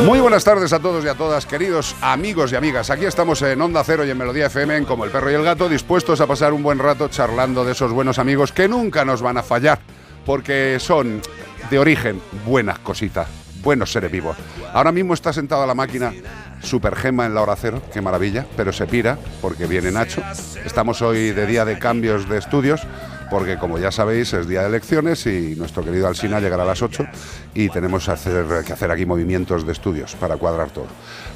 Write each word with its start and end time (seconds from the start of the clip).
Muy 0.00 0.18
buenas 0.18 0.42
tardes 0.42 0.72
a 0.72 0.80
todos 0.80 1.04
y 1.04 1.08
a 1.08 1.14
todas, 1.14 1.46
queridos 1.46 1.94
amigos 2.00 2.50
y 2.50 2.56
amigas. 2.56 2.90
Aquí 2.90 3.04
estamos 3.04 3.40
en 3.42 3.60
Onda 3.60 3.84
Cero 3.84 4.04
y 4.04 4.10
en 4.10 4.18
Melodía 4.18 4.46
FM, 4.46 4.84
como 4.84 5.04
el 5.04 5.12
perro 5.12 5.30
y 5.30 5.34
el 5.34 5.44
gato, 5.44 5.68
dispuestos 5.68 6.20
a 6.20 6.26
pasar 6.26 6.52
un 6.52 6.62
buen 6.62 6.80
rato 6.80 7.06
charlando 7.08 7.64
de 7.64 7.72
esos 7.72 7.92
buenos 7.92 8.18
amigos 8.18 8.50
que 8.50 8.66
nunca 8.66 9.04
nos 9.04 9.22
van 9.22 9.38
a 9.38 9.44
fallar, 9.44 9.78
porque 10.26 10.78
son 10.80 11.22
de 11.70 11.78
origen 11.78 12.20
buenas 12.44 12.80
cositas, 12.80 13.28
buenos 13.62 13.92
seres 13.92 14.10
vivos. 14.10 14.36
Ahora 14.72 14.90
mismo 14.90 15.14
está 15.14 15.32
sentado 15.32 15.62
a 15.62 15.66
la 15.66 15.74
máquina 15.74 16.12
Super 16.62 16.96
Gema 16.96 17.26
en 17.26 17.34
la 17.34 17.42
hora 17.42 17.54
cero, 17.54 17.80
qué 17.92 18.00
maravilla, 18.00 18.44
pero 18.56 18.72
se 18.72 18.86
pira 18.86 19.18
porque 19.40 19.66
viene 19.66 19.92
Nacho. 19.92 20.20
Estamos 20.64 21.00
hoy 21.02 21.30
de 21.30 21.46
día 21.46 21.64
de 21.64 21.78
cambios 21.78 22.28
de 22.28 22.38
estudios, 22.38 22.80
porque 23.32 23.56
como 23.56 23.78
ya 23.78 23.90
sabéis 23.90 24.30
es 24.34 24.46
día 24.46 24.60
de 24.60 24.68
elecciones 24.68 25.24
y 25.24 25.54
nuestro 25.56 25.82
querido 25.82 26.06
Alsina 26.06 26.38
llegará 26.38 26.64
a 26.64 26.66
las 26.66 26.82
8 26.82 27.06
y 27.54 27.70
tenemos 27.70 28.04
que 28.04 28.10
hacer, 28.10 28.90
aquí 28.90 29.06
movimientos 29.06 29.66
de 29.66 29.72
estudios 29.72 30.14
para 30.16 30.36
cuadrar 30.36 30.70
todo. 30.70 30.88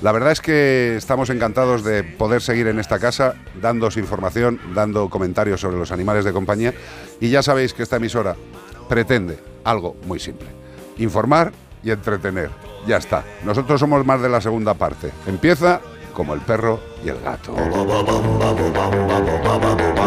La 0.02 0.12
verdad 0.12 0.32
es 0.32 0.42
que 0.42 0.96
estamos 0.98 1.30
encantados 1.30 1.84
de 1.84 2.04
poder 2.04 2.42
seguir 2.42 2.66
en 2.66 2.78
esta 2.78 2.98
casa 2.98 3.36
dándos 3.62 3.96
información, 3.96 4.60
dando 4.74 5.08
comentarios 5.08 5.62
sobre 5.62 5.78
los 5.78 5.90
animales 5.90 6.26
de 6.26 6.34
compañía 6.34 6.74
y 7.18 7.30
ya 7.30 7.42
sabéis 7.42 7.72
que 7.72 7.82
esta 7.82 7.96
emisora 7.96 8.36
pretende 8.90 9.38
algo 9.64 9.96
muy 10.04 10.20
simple, 10.20 10.48
informar 10.98 11.50
y 11.82 11.92
entretener. 11.92 12.50
Ya 12.86 12.98
está. 12.98 13.24
Nosotros 13.42 13.80
somos 13.80 14.04
más 14.04 14.20
de 14.20 14.28
la 14.28 14.42
segunda 14.42 14.74
parte. 14.74 15.12
Empieza 15.26 15.80
como 16.16 16.32
el 16.32 16.40
perro 16.40 16.80
y 17.04 17.10
el 17.10 17.20
gato. 17.20 17.54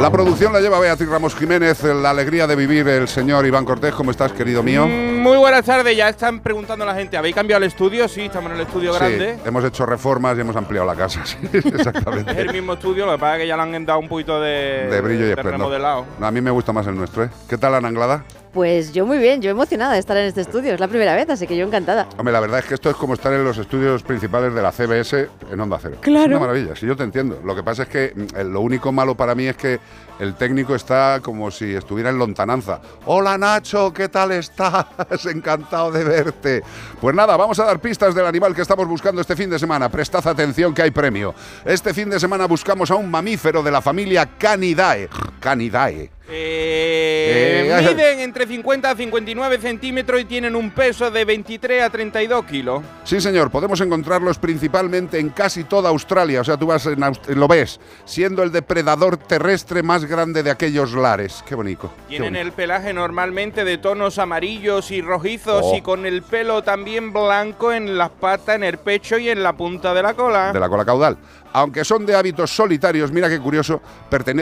La 0.02 0.10
producción 0.12 0.52
la 0.52 0.60
lleva 0.60 0.80
Beatriz 0.80 1.08
Ramos 1.08 1.36
Jiménez, 1.36 1.84
la 1.84 2.10
alegría 2.10 2.48
de 2.48 2.56
vivir 2.56 2.88
el 2.88 3.08
señor 3.08 3.46
Iván 3.46 3.64
Cortés. 3.64 3.94
¿Cómo 3.94 4.10
estás, 4.10 4.32
querido 4.32 4.64
mío? 4.64 4.88
Muy 4.88 5.38
buenas 5.38 5.64
tardes, 5.64 5.96
ya 5.96 6.10
están 6.10 6.40
preguntando 6.40 6.84
la 6.84 6.96
gente, 6.96 7.16
¿habéis 7.16 7.36
cambiado 7.36 7.64
el 7.64 7.68
estudio? 7.68 8.08
Sí, 8.08 8.22
estamos 8.22 8.50
en 8.50 8.56
el 8.58 8.64
estudio 8.64 8.92
grande. 8.94 9.38
Hemos 9.46 9.64
hecho 9.64 9.86
reformas 9.86 10.36
y 10.36 10.42
hemos 10.42 10.56
ampliado 10.56 10.88
la 10.88 10.96
casa. 10.96 11.24
Sí, 11.30 11.38
exactamente. 11.54 12.32
Es 12.32 12.38
el 12.40 12.54
mismo 12.54 12.73
estudio, 12.73 13.06
lo 13.06 13.12
que 13.14 13.20
pasa 13.20 13.36
es 13.36 13.42
que 13.42 13.48
ya 13.48 13.56
le 13.56 13.62
han 13.62 13.86
dado 13.86 14.00
un 14.00 14.08
poquito 14.08 14.42
de, 14.42 14.88
de 14.90 15.02
brillo 15.02 15.26
y 15.26 15.28
de 15.28 15.30
esplendor. 15.34 15.60
remodelado. 15.60 16.06
A 16.20 16.32
mí 16.32 16.42
me 16.42 16.50
gusta 16.50 16.73
más 16.73 16.88
el 16.88 16.96
nuestro, 16.96 17.23
¿eh? 17.26 17.30
¿Qué 17.48 17.58
tal, 17.58 17.76
Ana 17.76 17.88
Anglada? 17.88 18.23
Pues 18.60 18.92
yo 18.92 19.06
muy 19.06 19.20
bien, 19.20 19.42
yo 19.42 19.50
emocionada 19.50 19.94
de 19.94 20.00
estar 20.00 20.18
en 20.18 20.26
este 20.26 20.42
estudio. 20.42 20.74
Es 20.74 20.82
la 20.82 20.90
primera 20.90 21.16
vez, 21.16 21.30
así 21.30 21.48
que 21.48 21.56
yo 21.56 21.66
encantada. 21.66 22.10
Hombre, 22.18 22.34
la 22.34 22.42
verdad 22.42 22.60
es 22.60 22.66
que 22.66 22.74
esto 22.74 22.89
es 22.89 22.98
como 22.98 23.14
estar 23.14 23.32
en 23.32 23.42
los 23.42 23.58
estudios 23.58 24.04
principales 24.04 24.54
de 24.54 24.61
la 24.61 24.73
CBS 24.73 25.30
en 25.50 25.61
Onda 25.61 25.80
Cero. 25.82 25.95
Claro. 26.02 26.26
Es 26.26 26.32
una 26.32 26.39
maravilla, 26.42 26.76
sí, 26.76 26.86
yo 26.86 26.98
te 26.98 27.04
entiendo. 27.04 27.39
Lo 27.45 27.56
que 27.56 27.64
pasa 27.64 27.83
es 27.83 27.88
que 27.88 28.11
mm, 28.14 28.52
lo 28.52 28.60
único 28.60 28.92
malo 28.92 29.16
para 29.16 29.33
mí 29.33 29.45
es 29.45 29.56
que 29.56 29.80
el 30.20 30.36
técnico 30.36 30.76
está 30.76 31.22
como 31.23 31.52
si 31.52 31.73
estuviera 31.73 32.10
en 32.10 32.17
lontananza. 32.17 32.82
Hola 33.06 33.38
Nacho, 33.38 33.94
¿qué 33.94 34.10
tal 34.10 34.33
estás? 34.33 34.88
Encantado 35.26 35.94
de 35.94 36.04
verte. 36.04 36.62
Pues 37.00 37.16
nada, 37.16 37.38
vamos 37.38 37.58
a 37.60 37.64
dar 37.64 37.80
pistas 37.80 38.14
del 38.14 38.26
animal 38.26 38.54
que 38.54 38.64
estamos 38.64 38.89
buscando 38.89 39.22
este 39.22 39.38
fin 39.38 39.50
de 39.50 39.58
semana. 39.58 39.88
Prestad 39.88 40.28
atención 40.28 40.73
que 40.73 40.82
hay 40.82 40.92
premio. 40.92 41.33
Este 41.64 41.94
fin 41.94 42.10
de 42.10 42.20
semana 42.20 42.45
buscamos 42.45 42.92
a 42.92 42.95
un 42.95 43.10
mamífero 43.10 43.64
de 43.64 43.72
la 43.72 43.82
familia 43.82 44.30
Canidae. 44.38 45.08
Canidae. 45.39 46.19
Eh, 46.32 47.70
Eh, 47.72 47.88
miden 47.90 48.20
entre 48.30 48.45
50 48.48 48.90
a 48.92 48.95
59 48.95 49.58
centímetros 49.60 50.22
y 50.22 50.26
tienen 50.26 50.56
un 50.56 50.72
peso 50.72 51.10
de 51.12 51.26
23 51.26 51.84
a 51.84 51.90
32 51.90 52.45
kilos. 52.45 52.84
Sí, 53.04 53.20
señor, 53.22 53.50
podemos 53.52 53.80
encontrarlos 53.82 54.38
principalmente 54.38 55.20
en 55.20 55.30
casi 55.30 55.64
toda 55.64 55.89
Australia. 55.89 56.42
O 56.42 56.44
sea, 56.44 56.58
tú 56.58 56.68
vas 56.68 56.86
en 56.86 57.00
lo 57.39 57.48
ves, 57.48 57.80
siendo 58.06 58.44
el 58.44 58.52
depredador 58.52 59.18
terrestre 59.18 59.84
más 59.84 60.06
grande 60.06 60.44
de 60.44 60.52
aquellos 60.52 60.94
lares. 60.94 61.44
Qué 61.48 61.56
bonito. 61.56 61.92
qué 62.08 62.18
Tienen 62.18 62.34
bonito. 62.34 62.48
el 62.48 62.52
pelaje 62.54 62.94
normalmente 62.94 63.64
de 63.64 63.78
tonos 63.78 64.18
amarillos 64.20 64.92
y 64.92 65.02
rojizos 65.02 65.62
Oh. 65.64 65.76
y 65.76 65.82
con 65.82 66.06
el 66.06 66.22
pelo 66.22 66.64
también 66.64 67.12
blanco 67.14 67.72
en 67.73 67.98
las 67.98 68.10
patas, 68.10 68.56
en 68.56 68.64
el 68.64 68.78
pecho 68.78 69.18
y 69.18 69.30
en 69.30 69.42
la 69.44 69.54
punta 69.54 69.94
de 69.94 70.04
la 70.04 70.14
cola. 70.14 70.52
de 70.54 70.60
la 70.60 70.70
cola 70.70 70.86
caudal. 70.86 71.18
Aunque 71.54 71.83
son 71.83 72.05
de 72.05 72.15
hábitos 72.15 72.52
solitarios, 72.52 73.11
mira 73.11 73.30
qué 73.30 73.39
curioso, 73.39 73.82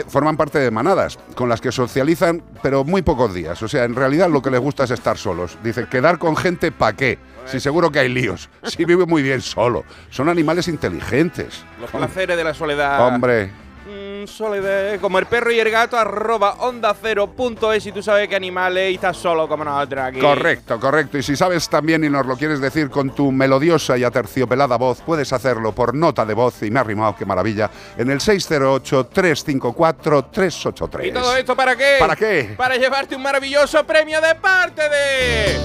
forman 0.08 0.36
parte 0.36 0.58
de 0.58 0.70
manadas, 0.70 1.18
con 1.34 1.48
las 1.48 1.60
que 1.60 1.72
socializan, 1.72 2.42
pero 2.62 2.84
muy 2.84 3.02
pocos 3.02 3.32
días. 3.32 3.62
O 3.62 3.68
sea, 3.68 3.84
en 3.84 3.94
realidad 3.94 4.28
lo 4.28 4.42
que 4.42 4.50
les 4.50 4.60
gusta 4.60 4.84
es 4.84 4.90
estar 4.90 5.16
solos. 5.16 5.58
Dice, 5.62 5.86
quedar 5.88 6.18
con 6.18 6.36
gente, 6.36 6.70
¿pa' 6.72 6.92
qué? 6.92 7.18
Si 7.46 7.60
seguro 7.60 7.90
que 7.90 8.00
hay 8.00 8.10
líos. 8.10 8.50
Si 8.62 8.84
vive 8.84 9.06
muy 9.06 9.22
bien 9.22 9.40
solo. 9.40 9.84
Son 10.10 10.28
animales 10.28 10.68
inteligentes. 10.68 11.64
Los 11.80 11.90
placeres 11.90 12.36
de 12.36 12.44
la 12.44 12.52
soledad. 12.52 13.06
Hombre, 13.06 13.50
soledad, 14.26 14.98
como 15.00 15.18
el 15.18 15.26
perro 15.26 15.52
y 15.52 15.60
el 15.60 15.70
gato, 15.70 15.96
arroba 15.96 16.54
onda 16.60 16.94
cero 17.00 17.32
punto 17.36 17.72
es 17.72 17.86
y 17.86 17.92
tú 17.92 18.02
sabes 18.02 18.28
qué 18.28 18.36
animales 18.36 18.90
y 18.90 18.94
estás 18.94 19.16
solo 19.16 19.46
como 19.46 19.64
nosotros 19.64 20.04
aquí. 20.04 20.20
Correcto, 20.20 20.80
correcto. 20.80 21.18
Y 21.18 21.22
si 21.22 21.36
sabes 21.36 21.68
también 21.68 22.02
y 22.04 22.08
nos 22.08 22.26
lo 22.26 22.36
quieres 22.36 22.60
decir 22.60 22.90
con 22.90 23.14
tu 23.14 23.30
melodiosa 23.30 23.96
y 23.96 24.04
aterciopelada 24.04 24.76
voz, 24.76 25.00
puedes 25.02 25.32
hacerlo 25.32 25.72
por 25.72 25.94
nota 25.94 26.24
de 26.24 26.34
voz, 26.34 26.62
y 26.62 26.70
me 26.70 26.80
ha 26.80 26.84
rimado, 26.84 27.14
qué 27.16 27.24
maravilla, 27.24 27.70
en 27.96 28.10
el 28.10 28.20
608-354-383. 28.20 31.06
¿Y 31.06 31.12
todo 31.12 31.36
esto 31.36 31.54
para 31.54 31.76
qué? 31.76 31.96
¿Para 31.98 32.16
qué? 32.16 32.54
Para 32.56 32.76
llevarte 32.76 33.14
un 33.14 33.22
maravilloso 33.22 33.84
premio 33.84 34.20
de 34.20 34.34
parte 34.34 34.82
de... 34.88 35.56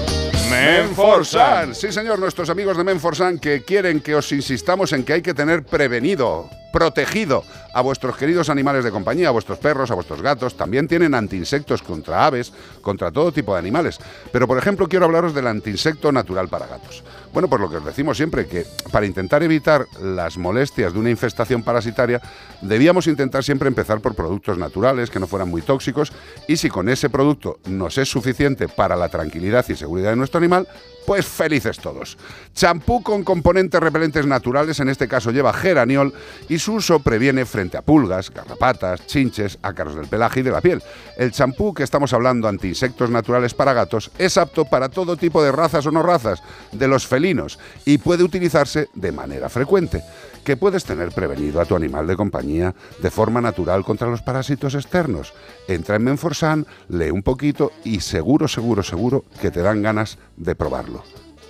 Menforsan. 0.49 1.73
Sí, 1.73 1.91
señor, 1.91 2.19
nuestros 2.19 2.49
amigos 2.49 2.77
de 2.77 2.83
Menforsan 2.83 3.39
que 3.39 3.63
quieren 3.63 4.01
que 4.01 4.13
os 4.13 4.31
insistamos 4.31 4.93
en 4.93 5.03
que 5.03 5.13
hay 5.13 5.21
que 5.21 5.33
tener 5.33 5.63
prevenido, 5.63 6.49
protegido 6.73 7.43
a 7.73 7.81
vuestros 7.81 8.17
queridos 8.17 8.49
animales 8.49 8.83
de 8.83 8.91
compañía, 8.91 9.29
a 9.29 9.31
vuestros 9.31 9.59
perros, 9.59 9.91
a 9.91 9.93
vuestros 9.93 10.21
gatos. 10.21 10.57
También 10.57 10.87
tienen 10.87 11.13
antiinsectos 11.13 11.83
contra 11.83 12.25
aves, 12.25 12.51
contra 12.81 13.11
todo 13.11 13.31
tipo 13.31 13.53
de 13.53 13.59
animales. 13.59 13.99
Pero, 14.31 14.47
por 14.47 14.57
ejemplo, 14.57 14.89
quiero 14.89 15.05
hablaros 15.05 15.35
del 15.35 15.47
antiinsecto 15.47 16.11
natural 16.11 16.49
para 16.49 16.65
gatos. 16.65 17.03
Bueno, 17.31 17.47
pues 17.47 17.61
lo 17.61 17.69
que 17.69 17.77
os 17.77 17.85
decimos 17.85 18.17
siempre, 18.17 18.47
que 18.47 18.65
para 18.91 19.05
intentar 19.05 19.43
evitar 19.43 19.85
las 20.01 20.37
molestias 20.37 20.93
de 20.93 20.99
una 20.99 21.11
infestación 21.11 21.63
parasitaria, 21.63 22.21
debíamos 22.61 23.07
intentar 23.07 23.43
siempre 23.43 23.67
empezar 23.67 24.01
por 24.01 24.15
productos 24.15 24.57
naturales 24.57 25.11
que 25.11 25.19
no 25.19 25.27
fueran 25.27 25.49
muy 25.49 25.61
tóxicos 25.61 26.11
y 26.47 26.57
si 26.57 26.69
con 26.69 26.89
ese 26.89 27.09
producto 27.09 27.59
nos 27.65 27.97
es 27.97 28.09
suficiente 28.09 28.67
para 28.67 28.95
la 28.95 29.09
tranquilidad 29.09 29.65
y 29.69 29.75
seguridad 29.75 30.09
de 30.09 30.15
nuestro 30.15 30.39
animal, 30.39 30.67
pues 31.05 31.25
felices 31.25 31.77
todos. 31.79 32.17
Champú 32.53 33.01
con 33.03 33.23
componentes 33.23 33.79
repelentes 33.79 34.25
naturales, 34.25 34.79
en 34.79 34.89
este 34.89 35.07
caso 35.07 35.31
lleva 35.31 35.53
geraniol 35.53 36.13
y 36.49 36.59
su 36.59 36.73
uso 36.73 36.99
previene 36.99 37.45
frente 37.45 37.77
a 37.77 37.81
pulgas, 37.81 38.31
garrapatas, 38.31 39.05
chinches, 39.07 39.57
ácaros 39.61 39.95
del 39.95 40.07
pelaje 40.07 40.41
y 40.41 40.43
de 40.43 40.51
la 40.51 40.61
piel. 40.61 40.81
El 41.17 41.31
champú 41.31 41.73
que 41.73 41.83
estamos 41.83 42.13
hablando 42.13 42.47
anti-insectos 42.47 43.09
naturales 43.09 43.53
para 43.53 43.73
gatos 43.73 44.11
es 44.17 44.37
apto 44.37 44.65
para 44.65 44.89
todo 44.89 45.17
tipo 45.17 45.43
de 45.43 45.51
razas 45.51 45.85
o 45.85 45.91
no 45.91 46.03
razas, 46.03 46.41
de 46.71 46.87
los 46.87 47.07
felinos, 47.07 47.59
y 47.85 47.97
puede 47.97 48.23
utilizarse 48.23 48.89
de 48.93 49.11
manera 49.11 49.49
frecuente 49.49 50.03
que 50.43 50.57
puedes 50.57 50.83
tener 50.83 51.11
prevenido 51.11 51.61
a 51.61 51.65
tu 51.65 51.75
animal 51.75 52.07
de 52.07 52.15
compañía 52.15 52.75
de 53.01 53.11
forma 53.11 53.41
natural 53.41 53.83
contra 53.83 54.09
los 54.09 54.21
parásitos 54.21 54.75
externos. 54.75 55.33
Entra 55.67 55.95
en 55.95 56.03
Menforsan, 56.03 56.65
lee 56.89 57.11
un 57.11 57.23
poquito 57.23 57.71
y 57.83 58.01
seguro, 58.01 58.47
seguro, 58.47 58.83
seguro 58.83 59.23
que 59.41 59.51
te 59.51 59.61
dan 59.61 59.81
ganas 59.81 60.17
de 60.37 60.55
probarlo. 60.55 61.03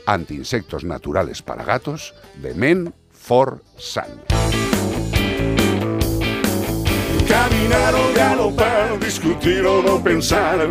Antiinsectos 0.06 0.84
naturales 0.84 1.42
para 1.42 1.63
gatos 1.63 2.13
de 2.42 2.54
Menforsan. 2.54 4.07
Caminar 7.28 7.95
o 7.95 8.13
galopar, 8.13 9.00
discutir 9.00 9.66
o 9.66 9.81
no 9.81 10.04
pensar. 10.04 10.69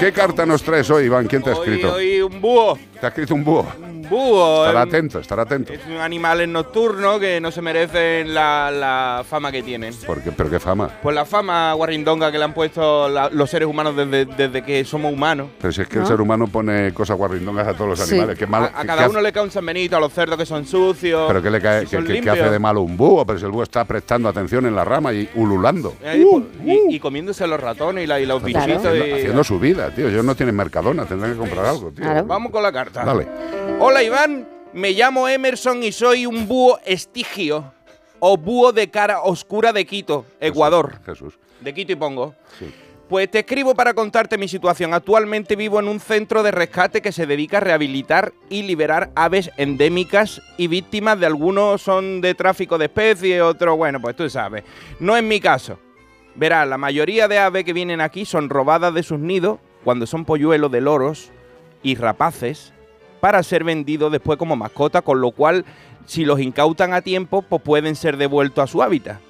¿Qué 0.00 0.12
carta 0.12 0.46
nos 0.46 0.62
traes 0.62 0.88
hoy, 0.90 1.04
Iván? 1.06 1.26
¿Quién 1.26 1.42
te 1.42 1.50
ha 1.50 1.54
Hoy, 1.54 1.68
escrito? 1.68 1.92
hoy 1.94 2.22
un 2.22 2.40
búho. 2.40 2.78
¿Te 3.00 3.06
ha 3.06 3.08
escrito 3.08 3.34
un 3.34 3.44
búho? 3.44 3.66
Búho. 4.12 4.66
Estar 4.66 4.74
es 4.76 4.82
un- 4.82 4.88
atento, 4.88 5.18
estar 5.20 5.40
atento. 5.40 5.72
Es 5.72 5.80
un 5.86 5.96
animal 5.96 6.52
nocturno 6.52 7.18
que 7.18 7.40
no 7.40 7.50
se 7.50 7.62
merecen 7.62 8.34
la, 8.34 8.70
la 8.70 9.24
fama 9.28 9.50
que 9.50 9.62
tienen. 9.62 9.94
¿Por 10.06 10.20
qué? 10.22 10.30
¿Pero 10.32 10.50
qué 10.50 10.60
fama? 10.60 10.90
Pues 11.02 11.14
la 11.14 11.24
fama 11.24 11.72
guarrindonga 11.72 12.30
que 12.30 12.38
le 12.38 12.44
han 12.44 12.52
puesto 12.52 13.08
la- 13.08 13.30
los 13.30 13.48
seres 13.48 13.66
humanos 13.68 13.96
desde, 13.96 14.26
desde 14.26 14.62
que 14.62 14.84
somos 14.84 15.12
humanos. 15.12 15.48
Pero 15.60 15.72
si 15.72 15.80
es 15.82 15.88
que 15.88 15.98
el 15.98 16.06
ser 16.06 16.20
humano 16.20 16.46
pone 16.46 16.92
cosas 16.92 17.16
guarrindongas 17.16 17.66
a 17.68 17.72
todos 17.74 17.90
los 17.90 18.00
Sí. 18.00 18.14
animales. 18.14 18.38
¿Qué 18.38 18.46
malo- 18.46 18.66
a, 18.66 18.84
cada 18.84 19.04
qué 19.04 19.08
uno 19.08 19.18
hace- 19.18 19.22
le 19.22 19.32
cae 19.32 19.42
un 19.44 19.50
San 19.50 19.64
Benito, 19.64 19.96
a 19.96 20.00
los 20.00 20.12
cerdos 20.12 20.36
que 20.38 20.44
son 20.46 20.66
sucios. 20.66 21.24
¿Pero 21.28 21.42
qué 21.42 21.50
le 21.50 21.60
cae? 21.60 21.80
si 21.80 21.86
¿Qué, 21.86 21.96
son 21.96 22.02
qué- 22.04 22.08
qué 22.08 22.12
limpios. 22.14 22.38
hace 22.38 22.50
de 22.50 22.58
malo 22.58 22.82
un 22.82 22.96
búho? 22.96 23.24
Pero 23.24 23.38
si 23.38 23.44
el 23.46 23.50
búho 23.50 23.62
está 23.62 23.84
prestando 23.86 24.28
atención 24.28 24.66
en 24.66 24.74
la 24.76 24.84
rama 24.84 25.12
y 25.12 25.28
ululando. 25.36 25.94
Eh, 26.02 26.22
pues, 26.30 26.44
y, 26.90 26.96
y 26.96 27.00
comiéndose 27.00 27.46
los 27.46 27.58
ratones 27.58 28.04
y, 28.04 28.06
la- 28.06 28.20
y 28.20 28.26
los 28.26 28.42
Claro. 28.42 28.66
bichitos. 28.66 28.86
Haciendo, 28.86 29.06
y- 29.06 29.12
haciendo 29.12 29.44
su 29.44 29.58
vida, 29.58 29.90
tío. 29.94 30.08
Ellos 30.08 30.24
no 30.24 30.34
tienen 30.34 30.54
mercadona, 30.54 31.06
tendrán 31.06 31.32
que 31.32 31.38
comprar 31.38 31.64
algo, 31.64 31.90
tío. 31.90 32.04
Claro. 32.04 32.24
Vamos 32.26 32.52
con 32.52 32.62
la 32.62 32.72
carta. 32.72 33.04
Dale. 33.04 33.26
Hola 33.80 34.01
Iván, 34.02 34.48
me 34.72 34.90
llamo 34.92 35.28
Emerson 35.28 35.82
y 35.82 35.92
soy 35.92 36.26
un 36.26 36.48
búho 36.48 36.78
estigio 36.84 37.72
o 38.18 38.36
búho 38.36 38.72
de 38.72 38.90
cara 38.90 39.22
oscura 39.22 39.72
de 39.72 39.84
Quito, 39.84 40.26
Ecuador. 40.40 41.00
Jesús. 41.04 41.38
De 41.60 41.72
Quito 41.72 41.92
y 41.92 41.96
Pongo. 41.96 42.34
Sí. 42.58 42.72
Pues 43.08 43.30
te 43.30 43.40
escribo 43.40 43.74
para 43.74 43.92
contarte 43.92 44.38
mi 44.38 44.48
situación. 44.48 44.94
Actualmente 44.94 45.54
vivo 45.54 45.78
en 45.78 45.86
un 45.86 46.00
centro 46.00 46.42
de 46.42 46.50
rescate 46.50 47.02
que 47.02 47.12
se 47.12 47.26
dedica 47.26 47.58
a 47.58 47.60
rehabilitar 47.60 48.32
y 48.48 48.62
liberar 48.62 49.10
aves 49.14 49.50
endémicas 49.56 50.40
y 50.56 50.66
víctimas 50.66 51.20
de 51.20 51.26
algunos 51.26 51.82
son 51.82 52.20
de 52.22 52.34
tráfico 52.34 52.78
de 52.78 52.86
especies, 52.86 53.42
otros, 53.42 53.76
bueno, 53.76 54.00
pues 54.00 54.16
tú 54.16 54.30
sabes. 54.30 54.64
No 54.98 55.16
es 55.16 55.22
mi 55.22 55.40
caso. 55.40 55.78
Verás, 56.34 56.66
la 56.66 56.78
mayoría 56.78 57.28
de 57.28 57.38
aves 57.38 57.64
que 57.64 57.74
vienen 57.74 58.00
aquí 58.00 58.24
son 58.24 58.48
robadas 58.48 58.94
de 58.94 59.02
sus 59.02 59.18
nidos 59.18 59.58
cuando 59.84 60.06
son 60.06 60.24
polluelos 60.24 60.72
de 60.72 60.80
loros 60.80 61.30
y 61.82 61.96
rapaces 61.96 62.71
para 63.22 63.40
ser 63.44 63.62
vendidos 63.62 64.10
después 64.10 64.36
como 64.36 64.56
mascota, 64.56 65.00
con 65.00 65.20
lo 65.20 65.30
cual 65.30 65.64
si 66.06 66.24
los 66.24 66.40
incautan 66.40 66.92
a 66.92 67.02
tiempo, 67.02 67.42
pues 67.42 67.62
pueden 67.62 67.94
ser 67.94 68.16
devueltos 68.16 68.64
a 68.64 68.66
su 68.66 68.82
hábitat. 68.82 69.20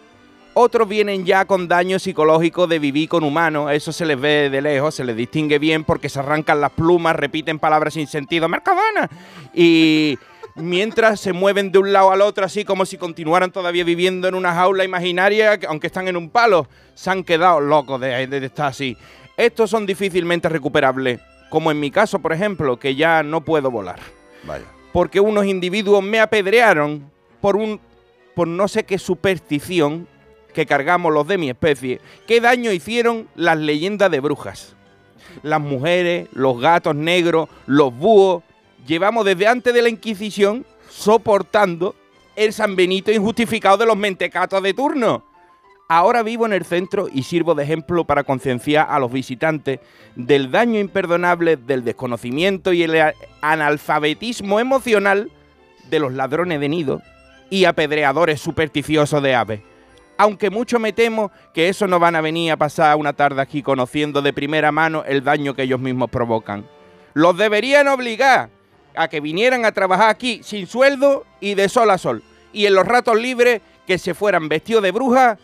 Otros 0.54 0.88
vienen 0.88 1.26
ya 1.26 1.44
con 1.44 1.68
daño 1.68 1.98
psicológico 1.98 2.66
de 2.66 2.78
vivir 2.78 3.10
con 3.10 3.22
humanos, 3.22 3.70
eso 3.70 3.92
se 3.92 4.06
les 4.06 4.18
ve 4.18 4.48
de 4.48 4.62
lejos, 4.62 4.94
se 4.94 5.04
les 5.04 5.14
distingue 5.14 5.58
bien 5.58 5.84
porque 5.84 6.08
se 6.08 6.20
arrancan 6.20 6.62
las 6.62 6.70
plumas, 6.70 7.14
repiten 7.16 7.58
palabras 7.58 7.92
sin 7.92 8.06
sentido, 8.06 8.48
Mercadona. 8.48 9.10
Y 9.52 10.18
mientras 10.54 11.20
se 11.20 11.34
mueven 11.34 11.70
de 11.70 11.78
un 11.78 11.92
lado 11.92 12.12
al 12.12 12.22
otro 12.22 12.46
así 12.46 12.64
como 12.64 12.86
si 12.86 12.96
continuaran 12.96 13.52
todavía 13.52 13.84
viviendo 13.84 14.26
en 14.26 14.34
una 14.34 14.54
jaula 14.54 14.84
imaginaria, 14.84 15.58
que 15.58 15.66
aunque 15.66 15.88
están 15.88 16.08
en 16.08 16.16
un 16.16 16.30
palo, 16.30 16.66
se 16.94 17.10
han 17.10 17.24
quedado 17.24 17.60
locos 17.60 18.00
de 18.00 18.46
estar 18.46 18.68
así. 18.68 18.96
Estos 19.36 19.68
son 19.68 19.84
difícilmente 19.84 20.48
recuperables, 20.48 21.20
como 21.52 21.70
en 21.70 21.78
mi 21.78 21.90
caso, 21.90 22.18
por 22.18 22.32
ejemplo, 22.32 22.78
que 22.78 22.94
ya 22.94 23.22
no 23.22 23.42
puedo 23.42 23.70
volar 23.70 24.00
Vaya. 24.44 24.64
porque 24.90 25.20
unos 25.20 25.44
individuos 25.44 26.02
me 26.02 26.18
apedrearon 26.18 27.10
por 27.42 27.56
un 27.56 27.78
por 28.34 28.48
no 28.48 28.68
sé 28.68 28.84
qué 28.84 28.98
superstición 28.98 30.08
que 30.54 30.64
cargamos 30.64 31.12
los 31.12 31.26
de 31.26 31.36
mi 31.36 31.50
especie. 31.50 32.00
¿Qué 32.26 32.40
daño 32.40 32.72
hicieron 32.72 33.28
las 33.34 33.58
leyendas 33.58 34.10
de 34.10 34.20
brujas? 34.20 34.74
Las 35.42 35.60
mujeres, 35.60 36.26
los 36.32 36.58
gatos 36.58 36.94
negros, 36.94 37.50
los 37.66 37.94
búhos, 37.94 38.42
llevamos 38.86 39.26
desde 39.26 39.46
antes 39.46 39.74
de 39.74 39.82
la 39.82 39.90
Inquisición 39.90 40.64
soportando 40.88 41.94
el 42.34 42.54
San 42.54 42.76
Benito 42.76 43.12
injustificado 43.12 43.76
de 43.76 43.84
los 43.84 43.96
mentecatos 43.98 44.62
de 44.62 44.72
turno. 44.72 45.22
Ahora 45.94 46.22
vivo 46.22 46.46
en 46.46 46.54
el 46.54 46.64
centro 46.64 47.10
y 47.12 47.22
sirvo 47.22 47.54
de 47.54 47.64
ejemplo 47.64 48.06
para 48.06 48.24
concienciar 48.24 48.86
a 48.88 48.98
los 48.98 49.12
visitantes 49.12 49.78
del 50.16 50.50
daño 50.50 50.80
imperdonable 50.80 51.58
del 51.58 51.84
desconocimiento 51.84 52.72
y 52.72 52.82
el 52.82 53.12
analfabetismo 53.42 54.58
emocional 54.58 55.30
de 55.90 55.98
los 55.98 56.14
ladrones 56.14 56.60
de 56.60 56.70
nido 56.70 57.02
y 57.50 57.66
apedreadores 57.66 58.40
supersticiosos 58.40 59.22
de 59.22 59.34
aves. 59.34 59.60
Aunque 60.16 60.48
mucho 60.48 60.78
me 60.78 60.94
temo 60.94 61.30
que 61.52 61.68
eso 61.68 61.86
no 61.86 61.98
van 61.98 62.16
a 62.16 62.22
venir 62.22 62.52
a 62.52 62.56
pasar 62.56 62.96
una 62.96 63.12
tarde 63.12 63.42
aquí 63.42 63.62
conociendo 63.62 64.22
de 64.22 64.32
primera 64.32 64.72
mano 64.72 65.04
el 65.06 65.22
daño 65.22 65.52
que 65.52 65.64
ellos 65.64 65.78
mismos 65.78 66.08
provocan. 66.08 66.64
Los 67.12 67.36
deberían 67.36 67.88
obligar 67.88 68.48
a 68.96 69.08
que 69.08 69.20
vinieran 69.20 69.66
a 69.66 69.72
trabajar 69.72 70.08
aquí 70.08 70.40
sin 70.42 70.66
sueldo 70.66 71.26
y 71.38 71.52
de 71.52 71.68
sol 71.68 71.90
a 71.90 71.98
sol. 71.98 72.22
Y 72.50 72.64
en 72.64 72.76
los 72.76 72.86
ratos 72.86 73.20
libres 73.20 73.60
que 73.86 73.98
se 73.98 74.14
fueran 74.14 74.48
vestidos 74.48 74.82
de 74.82 74.90
bruja, 74.90 75.38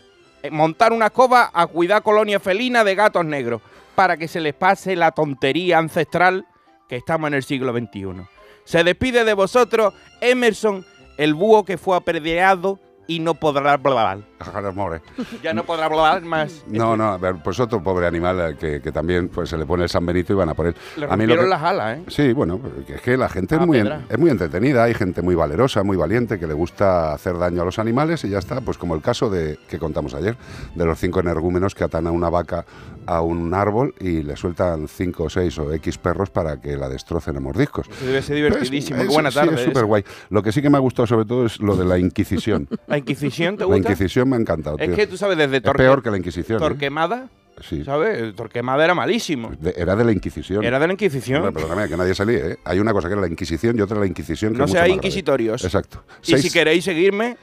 montar 0.51 0.93
una 0.93 1.07
escoba 1.07 1.49
a 1.53 1.67
cuidar 1.67 2.03
colonia 2.03 2.39
felina 2.39 2.83
de 2.83 2.95
gatos 2.95 3.25
negros, 3.25 3.61
para 3.95 4.17
que 4.17 4.27
se 4.27 4.39
les 4.39 4.53
pase 4.53 4.95
la 4.95 5.11
tontería 5.11 5.77
ancestral 5.77 6.45
que 6.87 6.95
estamos 6.95 7.27
en 7.27 7.33
el 7.33 7.43
siglo 7.43 7.73
XXI. 7.73 8.25
Se 8.63 8.83
despide 8.83 9.25
de 9.25 9.33
vosotros 9.33 9.93
Emerson, 10.21 10.85
el 11.17 11.33
búho 11.33 11.65
que 11.65 11.77
fue 11.77 11.97
apedreado 11.97 12.79
y 13.07 13.19
no 13.19 13.33
podrá 13.33 13.73
hablar. 13.73 14.28
More. 14.73 15.01
Ya 15.43 15.53
no 15.53 15.63
podrá 15.63 15.85
hablar 15.85 16.21
más. 16.23 16.63
No, 16.67 16.95
no, 16.97 17.05
a 17.09 17.17
ver, 17.17 17.35
pues 17.43 17.59
otro 17.59 17.81
pobre 17.83 18.07
animal 18.07 18.39
eh, 18.39 18.55
que, 18.59 18.81
que 18.81 18.91
también 18.91 19.29
pues, 19.29 19.49
se 19.49 19.57
le 19.57 19.65
pone 19.65 19.83
el 19.83 19.89
San 19.89 20.05
Benito 20.05 20.33
y 20.33 20.35
van 20.35 20.49
a 20.49 20.53
por 20.53 20.67
él. 20.67 20.75
Le 20.97 21.05
a 21.05 21.15
mí 21.17 21.25
lo 21.25 21.35
que- 21.37 21.47
las 21.47 21.61
alas, 21.61 21.97
¿eh? 21.97 22.03
Sí, 22.07 22.33
bueno, 22.33 22.59
es 22.87 23.01
que 23.01 23.17
la 23.17 23.29
gente 23.29 23.55
es 23.55 23.61
Ah, 23.61 23.65
muy, 23.65 23.77
en- 23.79 23.83
pedra. 23.85 24.01
es 24.09 24.17
muy 24.19 24.29
entretenida, 24.29 24.83
hay 24.83 24.93
gente 24.93 25.21
muy 25.21 25.35
valerosa, 25.35 25.83
muy 25.83 25.97
valiente, 25.97 26.39
que 26.39 26.47
le 26.47 26.53
gusta 26.53 27.13
hacer 27.13 27.37
daño 27.37 27.61
a 27.61 27.65
los 27.65 27.79
animales 27.79 28.23
y 28.23 28.29
ya 28.29 28.39
está, 28.39 28.61
pues 28.61 28.77
como 28.77 28.95
el 28.95 29.01
caso 29.01 29.29
de 29.29 29.57
que 29.67 29.77
contamos 29.79 30.13
ayer, 30.13 30.37
de 30.75 30.85
los 30.85 30.99
cinco 30.99 31.19
energúmenos 31.19 31.75
que 31.75 31.83
atan 31.83 32.07
a 32.07 32.11
una 32.11 32.29
vaca 32.29 32.65
a 33.05 33.21
un 33.21 33.53
árbol 33.53 33.95
y 33.99 34.21
le 34.21 34.35
sueltan 34.35 34.87
cinco 34.87 35.23
o 35.25 35.29
seis 35.29 35.57
o 35.57 35.71
X 35.73 35.97
perros 35.97 36.29
para 36.29 36.61
que 36.61 36.77
la 36.77 36.87
destrocen 36.89 37.35
a 37.37 37.39
mordiscos. 37.39 37.87
Eso 37.89 38.05
debe 38.05 38.21
ser 38.21 38.35
divertidísimo. 38.35 38.97
Pues, 38.97 39.07
Qué 39.09 39.13
buena 39.13 39.31
sí, 39.31 39.35
tarde. 39.39 39.55
es 39.55 39.61
eso. 39.61 39.69
súper 39.71 39.85
guay. 39.85 40.03
Lo 40.29 40.43
que 40.43 40.51
sí 40.51 40.61
que 40.61 40.69
me 40.69 40.77
ha 40.77 40.81
gustado 40.81 41.07
sobre 41.07 41.25
todo 41.25 41.45
es 41.45 41.59
lo 41.59 41.75
de 41.75 41.85
la 41.85 41.97
Inquisición. 41.97 42.67
¿La 42.87 42.97
Inquisición 42.99 43.55
te 43.57 43.61
la 43.61 43.65
gusta? 43.67 43.79
Inquisición 43.79 44.28
me 44.29 44.37
ha 44.37 44.39
encantado. 44.39 44.77
Es 44.79 44.87
tío. 44.87 44.95
que 44.95 45.07
tú 45.07 45.17
sabes, 45.17 45.37
desde 45.37 45.59
Torque- 45.61 45.77
peor 45.77 46.01
que 46.01 46.11
la 46.11 46.17
Inquisición. 46.17 46.57
¿eh? 46.57 46.59
Torquemada, 46.59 47.27
Sí. 47.61 47.83
¿sabes? 47.83 48.33
Torquemada 48.35 48.85
era 48.85 48.95
malísimo. 48.95 49.51
De- 49.59 49.73
era 49.75 49.95
de 49.97 50.05
la 50.05 50.11
Inquisición. 50.13 50.63
Era 50.63 50.79
de 50.79 50.87
la 50.87 50.93
Inquisición. 50.93 51.51
Perdóname, 51.53 51.89
que 51.89 51.97
nadie 51.97 52.15
se 52.15 52.25
líe, 52.25 52.51
¿eh? 52.53 52.57
Hay 52.63 52.79
una 52.79 52.93
cosa 52.93 53.07
que 53.09 53.13
era 53.13 53.21
la 53.21 53.27
Inquisición 53.27 53.77
y 53.77 53.81
otra 53.81 53.99
la 53.99 54.05
Inquisición. 54.05 54.53
Que 54.53 54.59
No 54.59 54.65
es 54.65 54.71
seáis 54.71 54.83
más 54.83 54.87
grave. 54.87 54.95
inquisitorios. 55.07 55.63
Exacto. 55.65 56.03
Y 56.23 56.31
Seis- 56.31 56.41
si 56.43 56.51
queréis 56.51 56.85
seguirme, 56.85 57.35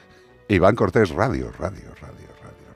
Iván 0.49 0.75
Cortés, 0.75 1.09
radio, 1.11 1.51
radio. 1.59 1.91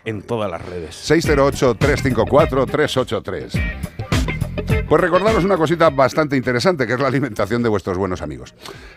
En 0.06 0.22
todas 0.22 0.50
las 0.50 0.66
redes. 0.66 0.96
608-354-383. 1.10 3.82
Pues 4.92 5.00
recordaros 5.00 5.46
una 5.46 5.56
cosita 5.56 5.90
bastante 5.90 6.36
interesante, 6.36 6.86
que 6.86 6.94
es 6.94 7.00
la 7.00 7.08
alimentación 7.08 7.64
de 7.64 7.70
vuestros 7.70 7.98
buenos 7.98 8.22
amigos. 8.22 8.54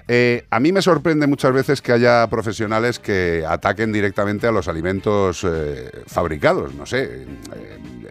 Eh, 0.08 0.44
a 0.50 0.58
mí 0.58 0.72
me 0.72 0.82
sorprende 0.82 1.28
muchas 1.28 1.52
veces 1.52 1.80
que 1.80 1.92
haya 1.92 2.26
profesionales 2.28 2.98
que 2.98 3.44
ataquen 3.48 3.92
directamente 3.92 4.48
a 4.48 4.50
los 4.50 4.66
alimentos 4.66 5.44
eh, 5.44 6.02
fabricados. 6.06 6.74
No 6.74 6.84
sé, 6.84 7.04
eh, 7.04 7.26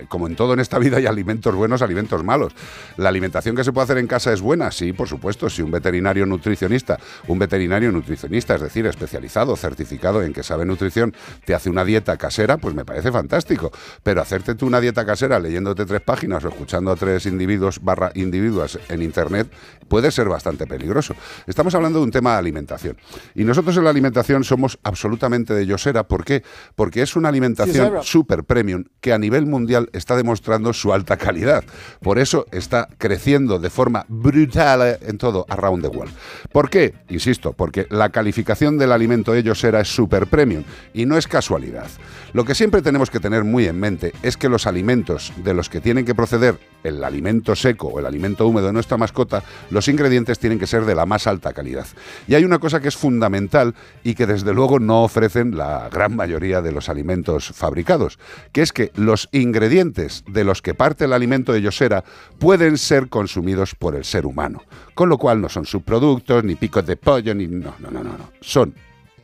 como 0.08 0.28
en 0.28 0.36
todo 0.36 0.54
en 0.54 0.62
esta 0.62 0.80
vida 0.80 0.98
hay 0.98 1.08
alimentos 1.08 1.54
buenos, 1.54 1.82
alimentos 1.82 2.24
malos. 2.24 2.54
La 2.96 3.10
alimentación 3.10 3.56
que 3.56 3.64
se 3.64 3.74
puede 3.74 3.84
hacer 3.84 3.98
en 3.98 4.08
casa 4.08 4.32
es 4.32 4.42
buena, 4.42 4.72
sí, 4.72 4.94
por 4.94 5.10
supuesto. 5.10 5.50
Si 5.50 5.62
un 5.62 5.72
veterinario 5.72 6.26
nutricionista, 6.26 7.00
un 7.28 7.40
veterinario 7.40 7.92
nutricionista, 7.92 8.56
es 8.56 8.62
decir, 8.62 8.86
especializado, 8.86 9.58
certificado 9.58 10.24
en 10.24 10.32
que 10.32 10.44
sabe 10.44 10.66
nutrición, 10.66 11.14
te 11.44 11.54
hace 11.54 11.70
una 11.70 11.84
dieta 11.84 12.16
casera, 12.16 12.58
pues 12.58 12.74
me 12.74 12.83
parece 12.86 13.12
fantástico. 13.12 13.72
Pero 14.02 14.22
hacerte 14.22 14.56
tú 14.56 14.66
una 14.68 14.80
dieta 14.80 15.06
casera 15.06 15.40
leyéndote 15.40 15.86
tres 15.86 16.02
páginas 16.02 16.44
o 16.46 16.50
escuchando 16.50 16.92
a 16.92 16.96
tres 16.96 17.26
individuos 17.26 17.80
barra 17.82 18.12
individuas 18.16 18.80
en 18.90 19.02
internet 19.02 19.48
puede 19.94 20.10
ser 20.10 20.28
bastante 20.28 20.66
peligroso. 20.66 21.14
Estamos 21.46 21.76
hablando 21.76 22.00
de 22.00 22.06
un 22.06 22.10
tema 22.10 22.32
de 22.32 22.40
alimentación. 22.40 22.98
Y 23.36 23.44
nosotros 23.44 23.78
en 23.78 23.84
la 23.84 23.92
alimentación 23.92 24.44
somos 24.44 24.80
absolutamente 24.82 25.54
de 25.54 25.68
Yosera. 25.68 26.08
¿Por 26.08 26.26
qué? 26.26 26.42
Porque 26.74 27.04
es 27.04 27.16
una 27.16 27.30
alimentación 27.30 28.02
super 28.02 28.44
premium 28.44 28.86
que 29.02 29.14
a 29.14 29.20
nivel 29.20 29.46
mundial 29.46 29.92
está 29.94 30.16
demostrando 30.16 30.74
su 30.74 30.94
alta 30.94 31.18
calidad. 31.18 31.64
Por 32.02 32.18
eso 32.18 32.48
está 32.52 32.90
creciendo 32.98 33.60
de 33.60 33.70
forma 33.70 34.08
brutal 34.08 34.98
en 35.00 35.20
todo 35.20 35.46
around 35.48 35.84
the 35.84 35.96
world. 35.96 36.12
¿Por 36.52 36.72
qué? 36.72 36.96
Insisto, 37.10 37.54
porque 37.54 37.86
la 37.92 38.10
calificación 38.10 38.80
del 38.80 38.94
alimento 38.94 39.32
de 39.32 39.44
Yosera 39.44 39.82
es 39.82 39.94
super 39.94 40.26
premium 40.26 40.64
y 40.96 41.06
no 41.06 41.20
es 41.20 41.28
casualidad. 41.28 41.86
Lo 42.34 42.46
que 42.46 42.56
siempre 42.56 42.82
tenemos 42.82 43.12
que 43.12 43.20
tener 43.20 43.44
muy 43.44 43.68
en 43.68 43.80
mente 43.80 44.12
es 44.24 44.38
que 44.38 44.50
los 44.50 44.66
alimentos 44.66 45.32
de 45.38 45.54
los 45.54 45.70
que 45.70 45.82
tienen 45.82 46.04
que 46.04 46.16
proceder 46.16 46.58
el 46.84 47.04
alimento 47.04 47.56
seco 47.56 47.90
o 47.90 48.00
el 48.00 48.08
alimento 48.08 48.48
húmedo 48.48 48.68
de 48.68 48.74
nuestra 48.74 48.98
mascota, 48.98 49.44
los 49.70 49.83
ingredientes 49.88 50.40
tienen 50.40 50.60
que 50.60 50.68
ser 50.68 50.86
de 50.86 50.96
la 50.96 51.06
más 51.06 51.28
alta 51.28 51.54
calidad. 51.54 51.88
Y 52.28 52.36
hay 52.36 52.46
una 52.46 52.60
cosa 52.60 52.80
que 52.80 52.88
es 52.88 52.96
fundamental 52.96 53.76
y 54.04 54.16
que 54.16 54.26
desde 54.26 54.54
luego 54.54 54.80
no 54.80 55.04
ofrecen 55.04 55.58
la 55.58 55.90
gran 55.90 56.16
mayoría 56.16 56.62
de 56.62 56.72
los 56.72 56.90
alimentos 56.90 57.48
fabricados, 57.54 58.20
que 58.52 58.62
es 58.62 58.74
que 58.74 58.92
los 58.96 59.30
ingredientes 59.32 60.24
de 60.28 60.44
los 60.44 60.62
que 60.62 60.74
parte 60.74 61.06
el 61.06 61.14
alimento 61.14 61.54
de 61.54 61.62
Yosera 61.62 62.04
pueden 62.40 62.78
ser 62.78 63.10
consumidos 63.10 63.76
por 63.76 63.96
el 63.96 64.06
ser 64.06 64.26
humano. 64.26 64.64
Con 64.96 65.10
lo 65.10 65.18
cual 65.18 65.42
no 65.42 65.50
son 65.50 65.66
subproductos, 65.66 66.44
ni 66.44 66.56
picos 66.56 66.86
de 66.86 66.96
pollo, 66.96 67.34
ni... 67.34 67.48
No, 67.48 67.76
no, 67.80 67.92
no, 67.92 68.04
no. 68.04 68.18
no. 68.18 68.30
Son 68.42 68.74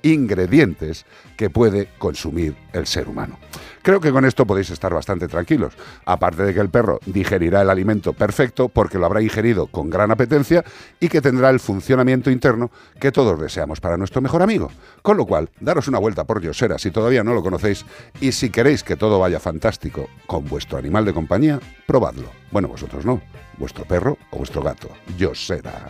ingredientes 0.02 1.06
que 1.38 1.50
puede 1.50 1.90
consumir 1.98 2.56
el 2.74 2.86
ser 2.86 3.08
humano. 3.08 3.38
Creo 3.82 4.02
que 4.02 4.12
con 4.12 4.26
esto 4.26 4.46
podéis 4.46 4.70
estar 4.70 4.94
bastante 4.94 5.28
tranquilos, 5.28 5.74
aparte 6.06 6.44
de 6.44 6.54
que 6.54 6.60
el 6.60 6.70
perro 6.70 7.00
digerirá 7.06 7.62
el 7.62 7.70
alimento 7.70 8.14
perfecto 8.14 8.68
porque 8.70 8.98
lo 9.00 9.06
habrá 9.06 9.22
ingerido 9.22 9.68
con 9.68 9.90
gran 9.90 10.12
apetencia 10.12 10.64
y 11.00 11.08
que 11.08 11.22
tendrá 11.22 11.50
el 11.50 11.60
funcionamiento 11.60 12.30
interno 12.30 12.72
que 13.00 13.12
todos 13.12 13.40
deseamos 13.40 13.80
para 13.80 13.98
nuestro 13.98 14.22
mejor 14.22 14.42
amigo. 14.42 14.70
Con 15.02 15.18
lo 15.18 15.26
cual, 15.26 15.50
daros 15.60 15.88
una 15.88 16.00
vuelta 16.00 16.26
por 16.26 16.42
Yosera 16.42 16.78
si 16.78 16.92
todavía 16.92 17.24
no 17.24 17.34
lo 17.34 17.42
conocéis 17.42 17.86
y 18.20 18.32
si 18.32 18.50
queréis 18.50 18.84
que 18.84 18.96
todo 18.96 19.20
vaya 19.20 19.40
fantástico 19.40 20.10
con 20.28 20.46
vuestro 20.46 20.78
animal 20.78 21.06
de 21.06 21.14
compañía, 21.14 21.60
probadlo. 21.88 22.30
Bueno, 22.52 22.68
vosotros 22.68 23.06
no, 23.06 23.22
vuestro 23.58 23.86
perro 23.86 24.18
o 24.32 24.38
vuestro 24.38 24.62
gato. 24.62 24.90
Yosera. 25.18 25.90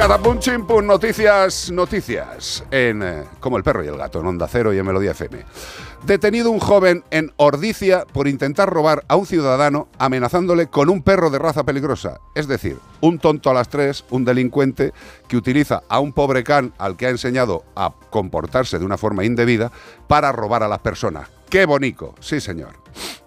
Catapum 0.00 0.38
chimpum, 0.38 0.86
noticias, 0.86 1.70
noticias. 1.70 2.64
En 2.70 3.02
eh, 3.02 3.24
Como 3.38 3.58
el 3.58 3.62
perro 3.62 3.84
y 3.84 3.86
el 3.86 3.98
gato, 3.98 4.20
en 4.20 4.26
Onda 4.28 4.48
Cero 4.48 4.72
y 4.72 4.78
en 4.78 4.86
Melodía 4.86 5.10
FM. 5.10 5.44
Detenido 6.06 6.50
un 6.50 6.58
joven 6.58 7.04
en 7.10 7.34
Ordicia 7.36 8.06
por 8.10 8.26
intentar 8.26 8.70
robar 8.70 9.04
a 9.08 9.16
un 9.16 9.26
ciudadano 9.26 9.88
amenazándole 9.98 10.68
con 10.68 10.88
un 10.88 11.02
perro 11.02 11.28
de 11.28 11.38
raza 11.38 11.64
peligrosa. 11.64 12.18
Es 12.34 12.48
decir, 12.48 12.78
un 13.02 13.18
tonto 13.18 13.50
a 13.50 13.54
las 13.54 13.68
tres, 13.68 14.06
un 14.08 14.24
delincuente 14.24 14.94
que 15.28 15.36
utiliza 15.36 15.82
a 15.90 16.00
un 16.00 16.14
pobre 16.14 16.44
can 16.44 16.72
al 16.78 16.96
que 16.96 17.04
ha 17.04 17.10
enseñado 17.10 17.66
a 17.76 17.92
comportarse 18.08 18.78
de 18.78 18.86
una 18.86 18.96
forma 18.96 19.26
indebida 19.26 19.70
para 20.08 20.32
robar 20.32 20.62
a 20.62 20.68
las 20.68 20.78
personas. 20.78 21.28
¡Qué 21.50 21.66
bonito! 21.66 22.14
Sí, 22.20 22.40
señor. 22.40 22.74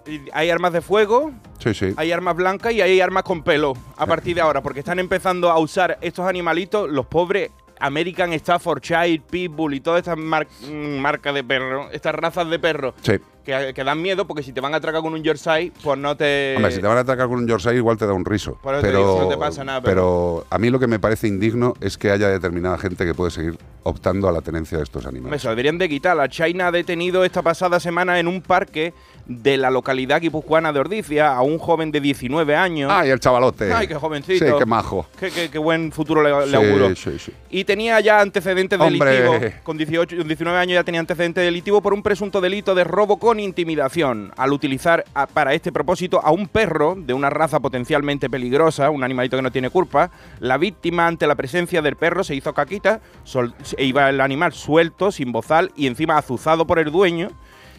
Y 0.06 0.20
Hay 0.32 0.50
armas 0.50 0.72
de 0.72 0.80
fuego, 0.80 1.32
Sí, 1.58 1.72
sí. 1.74 1.94
hay 1.96 2.12
armas 2.12 2.36
blancas 2.36 2.72
y 2.72 2.80
hay 2.80 3.00
armas 3.00 3.22
con 3.22 3.42
pelo 3.42 3.74
a 3.96 4.06
partir 4.06 4.34
de 4.34 4.40
ahora, 4.42 4.62
porque 4.62 4.80
están 4.80 4.98
empezando 4.98 5.50
a 5.50 5.58
usar 5.58 5.98
estos 6.00 6.26
animalitos, 6.26 6.90
los 6.90 7.06
pobres 7.06 7.50
American 7.86 8.32
Staffordshire, 8.38 9.20
Pitbull 9.30 9.74
y 9.74 9.80
todas 9.80 9.98
estas 10.00 10.16
mar- 10.16 10.46
mm, 10.70 10.98
marcas 10.98 11.34
de 11.34 11.44
perro, 11.44 11.90
estas 11.92 12.14
razas 12.14 12.48
de 12.48 12.58
perro, 12.58 12.94
Sí. 13.02 13.14
que, 13.44 13.72
que 13.74 13.84
dan 13.84 14.00
miedo 14.00 14.26
porque 14.26 14.42
si 14.42 14.52
te 14.52 14.60
van 14.60 14.72
a 14.74 14.78
atracar 14.78 15.02
con 15.02 15.12
un 15.12 15.22
Yorkshire, 15.22 15.70
pues 15.82 15.98
no 15.98 16.16
te... 16.16 16.54
Hombre, 16.56 16.72
si 16.72 16.80
te 16.80 16.86
van 16.86 16.96
a 16.96 17.00
atacar 17.00 17.28
con 17.28 17.38
un 17.38 17.46
Yorkshire 17.46 17.76
igual 17.76 17.96
te 17.98 18.06
da 18.06 18.12
un 18.14 18.24
riso. 18.24 18.58
Por 18.62 18.74
eso 18.74 18.82
te 18.82 18.88
pero, 18.88 18.98
digo, 19.00 19.20
no 19.22 19.28
te 19.28 19.36
pasa 19.36 19.64
nada, 19.64 19.82
pero 19.82 20.46
a 20.48 20.58
mí 20.58 20.70
lo 20.70 20.78
que 20.78 20.86
me 20.86 20.98
parece 20.98 21.28
indigno 21.28 21.74
es 21.80 21.98
que 21.98 22.10
haya 22.10 22.28
determinada 22.28 22.78
gente 22.78 23.04
que 23.04 23.12
puede 23.14 23.30
seguir 23.30 23.58
optando 23.82 24.28
a 24.28 24.32
la 24.32 24.40
tenencia 24.40 24.78
de 24.78 24.84
estos 24.84 25.04
animales. 25.04 25.42
se 25.42 25.48
lo 25.48 25.50
deberían 25.52 25.76
de 25.78 25.88
quitar. 25.90 26.16
La 26.16 26.28
China 26.28 26.68
ha 26.68 26.72
detenido 26.72 27.22
esta 27.24 27.42
pasada 27.42 27.80
semana 27.80 28.18
en 28.18 28.28
un 28.28 28.40
parque 28.40 28.94
de 29.26 29.56
la 29.56 29.70
localidad 29.70 30.20
guipuzcoana 30.20 30.72
de 30.72 30.80
Ordicia 30.80 31.32
a 31.34 31.40
un 31.42 31.58
joven 31.58 31.90
de 31.90 32.00
19 32.00 32.54
años. 32.56 32.90
¡Ay, 32.92 33.10
el 33.10 33.20
chavalote! 33.20 33.72
Ay, 33.72 33.86
qué 33.88 33.94
jovencito. 33.94 34.44
Sí, 34.44 34.52
qué 34.58 34.66
majo. 34.66 35.06
Qué, 35.18 35.30
qué- 35.30 35.48
qué 35.50 35.58
buen 35.58 35.92
futuro 35.92 36.22
le, 36.22 36.30
le 36.46 36.50
Sí, 36.50 36.54
auguro. 36.54 36.94
sí, 36.94 37.18
sí. 37.18 37.32
Y 37.50 37.64
tenía 37.64 37.98
ya 38.00 38.20
antecedentes 38.20 38.78
Hombre. 38.78 39.10
delictivos. 39.10 39.52
Con 39.62 39.78
18, 39.78 40.16
con 40.18 40.26
19 40.28 40.58
años 40.58 40.74
ya 40.74 40.84
tenía 40.84 41.00
antecedentes 41.00 41.42
delictivos 41.44 41.80
por 41.82 41.94
un 41.94 42.02
presunto 42.02 42.40
delito 42.40 42.74
de 42.74 42.84
robo 42.84 43.18
con 43.18 43.40
intimidación. 43.40 44.32
Al 44.36 44.52
utilizar 44.52 45.04
a- 45.14 45.26
para 45.26 45.54
este 45.54 45.72
propósito 45.72 46.20
a 46.22 46.30
un 46.30 46.46
perro 46.46 46.94
de 46.98 47.14
una 47.14 47.30
raza 47.30 47.60
potencialmente 47.60 48.28
peligrosa, 48.28 48.90
un 48.90 49.04
animalito 49.04 49.36
que 49.36 49.42
no 49.42 49.50
tiene 49.52 49.70
culpa, 49.70 50.10
la 50.40 50.58
víctima 50.58 51.06
ante 51.06 51.26
la 51.26 51.34
presencia 51.34 51.80
del 51.80 51.96
perro 51.96 52.24
se 52.24 52.34
hizo 52.34 52.52
caquita, 52.52 53.00
sol- 53.22 53.54
e 53.78 53.84
iba 53.84 54.08
el 54.10 54.20
animal 54.20 54.52
suelto, 54.52 55.10
sin 55.10 55.32
bozal 55.32 55.72
y 55.76 55.86
encima 55.86 56.18
azuzado 56.18 56.66
por 56.66 56.78
el 56.78 56.92
dueño, 56.92 57.30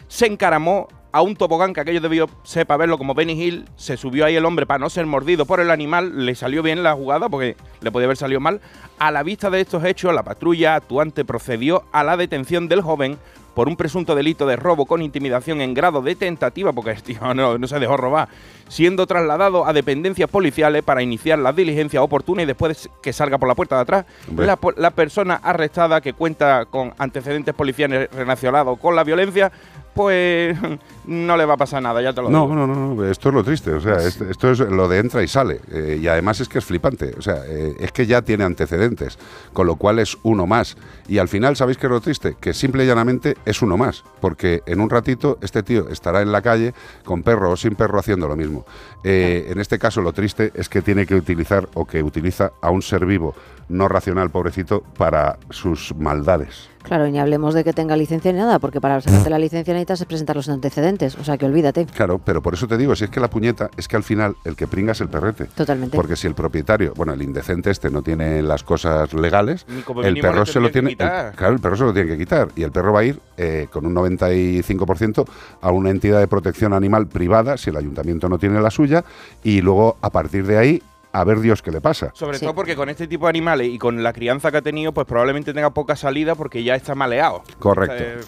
se 0.08 0.26
encaramó 0.26 0.88
a 1.16 1.22
un 1.22 1.34
tobogán 1.34 1.72
que 1.72 1.80
aquello 1.80 2.02
debió 2.02 2.28
sepa 2.42 2.76
verlo 2.76 2.98
como 2.98 3.14
Benny 3.14 3.42
Hill, 3.42 3.64
se 3.76 3.96
subió 3.96 4.26
ahí 4.26 4.36
el 4.36 4.44
hombre 4.44 4.66
para 4.66 4.78
no 4.78 4.90
ser 4.90 5.06
mordido 5.06 5.46
por 5.46 5.60
el 5.60 5.70
animal, 5.70 6.26
le 6.26 6.34
salió 6.34 6.62
bien 6.62 6.82
la 6.82 6.92
jugada 6.92 7.30
porque 7.30 7.56
le 7.80 7.90
podía 7.90 8.04
haber 8.04 8.18
salido 8.18 8.38
mal. 8.38 8.60
A 8.98 9.10
la 9.10 9.22
vista 9.22 9.48
de 9.48 9.62
estos 9.62 9.82
hechos, 9.82 10.12
la 10.12 10.24
patrulla 10.24 10.74
actuante 10.74 11.24
procedió 11.24 11.84
a 11.90 12.04
la 12.04 12.18
detención 12.18 12.68
del 12.68 12.82
joven 12.82 13.16
por 13.54 13.66
un 13.66 13.76
presunto 13.76 14.14
delito 14.14 14.46
de 14.46 14.56
robo 14.56 14.84
con 14.84 15.00
intimidación 15.00 15.62
en 15.62 15.72
grado 15.72 16.02
de 16.02 16.14
tentativa, 16.14 16.74
porque 16.74 16.90
el 16.90 17.02
tío 17.02 17.32
no, 17.34 17.56
no 17.56 17.66
se 17.66 17.78
dejó 17.78 17.96
robar, 17.96 18.28
siendo 18.68 19.06
trasladado 19.06 19.66
a 19.66 19.72
dependencias 19.72 20.28
policiales 20.28 20.82
para 20.82 21.02
iniciar 21.02 21.38
la 21.38 21.54
diligencia 21.54 22.02
oportuna 22.02 22.42
y 22.42 22.44
después 22.44 22.90
que 23.00 23.14
salga 23.14 23.38
por 23.38 23.48
la 23.48 23.54
puerta 23.54 23.76
de 23.76 23.80
atrás, 23.80 24.04
la 24.76 24.90
persona 24.90 25.36
arrestada 25.42 26.02
que 26.02 26.12
cuenta 26.12 26.66
con 26.66 26.92
antecedentes 26.98 27.54
policiales 27.54 28.10
relacionados 28.12 28.78
con 28.78 28.94
la 28.94 29.04
violencia, 29.04 29.50
pues 29.96 30.56
no 31.06 31.36
le 31.38 31.44
va 31.46 31.54
a 31.54 31.56
pasar 31.56 31.82
nada, 31.82 32.02
ya 32.02 32.12
te 32.12 32.20
lo 32.20 32.28
No, 32.30 32.42
digo. 32.42 32.54
no, 32.54 32.66
no, 32.66 32.94
no, 32.94 33.04
esto 33.10 33.30
es 33.30 33.34
lo 33.34 33.42
triste, 33.42 33.72
o 33.72 33.80
sea, 33.80 33.94
es- 33.96 34.20
esto 34.20 34.50
es 34.50 34.58
lo 34.60 34.86
de 34.88 34.98
entra 34.98 35.22
y 35.22 35.28
sale, 35.28 35.60
eh, 35.72 35.98
y 36.00 36.06
además 36.06 36.38
es 36.40 36.48
que 36.48 36.58
es 36.58 36.64
flipante, 36.64 37.14
o 37.18 37.22
sea, 37.22 37.42
eh, 37.46 37.74
es 37.80 37.90
que 37.92 38.06
ya 38.06 38.20
tiene 38.22 38.44
antecedentes, 38.44 39.18
con 39.54 39.66
lo 39.66 39.76
cual 39.76 39.98
es 39.98 40.18
uno 40.22 40.46
más, 40.46 40.76
y 41.08 41.16
al 41.18 41.28
final, 41.28 41.56
¿sabéis 41.56 41.78
qué 41.78 41.86
es 41.86 41.90
lo 41.90 42.00
triste? 42.00 42.36
Que 42.38 42.52
simple 42.52 42.84
y 42.84 42.86
llanamente 42.86 43.36
es 43.46 43.62
uno 43.62 43.76
más, 43.78 44.04
porque 44.20 44.62
en 44.66 44.80
un 44.80 44.90
ratito 44.90 45.38
este 45.40 45.62
tío 45.62 45.88
estará 45.88 46.20
en 46.20 46.30
la 46.30 46.42
calle 46.42 46.74
con 47.04 47.22
perro 47.22 47.50
o 47.52 47.56
sin 47.56 47.74
perro 47.74 47.98
haciendo 47.98 48.28
lo 48.28 48.36
mismo. 48.36 48.66
Eh, 49.02 49.46
en 49.50 49.58
este 49.60 49.78
caso 49.78 50.02
lo 50.02 50.12
triste 50.12 50.52
es 50.54 50.68
que 50.68 50.82
tiene 50.82 51.06
que 51.06 51.14
utilizar 51.14 51.68
o 51.74 51.86
que 51.86 52.02
utiliza 52.02 52.52
a 52.60 52.70
un 52.70 52.82
ser 52.82 53.06
vivo 53.06 53.34
no 53.68 53.88
racional, 53.88 54.30
pobrecito, 54.30 54.82
para 54.96 55.38
sus 55.50 55.94
maldades. 55.96 56.68
Claro, 56.82 57.08
y 57.08 57.10
ni 57.10 57.18
hablemos 57.18 57.52
de 57.52 57.64
que 57.64 57.72
tenga 57.72 57.96
licencia 57.96 58.30
ni 58.32 58.38
nada, 58.38 58.60
porque 58.60 58.80
para 58.80 59.00
sacarte 59.00 59.28
la 59.28 59.40
licencia 59.40 59.74
necesitas 59.74 60.04
presentar 60.04 60.36
los 60.36 60.48
antecedentes. 60.48 61.16
O 61.18 61.24
sea 61.24 61.36
que 61.36 61.44
olvídate. 61.44 61.84
Claro, 61.86 62.20
pero 62.24 62.40
por 62.42 62.54
eso 62.54 62.68
te 62.68 62.76
digo, 62.78 62.94
si 62.94 63.02
es 63.02 63.10
que 63.10 63.18
la 63.18 63.28
puñeta 63.28 63.70
es 63.76 63.88
que 63.88 63.96
al 63.96 64.04
final 64.04 64.36
el 64.44 64.54
que 64.54 64.68
pringa 64.68 64.92
es 64.92 65.00
el 65.00 65.08
perrete. 65.08 65.46
Totalmente. 65.46 65.96
Porque 65.96 66.14
si 66.14 66.28
el 66.28 66.34
propietario, 66.36 66.92
bueno, 66.94 67.12
el 67.12 67.22
indecente 67.22 67.72
este 67.72 67.90
no 67.90 68.02
tiene 68.02 68.40
las 68.40 68.62
cosas 68.62 69.12
legales, 69.14 69.66
el 70.04 70.20
perro 70.20 70.46
se 70.46 70.60
lo 70.60 70.70
tiene, 70.70 70.94
que 70.96 71.02
el- 71.02 71.32
claro, 71.34 71.54
el 71.54 71.60
perro 71.60 71.76
se 71.76 71.82
lo 71.84 71.92
tiene 71.92 72.08
que 72.08 72.18
quitar 72.18 72.48
y 72.54 72.62
el 72.62 72.70
perro 72.70 72.92
va 72.92 73.00
a 73.00 73.04
ir 73.04 73.18
eh, 73.36 73.66
con 73.72 73.84
un 73.84 73.92
95% 73.92 75.24
a 75.60 75.70
una 75.72 75.90
entidad 75.90 76.20
de 76.20 76.28
protección 76.28 76.72
animal 76.72 77.08
privada 77.08 77.56
si 77.56 77.70
el 77.70 77.76
ayuntamiento 77.76 78.28
no 78.28 78.38
tiene 78.38 78.60
la 78.60 78.70
suya 78.70 79.04
y 79.42 79.60
luego 79.60 79.96
a 80.02 80.10
partir 80.10 80.46
de 80.46 80.58
ahí 80.58 80.82
a 81.20 81.24
ver 81.24 81.40
Dios 81.40 81.62
qué 81.62 81.70
le 81.70 81.80
pasa. 81.80 82.10
Sobre 82.14 82.38
Sí. 82.38 82.44
todo 82.44 82.54
porque 82.54 82.76
con 82.76 82.88
este 82.88 83.06
tipo 83.06 83.26
de 83.26 83.30
animales 83.30 83.68
y 83.68 83.78
con 83.78 84.02
la 84.02 84.12
crianza 84.12 84.50
que 84.50 84.58
ha 84.58 84.62
tenido, 84.62 84.92
pues 84.92 85.06
probablemente 85.06 85.52
tenga 85.54 85.70
poca 85.70 85.96
salida 85.96 86.34
porque 86.34 86.62
ya 86.62 86.74
está 86.74 86.94
maleado. 86.94 87.42
Correcto. 87.58 87.96
Eh, 87.98 88.18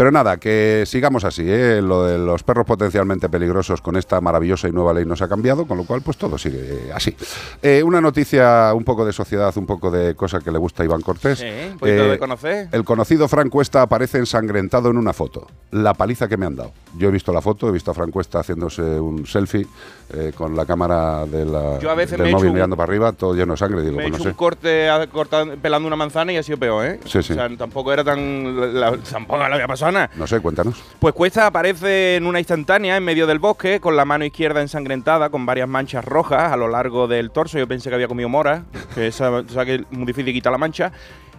Pero 0.00 0.10
nada, 0.10 0.38
que 0.38 0.84
sigamos 0.86 1.24
así, 1.24 1.42
¿eh? 1.46 1.82
Lo 1.82 2.04
de 2.06 2.16
los 2.16 2.42
perros 2.42 2.64
potencialmente 2.64 3.28
peligrosos 3.28 3.82
con 3.82 3.96
esta 3.96 4.18
maravillosa 4.22 4.66
y 4.66 4.72
nueva 4.72 4.94
ley 4.94 5.04
nos 5.04 5.20
ha 5.20 5.28
cambiado, 5.28 5.66
con 5.66 5.76
lo 5.76 5.84
cual 5.84 6.00
pues 6.00 6.16
todo 6.16 6.38
sigue 6.38 6.58
eh, 6.86 6.90
así. 6.94 7.14
Eh, 7.60 7.82
una 7.82 8.00
noticia 8.00 8.72
un 8.74 8.82
poco 8.82 9.04
de 9.04 9.12
sociedad, 9.12 9.52
un 9.58 9.66
poco 9.66 9.90
de 9.90 10.14
cosa 10.14 10.38
que 10.40 10.50
le 10.50 10.56
gusta 10.56 10.82
a 10.82 10.86
Iván 10.86 11.02
Cortés. 11.02 11.40
Sí, 11.40 11.44
un 11.72 11.78
poquito 11.78 12.04
Eh, 12.04 12.10
de 12.12 12.18
conocer. 12.18 12.68
El 12.72 12.82
conocido 12.82 13.28
Fran 13.28 13.50
Cuesta 13.50 13.82
aparece 13.82 14.16
ensangrentado 14.16 14.88
en 14.88 14.96
una 14.96 15.12
foto. 15.12 15.46
La 15.70 15.92
paliza 15.92 16.28
que 16.28 16.38
me 16.38 16.46
han 16.46 16.56
dado. 16.56 16.72
Yo 16.96 17.08
he 17.10 17.12
visto 17.12 17.30
la 17.30 17.42
foto, 17.42 17.68
he 17.68 17.72
visto 17.72 17.90
a 17.90 17.94
Fran 17.94 18.10
Cuesta 18.10 18.38
haciéndose 18.40 18.80
un 18.80 19.26
selfie 19.26 19.66
eh, 20.14 20.32
con 20.34 20.56
la 20.56 20.64
cámara 20.64 21.26
de 21.26 21.44
la, 21.44 21.78
Yo 21.78 21.90
a 21.90 21.94
veces 21.94 22.12
del 22.12 22.22
me 22.22 22.30
he 22.30 22.32
móvil 22.32 22.48
un- 22.48 22.54
mirando 22.54 22.74
para 22.74 22.90
arriba, 22.90 23.12
todo 23.12 23.34
lleno 23.34 23.52
de 23.52 23.58
sangre. 23.58 23.82
Digo, 23.82 23.98
Me 23.98 24.06
he 24.06 24.08
pues 24.08 24.14
hecho 24.20 24.24
no 24.24 24.30
un 24.30 24.36
corte 24.38 24.88
a- 24.88 25.06
cortando- 25.08 25.56
pelando 25.60 25.86
una 25.86 25.96
manzana 25.96 26.32
y 26.32 26.38
ha 26.38 26.42
sido 26.42 26.56
peor, 26.56 26.86
¿eh? 26.86 27.00
Sí, 27.04 27.22
sí. 27.22 27.34
O 27.34 27.36
sea, 27.36 27.54
tampoco 27.58 27.92
era 27.92 28.02
tan. 28.02 28.80
la- 28.80 28.96
tampoco 28.96 29.46
le 29.46 29.54
había 29.56 29.66
pasado 29.68 29.89
No 30.16 30.26
sé, 30.26 30.40
cuéntanos. 30.40 30.82
Pues 30.98 31.14
Cuesta 31.14 31.46
aparece 31.46 32.16
en 32.16 32.26
una 32.26 32.38
instantánea 32.38 32.96
en 32.96 33.04
medio 33.04 33.26
del 33.26 33.38
bosque, 33.38 33.80
con 33.80 33.96
la 33.96 34.04
mano 34.04 34.24
izquierda 34.24 34.60
ensangrentada, 34.60 35.30
con 35.30 35.46
varias 35.46 35.68
manchas 35.68 36.04
rojas 36.04 36.52
a 36.52 36.56
lo 36.56 36.68
largo 36.68 37.08
del 37.08 37.30
torso. 37.30 37.58
Yo 37.58 37.66
pensé 37.68 37.88
que 37.88 37.94
había 37.96 38.08
comido 38.08 38.28
mora, 38.28 38.64
que 38.94 39.06
esa, 39.08 39.30
o 39.30 39.48
sea, 39.48 39.64
que 39.64 39.74
es 39.76 39.82
muy 39.90 40.06
difícil 40.06 40.32
quitar 40.32 40.52
la 40.52 40.58
mancha. 40.58 40.92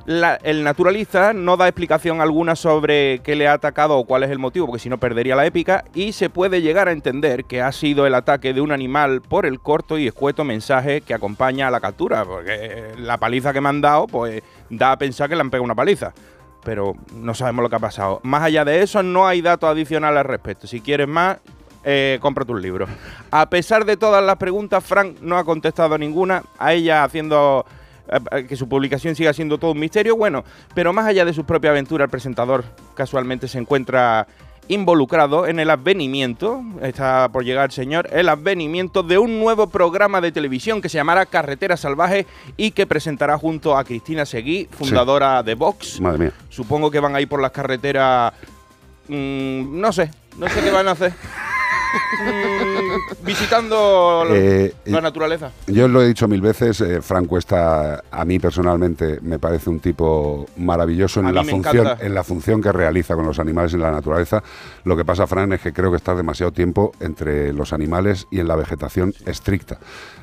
La- 0.05 0.36
el 0.41 0.63
naturalista 0.63 1.31
no 1.31 1.58
da 1.58 1.67
explicación 1.67 2.22
alguna 2.22 2.55
sobre 2.55 3.20
qué 3.20 3.36
le 3.36 3.48
ha 3.48 3.53
atacado 3.53 3.98
o 4.00 4.03
cuál 4.05 4.24
es 4.24 4.31
el 4.31 4.39
motivo, 4.39 4.65
porque 4.65 4.79
si 4.81 4.89
no 4.89 4.98
perdería 4.98 5.36
la 5.36 5.46
épica, 5.46 5.86
y 5.93 6.13
se 6.13 6.27
puede 6.31 6.63
llegar 6.63 6.88
a 6.88 6.91
entender 6.91 7.46
que 7.46 7.62
ha 7.62 7.72
sido 7.72 8.08
el 8.08 8.15
ataque 8.15 8.51
de 8.55 8.62
un 8.62 8.72
animal 8.72 9.22
por 9.22 9.46
el 9.46 9.60
corto 9.60 10.00
y 10.00 10.08
escueto 10.08 10.43
mensaje 10.43 11.01
que 11.01 11.13
acompaña 11.13 11.67
a 11.67 11.72
la 11.72 11.79
captura, 11.79 12.25
porque 12.25 12.93
la 12.98 13.17
paliza 13.17 13.53
que 13.53 13.62
me 13.62 13.70
han 13.70 13.81
dado, 13.81 14.08
pues 14.08 14.41
da 14.72 14.91
a 14.93 14.98
pensar 14.98 15.29
que 15.29 15.36
le 15.36 15.41
han 15.41 15.51
pegado 15.51 15.65
una 15.65 15.75
paliza 15.75 16.13
pero 16.63 16.96
no 17.15 17.34
sabemos 17.34 17.63
lo 17.63 17.70
que 17.70 17.75
ha 17.75 17.80
pasado. 17.80 18.20
Más 18.24 18.44
allá 18.44 18.65
de 18.65 18.82
eso, 18.82 19.03
no 19.03 19.27
hay 19.27 19.41
datos 19.41 19.70
adicionales 19.70 20.20
al 20.20 20.25
respecto. 20.25 20.68
Si 20.68 20.82
quieres 20.82 21.08
más, 21.08 21.38
eh, 21.84 22.20
cómprate 22.22 22.51
un 22.51 22.62
libro. 22.62 22.88
A 23.32 23.50
pesar 23.50 23.86
de 23.86 23.98
todas 23.98 24.24
las 24.24 24.38
preguntas, 24.38 24.84
Frank 24.84 25.18
no 25.22 25.38
ha 25.38 25.44
contestado 25.44 25.98
ninguna. 25.98 26.44
A 26.60 26.74
ella 26.74 27.03
haciendo 27.03 27.65
eh, 28.08 28.46
que 28.48 28.56
su 28.56 28.70
publicación 28.70 29.15
siga 29.15 29.34
siendo 29.34 29.58
todo 29.58 29.72
un 29.72 29.80
misterio. 29.80 30.15
Bueno, 30.15 30.44
pero 30.75 30.94
más 30.94 31.06
allá 31.06 31.25
de 31.25 31.34
su 31.34 31.46
propia 31.46 31.72
aventura, 31.72 32.06
el 32.06 32.10
presentador 32.10 32.63
casualmente 32.94 33.48
se 33.48 33.58
encuentra 33.58 34.27
involucrado 34.72 35.48
en 35.48 35.60
el 35.60 35.70
advenimiento, 35.70 36.63
está 36.82 37.30
por 37.30 37.44
llegar 37.44 37.66
el 37.66 37.72
señor, 37.72 38.08
el 38.12 38.30
advenimiento 38.30 39.04
de 39.04 39.18
un 39.18 39.40
nuevo 39.40 39.68
programa 39.68 40.22
de 40.22 40.32
televisión 40.32 40.82
que 40.82 40.88
se 40.88 40.98
llamará 40.98 41.25
Carretera 41.25 41.75
Salvaje 41.75 42.25
y 42.56 42.72
que 42.72 42.88
presentará 42.88 43.38
junto 43.38 43.78
a 43.78 43.84
Cristina 43.84 44.25
Seguí, 44.25 44.70
fundadora 44.72 45.44
de 45.44 45.56
Vox. 45.56 46.00
Madre 46.00 46.20
mía. 46.20 46.34
Supongo 46.50 46.90
que 46.90 47.00
van 47.00 47.16
a 47.16 47.22
ir 47.22 47.28
por 47.28 47.42
las 47.42 47.51
carreteras. 47.51 48.34
mm, 49.10 49.80
no 49.80 49.92
sé, 49.92 50.10
no 50.38 50.48
sé 50.48 50.62
qué 50.62 50.72
van 50.72 50.88
a 50.88 50.92
hacer. 50.92 51.13
mm, 52.24 53.26
visitando 53.26 54.26
Eh, 54.32 54.74
la 54.86 55.02
naturaleza. 55.02 55.52
Yo 55.68 55.88
lo 55.88 56.02
he 56.02 56.08
dicho 56.08 56.28
mil 56.28 56.42
veces, 56.42 56.82
eh, 56.82 57.02
Fran 57.02 57.26
Cuesta 57.26 58.04
a 58.12 58.26
mí 58.26 58.40
personalmente 58.40 59.20
me 59.22 59.40
parece 59.40 59.70
un 59.70 59.80
tipo 59.80 60.46
maravilloso 60.58 61.20
en 61.22 61.34
la 61.34 61.44
función 61.44 61.86
encanta. 61.88 62.06
en 62.06 62.14
la 62.14 62.24
función 62.24 62.62
que 62.62 62.72
realiza 62.72 63.16
con 63.16 63.26
los 63.26 63.40
animales 63.40 63.74
en 63.74 63.82
la 63.82 63.92
naturaleza. 63.92 64.44
Lo 64.84 64.96
que 64.98 65.06
pasa, 65.06 65.28
Fran, 65.28 65.54
es 65.54 65.62
que 65.62 65.74
creo 65.74 65.92
que 65.92 65.98
estás 65.98 66.18
demasiado 66.18 66.52
tiempo 66.52 66.92
entre 67.00 67.54
los 67.54 67.74
animales 67.74 68.28
y 68.32 68.40
en 68.40 68.48
la 68.48 68.56
vegetación 68.56 69.14
estricta. 69.26 69.78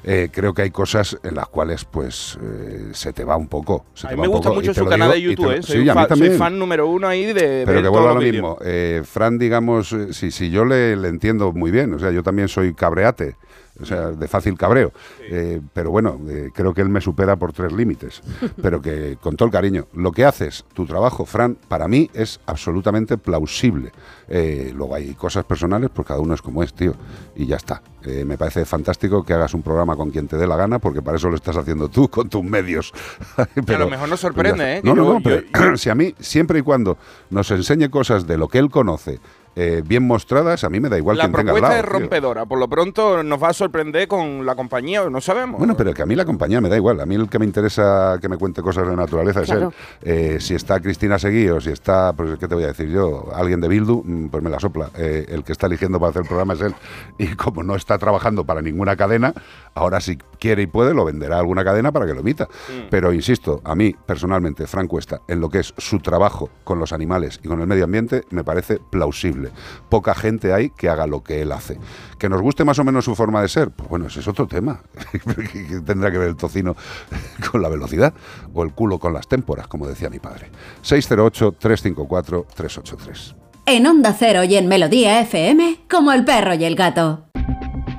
Eh, 0.04 0.28
creo 0.32 0.54
que 0.54 0.62
hay 0.62 0.70
cosas 0.70 1.18
en 1.22 1.34
las 1.34 1.48
cuales 1.48 1.84
pues 1.84 2.38
eh, 2.42 2.90
se 2.92 3.12
te 3.12 3.24
va 3.24 3.36
un 3.36 3.48
poco. 3.48 3.84
se 3.94 4.06
A 4.06 4.10
te 4.10 4.16
mí 4.16 4.20
va 4.20 4.26
me 4.26 4.32
gusta 4.32 4.50
mucho 4.52 4.72
su 4.72 4.84
canal 4.86 5.10
de 5.10 5.20
YouTube, 5.22 5.56
lo-. 5.56 5.62
Soy, 5.62 5.82
sí, 5.82 5.88
fan, 5.88 6.08
soy 6.16 6.30
fan 6.30 6.58
número 6.58 6.86
uno 6.88 7.08
ahí 7.08 7.26
de, 7.32 7.64
Pero 7.66 7.82
que 7.82 7.88
vuelva 7.88 8.12
a 8.12 8.14
lo 8.14 8.20
mismo. 8.20 8.58
Fran, 9.04 9.38
digamos, 9.38 9.94
sí, 10.12 10.30
sí, 10.30 10.50
yo 10.50 10.64
le, 10.64 10.96
le 10.96 11.08
entiendo 11.08 11.52
muy 11.58 11.70
bien. 11.70 11.92
O 11.94 11.98
sea, 11.98 12.10
yo 12.10 12.22
también 12.22 12.48
soy 12.48 12.72
cabreate. 12.74 13.36
O 13.80 13.84
sea, 13.84 14.10
de 14.10 14.26
fácil 14.26 14.58
cabreo. 14.58 14.90
Eh, 15.30 15.60
pero 15.72 15.92
bueno, 15.92 16.20
eh, 16.28 16.50
creo 16.52 16.74
que 16.74 16.80
él 16.80 16.88
me 16.88 17.00
supera 17.00 17.36
por 17.36 17.52
tres 17.52 17.70
límites. 17.70 18.22
Pero 18.60 18.82
que 18.82 19.16
con 19.22 19.36
todo 19.36 19.46
el 19.46 19.52
cariño. 19.52 19.86
Lo 19.94 20.10
que 20.10 20.24
haces, 20.24 20.64
tu 20.74 20.84
trabajo, 20.84 21.24
Fran, 21.24 21.56
para 21.68 21.86
mí 21.86 22.10
es 22.12 22.40
absolutamente 22.46 23.16
plausible. 23.18 23.92
Eh, 24.26 24.72
luego 24.74 24.96
hay 24.96 25.14
cosas 25.14 25.44
personales, 25.44 25.90
pues 25.94 26.08
cada 26.08 26.18
uno 26.18 26.34
es 26.34 26.42
como 26.42 26.64
es, 26.64 26.74
tío. 26.74 26.94
Y 27.36 27.46
ya 27.46 27.54
está. 27.54 27.80
Me 28.24 28.36
parece 28.38 28.64
fantástico 28.64 29.22
que 29.22 29.34
hagas 29.34 29.54
un 29.54 29.62
programa 29.62 29.94
con 29.94 30.10
quien 30.10 30.26
te 30.26 30.36
dé 30.38 30.46
la 30.46 30.56
gana, 30.56 30.78
porque 30.80 31.00
para 31.02 31.18
eso 31.18 31.28
lo 31.28 31.36
estás 31.36 31.56
haciendo 31.56 31.88
tú, 31.88 32.08
con 32.08 32.28
tus 32.28 32.42
medios. 32.42 32.92
Que 33.66 33.74
a 33.74 33.78
lo 33.78 33.88
mejor 33.90 34.08
nos 34.08 34.18
sorprende, 34.18 34.58
ya 34.64 34.76
¿eh? 34.78 34.80
No, 34.82 34.94
no, 34.96 35.04
yo- 35.04 35.12
no, 35.14 35.20
pero 35.22 35.42
yo- 35.42 35.76
si 35.76 35.88
a 35.90 35.94
mí, 35.94 36.14
siempre 36.18 36.58
y 36.60 36.62
cuando 36.62 36.96
nos 37.30 37.48
enseñe 37.52 37.88
cosas 37.90 38.26
de 38.26 38.38
lo 38.38 38.48
que 38.48 38.58
él 38.58 38.70
conoce, 38.70 39.20
eh, 39.60 39.82
bien 39.84 40.06
mostradas, 40.06 40.62
a 40.62 40.70
mí 40.70 40.78
me 40.78 40.88
da 40.88 40.96
igual 40.96 41.16
la 41.16 41.24
quien 41.24 41.32
tenga 41.32 41.50
al 41.50 41.58
propuesta 41.58 41.78
es 41.80 41.84
tío. 41.84 41.98
rompedora. 41.98 42.46
Por 42.46 42.60
lo 42.60 42.68
pronto 42.68 43.24
nos 43.24 43.42
va 43.42 43.48
a 43.48 43.52
sorprender 43.52 44.06
con 44.06 44.46
la 44.46 44.54
compañía, 44.54 45.10
no 45.10 45.20
sabemos. 45.20 45.58
Bueno, 45.58 45.76
pero 45.76 45.92
que 45.92 46.00
a 46.00 46.06
mí 46.06 46.14
la 46.14 46.24
compañía 46.24 46.60
me 46.60 46.68
da 46.68 46.76
igual. 46.76 47.00
A 47.00 47.06
mí 47.06 47.16
el 47.16 47.28
que 47.28 47.40
me 47.40 47.44
interesa 47.44 48.18
que 48.20 48.28
me 48.28 48.36
cuente 48.36 48.62
cosas 48.62 48.88
de 48.88 48.94
naturaleza 48.94 49.42
es 49.42 49.50
él. 49.50 49.68
Eh, 50.02 50.36
si 50.38 50.54
está 50.54 50.78
Cristina 50.78 51.18
Seguí 51.18 51.48
o 51.48 51.60
si 51.60 51.70
está, 51.70 52.12
pues, 52.12 52.38
¿qué 52.38 52.46
te 52.46 52.54
voy 52.54 52.62
a 52.62 52.68
decir 52.68 52.88
yo? 52.88 53.30
Alguien 53.34 53.60
de 53.60 53.66
Bildu, 53.66 54.04
mm, 54.04 54.28
pues 54.28 54.44
me 54.44 54.48
la 54.48 54.60
sopla. 54.60 54.90
Eh, 54.96 55.26
el 55.28 55.42
que 55.42 55.50
está 55.50 55.66
eligiendo 55.66 55.98
para 55.98 56.10
hacer 56.10 56.22
el 56.22 56.28
programa 56.28 56.54
es 56.54 56.60
él. 56.60 56.74
Y 57.18 57.34
como 57.34 57.64
no 57.64 57.74
está 57.74 57.98
trabajando 57.98 58.44
para 58.44 58.62
ninguna 58.62 58.94
cadena, 58.94 59.34
ahora 59.74 60.00
si 60.00 60.18
quiere 60.38 60.62
y 60.62 60.66
puede, 60.68 60.94
lo 60.94 61.04
venderá 61.04 61.34
a 61.34 61.40
alguna 61.40 61.64
cadena 61.64 61.90
para 61.90 62.06
que 62.06 62.14
lo 62.14 62.20
emita. 62.20 62.46
Pero 62.90 63.12
insisto, 63.12 63.60
a 63.64 63.74
mí 63.74 63.92
personalmente, 64.06 64.68
Frank 64.68 64.88
Cuesta, 64.88 65.20
en 65.26 65.40
lo 65.40 65.48
que 65.48 65.58
es 65.58 65.74
su 65.76 65.98
trabajo 65.98 66.48
con 66.62 66.78
los 66.78 66.92
animales 66.92 67.40
y 67.42 67.48
con 67.48 67.60
el 67.60 67.66
medio 67.66 67.84
ambiente, 67.84 68.22
me 68.30 68.44
parece 68.44 68.78
plausible. 68.90 69.47
Poca 69.88 70.14
gente 70.14 70.52
hay 70.52 70.70
que 70.70 70.88
haga 70.88 71.06
lo 71.06 71.22
que 71.22 71.42
él 71.42 71.52
hace. 71.52 71.78
Que 72.18 72.28
nos 72.28 72.40
guste 72.40 72.64
más 72.64 72.78
o 72.78 72.84
menos 72.84 73.04
su 73.04 73.14
forma 73.14 73.42
de 73.42 73.48
ser, 73.48 73.70
pues 73.70 73.88
bueno, 73.88 74.06
ese 74.06 74.20
es 74.20 74.28
otro 74.28 74.46
tema. 74.46 74.80
¿Qué 75.52 75.80
tendrá 75.84 76.10
que 76.10 76.18
ver 76.18 76.28
el 76.28 76.36
tocino 76.36 76.76
con 77.50 77.62
la 77.62 77.68
velocidad? 77.68 78.14
O 78.54 78.62
el 78.62 78.72
culo 78.72 78.98
con 78.98 79.12
las 79.12 79.28
témporas, 79.28 79.68
como 79.68 79.86
decía 79.86 80.10
mi 80.10 80.18
padre. 80.18 80.50
608-354-383. 80.82 83.34
En 83.66 83.86
Onda 83.86 84.14
Cero 84.18 84.44
y 84.44 84.56
en 84.56 84.66
Melodía 84.66 85.20
FM, 85.20 85.80
como 85.90 86.12
el 86.12 86.24
perro 86.24 86.54
y 86.54 86.64
el 86.64 86.74
gato. 86.74 87.27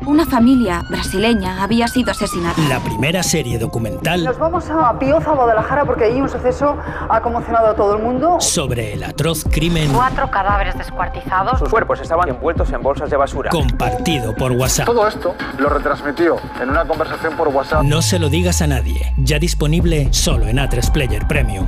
Una 0.05 0.25
familia 0.25 0.81
brasileña 0.89 1.61
había 1.61 1.87
sido 1.87 2.11
asesinada. 2.11 2.55
La 2.67 2.79
primera 2.79 3.21
serie 3.21 3.59
documental 3.59 4.23
Nos 4.23 4.39
vamos 4.39 4.69
a 4.69 4.97
Pioza, 4.97 5.31
Guadalajara, 5.31 5.85
porque 5.85 6.05
ahí 6.05 6.21
un 6.21 6.29
suceso 6.29 6.77
ha 7.09 7.21
conmocionado 7.21 7.67
a 7.67 7.75
todo 7.75 7.95
el 7.97 8.03
mundo. 8.03 8.37
sobre 8.39 8.93
el 8.93 9.03
atroz 9.03 9.43
crimen 9.51 9.91
Cuatro 9.93 10.31
cadáveres 10.31 10.77
descuartizados. 10.77 11.59
Sus 11.59 11.69
cuerpos 11.69 11.99
estaban 12.01 12.29
envueltos 12.29 12.71
en 12.71 12.81
bolsas 12.81 13.09
de 13.09 13.17
basura. 13.17 13.49
compartido 13.51 14.33
por 14.35 14.51
WhatsApp. 14.53 14.85
Todo 14.85 15.07
esto 15.07 15.35
lo 15.57 15.69
retransmitió 15.69 16.37
en 16.61 16.69
una 16.69 16.85
conversación 16.85 17.35
por 17.35 17.49
WhatsApp. 17.49 17.83
No 17.83 18.01
se 18.01 18.19
lo 18.19 18.29
digas 18.29 18.61
a 18.61 18.67
nadie. 18.67 19.13
Ya 19.17 19.37
disponible 19.37 20.07
solo 20.11 20.47
en 20.47 20.57
A3 20.57 20.91
Player 20.91 21.27
Premium. 21.27 21.67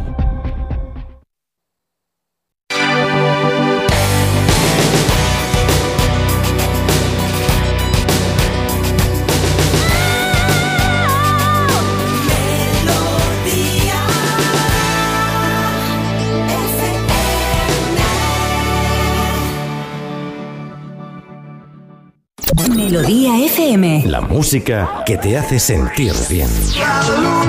Melodía 22.83 23.37
FM. 23.45 24.05
La 24.07 24.21
música 24.21 25.03
que 25.05 25.15
te 25.15 25.37
hace 25.37 25.59
sentir 25.59 26.13
bien. 26.27 26.49
Algunos 26.83 27.45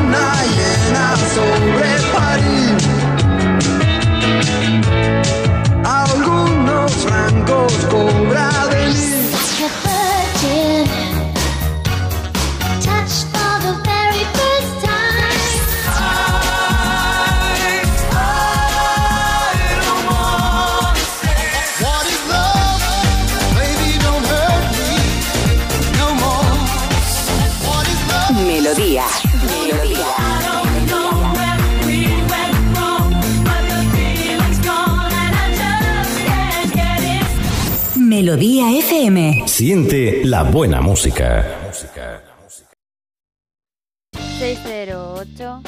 Melodía 38.12 38.70
FM. 38.76 39.44
Siente 39.46 40.22
la 40.22 40.42
buena 40.42 40.82
música. 40.82 41.46
608 44.38 45.62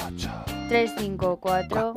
354 0.68 1.94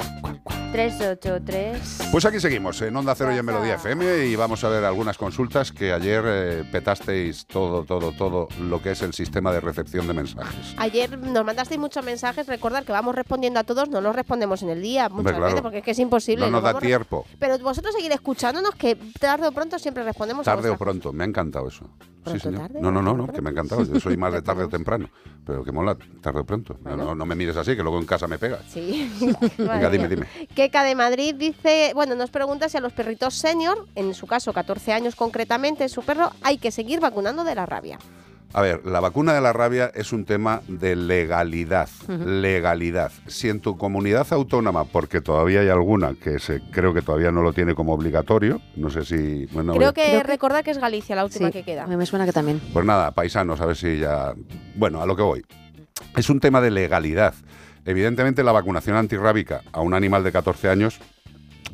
383 0.77 2.09
Pues 2.11 2.23
aquí 2.25 2.39
seguimos, 2.39 2.79
en 2.83 2.95
Onda 2.95 3.15
Cero 3.15 3.33
y 3.33 3.37
en 3.39 3.45
Melodía 3.45 3.75
FM, 3.75 4.27
y 4.27 4.35
vamos 4.35 4.63
a 4.63 4.69
ver 4.69 4.83
algunas 4.83 5.17
consultas 5.17 5.71
que 5.71 5.91
ayer 5.91 6.23
eh, 6.27 6.63
petasteis 6.71 7.47
todo, 7.47 7.83
todo, 7.83 8.11
todo 8.11 8.47
lo 8.61 8.79
que 8.79 8.91
es 8.91 9.01
el 9.01 9.11
sistema 9.11 9.51
de 9.51 9.59
recepción 9.59 10.05
de 10.05 10.13
mensajes. 10.13 10.75
Ayer 10.77 11.17
nos 11.17 11.43
mandasteis 11.43 11.79
muchos 11.79 12.05
mensajes, 12.05 12.45
recordar 12.45 12.85
que 12.85 12.91
vamos 12.91 13.15
respondiendo 13.15 13.59
a 13.59 13.63
todos, 13.63 13.89
no 13.89 14.01
los 14.01 14.15
respondemos 14.15 14.61
en 14.61 14.69
el 14.69 14.83
día 14.83 15.09
muchas 15.09 15.31
claro. 15.31 15.45
veces 15.45 15.61
porque 15.61 15.79
es 15.79 15.83
que 15.83 15.91
es 15.91 15.99
imposible. 15.99 16.45
No 16.45 16.51
nos 16.51 16.61
da 16.61 16.73
vamos 16.73 16.83
tiempo. 16.83 17.25
Pero 17.39 17.57
vosotros 17.57 17.95
seguir 17.95 18.11
escuchándonos 18.11 18.75
que 18.75 18.95
tarde 19.19 19.47
o 19.47 19.51
pronto 19.51 19.79
siempre 19.79 20.03
respondemos 20.03 20.47
a 20.47 20.53
Tarde 20.53 20.69
o 20.69 20.77
pronto, 20.77 21.11
me 21.11 21.23
ha 21.23 21.27
encantado 21.27 21.69
eso. 21.69 21.89
Sí, 22.31 22.39
¿Pronto, 22.39 22.43
señor. 22.43 22.61
tarde? 22.67 22.81
No, 22.81 22.91
no, 22.91 23.01
no, 23.01 23.27
que 23.27 23.41
me 23.41 23.49
ha 23.49 23.51
encantado. 23.51 23.83
Yo 23.83 23.99
soy 23.99 24.17
más 24.17 24.33
de 24.33 24.41
tarde 24.43 24.65
o 24.65 24.69
temprano, 24.69 25.09
pero 25.45 25.63
que 25.63 25.71
mola, 25.71 25.97
tarde 26.21 26.41
o 26.41 26.45
pronto. 26.45 26.77
No, 26.83 26.97
no, 26.97 27.15
no 27.15 27.25
me 27.25 27.35
mires 27.35 27.55
así, 27.55 27.75
que 27.75 27.81
luego 27.81 27.99
en 27.99 28.05
casa 28.05 28.27
me 28.27 28.37
pega. 28.37 28.59
Sí. 28.67 29.11
Venga, 29.57 29.89
dime, 29.89 30.09
mía. 30.09 30.27
Keka 30.67 30.83
de 30.83 30.95
Madrid 30.95 31.33
dice, 31.33 31.93
bueno, 31.95 32.13
nos 32.15 32.29
pregunta 32.29 32.67
si 32.67 32.75
a 32.75 32.81
los 32.81 32.91
perritos 32.91 33.35
senior, 33.35 33.87
en 33.95 34.13
su 34.13 34.27
caso 34.27 34.51
14 34.51 34.91
años 34.91 35.15
concretamente, 35.15 35.87
su 35.87 36.01
perro, 36.03 36.31
hay 36.41 36.57
que 36.57 36.71
seguir 36.71 36.99
vacunando 36.99 37.45
de 37.45 37.55
la 37.55 37.65
rabia. 37.65 37.97
A 38.51 38.59
ver, 38.59 38.85
la 38.85 38.99
vacuna 38.99 39.33
de 39.33 39.39
la 39.39 39.53
rabia 39.53 39.89
es 39.95 40.11
un 40.11 40.25
tema 40.25 40.61
de 40.67 40.97
legalidad. 40.97 41.87
Legalidad. 42.09 43.13
Si 43.27 43.47
en 43.47 43.61
tu 43.61 43.77
comunidad 43.77 44.27
autónoma, 44.31 44.83
porque 44.83 45.21
todavía 45.21 45.61
hay 45.61 45.69
alguna 45.69 46.15
que 46.15 46.37
se, 46.37 46.59
creo 46.71 46.93
que 46.93 47.01
todavía 47.01 47.31
no 47.31 47.41
lo 47.43 47.53
tiene 47.53 47.73
como 47.73 47.93
obligatorio, 47.93 48.59
no 48.75 48.89
sé 48.89 49.05
si. 49.05 49.45
Bueno, 49.53 49.73
Creo 49.73 49.93
que 49.93 50.03
Creo 50.03 50.21
que- 50.21 50.27
recordar 50.27 50.65
que 50.65 50.71
es 50.71 50.79
Galicia 50.79 51.15
la 51.15 51.23
última 51.23 51.47
Sí, 51.47 51.53
que 51.53 51.63
queda. 51.63 51.85
a 51.85 51.87
mí 51.87 51.95
me 51.95 52.05
suena 52.05 52.25
que 52.25 52.33
también. 52.33 52.59
Pues 52.73 52.85
nada, 52.85 53.11
paisanos, 53.11 53.61
a 53.61 53.65
ver 53.67 53.77
si 53.77 53.99
ya. 53.99 54.33
Bueno, 54.75 55.01
a 55.01 55.05
lo 55.05 55.15
que 55.15 55.21
voy. 55.23 55.45
Es 56.17 56.29
un 56.29 56.41
tema 56.41 56.59
de 56.59 56.71
legalidad. 56.71 57.33
Evidentemente, 57.87 58.43
la 58.43 58.51
vacunación 58.51 58.97
antirrábica 58.97 59.63
a 59.71 59.79
un 59.79 59.93
animal 59.93 60.21
de 60.21 60.33
14 60.33 60.69
años 60.69 60.99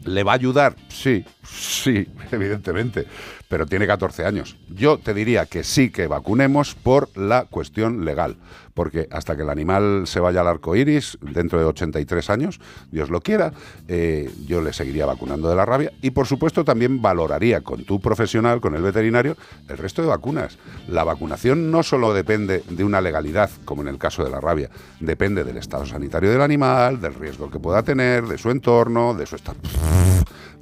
le 0.06 0.24
va 0.24 0.34
a 0.34 0.36
ayudar. 0.36 0.76
Sí, 0.88 1.26
sí, 1.44 2.08
evidentemente. 2.32 3.06
Pero 3.48 3.66
tiene 3.68 3.86
14 3.86 4.26
años. 4.26 4.58
Yo 4.70 4.98
te 4.98 5.14
diría 5.14 5.46
que 5.46 5.64
sí 5.64 5.92
que 5.92 6.08
vacunemos 6.08 6.74
por 6.74 7.16
la 7.16 7.46
cuestión 7.46 8.04
legal. 8.04 8.36
Porque 8.74 9.08
hasta 9.12 9.36
que 9.36 9.44
el 9.44 9.52
animal 9.52 10.08
se 10.08 10.20
vaya 10.20 10.42
al 10.42 10.48
arco 10.48 10.76
iris, 10.76 11.20
dentro 11.22 11.60
de 11.60 11.66
83 11.66 12.32
años, 12.32 12.60
Dios 12.92 13.12
lo 13.12 13.22
quiera, 13.22 13.54
eh, 13.88 14.32
yo 14.48 14.62
le 14.62 14.74
seguiría 14.74 15.06
vacunando 15.06 15.48
de 15.48 15.56
la 15.56 15.66
rabia. 15.66 15.92
Y 16.02 16.10
por 16.10 16.26
supuesto, 16.26 16.66
también 16.66 17.00
valoraría 17.00 17.62
con 17.62 17.86
tu 17.86 18.00
profesional, 18.00 18.60
con 18.60 18.74
el 18.74 18.82
veterinario, 18.82 19.38
el 19.70 19.78
resto 19.78 20.02
de 20.02 20.08
vacunas. 20.08 20.58
La 20.88 21.04
vacunación 21.04 21.70
no 21.70 21.84
solo 21.84 22.14
depende 22.16 22.64
de 22.68 22.84
una 22.84 23.02
legalidad, 23.02 23.52
como 23.66 23.84
en 23.84 23.90
el 23.90 24.00
caso 24.00 24.24
de 24.24 24.32
la 24.32 24.42
rabia, 24.42 24.72
depende 25.00 25.44
del 25.44 25.58
estado 25.58 25.86
sanitario 25.86 26.32
del 26.32 26.42
animal, 26.42 27.00
del 27.00 27.14
riesgo 27.14 27.52
que 27.52 27.60
pueda 27.60 27.84
tener, 27.84 28.26
de 28.26 28.40
su 28.40 28.50
entorno, 28.50 29.14
de 29.14 29.28
su 29.28 29.36
estado 29.36 29.60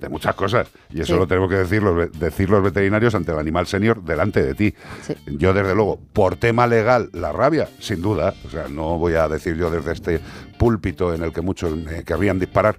de 0.02 0.10
muchas 0.10 0.36
cosas. 0.36 0.68
Y 0.90 1.02
eso 1.02 1.14
Sí. 1.14 1.20
lo 1.20 1.28
tenemos 1.28 1.50
que 1.50 1.56
decir 1.58 1.82
los, 1.84 2.12
decir 2.20 2.50
los 2.50 2.62
veterinarios 2.64 3.16
ante 3.16 3.32
el 3.32 3.40
animal 3.40 3.68
senior 3.68 4.04
delante 4.04 4.44
de 4.44 4.54
ti. 4.56 4.74
Sí. 5.02 5.14
Yo, 5.28 5.54
desde 5.54 5.74
luego, 5.76 6.00
por 6.14 6.36
tema 6.36 6.68
legal, 6.68 7.10
la 7.14 7.32
rabia, 7.32 7.70
sin 7.80 8.02
duda. 8.02 8.34
O 8.46 8.50
sea, 8.50 8.68
no 8.68 8.98
voy 8.98 9.14
a 9.14 9.28
decir 9.28 9.56
yo 9.56 9.70
desde 9.72 9.94
este 9.94 10.20
púlpito 10.66 11.12
en 11.12 11.24
el 11.24 11.34
que 11.34 11.42
muchos 11.42 11.76
me 11.76 12.04
querrían 12.04 12.38
disparar 12.38 12.78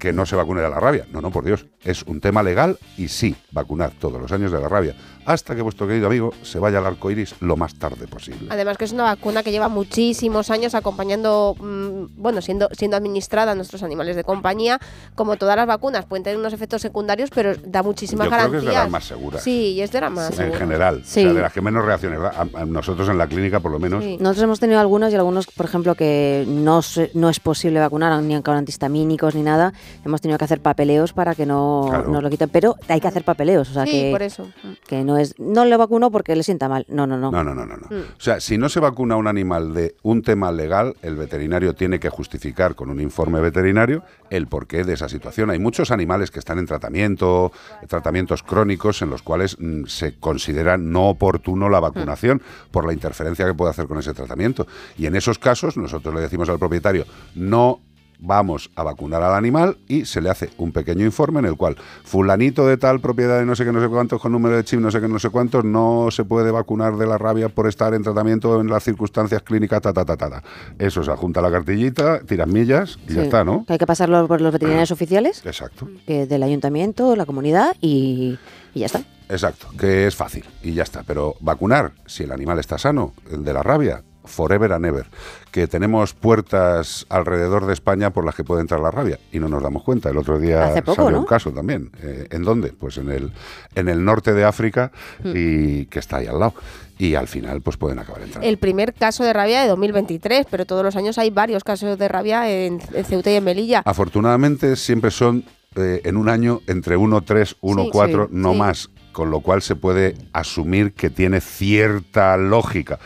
que 0.00 0.14
no 0.14 0.24
se 0.24 0.34
vacune 0.34 0.62
de 0.62 0.70
la 0.70 0.80
rabia. 0.80 1.04
No, 1.12 1.20
no, 1.20 1.30
por 1.30 1.44
Dios. 1.44 1.66
Es 1.84 2.02
un 2.04 2.22
tema 2.22 2.42
legal 2.42 2.78
y 2.96 3.08
sí, 3.08 3.36
vacunad 3.52 3.92
todos 4.00 4.18
los 4.18 4.32
años 4.32 4.50
de 4.50 4.58
la 4.58 4.66
rabia. 4.66 4.96
Hasta 5.26 5.54
que 5.54 5.60
vuestro 5.60 5.86
querido 5.86 6.06
amigo 6.06 6.32
se 6.42 6.58
vaya 6.58 6.78
al 6.78 6.86
arco 6.86 7.10
iris 7.10 7.34
lo 7.40 7.54
más 7.54 7.74
tarde 7.78 8.06
posible. 8.06 8.46
Además 8.48 8.78
que 8.78 8.86
es 8.86 8.92
una 8.92 9.02
vacuna 9.02 9.42
que 9.42 9.50
lleva 9.50 9.68
muchísimos 9.68 10.50
años 10.50 10.74
acompañando, 10.74 11.54
mm, 11.60 12.16
bueno, 12.16 12.40
siendo, 12.40 12.66
siendo 12.72 12.96
administrada 12.96 13.52
a 13.52 13.54
nuestros 13.54 13.82
animales 13.82 14.16
de 14.16 14.24
compañía. 14.24 14.80
Como 15.14 15.36
todas 15.36 15.56
las 15.56 15.66
vacunas, 15.66 16.06
pueden 16.06 16.24
tener 16.24 16.38
unos 16.38 16.54
efectos 16.54 16.80
secundarios, 16.80 17.28
pero 17.34 17.52
da 17.62 17.82
muchísimas 17.82 18.24
Yo 18.24 18.30
creo 18.30 18.50
que 18.50 18.56
garantías. 18.56 18.64
es 18.64 18.68
de 18.78 18.82
las 18.84 18.90
más 18.90 19.04
seguras. 19.04 19.42
Sí, 19.42 19.72
y 19.74 19.82
es 19.82 19.92
de 19.92 20.00
las 20.00 20.10
más 20.10 20.30
en 20.30 20.36
seguras. 20.36 20.58
general. 20.60 21.02
Sí. 21.04 21.20
O 21.20 21.24
sea, 21.24 21.32
de 21.34 21.42
las 21.42 21.52
que 21.52 21.60
menos 21.60 21.84
reacciones. 21.84 22.20
A- 22.20 22.46
a 22.54 22.64
nosotros 22.64 23.06
en 23.10 23.18
la 23.18 23.26
clínica, 23.26 23.60
por 23.60 23.70
lo 23.70 23.78
menos. 23.78 24.02
Sí. 24.02 24.16
Nosotros 24.18 24.44
hemos 24.44 24.60
tenido 24.60 24.80
algunos 24.80 25.12
y 25.12 25.16
algunos, 25.16 25.46
por 25.46 25.66
ejemplo, 25.66 25.94
que 25.94 26.46
no, 26.48 26.80
se- 26.80 27.10
no 27.18 27.28
es 27.28 27.40
posible 27.40 27.80
vacunar 27.80 28.22
ni 28.22 28.40
con 28.42 28.56
antihistamínicos 28.56 29.34
ni 29.34 29.42
nada. 29.42 29.72
Hemos 30.04 30.20
tenido 30.20 30.38
que 30.38 30.44
hacer 30.44 30.60
papeleos 30.60 31.12
para 31.12 31.34
que 31.34 31.46
no 31.46 31.86
Claro. 31.88 32.10
nos 32.10 32.22
lo 32.22 32.30
quiten. 32.30 32.48
Pero 32.48 32.76
hay 32.88 33.00
que 33.00 33.08
hacer 33.08 33.24
papeleos. 33.24 33.70
O 33.70 33.72
sea, 33.74 33.84
Sí, 33.84 33.92
que, 33.92 34.10
por 34.12 34.22
eso. 34.22 34.48
que 34.86 35.04
no 35.04 35.18
es. 35.18 35.34
No 35.38 35.64
le 35.64 35.76
vacuno 35.76 36.10
porque 36.10 36.34
le 36.36 36.42
sienta 36.42 36.68
mal. 36.68 36.86
No, 36.88 37.06
no, 37.06 37.16
no. 37.18 37.30
No, 37.30 37.44
no, 37.44 37.54
no, 37.54 37.66
no. 37.66 37.76
no. 37.76 37.86
Mm. 37.96 38.00
O 38.16 38.20
sea, 38.20 38.40
si 38.40 38.58
no 38.58 38.68
se 38.68 38.80
vacuna 38.80 39.16
un 39.16 39.26
animal 39.26 39.74
de 39.74 39.94
un 40.02 40.22
tema 40.22 40.52
legal, 40.52 40.96
el 41.02 41.16
veterinario 41.16 41.74
tiene 41.74 41.98
que 42.00 42.08
justificar 42.10 42.74
con 42.74 42.90
un 42.90 43.00
informe 43.00 43.40
veterinario 43.40 44.02
el 44.30 44.46
porqué 44.46 44.84
de 44.84 44.94
esa 44.94 45.08
situación. 45.08 45.50
Hay 45.50 45.58
muchos 45.58 45.90
animales 45.90 46.30
que 46.30 46.38
están 46.38 46.58
en 46.58 46.66
tratamiento, 46.66 47.52
tratamientos 47.88 48.42
crónicos 48.42 49.00
en 49.02 49.10
los 49.10 49.22
cuales 49.22 49.56
mm, 49.58 49.84
se 49.86 50.14
considera 50.18 50.76
no 50.76 51.08
oportuno 51.08 51.68
la 51.68 51.80
vacunación 51.80 52.42
por 52.70 52.86
la 52.86 52.92
interferencia 52.92 53.46
que 53.46 53.54
puede 53.54 53.70
hacer 53.70 53.86
con 53.86 53.98
ese 53.98 54.14
tratamiento. 54.14 54.66
Y 54.96 55.06
en 55.06 55.16
esos 55.16 55.38
casos 55.38 55.76
nosotros 55.76 56.14
le 56.14 56.20
decimos 56.20 56.48
al 56.48 56.58
propietario, 56.58 57.04
no 57.34 57.80
vamos 58.18 58.70
a 58.74 58.82
vacunar 58.82 59.22
al 59.22 59.34
animal 59.34 59.78
y 59.86 60.04
se 60.04 60.20
le 60.20 60.30
hace 60.30 60.50
un 60.58 60.72
pequeño 60.72 61.04
informe 61.04 61.38
en 61.40 61.46
el 61.46 61.56
cual 61.56 61.76
fulanito 62.04 62.66
de 62.66 62.76
tal 62.76 63.00
propiedad 63.00 63.38
de 63.38 63.46
no 63.46 63.54
sé 63.54 63.64
qué, 63.64 63.72
no 63.72 63.80
sé 63.80 63.88
cuántos, 63.88 64.20
con 64.20 64.32
número 64.32 64.56
de 64.56 64.64
chip, 64.64 64.80
no 64.80 64.90
sé 64.90 65.00
qué, 65.00 65.08
no 65.08 65.18
sé 65.18 65.30
cuántos, 65.30 65.64
no 65.64 66.08
se 66.10 66.24
puede 66.24 66.50
vacunar 66.50 66.96
de 66.96 67.06
la 67.06 67.18
rabia 67.18 67.48
por 67.48 67.68
estar 67.68 67.94
en 67.94 68.02
tratamiento 68.02 68.60
en 68.60 68.68
las 68.68 68.84
circunstancias 68.84 69.42
clínicas, 69.42 69.80
ta, 69.82 69.92
ta, 69.92 70.04
ta, 70.04 70.16
ta. 70.16 70.42
Eso 70.78 71.02
se 71.02 71.10
adjunta 71.10 71.40
a 71.40 71.42
la 71.42 71.50
cartillita, 71.50 72.20
tiras 72.20 72.48
millas 72.48 72.98
y 73.08 73.14
ya 73.14 73.22
está, 73.22 73.44
¿no? 73.44 73.64
Que 73.66 73.74
hay 73.74 73.78
que 73.78 73.86
pasarlo 73.86 74.26
por 74.26 74.40
los 74.40 74.52
veterinarios 74.52 74.90
oficiales 74.98 75.44
Exacto. 75.44 75.88
que 76.06 76.26
del 76.26 76.42
ayuntamiento, 76.42 77.14
la 77.16 77.26
comunidad 77.26 77.76
y, 77.80 78.38
y 78.74 78.80
ya 78.80 78.86
está. 78.86 79.02
Exacto, 79.28 79.68
que 79.78 80.06
es 80.06 80.16
fácil 80.16 80.44
y 80.62 80.72
ya 80.72 80.82
está. 80.82 81.02
Pero 81.02 81.36
vacunar, 81.40 81.92
si 82.06 82.22
el 82.22 82.32
animal 82.32 82.58
está 82.58 82.78
sano, 82.78 83.12
el 83.30 83.44
de 83.44 83.52
la 83.52 83.62
rabia, 83.62 84.02
forever 84.28 84.72
and 84.72 84.86
ever. 84.86 85.06
Que 85.50 85.66
tenemos 85.66 86.12
puertas 86.14 87.06
alrededor 87.08 87.66
de 87.66 87.72
España 87.72 88.10
por 88.10 88.24
las 88.24 88.34
que 88.34 88.44
puede 88.44 88.60
entrar 88.60 88.80
la 88.80 88.90
rabia 88.90 89.18
y 89.32 89.38
no 89.40 89.48
nos 89.48 89.62
damos 89.62 89.82
cuenta. 89.82 90.10
El 90.10 90.18
otro 90.18 90.38
día 90.38 90.72
poco, 90.84 90.94
salió 90.94 91.10
¿no? 91.10 91.18
un 91.20 91.26
caso 91.26 91.50
también. 91.50 91.90
Eh, 92.02 92.28
¿En 92.30 92.42
dónde? 92.44 92.72
Pues 92.72 92.98
en 92.98 93.10
el, 93.10 93.32
en 93.74 93.88
el 93.88 94.04
norte 94.04 94.32
de 94.34 94.44
África 94.44 94.92
Hmm. 95.22 95.32
y 95.34 95.86
que 95.86 95.98
está 95.98 96.18
ahí 96.18 96.26
al 96.26 96.38
lado. 96.38 96.54
Y 96.98 97.14
al 97.14 97.28
final, 97.28 97.60
pues 97.62 97.76
pueden 97.76 97.98
acabar 98.00 98.22
entrando. 98.22 98.46
El 98.48 98.58
primer 98.58 98.92
caso 98.92 99.22
de 99.24 99.32
rabia 99.32 99.62
de 99.62 99.68
2023, 99.68 100.46
pero 100.50 100.66
todos 100.66 100.82
los 100.84 100.96
años 100.96 101.16
hay 101.18 101.30
varios 101.30 101.62
casos 101.64 101.96
de 101.98 102.08
rabia 102.08 102.50
en, 102.50 102.80
en 102.92 103.04
Ceuta 103.04 103.30
y 103.30 103.34
en 103.36 103.44
Melilla. 103.44 103.82
Afortunadamente 103.84 104.74
siempre 104.76 105.10
son 105.12 105.44
eh, 105.76 106.00
en 106.04 106.16
un 106.16 106.28
año 106.28 106.60
entre 106.66 106.96
1, 106.96 107.20
3, 107.22 107.56
1, 107.60 107.84
Sí, 107.84 107.90
4, 107.92 108.24
sí, 108.24 108.30
no 108.34 108.52
sí. 108.52 108.58
más, 108.58 108.90
con 109.12 109.30
lo 109.30 109.40
cual 109.40 109.62
se 109.62 109.76
puede 109.76 110.16
asumir 110.32 110.92
que 110.92 111.08
tiene 111.10 111.40
cierta 111.40 112.36
lógica. 112.36 112.98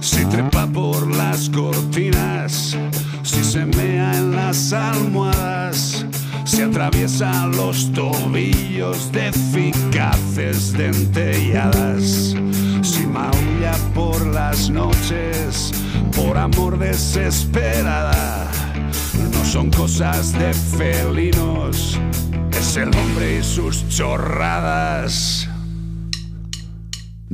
Si 0.00 0.24
trepa 0.26 0.66
por 0.66 1.06
las 1.16 1.48
cortinas, 1.50 2.76
si 3.22 3.44
se 3.44 3.64
mea 3.64 4.18
en 4.18 4.34
las 4.34 4.72
almohadas, 4.72 6.04
si 6.58 6.64
atraviesa 6.64 7.46
los 7.46 7.92
tobillos 7.92 9.12
de 9.12 9.28
eficaces 9.28 10.72
dentelladas, 10.72 12.34
si 12.82 13.06
maulla 13.06 13.76
por 13.94 14.26
las 14.26 14.68
noches, 14.68 15.70
por 16.16 16.36
amor 16.36 16.76
desesperada, 16.76 18.50
no 19.32 19.44
son 19.44 19.70
cosas 19.70 20.32
de 20.32 20.52
felinos, 20.52 21.96
es 22.50 22.76
el 22.76 22.88
hombre 22.88 23.38
y 23.38 23.44
sus 23.44 23.88
chorradas. 23.88 25.47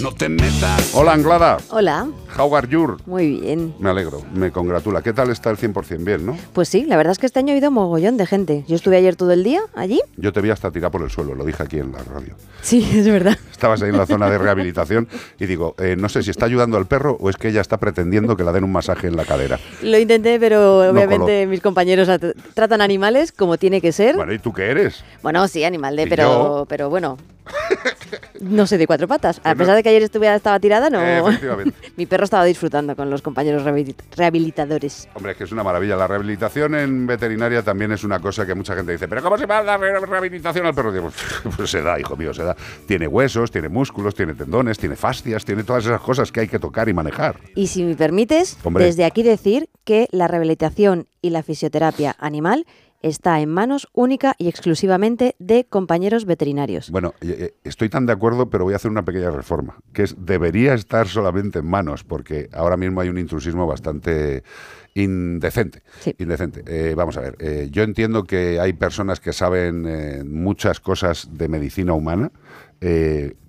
No 0.03 0.13
te 0.13 0.29
metas. 0.29 0.91
Hola, 0.95 1.13
Anglada. 1.13 1.59
Hola, 1.71 2.09
How 2.37 2.57
are 2.57 2.67
you? 2.69 2.97
muy 3.07 3.41
bien. 3.41 3.75
Me 3.79 3.91
alegro, 3.91 4.23
me 4.35 4.51
congratula. 4.51 5.03
¿Qué 5.03 5.13
tal 5.13 5.31
está 5.31 5.51
el 5.51 5.57
100% 5.57 6.05
bien, 6.05 6.27
no? 6.27 6.37
Pues 6.53 6.69
sí, 6.69 6.85
la 6.85 6.97
verdad 6.97 7.13
es 7.13 7.19
que 7.19 7.27
este 7.27 7.39
año 7.39 7.55
ha 7.55 7.57
ido 7.57 7.71
mogollón 7.71 8.17
de 8.17 8.27
gente. 8.27 8.65
Yo 8.67 8.75
estuve 8.75 8.97
ayer 8.97 9.15
todo 9.15 9.31
el 9.31 9.45
día 9.45 9.61
allí. 9.77 10.01
Yo 10.17 10.33
te 10.33 10.41
vi 10.41 10.51
hasta 10.51 10.73
tirar 10.73 10.91
por 10.91 11.03
el 11.03 11.11
suelo, 11.11 11.37
lo 11.37 11.45
dije 11.45 11.63
aquí 11.63 11.79
en 11.79 11.93
la 11.93 12.03
radio. 12.03 12.35
Sí, 12.61 12.85
es 12.99 13.07
verdad. 13.07 13.39
Estabas 13.53 13.83
ahí 13.83 13.91
en 13.91 13.97
la 13.97 14.07
zona 14.07 14.29
de 14.29 14.37
rehabilitación 14.39 15.07
y 15.39 15.47
digo, 15.47 15.77
eh, 15.79 15.95
no 15.97 16.09
sé 16.09 16.25
si 16.25 16.31
está 16.31 16.47
ayudando 16.47 16.77
al 16.77 16.87
perro 16.87 17.17
o 17.21 17.31
es 17.31 17.37
que 17.37 17.49
ella 17.49 17.61
está 17.61 17.79
pretendiendo 17.79 18.37
que 18.37 18.43
la 18.43 18.51
den 18.51 18.65
un 18.65 18.73
masaje 18.73 19.07
en 19.07 19.17
la 19.17 19.25
cadera. 19.25 19.61
Lo 19.81 19.97
intenté, 19.97 20.41
pero 20.41 20.83
No 20.87 20.91
obviamente 20.91 21.47
mis 21.47 21.61
compañeros 21.61 22.09
at- 22.09 22.35
tratan 22.55 22.81
animales 22.81 23.31
como 23.31 23.59
tiene 23.59 23.81
que 23.81 23.93
ser. 23.93 24.17
Bueno, 24.17 24.33
¿y 24.33 24.41
tú 24.41 24.53
qué 24.53 24.65
eres? 24.71 25.05
Bueno, 25.23 25.47
sí, 25.47 25.63
animal 25.63 25.95
de, 25.95 26.03
¿Y 26.03 26.07
pero, 26.09 26.23
yo? 26.25 26.67
pero 26.69 26.91
bueno. 26.91 27.17
no 28.41 28.67
sé 28.67 28.79
de 28.79 28.87
cuatro 28.87 29.07
patas. 29.09 29.41
A 29.45 29.53
no- 29.55 29.59
pesar 29.59 29.77
de 29.77 29.83
que 29.83 29.89
ayer 29.89 30.03
estuviera, 30.03 30.35
estaba 30.35 30.59
tirada, 30.61 30.91
no. 30.91 31.01
Efectivamente. 31.29 31.75
Mi 31.97 32.07
perro 32.07 32.25
estaba 32.25 32.45
disfrutando 32.45 32.95
con 32.97 33.11
los 33.11 33.23
compañeros 33.23 33.63
rehabilit- 33.65 33.97
rehabilitadores. 34.17 35.09
Hombre, 35.15 35.33
es 35.33 35.39
que 35.39 35.45
es 35.45 35.53
una 35.53 35.63
maravilla. 35.63 35.97
La 35.97 36.07
rehabilitación 36.07 36.75
en 36.75 37.07
veterinaria 37.07 37.63
también 37.63 37.93
es 37.93 38.05
una 38.05 38.21
cosa 38.21 38.47
que 38.47 38.55
mucha 38.55 38.75
gente 38.75 38.93
dice, 38.93 39.09
pero 39.09 39.23
¿cómo 39.23 39.39
se 39.39 39.47
va 39.47 39.59
a 39.59 39.63
dar 39.65 39.81
re- 39.81 39.99
rehabilitación 40.01 40.67
al 40.67 40.75
perro? 40.75 40.93
Pues 41.57 41.71
se 41.71 41.83
da, 41.83 41.99
hijo 41.99 42.17
mío, 42.17 42.33
se 42.35 42.43
da. 42.45 42.57
Tiene 42.87 43.07
huesos, 43.09 43.51
tiene 43.51 43.69
músculos, 43.69 44.15
tiene 44.15 44.35
tendones, 44.35 44.79
tiene 44.79 44.97
fascias, 44.97 45.45
tiene 45.45 45.65
todas 45.65 45.85
esas 45.85 46.01
cosas 46.01 46.31
que 46.31 46.41
hay 46.41 46.49
que 46.49 46.59
tocar 46.59 46.89
y 46.89 46.93
manejar. 46.95 47.37
Y 47.55 47.67
si 47.69 47.83
me 47.85 47.95
permites, 47.97 48.57
Hombre. 48.65 48.85
desde 48.85 49.05
aquí 49.05 49.23
decir 49.23 49.69
que 49.85 50.09
la 50.11 50.29
rehabilitación 50.29 51.07
y 51.23 51.31
la 51.31 51.43
fisioterapia 51.43 52.15
animal 52.19 52.67
está 53.05 53.41
en 53.41 53.51
manos 53.51 53.89
única 53.93 54.35
y 54.39 54.49
exclusivamente 54.49 55.37
de 55.39 55.65
compañeros 55.67 56.25
veterinarios. 56.25 56.91
Bueno, 56.91 57.15
eh, 57.21 57.37
eh, 57.39 57.55
estoy 57.65 57.89
tan 57.89 58.07
de 58.07 58.13
acuerdo, 58.13 58.49
pero 58.51 58.65
voy 58.65 58.73
a 58.73 58.77
hacer 58.77 58.91
una 58.91 59.05
pequeña 59.05 59.31
reforma, 59.31 59.77
que 59.93 60.03
es 60.05 60.17
debería 60.19 60.75
estar 60.75 61.07
solamente 61.07 61.59
en 61.61 61.67
manos, 61.67 62.03
porque 62.05 62.49
ahora 62.53 62.77
mismo 62.77 63.01
hay 63.01 63.09
un 63.11 63.19
intrusismo 63.19 63.67
bastante 63.67 64.43
indecente. 64.95 65.83
Indecente. 66.19 66.63
Eh, 66.67 66.95
vamos 66.95 67.17
a 67.17 67.21
ver, 67.21 67.37
eh, 67.41 67.69
yo 67.71 67.83
entiendo 67.83 68.25
que 68.25 68.59
hay 68.61 68.73
personas 68.73 69.21
que 69.21 69.33
saben 69.33 69.85
eh, 69.87 70.23
muchas 70.25 70.81
cosas 70.81 71.29
de 71.33 71.49
medicina 71.49 71.93
humana. 71.93 72.31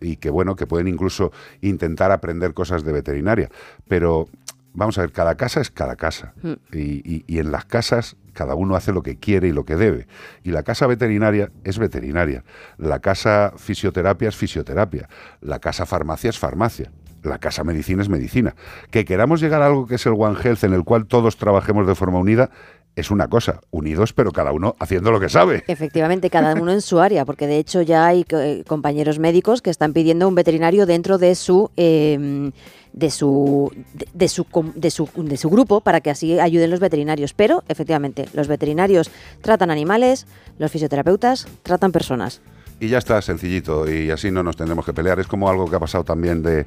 y 0.01 0.15
que 0.17 0.29
bueno, 0.29 0.55
que 0.55 0.65
pueden 0.65 0.87
incluso 0.87 1.31
intentar 1.61 2.09
aprender 2.11 2.53
cosas 2.53 2.85
de 2.85 2.93
veterinaria. 2.93 3.49
Pero 3.87 4.29
vamos 4.73 4.97
a 4.97 5.01
ver, 5.01 5.11
cada 5.11 5.35
casa 5.35 5.59
es 5.59 5.71
cada 5.71 5.97
casa. 5.97 6.33
Y, 6.71 7.01
y- 7.03 7.23
y 7.27 7.39
en 7.39 7.51
las 7.51 7.65
casas 7.65 8.15
cada 8.35 8.53
uno 8.53 8.75
hace 8.75 8.91
lo 8.91 9.01
que 9.01 9.17
quiere 9.17 9.47
y 9.47 9.51
lo 9.51 9.65
que 9.65 9.75
debe. 9.75 10.07
Y 10.43 10.51
la 10.51 10.61
casa 10.61 10.85
veterinaria 10.85 11.51
es 11.63 11.79
veterinaria. 11.79 12.43
La 12.77 12.99
casa 12.99 13.53
fisioterapia 13.57 14.29
es 14.29 14.35
fisioterapia. 14.35 15.09
La 15.41 15.57
casa 15.59 15.87
farmacia 15.87 16.29
es 16.29 16.37
farmacia. 16.37 16.91
La 17.23 17.39
casa 17.39 17.63
medicina 17.63 18.03
es 18.03 18.09
medicina. 18.09 18.55
Que 18.91 19.05
queramos 19.05 19.41
llegar 19.41 19.63
a 19.63 19.67
algo 19.67 19.87
que 19.87 19.95
es 19.95 20.05
el 20.05 20.13
One 20.15 20.37
Health 20.43 20.63
en 20.63 20.73
el 20.73 20.83
cual 20.83 21.07
todos 21.07 21.37
trabajemos 21.37 21.87
de 21.87 21.95
forma 21.95 22.19
unida 22.19 22.51
es 22.95 23.09
una 23.09 23.27
cosa. 23.27 23.61
Unidos, 23.71 24.13
pero 24.13 24.31
cada 24.31 24.51
uno 24.51 24.75
haciendo 24.79 25.11
lo 25.11 25.19
que 25.19 25.29
sabe. 25.29 25.63
Efectivamente, 25.67 26.29
cada 26.29 26.53
uno 26.53 26.71
en 26.71 26.81
su 26.81 26.99
área, 26.99 27.25
porque 27.25 27.47
de 27.47 27.57
hecho 27.57 27.81
ya 27.81 28.05
hay 28.05 28.25
eh, 28.29 28.63
compañeros 28.67 29.17
médicos 29.17 29.61
que 29.61 29.69
están 29.69 29.93
pidiendo 29.93 30.27
un 30.27 30.35
veterinario 30.35 30.85
dentro 30.85 31.17
de 31.17 31.35
su 31.35 31.71
eh, 31.77 32.51
de 32.95 33.11
su 33.11 33.71
de, 33.93 34.07
de 34.13 34.27
su 34.29 34.45
de 34.75 34.89
su 34.89 35.09
de 35.15 35.37
su 35.37 35.49
grupo 35.49 35.81
para 35.81 36.01
que 36.01 36.09
así 36.09 36.39
ayuden 36.39 36.71
los 36.71 36.79
veterinarios. 36.79 37.33
Pero 37.33 37.63
efectivamente, 37.67 38.27
los 38.33 38.47
veterinarios 38.47 39.11
tratan 39.41 39.69
animales, 39.69 40.25
los 40.57 40.71
fisioterapeutas 40.71 41.47
tratan 41.63 41.91
personas. 41.91 42.41
Y 42.77 42.89
ya 42.89 42.97
está, 42.97 43.21
sencillito, 43.21 43.89
y 43.89 44.11
así 44.11 44.31
no 44.31 44.43
nos 44.43 44.57
tendremos 44.57 44.85
que 44.85 44.91
pelear. 44.91 45.19
Es 45.19 45.27
como 45.27 45.49
algo 45.49 45.69
que 45.69 45.77
ha 45.77 45.79
pasado 45.79 46.03
también 46.03 46.43
de 46.43 46.65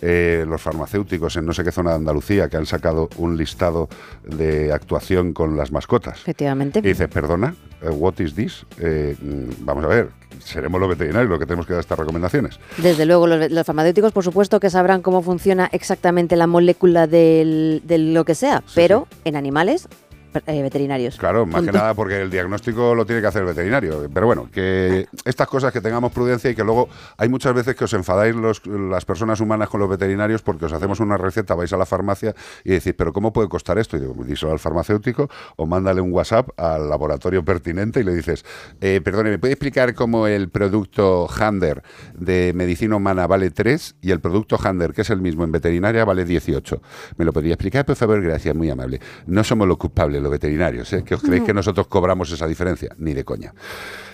eh, 0.00 0.44
los 0.48 0.60
farmacéuticos 0.62 1.36
en 1.36 1.44
no 1.44 1.52
sé 1.52 1.62
qué 1.62 1.70
zona 1.70 1.90
de 1.90 1.96
Andalucía, 1.96 2.48
que 2.48 2.56
han 2.56 2.64
sacado 2.64 3.10
un 3.18 3.36
listado 3.36 3.88
de 4.24 4.72
actuación 4.72 5.34
con 5.34 5.58
las 5.58 5.70
mascotas. 5.70 6.18
Efectivamente. 6.20 6.78
Y 6.78 6.82
dices, 6.82 7.08
perdona, 7.08 7.54
eh, 7.82 7.90
what 7.90 8.18
is 8.20 8.34
this? 8.34 8.64
Eh, 8.78 9.14
mm, 9.20 9.66
vamos 9.66 9.84
a 9.84 9.88
ver, 9.88 10.08
seremos 10.38 10.80
los 10.80 10.88
veterinarios 10.90 11.28
los 11.30 11.38
que 11.38 11.46
tenemos 11.46 11.66
que 11.66 11.72
dar 11.74 11.80
estas 11.80 11.98
recomendaciones. 11.98 12.58
Desde 12.78 13.04
luego, 13.06 13.26
los, 13.26 13.66
farmacéuticos, 13.66 14.12
por 14.12 14.24
supuesto, 14.24 14.60
que 14.60 14.70
sabrán 14.70 15.02
cómo 15.02 15.22
funciona 15.22 15.68
exactamente 15.72 16.36
la 16.36 16.46
molécula 16.46 17.06
del- 17.06 17.82
de 17.84 17.98
lo 17.98 18.24
que 18.24 18.34
sea, 18.34 18.62
pero 18.74 19.06
en 19.24 19.36
animales, 19.36 19.88
eh, 20.46 20.62
veterinarios. 20.62 21.16
Claro, 21.16 21.46
más 21.46 21.62
que 21.64 21.72
nada 21.72 21.94
porque 21.94 22.20
el 22.20 22.30
diagnóstico 22.30 22.94
lo 22.94 23.04
tiene 23.06 23.20
que 23.20 23.26
hacer 23.28 23.42
el 23.42 23.48
veterinario. 23.48 24.08
Pero 24.12 24.26
bueno, 24.26 24.48
que 24.52 25.06
estas 25.24 25.48
cosas 25.48 25.72
que 25.72 25.80
tengamos 25.80 26.12
prudencia 26.12 26.50
y 26.50 26.54
que 26.54 26.64
luego 26.64 26.88
hay 27.16 27.28
muchas 27.28 27.54
veces 27.54 27.74
que 27.76 27.84
os 27.84 27.92
enfadáis 27.92 28.34
los- 28.34 28.62
las 28.66 29.04
personas 29.04 29.40
humanas 29.40 29.68
con 29.68 29.80
los 29.80 29.88
veterinarios 29.88 30.42
porque 30.42 30.66
os 30.66 30.72
hacemos 30.72 31.00
una 31.00 31.16
receta, 31.16 31.54
vais 31.54 31.72
a 31.72 31.76
la 31.76 31.86
farmacia 31.86 32.34
y 32.64 32.70
decís, 32.70 32.94
pero 32.96 33.12
¿cómo 33.12 33.32
puede 33.32 33.48
costar 33.48 33.78
esto? 33.78 33.96
Y 33.96 34.00
digo, 34.00 34.14
"Pues 34.14 34.28
díselo 34.28 34.52
al 34.52 34.58
farmacéutico 34.58 35.28
o 35.56 35.66
mándale 35.66 36.00
un 36.00 36.12
WhatsApp 36.12 36.48
al 36.58 36.88
laboratorio 36.88 37.44
pertinente 37.44 38.00
y 38.00 38.04
le 38.04 38.14
dices, 38.14 38.44
eh, 38.80 39.00
perdone, 39.02 39.30
¿me 39.30 39.38
puede 39.38 39.54
explicar 39.54 39.94
cómo 39.94 40.26
el 40.26 40.48
producto 40.48 41.28
Hander 41.28 41.82
de 42.14 42.52
medicina 42.54 42.96
humana 42.96 43.26
vale 43.26 43.50
3 43.50 43.96
y 44.00 44.10
el 44.10 44.20
producto 44.20 44.56
Hander, 44.62 44.92
que 44.92 45.02
es 45.02 45.10
el 45.10 45.20
mismo 45.20 45.44
en 45.44 45.52
veterinaria, 45.52 46.04
vale 46.04 46.24
18? 46.24 46.80
¿Me 47.16 47.24
lo 47.24 47.32
podría 47.32 47.54
explicar, 47.54 47.84
por 47.84 47.96
favor? 47.96 48.20
Gracias, 48.22 48.54
muy 48.54 48.70
amable. 48.70 49.00
No 49.26 49.44
somos 49.44 49.66
los 49.68 49.76
culpables, 49.78 50.19
los 50.20 50.30
veterinarios, 50.30 50.92
¿eh? 50.92 51.02
que 51.04 51.14
os 51.14 51.22
creéis 51.22 51.44
que 51.44 51.54
nosotros 51.54 51.86
cobramos 51.86 52.30
esa 52.30 52.46
diferencia. 52.46 52.94
Ni 52.98 53.14
de 53.14 53.24
coña. 53.24 53.54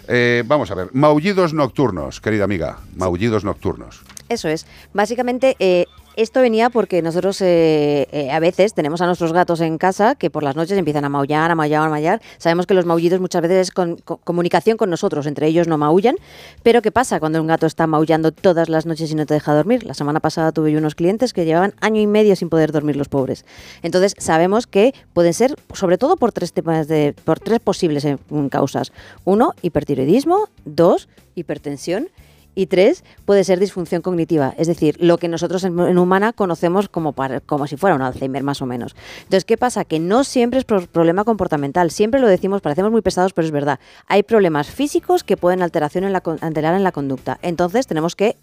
Eh, 0.08 0.44
vamos 0.46 0.70
a 0.70 0.74
ver, 0.74 0.88
maullidos 0.92 1.52
nocturnos, 1.52 2.20
querida 2.20 2.44
amiga, 2.44 2.78
maullidos 2.96 3.44
nocturnos. 3.44 4.02
Eso 4.28 4.48
es. 4.48 4.66
Básicamente, 4.92 5.56
eh, 5.58 5.86
esto 6.16 6.40
venía 6.40 6.70
porque 6.70 7.02
nosotros 7.02 7.40
eh, 7.42 8.08
eh, 8.10 8.30
a 8.30 8.40
veces 8.40 8.74
tenemos 8.74 9.00
a 9.00 9.06
nuestros 9.06 9.32
gatos 9.32 9.60
en 9.60 9.78
casa 9.78 10.14
que 10.14 10.30
por 10.30 10.42
las 10.42 10.56
noches 10.56 10.76
empiezan 10.78 11.04
a 11.04 11.08
maullar, 11.08 11.50
a 11.50 11.54
maullar, 11.54 11.82
a 11.86 11.88
maullar. 11.90 12.22
Sabemos 12.38 12.66
que 12.66 12.74
los 12.74 12.86
maullidos 12.86 13.20
muchas 13.20 13.42
veces 13.42 13.68
es 13.68 13.70
con, 13.70 13.96
con- 13.96 14.18
comunicación 14.24 14.76
con 14.76 14.90
nosotros, 14.90 15.26
entre 15.26 15.46
ellos 15.46 15.68
no 15.68 15.78
maullan. 15.78 16.16
Pero 16.62 16.82
¿qué 16.82 16.90
pasa 16.90 17.20
cuando 17.20 17.40
un 17.40 17.46
gato 17.46 17.66
está 17.66 17.86
maullando 17.86 18.32
todas 18.32 18.68
las 18.68 18.86
noches 18.86 19.10
y 19.10 19.14
no 19.14 19.26
te 19.26 19.34
deja 19.34 19.54
dormir? 19.54 19.84
La 19.84 19.94
semana 19.94 20.20
pasada 20.20 20.52
tuve 20.52 20.72
yo 20.72 20.78
unos 20.78 20.94
clientes 20.94 21.32
que 21.32 21.44
llevaban 21.44 21.74
año 21.80 22.00
y 22.00 22.06
medio 22.06 22.34
sin 22.36 22.48
poder 22.48 22.72
dormir 22.72 22.96
los 22.96 23.08
pobres. 23.08 23.44
Entonces 23.82 24.14
sabemos 24.18 24.66
que 24.66 24.94
pueden 25.12 25.34
ser, 25.34 25.54
sobre 25.74 25.98
todo 25.98 26.16
por 26.16 26.32
tres 26.32 26.52
temas 26.52 26.88
de, 26.88 27.14
por 27.24 27.40
tres 27.40 27.60
posibles 27.60 28.04
eh, 28.04 28.18
causas. 28.50 28.92
Uno, 29.24 29.52
hipertiroidismo. 29.62 30.48
Dos, 30.64 31.08
hipertensión. 31.34 32.08
Y 32.56 32.66
tres, 32.66 33.04
puede 33.26 33.44
ser 33.44 33.60
disfunción 33.60 34.00
cognitiva, 34.02 34.54
es 34.56 34.66
decir, 34.66 34.96
lo 34.98 35.18
que 35.18 35.28
nosotros 35.28 35.62
en, 35.62 35.78
en 35.78 35.98
humana 35.98 36.32
conocemos 36.32 36.88
como, 36.88 37.14
como 37.44 37.66
si 37.66 37.76
fuera 37.76 37.94
un 37.94 38.00
Alzheimer 38.00 38.42
más 38.42 38.62
o 38.62 38.66
menos. 38.66 38.96
Entonces, 39.18 39.44
¿qué 39.44 39.58
pasa? 39.58 39.84
Que 39.84 40.00
no 40.00 40.24
siempre 40.24 40.58
es 40.58 40.64
pro- 40.64 40.86
problema 40.86 41.24
comportamental, 41.24 41.90
siempre 41.90 42.18
lo 42.18 42.28
decimos, 42.28 42.62
parecemos 42.62 42.90
muy 42.90 43.02
pesados, 43.02 43.34
pero 43.34 43.44
es 43.46 43.52
verdad. 43.52 43.78
Hay 44.06 44.22
problemas 44.22 44.68
físicos 44.68 45.22
que 45.22 45.36
pueden 45.36 45.60
alteración 45.60 46.04
en 46.04 46.14
la, 46.14 46.22
alterar 46.40 46.74
en 46.74 46.82
la 46.82 46.92
conducta. 46.92 47.38
Entonces, 47.42 47.86
tenemos 47.86 48.16
que 48.16 48.36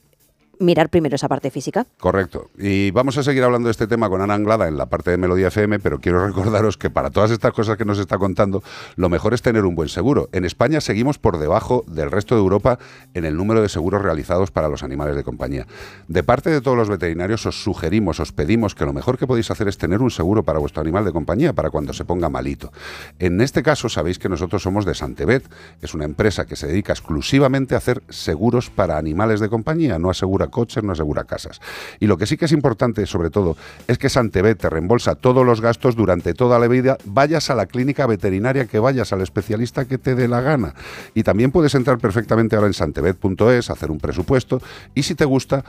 mirar 0.60 0.90
primero 0.90 1.16
esa 1.16 1.28
parte 1.28 1.52
física. 1.52 1.86
Correcto. 2.00 2.50
Y 2.58 2.92
vamos 2.92 3.18
a 3.18 3.24
seguir 3.24 3.44
hablando 3.44 3.68
de 3.68 3.72
este 3.72 3.88
tema 3.88 4.10
con 4.10 4.22
Ana 4.22 4.34
Anglada 4.34 4.68
en 4.68 4.78
la 4.78 4.88
parte 4.88 5.12
de 5.12 5.18
Melodía 5.18 5.48
FM, 5.48 5.80
pero 5.80 6.00
quiero 6.00 6.26
recordaros 6.28 6.78
que 6.78 6.90
para 6.90 7.10
todas 7.10 7.32
estas 7.32 7.54
cosas 7.54 7.78
que 7.78 7.86
nos 7.86 8.00
está 8.00 8.18
contando, 8.18 8.64
lo 8.96 9.10
mejor 9.10 9.34
es 9.34 9.42
tener 9.42 9.66
un 9.66 9.76
buen 9.76 9.90
seguro. 9.90 10.30
En 10.32 10.46
España 10.46 10.82
seguimos 10.82 11.20
por 11.20 11.38
debajo 11.38 11.84
del 11.88 12.12
resto 12.12 12.36
de 12.36 12.42
Europa 12.42 12.80
en 13.14 13.26
el 13.26 13.36
número 13.36 13.62
de 13.62 13.70
seguros 13.70 14.02
realizados 14.02 14.52
para 14.52 14.70
los 14.70 14.84
animales 14.84 15.16
de 15.16 15.24
compañía. 15.24 15.68
De 16.08 16.24
parte 16.24 16.50
de 16.50 16.62
todos 16.62 16.78
los 16.78 16.90
veterinarios 16.90 17.46
os 17.46 17.64
sugerimos, 17.64 18.20
os 18.20 18.32
pedimos 18.32 18.76
que 18.76 18.86
lo 18.86 18.94
mejor 18.94 19.18
que 19.18 19.28
podéis 19.28 19.52
hacer 19.52 19.68
es 19.68 19.78
tener 19.78 20.02
un 20.02 20.12
seguro 20.12 20.44
para 20.44 20.60
vuestro 20.60 20.82
animal 20.82 21.06
de 21.06 21.12
compañía 21.12 21.54
para 21.54 21.70
cuando 21.70 21.94
se 21.94 22.06
ponga 22.06 22.30
malito. 22.30 22.72
En 23.20 23.42
este 23.42 23.64
caso 23.64 23.90
sabéis 23.90 24.20
que 24.20 24.30
nosotros 24.30 24.62
somos 24.62 24.86
de 24.86 24.94
Santebet, 24.94 25.44
es 25.82 25.94
una 25.94 26.06
empresa 26.06 26.46
que 26.46 26.56
se 26.56 26.68
dedica 26.68 26.94
exclusivamente 26.94 27.76
a 27.76 27.80
hacer 27.80 28.04
seguros 28.10 28.70
para 28.70 28.98
animales 28.98 29.40
de 29.40 29.50
compañía, 29.50 30.00
no 30.00 30.10
asegura 30.10 30.48
coches, 30.54 30.84
no 30.84 30.94
asegura 30.94 31.26
casas. 31.26 31.60
Y 32.00 32.08
lo 32.08 32.18
que 32.18 32.26
sí 32.26 32.38
que 32.38 32.46
es 32.46 32.54
importante, 32.54 33.06
sobre 33.06 33.30
todo, 33.30 33.58
es 33.88 33.98
que 33.98 34.08
Santebet 34.08 34.58
te 34.58 34.70
reembolsa 34.70 35.16
todos 35.16 35.46
los 35.46 35.60
gastos 35.60 35.98
durante 35.98 36.34
toda 36.34 36.60
la 36.60 36.70
vida, 36.70 36.98
vayas 37.04 37.50
a 37.50 37.56
la 37.56 37.66
clínica 37.66 38.08
veterinaria 38.08 38.68
que 38.68 38.80
vayas, 38.80 39.12
al 39.12 39.22
especialista 39.22 39.84
que 39.84 39.98
te 39.98 40.16
dé 40.16 40.30
la 40.30 40.40
gana. 40.40 40.74
Y 41.14 41.24
también 41.24 41.52
puedes 41.52 41.76
entrar 41.76 41.98
perfectamente 41.98 42.56
ahora 42.56 42.68
en 42.68 42.74
santebet.es, 42.74 43.70
hacer 43.70 43.92
un 43.92 44.00
presupuesto 44.00 44.62
y 44.94 45.04
si 45.04 45.16
te 45.16 45.26
gusta, 45.26 45.66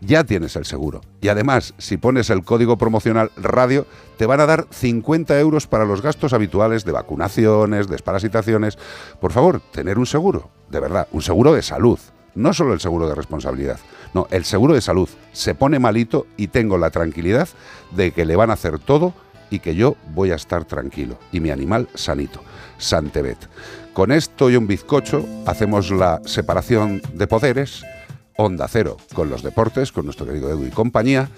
ya 0.00 0.24
tienes 0.24 0.56
el 0.56 0.64
seguro. 0.64 1.00
Y 1.20 1.28
además, 1.28 1.74
si 1.78 1.96
pones 1.96 2.30
el 2.30 2.44
código 2.44 2.76
promocional 2.76 3.30
radio, 3.36 3.86
te 4.18 4.26
van 4.26 4.40
a 4.40 4.46
dar 4.46 4.66
50 4.70 5.38
euros 5.40 5.66
para 5.66 5.84
los 5.84 6.02
gastos 6.02 6.32
habituales 6.32 6.84
de 6.84 6.92
vacunaciones, 6.92 7.88
desparasitaciones. 7.88 8.78
Por 9.20 9.32
favor, 9.32 9.60
tener 9.72 9.98
un 9.98 10.06
seguro, 10.06 10.50
de 10.70 10.80
verdad, 10.80 11.08
un 11.12 11.22
seguro 11.22 11.52
de 11.52 11.62
salud. 11.62 11.98
No 12.34 12.52
solo 12.52 12.74
el 12.74 12.80
seguro 12.80 13.08
de 13.08 13.14
responsabilidad, 13.14 13.78
no, 14.16 14.26
el 14.30 14.46
seguro 14.46 14.72
de 14.72 14.80
salud. 14.80 15.10
Se 15.32 15.54
pone 15.54 15.78
malito 15.78 16.26
y 16.38 16.46
tengo 16.46 16.78
la 16.78 16.90
tranquilidad 16.90 17.50
de 17.90 18.12
que 18.12 18.24
le 18.24 18.34
van 18.34 18.48
a 18.48 18.54
hacer 18.54 18.78
todo 18.78 19.12
y 19.50 19.58
que 19.58 19.74
yo 19.74 19.96
voy 20.14 20.30
a 20.30 20.36
estar 20.36 20.64
tranquilo 20.64 21.18
y 21.32 21.40
mi 21.40 21.50
animal 21.50 21.86
sanito. 21.94 22.40
Santebet. 22.78 23.36
Con 23.92 24.12
esto 24.12 24.48
y 24.48 24.56
un 24.56 24.66
bizcocho 24.66 25.22
hacemos 25.44 25.90
la 25.90 26.22
separación 26.24 27.02
de 27.12 27.26
poderes 27.26 27.84
Onda 28.38 28.68
Cero 28.68 28.96
con 29.12 29.28
los 29.28 29.42
deportes, 29.42 29.92
con 29.92 30.06
nuestro 30.06 30.24
querido 30.24 30.48
Edu 30.50 30.64
y 30.64 30.70
compañía. 30.70 31.28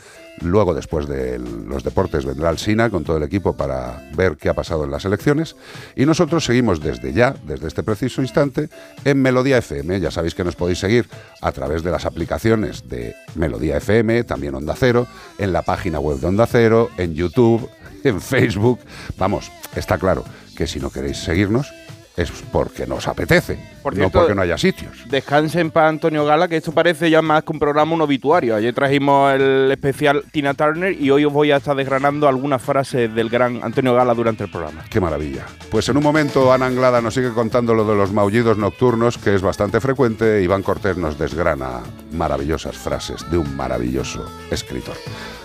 Luego, 0.43 0.75
después 0.75 1.07
de 1.09 1.39
los 1.39 1.85
deportes, 1.85 2.25
vendrá 2.25 2.51
el 2.51 2.59
SINA 2.59 2.91
con 2.91 3.05
todo 3.05 3.17
el 3.17 3.23
equipo 3.23 3.57
para 3.57 4.03
ver 4.15 4.37
qué 4.37 4.49
ha 4.49 4.55
pasado 4.55 4.85
en 4.85 4.91
las 4.91 5.05
elecciones. 5.05 5.57
Y 5.97 6.07
nosotros 6.07 6.45
seguimos 6.45 6.81
desde 6.81 7.13
ya, 7.13 7.35
desde 7.45 7.67
este 7.67 7.83
preciso 7.83 8.23
instante, 8.23 8.69
en 9.05 9.21
Melodía 9.21 9.59
FM. 9.59 10.01
Ya 10.01 10.11
sabéis 10.11 10.35
que 10.35 10.45
nos 10.45 10.57
podéis 10.57 10.79
seguir 10.79 11.09
a 11.41 11.53
través 11.53 11.83
de 11.83 11.91
las 11.91 12.07
aplicaciones 12.07 12.89
de 12.89 13.15
Melodía 13.35 13.79
FM, 13.79 14.25
también 14.25 14.55
Onda 14.55 14.75
Cero, 14.77 15.07
en 15.39 15.53
la 15.53 15.63
página 15.63 15.99
web 15.99 16.19
de 16.19 16.27
Onda 16.27 16.47
Cero, 16.47 16.91
en 16.97 17.15
YouTube, 17.15 17.69
en 18.05 18.21
Facebook. 18.21 18.81
Vamos, 19.17 19.51
está 19.75 19.99
claro 19.99 20.25
que 20.57 20.67
si 20.67 20.81
no 20.81 20.91
queréis 20.91 21.19
seguirnos, 21.19 21.73
es 22.19 22.33
porque 22.53 22.85
nos 22.85 23.07
apetece, 23.07 23.59
Por 23.81 23.97
no 23.97 24.11
porque 24.11 24.35
no 24.35 24.43
haya 24.43 24.59
sitios. 24.59 24.91
Descansen 25.09 25.71
para 25.71 25.89
Antonio 25.89 26.25
Gala, 26.25 26.49
que 26.49 26.57
esto 26.57 26.73
parece 26.73 27.09
ya 27.11 27.23
más 27.23 27.45
que 27.45 27.53
un 27.53 27.61
programa, 27.61 27.95
un 27.95 28.01
obituario. 28.01 28.57
Ayer 28.57 28.75
trajimos 28.75 29.33
el 29.35 29.71
especial 29.71 30.25
Tina 30.33 30.53
Turner 30.55 31.01
y 31.01 31.11
hoy 31.11 31.25
os 31.25 31.33
voy 31.33 31.53
a 31.53 31.59
estar 31.59 31.77
desgranando 31.77 32.27
algunas 32.27 32.61
frases 32.61 33.15
del 33.15 33.29
gran 33.29 33.61
Antonio 33.63 33.95
Gala 33.95 34.15
durante 34.15 34.45
el 34.45 34.51
programa. 34.51 34.85
Qué 34.91 35.01
maravilla. 35.01 35.47
Pues 35.71 35.89
en 35.89 35.97
un 35.97 36.03
momento 36.03 36.53
Ana 36.53 36.67
Anglada 36.67 37.01
nos 37.01 37.15
sigue 37.15 37.33
contando 37.33 37.73
lo 37.73 37.85
de 37.85 37.95
los 37.95 38.13
maullidos 38.13 38.59
nocturnos, 38.59 39.17
que 39.17 39.37
es 39.37 39.41
bastante 39.43 39.81
frecuente. 39.81 40.43
Iván 40.43 40.65
Cortés 40.65 40.97
nos 40.97 41.19
desgrana 41.19 41.83
maravillosas 42.13 42.77
frases 42.77 43.31
de 43.31 43.39
un 43.39 43.57
maravilloso 43.57 44.29
escritor. 44.51 44.97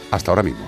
Hasta 0.09 0.31
ahora 0.31 0.41
mismo. 0.41 0.67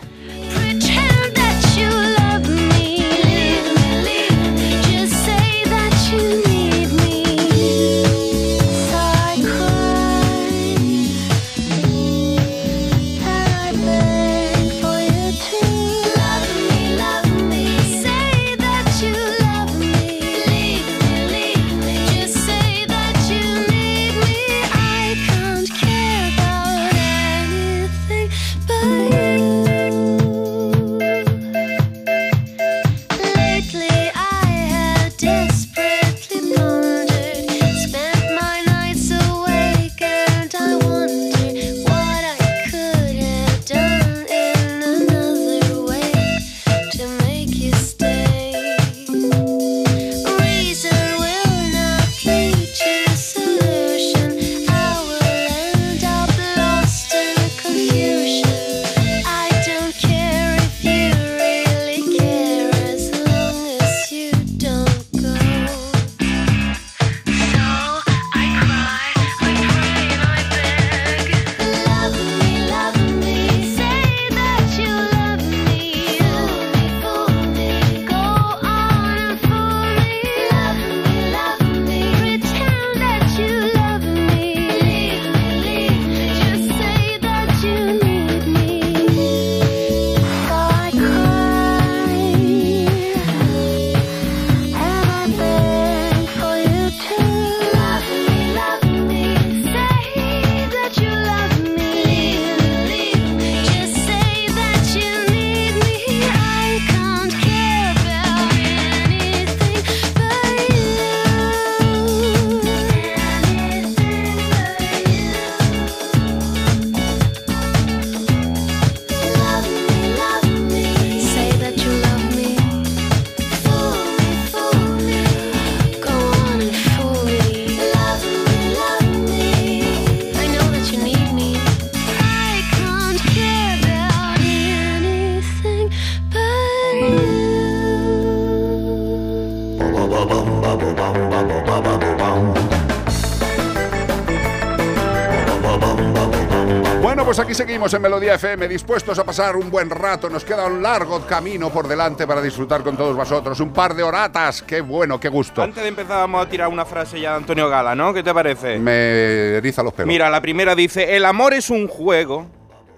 Seguimos 147.90 147.94
en 147.94 148.02
Melodía 148.02 148.34
FM, 148.36 148.68
dispuestos 148.68 149.20
a 149.20 149.24
pasar 149.24 149.56
un 149.56 149.70
buen 149.70 149.90
rato. 149.90 150.28
Nos 150.28 150.44
queda 150.44 150.66
un 150.66 150.82
largo 150.82 151.22
camino 151.28 151.70
por 151.70 151.88
delante 151.88 152.26
para 152.26 152.42
disfrutar 152.42 152.82
con 152.82 152.98
todos 152.98 153.16
vosotros. 153.16 153.60
Un 153.60 153.74
par 153.74 153.94
de 153.94 154.02
horatas, 154.02 154.64
qué 154.64 154.82
bueno, 154.82 155.20
qué 155.20 155.30
gusto. 155.30 155.62
Antes 155.62 155.84
de 155.84 155.90
empezar 155.90 156.18
vamos 156.18 156.46
a 156.46 156.50
tirar 156.50 156.68
una 156.68 156.86
frase 156.86 157.20
ya 157.20 157.32
de 157.32 157.38
Antonio 157.38 157.70
Gala, 157.70 157.94
¿no? 157.94 158.12
¿Qué 158.12 158.24
te 158.24 158.34
parece? 158.34 158.80
Me 158.80 159.58
eriza 159.58 159.84
los 159.84 159.94
pelos. 159.94 160.08
Mira, 160.08 160.32
la 160.32 160.42
primera 160.42 160.74
dice, 160.74 161.16
el 161.16 161.26
amor 161.26 161.54
es 161.54 161.70
un 161.70 161.88
juego 161.88 162.48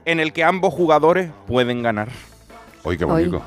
en 0.06 0.22
el 0.22 0.32
que 0.32 0.46
ambos 0.46 0.74
jugadores 0.74 1.32
pueden 1.48 1.84
ganar. 1.84 2.08
Uy, 2.84 2.98
qué 2.98 3.04
bonito. 3.04 3.42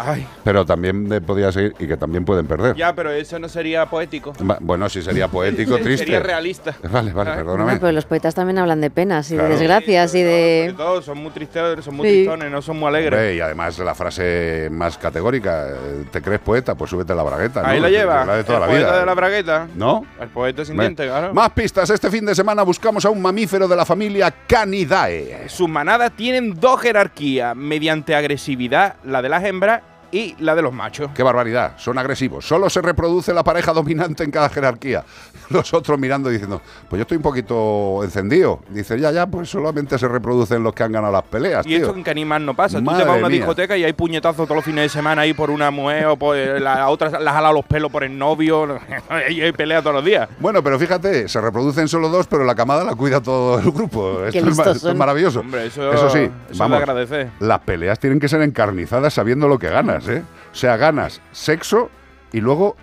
Ay, 0.00 0.26
Pero 0.44 0.64
también 0.64 1.08
podía 1.26 1.50
seguir 1.50 1.74
y 1.78 1.86
que 1.88 1.96
también 1.96 2.24
pueden 2.24 2.46
perder. 2.46 2.76
ya, 2.76 2.94
pero 2.94 3.10
eso 3.10 3.38
no 3.38 3.48
sería 3.48 3.86
poético. 3.86 4.32
Bueno, 4.60 4.88
sí 4.88 5.02
sería 5.02 5.26
poético, 5.28 5.76
triste. 5.82 6.04
Sería 6.04 6.20
realista. 6.20 6.74
Vale, 6.90 7.12
vale, 7.12 7.32
perdóname. 7.32 7.74
No, 7.74 7.80
pero 7.80 7.92
los 7.92 8.04
poetas 8.04 8.34
también 8.34 8.58
hablan 8.58 8.80
de 8.80 8.90
penas 8.90 9.30
y 9.30 9.34
Claro. 9.34 9.48
de 9.48 9.56
desgracias 9.56 10.14
y 10.14 10.22
de... 10.22 10.74
todo, 10.76 11.02
son 11.02 11.18
muy 11.18 11.30
tristes, 11.32 11.84
son 11.84 11.96
muy 11.96 12.08
Sí. 12.08 12.14
tristones, 12.16 12.50
no 12.50 12.62
son 12.62 12.78
muy 12.78 12.88
alegres. 12.88 13.12
Hombre, 13.18 13.34
y 13.34 13.40
además 13.40 13.78
la 13.80 13.94
frase 13.94 14.68
más 14.70 14.96
categórica, 14.98 15.66
¿te 16.12 16.22
crees 16.22 16.40
poeta? 16.40 16.74
Pues 16.76 16.90
súbete 16.90 17.12
a 17.12 17.16
la 17.16 17.22
bragueta. 17.24 17.68
Ahí 17.68 17.78
¿no? 17.78 17.82
la 17.84 17.90
lleva. 17.90 18.24
La 18.24 18.36
de 18.36 18.44
toda 18.44 18.58
el 18.58 18.60
la 18.62 18.66
poeta 18.68 18.86
vida. 18.88 19.00
de 19.00 19.06
la 19.06 19.14
bragueta. 19.14 19.66
¿No? 19.74 20.06
El 20.20 20.28
poeta 20.28 20.64
sin 20.64 20.76
diente, 20.78 21.06
claro. 21.06 21.34
Más 21.34 21.50
pistas. 21.50 21.90
Este 21.90 22.10
fin 22.10 22.24
de 22.24 22.34
semana 22.34 22.62
buscamos 22.62 23.04
a 23.04 23.10
un 23.10 23.20
mamífero 23.20 23.66
de 23.66 23.74
la 23.76 23.84
familia 23.84 24.32
Canidae. 24.46 25.48
Sus 25.48 25.68
manadas 25.68 26.12
tienen 26.16 26.54
dos 26.58 26.80
jerarquías, 26.80 27.56
mediante 27.56 28.14
agresividad, 28.14 28.94
la 29.04 29.22
de 29.22 29.28
las 29.28 29.44
hembras 29.44 29.82
y 30.10 30.34
la 30.38 30.54
de 30.54 30.62
los 30.62 30.72
machos. 30.72 31.10
Qué 31.14 31.22
barbaridad, 31.22 31.72
son 31.76 31.98
agresivos. 31.98 32.46
Solo 32.46 32.70
se 32.70 32.80
reproduce 32.80 33.32
la 33.34 33.44
pareja 33.44 33.72
dominante 33.74 34.24
en 34.24 34.30
cada 34.30 34.48
jerarquía. 34.48 35.04
Los 35.50 35.72
otros 35.72 35.98
mirando 35.98 36.28
y 36.30 36.32
diciendo, 36.34 36.60
pues 36.88 36.98
yo 36.98 37.02
estoy 37.02 37.16
un 37.16 37.22
poquito 37.22 38.00
encendido. 38.04 38.60
Dice, 38.68 38.98
ya, 39.00 39.10
ya, 39.12 39.26
pues 39.26 39.48
solamente 39.48 39.98
se 39.98 40.06
reproducen 40.08 40.62
los 40.62 40.74
que 40.74 40.82
han 40.82 40.92
ganado 40.92 41.12
las 41.12 41.22
peleas, 41.24 41.66
Y 41.66 41.74
esto 41.74 41.88
tío. 41.88 41.96
en 41.96 42.04
que 42.04 42.10
animal 42.10 42.44
no 42.44 42.54
pasa. 42.54 42.78
Tú 42.78 42.84
te 42.84 42.90
vas 42.90 43.06
a 43.06 43.12
una 43.12 43.28
mía. 43.28 43.38
discoteca 43.38 43.76
y 43.76 43.84
hay 43.84 43.92
puñetazos 43.94 44.46
todos 44.46 44.56
los 44.56 44.64
fines 44.64 44.84
de 44.84 44.88
semana 44.90 45.22
ahí 45.22 45.32
por 45.34 45.50
una 45.50 45.70
mujer 45.70 46.06
o 46.06 46.16
por 46.16 46.36
eh, 46.36 46.60
la 46.60 46.88
otra 46.88 47.18
la 47.18 47.32
jala 47.32 47.52
los 47.52 47.64
pelos 47.64 47.90
por 47.90 48.04
el 48.04 48.16
novio. 48.18 48.78
y 49.30 49.40
hay 49.40 49.52
pelea 49.52 49.80
todos 49.80 49.96
los 49.96 50.04
días. 50.04 50.28
Bueno, 50.38 50.62
pero 50.62 50.78
fíjate, 50.78 51.28
se 51.28 51.40
reproducen 51.40 51.88
solo 51.88 52.08
dos, 52.08 52.26
pero 52.26 52.44
la 52.44 52.54
camada 52.54 52.84
la 52.84 52.94
cuida 52.94 53.22
todo 53.22 53.58
el 53.58 53.70
grupo. 53.70 54.24
Esto, 54.24 54.48
es, 54.48 54.58
esto 54.76 54.94
maravilloso. 54.94 55.40
Hombre, 55.40 55.66
eso- 55.66 55.92
sí, 56.10 56.18
eso 56.20 56.30
es 56.50 56.58
vamos, 56.58 56.78
de 56.78 56.82
agradecer. 56.84 57.30
las 57.40 57.60
peleas 57.60 57.98
tienen 57.98 58.20
que 58.20 58.28
ser 58.28 58.42
encarnizadas 58.42 59.14
sabiendo 59.14 59.48
lo 59.48 59.58
que 59.58 59.68
ganas, 59.70 59.97
¿eh? 60.08 60.22
O 60.52 60.54
sea, 60.54 60.76
ganas 60.76 61.20
sexo 61.32 61.90
y 62.32 62.40
luego 62.40 62.76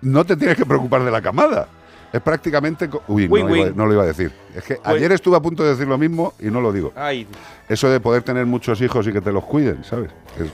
no 0.00 0.24
te 0.24 0.36
tienes 0.36 0.56
que 0.56 0.66
preocupar 0.66 1.04
de 1.04 1.10
la 1.10 1.20
camada. 1.22 1.68
Es 2.12 2.20
prácticamente... 2.20 2.90
Uy, 3.08 3.26
no, 3.28 3.34
Win-win. 3.34 3.66
iba- 3.68 3.70
no 3.74 3.86
lo 3.86 3.92
iba 3.94 4.02
a 4.02 4.06
decir. 4.06 4.32
Es 4.54 4.64
que 4.64 4.74
Pues- 4.74 4.86
ayer 4.96 5.12
estuve 5.12 5.36
a 5.36 5.40
punto 5.40 5.62
de 5.62 5.70
decir 5.70 5.86
lo 5.86 5.96
mismo 5.96 6.34
y 6.40 6.46
no 6.46 6.60
lo 6.60 6.72
digo. 6.72 6.92
Ay, 6.96 7.26
Eso 7.68 7.88
de 7.88 8.00
poder 8.00 8.22
tener 8.22 8.44
muchos 8.44 8.80
hijos 8.82 9.06
y 9.06 9.12
que 9.12 9.20
te 9.20 9.32
los 9.32 9.44
cuiden, 9.44 9.82
¿sabes? 9.84 10.10
Es- 10.38 10.52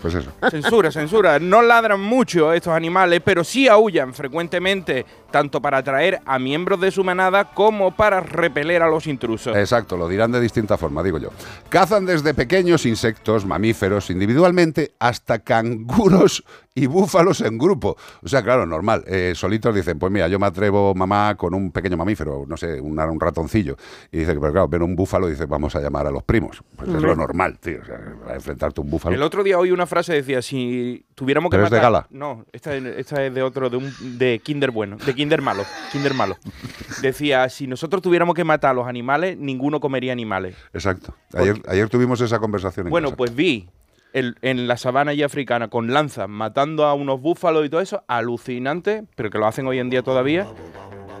pues 0.00 0.14
eso. 0.14 0.30
Censura, 0.50 0.90
censura. 0.90 1.38
No 1.38 1.62
ladran 1.62 2.00
mucho 2.00 2.52
estos 2.52 2.72
animales, 2.72 3.20
pero 3.24 3.44
sí 3.44 3.68
aullan 3.68 4.14
frecuentemente, 4.14 5.04
tanto 5.30 5.60
para 5.60 5.78
atraer 5.78 6.20
a 6.24 6.38
miembros 6.38 6.80
de 6.80 6.90
su 6.90 7.04
manada 7.04 7.52
como 7.52 7.94
para 7.94 8.20
repeler 8.20 8.82
a 8.82 8.88
los 8.88 9.06
intrusos. 9.06 9.56
Exacto, 9.56 9.96
lo 9.96 10.08
dirán 10.08 10.32
de 10.32 10.40
distinta 10.40 10.76
forma, 10.76 11.02
digo 11.02 11.18
yo. 11.18 11.30
Cazan 11.68 12.06
desde 12.06 12.34
pequeños 12.34 12.86
insectos, 12.86 13.44
mamíferos 13.44 14.10
individualmente, 14.10 14.92
hasta 14.98 15.40
canguros 15.40 16.44
y 16.82 16.86
búfalos 16.86 17.40
en 17.40 17.58
grupo. 17.58 17.96
O 18.22 18.28
sea, 18.28 18.42
claro, 18.42 18.66
normal. 18.66 19.04
Eh, 19.06 19.32
solitos 19.34 19.74
dicen, 19.74 19.98
pues 19.98 20.10
mira, 20.12 20.28
yo 20.28 20.38
me 20.38 20.46
atrevo, 20.46 20.94
mamá, 20.94 21.34
con 21.36 21.54
un 21.54 21.70
pequeño 21.72 21.96
mamífero, 21.96 22.44
no 22.46 22.56
sé, 22.56 22.80
un, 22.80 22.98
un 22.98 23.20
ratoncillo. 23.20 23.76
Y 24.12 24.18
dice 24.18 24.34
que, 24.34 24.40
pero 24.40 24.52
claro, 24.52 24.68
ven 24.68 24.82
un 24.82 24.96
búfalo 24.96 25.28
y 25.28 25.32
dice, 25.32 25.46
vamos 25.46 25.74
a 25.76 25.80
llamar 25.80 26.06
a 26.06 26.10
los 26.10 26.22
primos. 26.22 26.62
Pues 26.76 26.88
es 26.88 27.02
lo 27.02 27.14
normal, 27.14 27.58
tío. 27.58 27.80
O 27.82 27.84
sea, 27.84 27.98
a 28.28 28.34
enfrentarte 28.34 28.80
a 28.80 28.84
un 28.84 28.90
búfalo. 28.90 29.14
El 29.14 29.22
otro 29.22 29.42
día 29.42 29.58
oí 29.58 29.70
una 29.70 29.86
frase 29.86 30.12
decía, 30.14 30.42
si 30.42 31.04
tuviéramos 31.14 31.50
que 31.50 31.56
¿Pero 31.56 31.64
es 31.66 31.70
de 31.70 31.76
matar... 31.78 31.92
gala? 31.92 32.06
No, 32.10 32.44
esta, 32.52 32.74
es- 32.74 32.84
esta 32.84 33.24
es 33.24 33.34
de 33.34 33.42
otro, 33.42 33.70
de 33.70 33.76
un 33.76 34.18
de 34.18 34.40
Kinder 34.42 34.70
bueno, 34.70 34.96
de 34.96 35.14
Kinder 35.14 35.42
malo, 35.42 35.64
Kinder 35.92 36.14
malo. 36.14 36.36
Decía, 37.02 37.48
si 37.48 37.66
nosotros 37.66 38.02
tuviéramos 38.02 38.34
que 38.34 38.44
matar 38.44 38.70
a 38.72 38.74
los 38.74 38.86
animales, 38.86 39.36
ninguno 39.38 39.80
comería 39.80 40.12
animales. 40.12 40.56
Exacto. 40.72 41.14
Ayer, 41.34 41.60
ayer 41.68 41.88
tuvimos 41.88 42.20
esa 42.20 42.38
conversación 42.38 42.86
en 42.86 42.90
Bueno, 42.90 43.08
casa. 43.08 43.16
pues 43.16 43.34
vi 43.34 43.68
el- 44.12 44.36
en 44.42 44.68
la 44.68 44.76
sabana 44.76 45.12
y 45.14 45.22
africana 45.22 45.68
con 45.68 45.92
lanzas 45.92 46.28
matando 46.28 46.84
a 46.84 46.94
unos 46.94 47.20
búfalos 47.20 47.64
y 47.66 47.68
todo 47.68 47.80
eso, 47.80 48.04
alucinante, 48.08 49.04
pero 49.16 49.30
que 49.30 49.38
lo 49.38 49.46
hacen 49.46 49.66
hoy 49.66 49.78
en 49.78 49.90
día 49.90 50.02
todavía. 50.02 50.46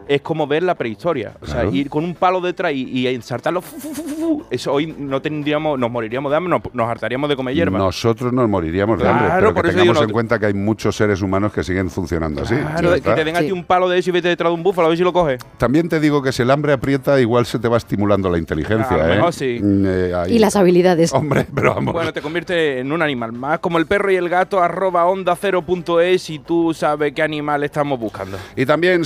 Es 0.08 0.20
como 0.22 0.46
ver 0.46 0.62
la 0.62 0.74
prehistoria. 0.74 1.32
O 1.40 1.46
sea, 1.46 1.60
Claro. 1.62 1.72
ir 1.74 1.88
con 1.90 2.04
un 2.04 2.14
palo 2.14 2.40
detrás 2.40 2.72
y, 2.72 2.82
y 3.00 3.06
ensartarlo. 3.06 3.60
fu, 3.62 3.78
fu, 3.78 3.94
fu, 3.94 4.02
fu, 4.02 4.44
Eso 4.50 4.72
hoy 4.72 4.94
no 4.98 5.20
tendríamos, 5.22 5.78
nos 5.78 5.90
moriríamos 5.90 6.30
de 6.30 6.36
hambre, 6.36 6.50
nos, 6.50 6.74
nos 6.74 6.88
hartaríamos 6.88 7.28
de 7.28 7.36
comer 7.36 7.54
hierba. 7.54 7.78
Nosotros 7.78 8.32
nos 8.32 8.48
moriríamos 8.48 8.98
de 8.98 9.08
hambre, 9.08 9.26
Claro, 9.26 9.40
pero 9.40 9.54
por 9.54 9.62
que 9.64 9.68
eso 9.70 9.78
tengamos 9.78 9.96
digo, 9.96 10.02
en 10.04 10.08
no- 10.08 10.12
cuenta 10.12 10.38
que 10.38 10.46
hay 10.46 10.54
muchos 10.54 10.96
seres 10.96 11.22
humanos 11.22 11.52
que 11.52 11.62
siguen 11.62 11.90
funcionando 11.90 12.42
así. 12.42 12.54
Claro, 12.56 12.94
que 12.94 13.00
te 13.00 13.24
den 13.24 13.36
a 13.36 13.40
ti 13.40 13.52
un 13.52 13.64
palo 13.64 13.88
de 13.88 13.98
eso 13.98 14.10
y 14.10 14.12
vete 14.12 14.28
detrás 14.28 14.50
de 14.50 14.54
un 14.54 14.62
búfalo 14.62 14.86
a 14.86 14.88
ver 14.90 14.98
si 14.98 15.04
lo 15.04 15.12
coges. 15.12 15.40
También 15.58 15.88
te 15.88 16.00
digo 16.00 16.22
que 16.22 16.32
si 16.32 16.42
el 16.42 16.50
hambre 16.50 16.72
aprieta, 16.72 17.20
igual 17.20 17.46
se 17.46 17.58
te 17.58 17.68
va 17.68 17.76
estimulando 17.76 18.28
la 18.30 18.38
inteligencia. 18.38 18.96
A 18.96 19.06
lo 19.06 19.12
¿eh? 19.12 19.16
mejor 19.16 19.32
sí. 19.32 19.58
Mm, 19.62 19.84
eh, 19.86 20.12
ahí- 20.14 20.36
Y 20.36 20.38
las 20.38 20.56
habilidades. 20.56 21.12
Hombre, 21.12 21.46
pero 21.54 21.74
vamos. 21.74 21.92
Bueno, 21.94 22.12
te 22.12 22.20
convierte 22.20 22.78
en 22.80 22.90
un 22.92 23.02
animal 23.02 23.32
más, 23.32 23.58
como 23.60 23.78
el 23.78 23.86
perro 23.86 24.10
y 24.10 24.16
el 24.16 24.28
gato, 24.28 24.60
arroba 24.62 25.04
onda 25.06 25.36
0.es 25.36 26.30
y 26.30 26.38
tú 26.40 26.72
sabes 26.74 27.12
qué 27.12 27.22
animal 27.22 27.62
estamos 27.64 27.98
buscando. 27.98 28.36
Y 28.56 28.66
también 28.66 29.04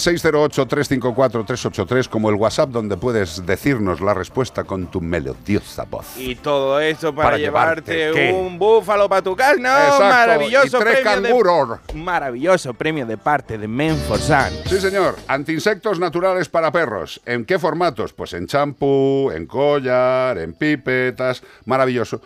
608-354-383 0.89 2.09
como 2.09 2.31
el 2.31 2.37
WhatsApp 2.37 2.71
donde 2.71 2.97
puedes 2.97 3.45
decirnos 3.47 4.01
la 4.01 4.15
respuesta 4.15 4.65
con 4.65 4.87
tu 4.87 5.01
melodiosa 5.01 5.85
voz. 5.85 6.07
Y 6.19 6.35
todo 6.37 6.81
eso 6.81 7.15
para, 7.15 7.29
Para 7.31 7.39
llevarte, 7.39 8.33
un 8.33 8.59
búfalo 8.59 9.09
para 9.09 9.23
tu 9.23 9.35
casa. 9.37 9.55
No, 9.57 9.69
Exacto, 9.69 10.05
maravilloso 10.05 10.67
y 10.67 10.81
tres 10.81 11.01
premio 11.01 11.21
de- 11.21 11.95
maravilloso 11.95 12.75
premio 12.75 13.07
de 13.07 13.17
parte 13.17 13.59
de 13.59 13.69
Menforsan. 13.69 14.53
Sí, 14.67 14.81
señor. 14.81 15.17
Antiinsectos 15.29 15.99
naturales 15.99 16.49
para 16.49 16.71
perros. 16.73 17.21
¿En 17.27 17.45
qué 17.45 17.59
formatos? 17.59 18.13
Pues 18.13 18.33
en 18.35 18.47
champú, 18.47 19.31
en 19.35 19.47
collar, 19.47 20.39
en 20.39 20.55
pipetas. 20.55 21.43
Maravilloso. 21.65 22.21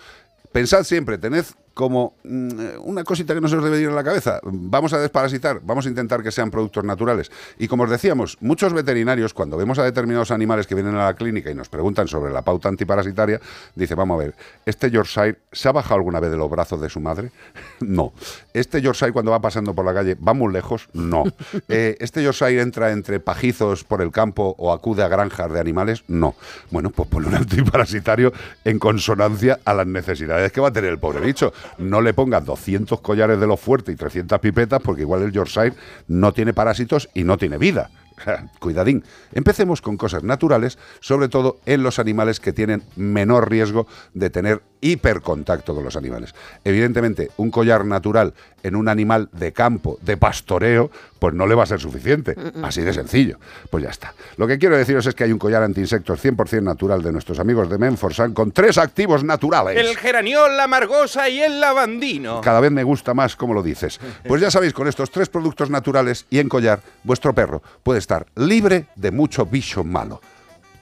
Pensad 0.53 0.85
siempre, 0.85 1.19
tened 1.19 1.45
como 1.79 2.15
mm, 2.25 2.81
una 2.83 3.05
cosita 3.05 3.35
que 3.35 3.41
no 3.41 3.47
se 3.47 3.57
os 3.57 3.63
debe 3.63 3.81
ir 3.81 3.89
en 3.89 3.95
la 3.95 4.03
cabeza. 4.03 4.41
Vamos 4.43 4.93
a 4.95 4.99
desparasitar, 4.99 5.61
vamos 5.63 5.87
a 5.87 5.89
intentar 5.89 6.25
que 6.25 6.33
sean 6.33 6.51
productos 6.51 6.83
naturales. 6.83 7.31
Y 7.57 7.69
como 7.69 7.85
os 7.85 7.91
decíamos, 7.91 8.37
muchos 8.41 8.73
veterinarios, 8.73 9.33
cuando 9.33 9.57
vemos 9.57 9.79
a 9.79 9.85
determinados 9.85 10.33
animales 10.33 10.67
que 10.67 10.75
vienen 10.75 10.97
a 10.97 11.05
la 11.05 11.15
clínica 11.15 11.53
y 11.53 11.55
nos 11.55 11.69
preguntan 11.69 12.09
sobre 12.09 12.33
la 12.33 12.43
pauta 12.43 12.69
antiparasitaria, 12.69 13.41
dice, 13.77 13.95
vamos 13.95 14.17
a 14.17 14.25
ver, 14.25 14.35
¿este 14.67 14.91
Yorkshire 14.91 15.39
se 15.53 15.69
ha 15.69 15.73
bajado 15.73 15.95
alguna 15.95 16.19
vez 16.19 16.33
de 16.33 16.37
los 16.37 16.51
brazos 16.51 16.81
de 16.81 16.91
su 16.91 16.99
madre? 16.99 17.31
no. 17.81 18.13
¿Este 18.53 18.83
Yorkshire 18.83 19.13
cuando 19.13 19.31
va 19.31 19.41
pasando 19.41 19.73
por 19.73 19.85
la 19.85 19.95
calle 19.95 20.17
va 20.17 20.35
muy 20.35 20.53
lejos? 20.53 20.89
No. 20.93 21.23
Eh, 21.71 21.97
¿Este 22.01 22.23
Yorkshire 22.23 22.63
entra 22.63 22.93
entre 22.93 23.21
pajizos 23.21 23.85
por 23.85 24.01
el 24.01 24.11
campo 24.11 24.55
o 24.59 24.73
acude 24.73 25.03
a 25.03 25.09
granjas 25.09 25.53
de 25.53 25.61
animales? 25.61 26.03
No. 26.09 26.35
Bueno, 26.71 26.91
pues 26.91 27.09
pone 27.09 27.27
un 27.27 27.35
antiparasitario 27.35 28.33
en 28.65 28.79
consonancia 28.79 29.61
a 29.65 29.75
las 29.75 29.87
necesidades 29.87 30.51
que 30.51 30.61
va 30.61 30.69
a 30.69 30.73
tener 30.73 30.91
el 30.91 30.99
pobre 30.99 31.21
bicho. 31.21 31.53
No 31.77 32.01
le 32.01 32.15
pongas 32.15 32.45
200 32.45 33.01
collares 33.01 33.39
de 33.39 33.47
los 33.47 33.61
fuertes 33.61 33.95
y 33.95 33.99
300 33.99 34.39
pipetas 34.41 34.81
porque 34.83 35.03
igual 35.03 35.23
el 35.23 35.33
Yorkshire 35.33 35.75
no 36.07 36.33
tiene 36.33 36.55
parásitos 36.55 37.09
y 37.15 37.25
no 37.25 37.37
tiene 37.37 37.59
vida. 37.59 37.91
Cuidadín. 38.59 39.05
Empecemos 39.33 39.83
con 39.83 39.97
cosas 39.97 40.23
naturales, 40.23 40.79
sobre 41.01 41.29
todo 41.29 41.59
en 41.67 41.83
los 41.83 41.99
animales 41.99 42.41
que 42.41 42.53
tienen 42.53 42.83
menor 42.97 43.51
riesgo 43.51 43.87
de 44.15 44.31
tener 44.31 44.63
hipercontacto 44.81 45.75
con 45.75 45.85
los 45.85 45.97
animales. 45.97 46.35
Evidentemente, 46.65 47.31
un 47.37 47.51
collar 47.51 47.85
natural 47.85 48.35
en 48.63 48.77
un 48.77 48.89
animal 48.89 49.29
de 49.33 49.53
campo, 49.53 49.99
de 50.03 50.17
pastoreo, 50.17 50.91
pues 51.19 51.35
no 51.35 51.47
le 51.47 51.55
va 51.55 51.65
a 51.65 51.67
ser 51.67 51.81
suficiente. 51.81 52.37
Así 52.63 52.83
de 52.83 52.93
sencillo. 52.93 53.39
Pues 53.71 53.85
ya 53.85 53.91
está. 53.91 54.15
Lo 54.37 54.47
que 54.47 54.59
quiero 54.59 54.77
deciros 54.77 55.07
es 55.07 55.15
que 55.15 55.25
hay 55.25 55.33
un 55.33 55.39
collar 55.39 55.63
anti-insectos 55.63 56.25
100% 56.25 56.63
natural 56.63 57.03
de 57.03 57.13
nuestros 57.13 57.39
amigos 57.39 57.69
de 57.69 57.79
Menforsan 57.79 58.35
con 58.35 58.53
tres 58.53 58.79
activos 58.79 59.25
naturales. 59.25 59.77
El 59.77 59.97
geraniol, 59.97 60.57
la 60.57 60.67
margosa 60.67 61.29
y 61.29 61.41
el 61.41 61.61
lavandino. 61.61 62.41
Cada 62.41 62.61
vez 62.61 62.71
me 62.71 62.85
gusta 62.85 63.15
más 63.15 63.37
cómo 63.37 63.55
lo 63.55 63.63
dices. 63.63 64.01
Pues 64.27 64.41
ya 64.41 64.51
sabéis, 64.51 64.73
con 64.73 64.89
estos 64.89 65.11
tres 65.11 65.29
productos 65.29 65.71
naturales 65.71 66.27
y 66.31 66.39
en 66.39 66.49
collar, 66.49 66.81
vuestro 67.05 67.35
perro 67.35 67.63
puede 67.83 67.99
estar 67.99 68.08
libre 68.37 68.87
de 68.97 69.11
mucho 69.11 69.47
bicho 69.47 69.85
malo. 69.85 70.21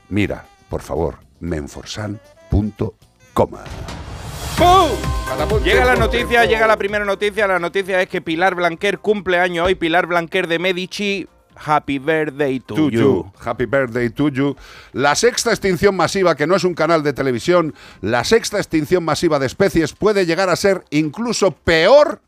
Mira, 0.08 0.44
por 0.68 0.82
favor, 0.82 1.18
menforsan.com. 1.40 3.50
Llega 5.62 5.84
la 5.84 5.96
noticia, 5.96 6.44
llega 6.44 6.66
la 6.66 6.76
primera 6.76 7.04
noticia. 7.04 7.46
La 7.46 7.58
noticia 7.58 8.00
es 8.00 8.08
que 8.08 8.22
Pilar 8.22 8.54
Blanquer 8.54 8.98
cumple 8.98 9.38
año 9.38 9.64
hoy. 9.64 9.74
Pilar 9.74 10.06
Blanquer 10.06 10.46
de 10.46 10.58
Medici. 10.58 11.28
Happy 11.56 11.98
birthday 11.98 12.60
to, 12.60 12.74
To 12.74 12.90
you. 12.90 13.00
you. 13.00 13.32
Happy 13.42 13.64
birthday 13.64 14.10
to 14.10 14.28
you. 14.28 14.56
La 14.92 15.14
sexta 15.14 15.50
extinción 15.50 15.96
masiva, 15.96 16.36
que 16.36 16.46
no 16.46 16.54
es 16.54 16.64
un 16.64 16.74
canal 16.74 17.02
de 17.02 17.14
televisión, 17.14 17.74
la 18.02 18.24
sexta 18.24 18.58
extinción 18.58 19.04
masiva 19.04 19.38
de 19.38 19.46
especies 19.46 19.94
puede 19.94 20.26
llegar 20.26 20.50
a 20.50 20.56
ser 20.56 20.84
incluso 20.90 21.52
peor 21.52 22.20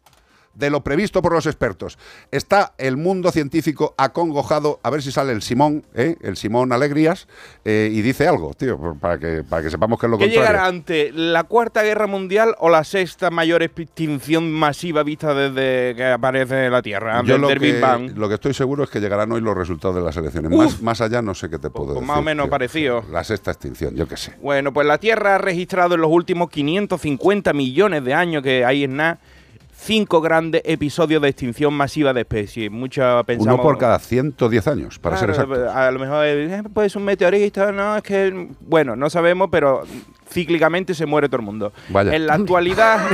de 0.59 0.70
lo 0.70 0.82
previsto 0.82 1.22
por 1.22 1.32
los 1.32 1.46
expertos. 1.46 1.98
Está 2.30 2.74
el 2.78 2.96
mundo 2.96 3.30
científico 3.30 3.94
acongojado, 3.96 4.80
a 4.82 4.90
ver 4.90 5.02
si 5.02 5.12
sale 5.12 5.32
el 5.32 5.42
Simón, 5.42 5.84
¿eh? 5.94 6.16
el 6.20 6.36
Simón 6.36 6.72
Alegrías, 6.72 7.28
eh, 7.64 7.90
y 7.92 8.02
dice 8.02 8.26
algo, 8.26 8.52
tío, 8.54 8.96
para 9.00 9.18
que, 9.18 9.44
para 9.48 9.62
que 9.62 9.70
sepamos 9.70 10.00
que 10.00 10.06
es 10.06 10.11
lo 10.11 10.18
¿Qué 10.18 10.24
contrario. 10.24 10.48
llegará 10.48 10.66
antes, 10.66 11.14
la 11.14 11.44
Cuarta 11.44 11.82
Guerra 11.82 12.06
Mundial 12.09 12.54
o 12.59 12.68
la 12.70 12.82
sexta 12.84 13.30
mayor 13.30 13.62
extinción 13.62 14.50
masiva 14.50 15.02
vista 15.04 15.32
desde 15.32 15.94
que 15.94 16.04
aparece 16.06 16.68
la 16.70 16.82
Tierra? 16.82 17.22
Yo 17.24 17.38
lo 17.38 17.48
que, 17.48 17.80
Bang? 17.80 18.16
lo 18.16 18.28
que 18.28 18.34
estoy 18.34 18.52
seguro 18.54 18.82
es 18.84 18.90
que 18.90 19.00
llegarán 19.00 19.30
hoy 19.30 19.40
los 19.40 19.56
resultados 19.56 19.94
de 19.96 20.02
las 20.02 20.16
elecciones. 20.16 20.50
Uf. 20.52 20.59
Más, 20.59 20.82
más 20.82 21.00
allá 21.00 21.22
no 21.22 21.34
sé 21.34 21.48
qué 21.48 21.59
te 21.59 21.70
puedo 21.70 21.86
Pues 21.86 21.94
decir. 21.96 22.06
más 22.09 22.18
o 22.18 22.22
menos 22.22 22.44
tío. 22.46 22.50
parecido. 22.50 23.04
La 23.12 23.22
sexta 23.22 23.52
extinción, 23.52 23.94
yo 23.94 24.09
qué 24.09 24.16
sé. 24.16 24.34
Bueno, 24.42 24.72
pues 24.72 24.86
la 24.86 24.98
Tierra 24.98 25.36
ha 25.36 25.38
registrado 25.38 25.94
en 25.94 26.00
los 26.00 26.11
últimos 26.11 26.50
550 26.50 27.52
millones 27.52 28.04
de 28.04 28.14
años 28.14 28.42
que 28.42 28.64
hay 28.64 28.84
en 28.84 28.96
nada 28.96 29.18
cinco 29.89 30.20
grandes 30.20 30.61
episodios 30.66 31.22
de 31.22 31.30
extinción 31.30 31.72
masiva 31.72 32.12
de 32.12 32.20
especies. 32.20 32.70
Mucha 32.70 33.24
pensamos. 33.24 33.55
Uno 33.55 33.62
por 33.62 33.78
cada 33.78 33.99
110 33.99 34.68
años, 34.68 34.99
para 34.99 35.16
ser 35.16 35.32
Claro, 35.32 35.55
exacto. 35.55 35.78
A 35.78 35.91
lo 35.91 35.99
mejor 35.99 36.26
ser 36.74 36.95
un 36.95 37.05
meteorito, 37.05 37.72
no, 37.72 37.97
es 37.97 38.03
que, 38.03 38.49
bueno, 38.61 38.97
no 38.97 39.09
sabemos, 39.09 39.49
pero 39.51 39.84
cíclicamente 40.31 40.95
se 40.95 41.07
muere 41.07 41.29
todo 41.29 41.41
el 41.41 41.47
mundo. 41.47 41.72
Vaya. 41.89 42.14
En 42.14 42.26
la 42.26 42.35
actualidad, 42.35 43.07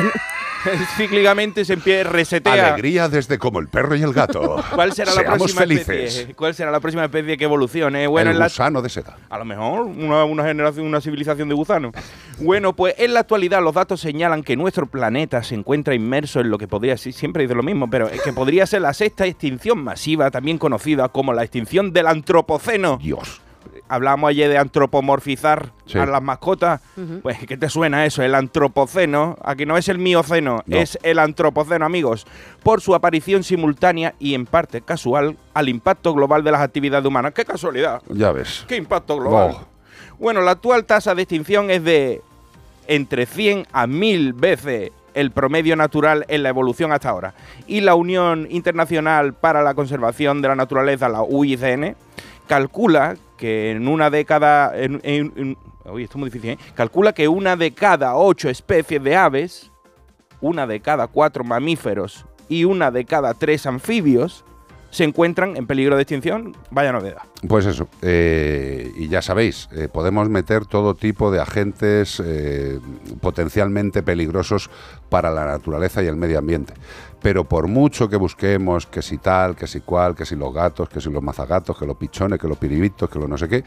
cíclicamente 0.97 1.65
se 1.65 1.75
empieza, 1.75 2.11
resetea. 2.11 2.69
Alegría 2.69 3.09
desde 3.09 3.39
como 3.39 3.61
el 3.61 3.69
perro 3.69 3.97
y 3.97 4.03
el 4.03 4.13
gato. 4.13 4.63
¿Cuál 4.75 4.93
será 4.93 5.15
la 5.15 5.23
próxima 5.35 5.61
felices. 5.61 5.89
especie? 5.89 6.35
¿Cuál 6.35 6.55
será 6.55 6.71
la 6.71 6.81
próxima 6.81 7.05
especie 7.05 7.37
que 7.37 7.45
evolucione? 7.45 8.07
Bueno, 8.07 8.31
el 8.31 8.37
en 8.37 8.41
la, 8.41 8.47
gusano 8.47 8.83
de 8.83 8.89
seda. 8.89 9.17
a 9.29 9.39
lo 9.39 9.45
mejor 9.45 9.83
una, 9.83 10.25
una 10.25 10.45
generación, 10.45 10.87
una 10.87 11.01
civilización 11.01 11.49
de 11.49 11.55
gusanos. 11.55 11.93
Bueno, 12.39 12.75
pues 12.75 12.95
en 12.99 13.15
la 13.15 13.21
actualidad 13.21 13.63
los 13.63 13.75
datos 13.75 14.01
señalan 14.01 14.43
que 14.43 14.57
nuestro 14.57 14.87
planeta 14.87 15.43
se 15.43 15.55
encuentra 15.55 15.95
inmerso 15.95 16.41
en 16.41 16.51
lo 16.51 16.59
que 16.59 16.69
podría 16.69 16.97
ser, 16.97 17.13
siempre 17.13 17.43
dice 17.43 17.55
lo 17.55 17.63
mismo, 17.63 17.89
pero 17.91 18.09
es 18.09 18.23
que 18.23 18.33
podría 18.33 18.67
ser 18.67 18.83
la 18.83 18.95
sexta 18.95 19.27
extinción 19.27 19.83
masiva, 19.83 20.31
también 20.31 20.59
conocida 20.59 21.09
como 21.09 21.33
la 21.33 21.43
extinción 21.43 21.93
del 21.93 22.07
antropoceno. 22.07 22.99
Dios. 23.01 23.41
Hablamos 23.89 24.31
ayer 24.31 24.49
de 24.49 24.57
antropomorfizar 24.59 25.71
Sí. 25.87 25.99
a 25.99 26.07
las 26.07 26.23
mascotas. 26.23 26.81
Pues, 27.23 27.39
¿qué 27.47 27.57
te 27.59 27.69
suena 27.69 28.07
eso? 28.07 28.23
El 28.23 28.35
antropoceno. 28.35 29.37
Aquí 29.45 29.67
no 29.67 29.77
es 29.77 29.89
el 29.89 29.99
mioceno, 29.99 30.63
No. 30.67 30.77
es 30.77 30.99
el 31.03 31.19
antropoceno, 31.19 31.85
amigos. 31.85 32.27
Por 32.63 32.81
su 32.81 32.95
aparición 32.95 33.45
simultánea 33.45 34.15
y 34.19 34.35
en 34.35 34.47
parte 34.47 34.81
casual 34.81 35.37
al 35.53 35.69
impacto 35.69 36.15
global 36.15 36.43
de 36.43 36.51
las 36.53 36.63
actividades 36.63 37.07
humanas. 37.07 37.33
¡Qué 37.35 37.45
casualidad! 37.45 38.01
Ya 38.09 38.33
ves. 38.33 38.65
¡Qué 38.67 38.77
impacto 38.77 39.17
global! 39.19 39.57
Oh. 39.61 39.65
Bueno, 40.19 40.41
la 40.41 40.53
actual 40.53 40.85
tasa 40.87 41.15
de 41.15 41.23
extinción 41.23 41.71
es 41.71 41.85
de 41.85 42.23
entre 42.87 43.27
100 43.27 43.67
a 43.73 43.87
1000 43.87 44.33
veces 44.33 44.93
el 45.13 45.31
promedio 45.31 45.77
natural 45.77 46.25
en 46.29 46.43
la 46.43 46.49
evolución 46.49 46.91
hasta 46.93 47.11
ahora. 47.11 47.35
Y 47.67 47.83
la 47.83 47.95
Unión 47.95 48.47
Internacional 48.51 49.35
para 49.35 49.63
la 49.63 49.75
Conservación 49.75 50.43
de 50.43 50.49
la 50.49 50.57
Naturaleza, 50.57 51.09
la 51.09 51.23
UICN, 51.23 51.95
calcula 52.49 53.17
que 53.37 53.73
en 53.73 53.89
una 53.89 54.11
década... 54.11 54.73
En, 54.75 55.01
en- 55.03 55.57
esto 55.85 55.99
es 55.99 56.17
muy 56.17 56.31
difícil, 56.31 56.51
¿eh? 56.51 56.59
Calcula 56.75 57.13
que 57.13 57.29
una 57.29 57.57
de 57.57 57.73
cada 57.73 58.17
ocho 58.17 58.49
especies 58.49 59.03
de 59.03 59.17
aves, 59.17 59.71
una 60.41 60.67
de 60.67 60.81
cada 60.81 61.09
cuatro 61.09 61.45
mamíferos 61.45 62.25
y 62.49 62.65
una 62.65 62.91
de 62.91 63.05
cada 63.05 63.35
tres 63.35 63.67
anfibios 63.67 64.45
se 64.91 65.05
encuentran 65.05 65.57
en 65.57 65.67
peligro 65.67 65.97
de 65.97 66.03
extinción. 66.03 66.57
Vaya 66.71 66.93
novedad. 66.93 67.23
Pues 67.49 67.67
eso, 67.67 67.89
eh, 68.01 68.93
y 68.97 69.09
ya 69.09 69.21
sabéis, 69.21 69.69
eh, 69.73 69.89
podemos 69.93 70.29
meter 70.31 70.65
todo 70.65 70.95
tipo 70.95 71.31
de 71.31 71.41
agentes 71.41 72.23
eh, 72.25 72.79
potencialmente 73.21 74.03
peligrosos 74.03 74.71
para 75.11 75.31
la 75.31 75.45
naturaleza 75.45 76.03
y 76.03 76.07
el 76.07 76.17
medio 76.17 76.39
ambiente. 76.39 76.73
Pero 77.25 77.45
por 77.45 77.69
mucho 77.69 78.07
que 78.07 78.17
busquemos 78.17 78.85
que 78.85 79.01
si 79.01 79.17
tal, 79.17 79.57
que 79.57 79.67
si 79.67 79.81
cual, 79.81 80.15
que 80.15 80.27
si 80.27 80.37
los 80.37 80.53
gatos, 80.53 80.91
que 80.91 81.01
si 81.01 81.09
los 81.09 81.23
mazagatos, 81.23 81.75
que 81.79 81.87
los 81.87 81.97
pichones, 81.97 82.39
que 82.39 82.47
los 82.47 82.59
piribitos, 82.59 83.09
que 83.09 83.19
lo 83.19 83.27
no 83.27 83.39
sé 83.39 83.49
qué, 83.49 83.65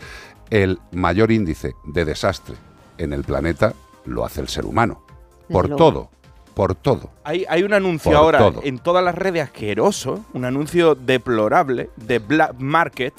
el 0.52 0.78
mayor 0.92 1.32
índice 1.32 1.74
de 1.84 2.06
desastre 2.06 2.54
en 3.00 3.14
el 3.14 3.24
planeta 3.24 3.74
lo 4.06 4.24
hace 4.24 4.42
el 4.42 4.48
ser 4.48 4.64
humano. 4.68 5.02
Por 5.50 5.76
todo, 5.76 6.12
por 6.54 6.76
todo. 6.76 7.10
Hay, 7.24 7.46
hay 7.50 7.64
un 7.64 7.74
anuncio 7.74 8.12
Por 8.12 8.16
ahora 8.20 8.38
todo. 8.38 8.62
en 8.64 8.78
todas 8.78 9.04
las 9.04 9.16
redes 9.16 9.42
asqueroso, 9.42 10.24
un 10.34 10.46
anuncio 10.46 10.94
deplorable 10.94 11.90
de 11.96 12.20
Black 12.20 12.54
Market. 12.60 13.16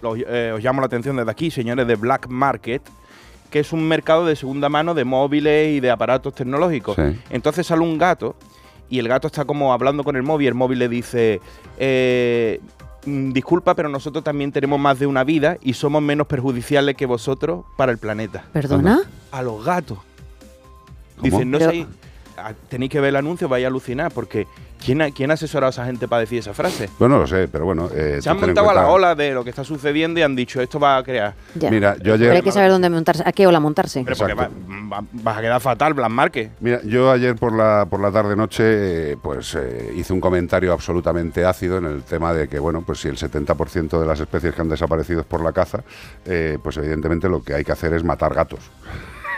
Lo- 0.00 0.14
eh, 0.14 0.52
os 0.54 0.62
llamo 0.62 0.80
la 0.80 0.86
atención 0.86 1.16
desde 1.16 1.32
aquí, 1.32 1.50
señores, 1.50 1.88
de 1.88 1.96
Black 1.96 2.28
Market, 2.28 2.82
que 3.50 3.58
es 3.58 3.72
un 3.72 3.88
mercado 3.88 4.26
de 4.26 4.36
segunda 4.36 4.68
mano 4.68 4.94
de 4.94 5.04
móviles 5.04 5.70
y 5.76 5.80
de 5.80 5.90
aparatos 5.90 6.36
tecnológicos. 6.36 6.94
Sí. 6.94 7.20
Entonces 7.30 7.66
sale 7.66 7.82
un 7.82 7.98
gato 7.98 8.36
y 8.92 8.98
el 8.98 9.08
gato 9.08 9.26
está 9.28 9.46
como 9.46 9.72
hablando 9.72 10.04
con 10.04 10.16
el 10.16 10.22
móvil. 10.22 10.48
El 10.48 10.54
móvil 10.54 10.78
le 10.80 10.88
dice: 10.90 11.40
eh, 11.78 12.60
mm, 13.06 13.32
Disculpa, 13.32 13.74
pero 13.74 13.88
nosotros 13.88 14.22
también 14.22 14.52
tenemos 14.52 14.78
más 14.78 14.98
de 14.98 15.06
una 15.06 15.24
vida 15.24 15.56
y 15.62 15.72
somos 15.72 16.02
menos 16.02 16.26
perjudiciales 16.26 16.94
que 16.94 17.06
vosotros 17.06 17.64
para 17.78 17.90
el 17.90 17.96
planeta. 17.96 18.44
¿Perdona? 18.52 19.00
A 19.30 19.40
los 19.40 19.64
gatos. 19.64 19.98
¿Cómo? 21.16 21.22
Dicen, 21.24 21.50
no 21.50 21.58
Pero- 21.58 21.70
sé, 21.70 21.86
tenéis 22.68 22.90
que 22.90 23.00
ver 23.00 23.10
el 23.10 23.16
anuncio, 23.16 23.48
vais 23.48 23.64
a 23.64 23.68
alucinar, 23.68 24.12
porque 24.12 24.46
¿quién 24.84 25.02
ha, 25.02 25.10
quién 25.10 25.30
ha 25.30 25.34
asesorado 25.34 25.68
a 25.68 25.70
esa 25.70 25.84
gente 25.84 26.08
para 26.08 26.20
decir 26.20 26.38
esa 26.38 26.54
frase? 26.54 26.88
Bueno, 26.98 27.18
lo 27.18 27.26
sé, 27.26 27.48
pero 27.48 27.64
bueno. 27.64 27.88
eh, 27.94 28.18
Se 28.20 28.30
han 28.30 28.38
montado 28.40 28.70
a 28.70 28.74
la 28.74 28.88
ola 28.88 29.14
de 29.14 29.32
lo 29.32 29.44
que 29.44 29.50
está 29.50 29.64
sucediendo 29.64 30.18
y 30.20 30.22
han 30.22 30.34
dicho, 30.36 30.60
esto 30.60 30.78
va 30.80 30.96
a 30.98 31.02
crear. 31.02 31.34
Ya. 31.54 31.70
Mira, 31.70 31.96
yo 31.96 32.14
ayer- 32.14 32.28
Pero 32.28 32.36
hay 32.36 32.42
que 32.42 32.52
saber 32.52 32.70
dónde 32.70 32.90
montarse, 32.90 33.22
a 33.26 33.32
qué 33.32 33.46
ola 33.46 33.60
montarse. 33.60 34.04
Porque 34.04 34.34
va- 34.34 34.48
va- 34.92 35.04
vas 35.12 35.38
a 35.38 35.40
quedar 35.40 35.60
fatal, 35.60 35.94
Blas 35.94 36.10
Márquez. 36.10 36.50
Mira, 36.60 36.80
yo 36.84 37.10
ayer 37.10 37.36
por 37.36 37.52
la, 37.54 37.86
por 37.88 38.00
la 38.00 38.10
tarde-noche, 38.10 39.12
eh, 39.12 39.16
pues 39.22 39.54
eh, 39.54 39.92
hice 39.96 40.12
un 40.12 40.20
comentario 40.20 40.72
absolutamente 40.72 41.44
ácido 41.44 41.78
en 41.78 41.84
el 41.86 42.02
tema 42.02 42.32
de 42.32 42.48
que, 42.48 42.58
bueno, 42.58 42.82
pues 42.84 43.00
si 43.00 43.08
el 43.08 43.16
70% 43.16 44.00
de 44.00 44.06
las 44.06 44.20
especies 44.20 44.54
que 44.54 44.60
han 44.60 44.68
desaparecido 44.68 45.20
es 45.20 45.26
por 45.26 45.42
la 45.42 45.52
caza, 45.52 45.82
eh, 46.24 46.58
pues 46.62 46.76
evidentemente 46.76 47.28
lo 47.28 47.42
que 47.42 47.54
hay 47.54 47.64
que 47.64 47.72
hacer 47.72 47.92
es 47.94 48.04
matar 48.04 48.34
gatos. 48.34 48.60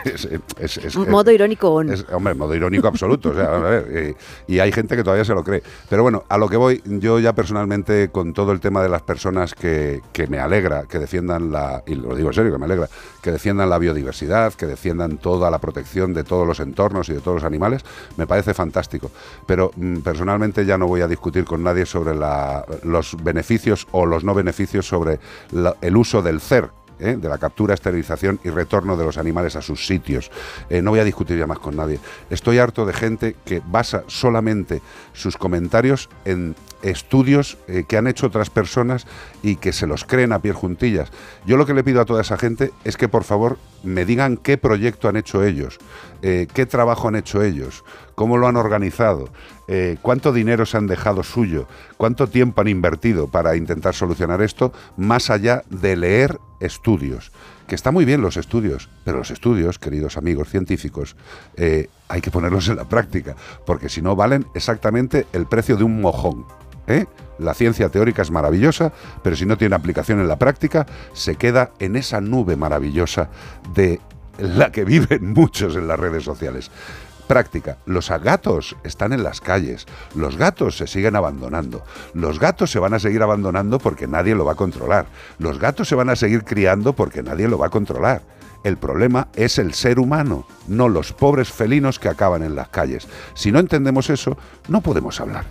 Es- 0.04 0.28
es- 0.58 0.76
es- 0.78 0.96
Modo 0.96 1.30
irónico 1.30 1.70
on. 1.72 1.90
es- 1.90 2.04
hombre, 2.12 2.34
modo 2.34 2.54
irónico 2.54 2.86
absoluto. 2.88 3.30
o 3.30 3.34
sea, 3.34 3.44
a 3.54 3.58
ver, 3.58 3.86
eh, 3.90 4.14
y 4.46 4.58
hay 4.58 4.70
gente 4.72 4.96
que 4.96 5.02
todavía 5.02 5.24
se 5.24 5.34
lo 5.34 5.42
cree. 5.42 5.62
Pero 5.88 6.02
bueno, 6.02 6.24
a 6.28 6.36
lo 6.38 6.48
que 6.48 6.56
voy, 6.56 6.82
yo 6.84 7.18
ya 7.18 7.32
personalmente, 7.34 8.10
con 8.10 8.32
todo 8.34 8.52
el 8.52 8.60
tema 8.60 8.82
de 8.82 8.88
las 8.88 9.02
personas 9.02 9.54
que, 9.54 10.02
que 10.12 10.26
me 10.26 10.38
alegra, 10.38 10.84
que 10.84 10.98
defiendan 10.98 11.50
la, 11.50 11.82
y 11.86 11.94
lo 11.94 12.14
digo 12.14 12.28
en 12.28 12.34
serio, 12.34 12.52
que 12.52 12.58
me 12.58 12.66
alegra, 12.66 12.88
que 13.22 13.30
defiendan 13.32 13.70
la 13.70 13.78
biodiversidad, 13.78 14.52
que 14.54 14.66
defiendan 14.66 15.16
toda 15.18 15.50
la 15.50 15.58
protección 15.58 16.12
de 16.12 16.24
todos 16.24 16.46
los 16.46 16.60
entornos 16.60 17.08
y 17.08 17.14
de 17.14 17.20
todos 17.20 17.36
los 17.36 17.44
animales, 17.44 17.82
me 18.16 18.26
parece 18.26 18.52
fantástico. 18.54 19.10
Pero 19.46 19.70
mm, 19.76 19.98
personalmente 19.98 20.66
ya 20.66 20.76
no 20.78 20.86
voy 20.86 21.00
a 21.00 21.08
discutir 21.08 21.44
con 21.44 21.62
nadie 21.62 21.86
sobre 21.86 22.14
la- 22.14 22.64
los 22.82 23.16
beneficios 23.22 23.86
o 23.92 24.04
los 24.06 24.22
no 24.24 24.34
beneficios 24.34 24.86
sobre 24.86 25.18
la- 25.52 25.76
el 25.80 25.96
uso 25.96 26.20
del 26.22 26.40
CER, 26.40 26.70
¿eh? 27.04 27.16
de 27.16 27.28
la 27.28 27.38
captura, 27.38 27.74
esterilización 27.74 28.40
y 28.44 28.50
retorno 28.50 28.96
de 28.96 29.04
los 29.04 29.18
animales 29.18 29.56
a 29.56 29.62
sus 29.62 29.86
sitios. 29.86 30.30
Eh, 30.68 30.82
no 30.82 30.90
voy 30.90 31.00
a 31.00 31.04
discutir 31.04 31.38
ya 31.38 31.46
más 31.46 31.58
con 31.58 31.76
nadie. 31.76 32.00
Estoy 32.30 32.58
harto 32.58 32.86
de 32.86 32.92
gente 32.92 33.36
que 33.44 33.62
basa 33.64 34.04
solamente 34.06 34.82
sus 35.12 35.36
comentarios 35.36 36.08
en 36.24 36.54
estudios 36.84 37.56
eh, 37.66 37.84
que 37.88 37.96
han 37.96 38.06
hecho 38.06 38.26
otras 38.26 38.50
personas 38.50 39.06
y 39.42 39.56
que 39.56 39.72
se 39.72 39.86
los 39.86 40.04
creen 40.04 40.32
a 40.32 40.38
pie 40.40 40.52
juntillas. 40.52 41.10
Yo 41.46 41.56
lo 41.56 41.66
que 41.66 41.74
le 41.74 41.82
pido 41.82 42.00
a 42.00 42.04
toda 42.04 42.20
esa 42.20 42.36
gente 42.36 42.72
es 42.84 42.96
que 42.96 43.08
por 43.08 43.24
favor 43.24 43.58
me 43.82 44.04
digan 44.04 44.36
qué 44.36 44.58
proyecto 44.58 45.08
han 45.08 45.16
hecho 45.16 45.42
ellos, 45.42 45.78
eh, 46.22 46.46
qué 46.52 46.66
trabajo 46.66 47.08
han 47.08 47.16
hecho 47.16 47.42
ellos, 47.42 47.84
cómo 48.14 48.36
lo 48.36 48.46
han 48.46 48.56
organizado, 48.56 49.30
eh, 49.66 49.96
cuánto 50.02 50.32
dinero 50.32 50.66
se 50.66 50.76
han 50.76 50.86
dejado 50.86 51.22
suyo, 51.22 51.66
cuánto 51.96 52.28
tiempo 52.28 52.60
han 52.60 52.68
invertido 52.68 53.28
para 53.28 53.56
intentar 53.56 53.94
solucionar 53.94 54.42
esto, 54.42 54.72
más 54.96 55.30
allá 55.30 55.64
de 55.70 55.96
leer 55.96 56.38
estudios. 56.60 57.32
Que 57.66 57.74
está 57.74 57.90
muy 57.90 58.04
bien 58.04 58.20
los 58.20 58.36
estudios, 58.36 58.90
pero 59.04 59.18
los 59.18 59.30
estudios, 59.30 59.78
queridos 59.78 60.18
amigos 60.18 60.50
científicos, 60.50 61.16
hay 61.56 62.20
que 62.20 62.30
ponerlos 62.30 62.68
en 62.68 62.76
la 62.76 62.84
práctica, 62.84 63.36
porque 63.64 63.88
si 63.88 64.02
no 64.02 64.14
valen 64.16 64.46
exactamente 64.54 65.26
el 65.32 65.46
precio 65.46 65.78
de 65.78 65.84
un 65.84 66.02
mojón. 66.02 66.44
¿Eh? 66.86 67.06
La 67.38 67.54
ciencia 67.54 67.88
teórica 67.88 68.22
es 68.22 68.30
maravillosa, 68.30 68.92
pero 69.22 69.36
si 69.36 69.46
no 69.46 69.58
tiene 69.58 69.74
aplicación 69.74 70.20
en 70.20 70.28
la 70.28 70.38
práctica, 70.38 70.86
se 71.12 71.36
queda 71.36 71.70
en 71.78 71.96
esa 71.96 72.20
nube 72.20 72.56
maravillosa 72.56 73.28
de 73.74 74.00
la 74.38 74.70
que 74.70 74.84
viven 74.84 75.32
muchos 75.32 75.76
en 75.76 75.88
las 75.88 75.98
redes 75.98 76.24
sociales. 76.24 76.70
Práctica. 77.26 77.78
Los 77.86 78.10
gatos 78.10 78.76
están 78.84 79.14
en 79.14 79.22
las 79.22 79.40
calles. 79.40 79.86
Los 80.14 80.36
gatos 80.36 80.76
se 80.76 80.86
siguen 80.86 81.16
abandonando. 81.16 81.82
Los 82.12 82.38
gatos 82.38 82.70
se 82.70 82.78
van 82.78 82.92
a 82.92 82.98
seguir 82.98 83.22
abandonando 83.22 83.78
porque 83.78 84.06
nadie 84.06 84.34
lo 84.34 84.44
va 84.44 84.52
a 84.52 84.56
controlar. 84.56 85.06
Los 85.38 85.58
gatos 85.58 85.88
se 85.88 85.94
van 85.94 86.10
a 86.10 86.16
seguir 86.16 86.44
criando 86.44 86.92
porque 86.92 87.22
nadie 87.22 87.48
lo 87.48 87.56
va 87.56 87.68
a 87.68 87.70
controlar. 87.70 88.20
El 88.62 88.76
problema 88.78 89.28
es 89.34 89.58
el 89.58 89.74
ser 89.74 89.98
humano, 89.98 90.46
no 90.68 90.88
los 90.88 91.12
pobres 91.12 91.52
felinos 91.52 91.98
que 91.98 92.08
acaban 92.08 92.42
en 92.42 92.54
las 92.54 92.68
calles. 92.68 93.06
Si 93.34 93.52
no 93.52 93.58
entendemos 93.58 94.08
eso, 94.08 94.38
no 94.68 94.80
podemos 94.80 95.20
hablar. 95.20 95.44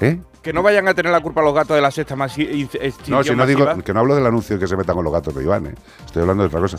¿Eh? 0.00 0.20
Que 0.42 0.52
no 0.52 0.62
vayan 0.62 0.88
a 0.88 0.94
tener 0.94 1.12
la 1.12 1.20
culpa 1.20 1.42
los 1.42 1.54
gatos 1.54 1.74
de 1.76 1.82
la 1.82 1.90
sexta 1.90 2.16
masi- 2.16 2.68
No, 3.08 3.22
si 3.22 3.34
no 3.34 3.46
digo 3.46 3.66
que 3.84 3.92
no 3.92 4.00
hablo 4.00 4.14
del 4.14 4.24
anuncio 4.26 4.58
que 4.58 4.66
se 4.66 4.76
metan 4.76 4.94
con 4.96 5.04
los 5.04 5.12
gatos 5.12 5.34
de 5.34 5.42
Iván, 5.42 5.66
¿eh? 5.66 5.74
Estoy 6.06 6.22
hablando 6.22 6.44
de 6.44 6.46
otra 6.48 6.60
cosa. 6.60 6.78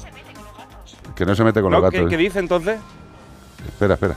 Que 1.16 1.26
no 1.26 1.36
se 1.36 1.44
mete 1.44 1.62
con 1.62 1.72
No, 1.72 1.80
los 1.80 1.92
¿qué, 1.92 1.98
gatos. 1.98 2.10
qué 2.10 2.18
dice 2.18 2.40
entonces? 2.40 2.80
Espera, 3.68 3.94
espera. 3.94 4.16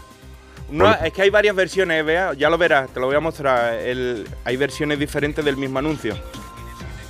No, 0.70 0.90
es 0.95 1.12
que 1.12 1.22
hay 1.22 1.30
varias 1.30 1.55
versiones, 1.55 2.05
vea, 2.07 2.32
ya 2.32 2.49
lo 2.49 2.57
verás, 2.57 2.88
te 2.88 2.99
lo 3.01 3.07
voy 3.07 3.16
a 3.16 3.20
mostrar. 3.20 3.74
El- 3.74 4.26
hay 4.45 4.57
versiones 4.57 4.99
diferentes 4.99 5.45
del 5.45 5.57
mismo 5.59 5.78
anuncio. 5.78 6.16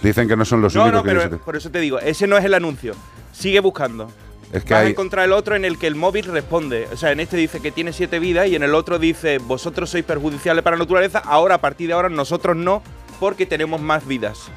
Dicen 0.02 0.26
que 0.26 0.36
no 0.36 0.44
son 0.44 0.60
los 0.60 0.74
no, 0.74 0.82
únicos 0.82 1.04
no, 1.04 1.10
que 1.12 1.28
pero 1.28 1.38
por 1.38 1.56
eso 1.56 1.70
te 1.70 1.78
digo, 1.78 1.98
ese 2.00 2.26
no 2.26 2.36
es 2.36 2.44
el 2.44 2.54
anuncio. 2.54 2.94
Sigue 3.32 3.60
buscando. 3.60 4.10
Es 4.54 4.62
que 4.64 4.72
Vas 4.72 4.82
a 4.82 4.86
hay, 4.86 4.92
encontrar 4.92 5.24
el 5.24 5.32
otro 5.32 5.56
en 5.56 5.64
el 5.64 5.78
que 5.78 5.88
el 5.88 5.96
móvil 5.96 6.26
responde. 6.26 6.88
O 6.92 6.96
sea, 6.96 7.10
en 7.10 7.18
este 7.18 7.36
dice 7.36 7.60
que 7.60 7.72
tiene 7.72 7.92
siete 7.92 8.20
vidas 8.20 8.46
y 8.46 8.54
en 8.54 8.62
el 8.62 8.74
otro 8.74 9.00
dice, 9.00 9.38
vosotros 9.38 9.90
sois 9.90 10.04
perjudiciales 10.04 10.62
para 10.62 10.76
la 10.76 10.84
naturaleza, 10.84 11.18
ahora, 11.18 11.56
a 11.56 11.60
partir 11.60 11.88
de 11.88 11.94
ahora, 11.94 12.08
nosotros 12.08 12.56
no, 12.56 12.80
porque 13.18 13.46
tenemos 13.46 13.80
más 13.80 14.06
vidas. 14.06 14.50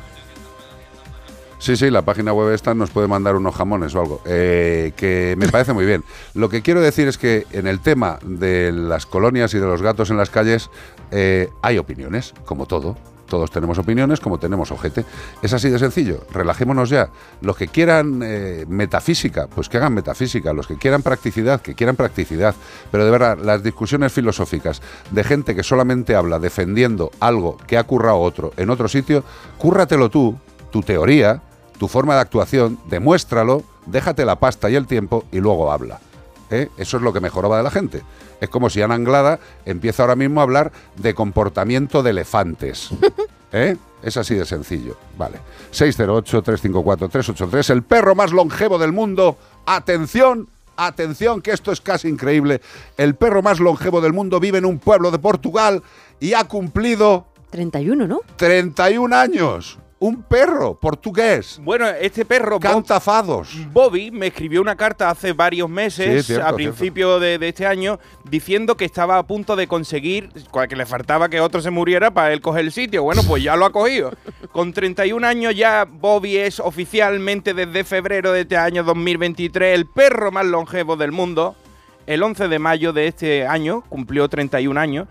Sí, 1.60 1.76
sí, 1.76 1.90
la 1.90 2.04
página 2.04 2.34
web 2.34 2.54
esta 2.54 2.76
nos 2.76 2.92
puede 2.92 3.08
mandar 3.08 3.36
unos 3.36 3.56
jamones 3.56 3.96
o 3.96 4.02
algo, 4.02 4.22
eh, 4.26 4.94
que 4.96 5.34
me 5.40 5.48
parece 5.52 5.74
muy 5.74 5.86
bien. 5.86 6.04
Lo 6.36 6.50
que 6.50 6.62
quiero 6.62 6.80
decir 6.80 7.08
es 7.08 7.18
que 7.18 7.48
en 7.52 7.66
el 7.66 7.80
tema 7.80 8.20
de 8.24 8.72
las 8.72 9.08
colonias 9.08 9.54
y 9.56 9.60
de 9.60 9.66
los 9.66 9.82
gatos 9.82 10.12
en 10.12 10.18
las 10.18 10.30
calles 10.30 10.70
eh, 11.10 11.50
hay 11.64 11.80
opiniones, 11.80 12.36
como 12.46 12.68
todo. 12.68 12.96
Todos 13.28 13.52
tenemos 13.52 13.78
opiniones, 13.78 14.20
como 14.20 14.40
tenemos 14.40 14.72
ojete. 14.72 15.06
Es 15.42 15.54
así 15.54 15.70
de 15.70 15.80
sencillo. 15.80 16.26
Relajémonos 16.32 16.90
ya. 16.90 17.10
Los 17.42 17.58
que 17.58 17.68
quieran 17.68 18.22
eh, 18.24 18.66
metafísica, 18.68 19.48
pues 19.48 19.70
que 19.70 19.78
hagan 19.78 19.94
metafísica. 19.94 20.54
Los 20.54 20.68
que 20.68 20.78
quieran 20.78 21.02
practicidad, 21.02 21.62
que 21.62 21.76
quieran 21.76 21.96
practicidad. 21.96 22.56
Pero 22.92 23.06
de 23.06 23.12
verdad, 23.12 23.38
las 23.38 23.64
discusiones 23.64 24.14
filosóficas 24.14 24.82
de 25.12 25.24
gente 25.24 25.56
que 25.56 25.64
solamente 25.64 26.16
habla 26.16 26.40
defendiendo 26.40 27.12
algo 27.20 27.58
que 27.68 27.78
ha 27.78 27.84
currado 27.84 28.20
otro 28.20 28.54
en 28.58 28.70
otro 28.70 28.88
sitio, 28.88 29.24
cúrratelo 29.58 30.10
tú, 30.10 30.38
tu 30.72 30.82
teoría, 30.82 31.42
tu 31.78 31.88
forma 31.88 32.16
de 32.16 32.22
actuación, 32.22 32.80
demuéstralo, 32.90 33.64
déjate 33.86 34.26
la 34.26 34.40
pasta 34.40 34.70
y 34.70 34.76
el 34.76 34.88
tiempo 34.88 35.26
y 35.32 35.40
luego 35.40 35.72
habla. 35.72 36.00
¿Eh? 36.50 36.70
Eso 36.78 36.98
es 36.98 37.04
lo 37.04 37.14
que 37.14 37.20
mejoraba 37.20 37.58
de 37.58 37.64
la 37.64 37.72
gente. 37.72 38.04
Es 38.40 38.50
como 38.50 38.70
si 38.70 38.82
Ana 38.82 38.96
Anglada 38.96 39.40
empieza 39.66 40.04
ahora 40.04 40.16
mismo 40.16 40.40
a 40.40 40.44
hablar 40.44 40.72
de 40.96 41.14
comportamiento 41.14 42.04
de 42.04 42.12
elefantes. 42.12 42.90
¿eh? 43.52 43.78
Es 44.04 44.18
así 44.18 44.36
de 44.36 44.46
sencillo. 44.46 44.98
Vale. 45.18 45.40
608-354-383, 45.74 47.70
el 47.72 47.84
perro 47.84 48.16
más 48.16 48.32
longevo 48.32 48.78
del 48.78 48.94
mundo. 48.94 49.38
Atención, 49.66 50.48
atención, 50.76 51.42
que 51.42 51.52
esto 51.52 51.72
es 51.72 51.82
casi 51.82 52.08
increíble. 52.08 52.62
El 52.98 53.16
perro 53.16 53.42
más 53.42 53.60
longevo 53.60 54.02
del 54.02 54.14
mundo 54.14 54.40
vive 54.40 54.60
en 54.60 54.66
un 54.66 54.80
pueblo 54.80 55.12
de 55.12 55.20
Portugal 55.20 55.84
y 56.20 56.34
ha 56.34 56.44
cumplido 56.46 57.28
31, 57.50 58.08
¿no? 58.08 58.22
31 58.36 59.16
años. 59.16 59.80
Un 60.00 60.22
perro 60.22 60.76
portugués. 60.76 61.60
Bueno, 61.64 61.88
este 61.88 62.24
perro, 62.24 62.60
Cantafados. 62.60 63.50
Bobby, 63.74 64.12
me 64.12 64.28
escribió 64.28 64.62
una 64.62 64.76
carta 64.76 65.10
hace 65.10 65.34
varios 65.34 65.68
meses, 65.68 66.24
Sí, 66.24 66.34
cierto, 66.34 66.48
a 66.48 66.54
principio 66.54 67.20
de, 67.20 67.40
de 67.40 67.50
este 67.50 67.66
año, 67.66 68.00
diciendo 68.30 68.78
que 68.78 68.86
estaba 68.86 69.18
a 69.18 69.24
punto 69.26 69.56
de 69.56 69.68
conseguir, 69.68 70.30
que 70.70 70.76
le 70.76 70.86
faltaba 70.86 71.30
que 71.30 71.42
otro 71.42 71.62
se 71.62 71.72
muriera 71.72 72.12
para 72.12 72.32
él 72.32 72.42
coger 72.42 72.66
el 72.66 72.72
sitio. 72.72 73.02
Bueno, 73.02 73.24
pues 73.28 73.42
ya 73.42 73.56
lo 73.56 73.66
ha 73.66 73.72
cogido. 73.72 74.12
Con 74.52 74.72
31 74.72 75.26
años 75.26 75.56
ya 75.56 75.88
Bobby 75.90 76.38
es 76.38 76.60
oficialmente 76.60 77.56
desde 77.56 77.84
febrero 77.84 78.32
de 78.32 78.42
este 78.42 78.58
año 78.58 78.84
2023 78.84 79.74
el 79.74 79.88
perro 79.88 80.32
más 80.32 80.46
longevo 80.46 80.96
del 80.96 81.12
mundo. 81.12 81.56
El 82.06 82.22
11 82.22 82.48
de 82.48 82.60
mayo 82.60 82.94
de 82.94 83.08
este 83.08 83.48
año 83.48 83.84
cumplió 83.90 84.30
31 84.30 84.80
años. 84.80 85.08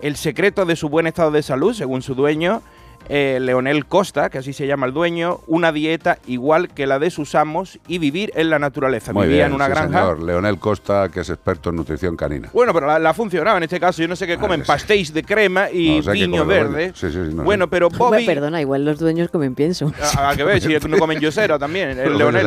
El 0.00 0.16
secreto 0.16 0.64
de 0.64 0.76
su 0.76 0.88
buen 0.88 1.06
estado 1.06 1.30
de 1.30 1.42
salud, 1.42 1.74
según 1.74 2.00
su 2.00 2.14
dueño, 2.14 2.62
eh, 3.08 3.38
Leonel 3.40 3.86
Costa, 3.86 4.30
que 4.30 4.38
así 4.38 4.52
se 4.52 4.66
llama 4.66 4.86
el 4.86 4.92
dueño, 4.92 5.40
una 5.46 5.72
dieta 5.72 6.18
igual 6.26 6.68
que 6.68 6.86
la 6.86 6.98
de 6.98 7.10
sus 7.10 7.34
amos 7.34 7.78
y 7.88 7.98
vivir 7.98 8.30
en 8.36 8.50
la 8.50 8.58
naturaleza. 8.58 9.12
Muy 9.12 9.26
Vivía 9.26 9.44
bien, 9.44 9.48
en 9.48 9.54
una 9.54 9.66
sí, 9.66 9.70
granja. 9.72 10.00
señor. 10.00 10.22
Leonel 10.22 10.58
Costa, 10.58 11.08
que 11.08 11.20
es 11.20 11.30
experto 11.30 11.70
en 11.70 11.76
nutrición 11.76 12.16
canina. 12.16 12.50
Bueno, 12.52 12.72
pero 12.72 12.98
la, 12.98 13.14
funcionado 13.14 13.56
en 13.56 13.64
este 13.64 13.80
caso. 13.80 14.00
Yo 14.02 14.08
no 14.08 14.16
sé 14.16 14.26
qué 14.26 14.38
comen, 14.38 14.62
pastéis 14.64 15.12
de 15.12 15.22
crema 15.24 15.70
y 15.70 16.00
No 16.04 16.12
piño 16.12 16.46
verde. 16.46 16.70
bueno. 16.72 16.92
Sí, 16.94 17.06
sí, 17.10 17.12
sí, 17.28 17.34
no 17.34 17.42
bueno, 17.42 17.68
pero 17.68 17.88
Bobby... 17.98 18.24
Perdona, 18.26 18.60
igual 18.60 18.84
los 18.84 18.98
dueños 18.98 19.28
comen 19.30 19.54
pienso. 19.54 19.92
A, 20.16 20.30
a 20.30 20.36
que 20.36 20.44
ver, 20.44 20.60
si 20.60 20.68
no 20.88 20.98
comen 20.98 21.18
yosera 21.20 21.58
también, 21.58 21.98
el 21.98 22.16
Leonel. 22.18 22.46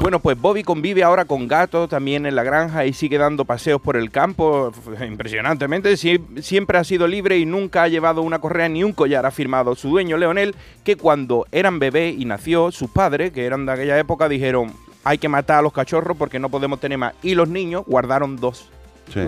Bueno, 0.00 0.18
pues 0.20 0.40
Bobby 0.40 0.62
convive 0.62 1.02
ahora 1.02 1.24
con 1.24 1.48
gatos 1.48 1.88
también 1.88 2.26
en 2.26 2.34
la 2.34 2.42
granja 2.42 2.84
y 2.86 2.92
sigue 2.92 3.18
dando 3.18 3.44
paseos 3.44 3.80
por 3.80 3.96
el 3.96 4.10
campo, 4.10 4.72
impresionantemente. 5.06 5.92
Sie- 5.96 6.20
siempre 6.42 6.78
ha 6.78 6.84
sido 6.84 7.06
libre 7.06 7.38
y 7.38 7.46
nunca 7.46 7.84
ha 7.84 7.88
llevado 7.88 8.22
una 8.22 8.38
correa 8.38 8.68
ni 8.68 8.84
un 8.84 8.92
collar, 9.04 9.24
ha 9.26 9.28
afirmado 9.28 9.74
su 9.74 9.90
dueño 9.90 10.16
Leonel, 10.16 10.54
que 10.82 10.96
cuando 10.96 11.46
eran 11.52 11.78
bebé 11.78 12.08
y 12.10 12.24
nació, 12.24 12.72
sus 12.72 12.90
padres, 12.90 13.32
que 13.32 13.44
eran 13.44 13.66
de 13.66 13.72
aquella 13.72 13.98
época, 13.98 14.28
dijeron, 14.28 14.72
hay 15.04 15.18
que 15.18 15.28
matar 15.28 15.58
a 15.58 15.62
los 15.62 15.72
cachorros 15.72 16.16
porque 16.16 16.38
no 16.38 16.48
podemos 16.48 16.80
tener 16.80 16.96
más. 16.96 17.14
Y 17.22 17.34
los 17.34 17.48
niños 17.48 17.84
guardaron 17.86 18.36
dos. 18.36 18.70
Sí. 19.12 19.20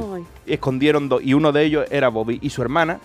Y 0.46 0.54
escondieron 0.54 1.08
dos. 1.08 1.22
Y 1.22 1.34
uno 1.34 1.52
de 1.52 1.64
ellos 1.64 1.86
era 1.90 2.08
Bobby 2.08 2.38
y 2.40 2.48
su 2.48 2.62
hermana. 2.62 2.98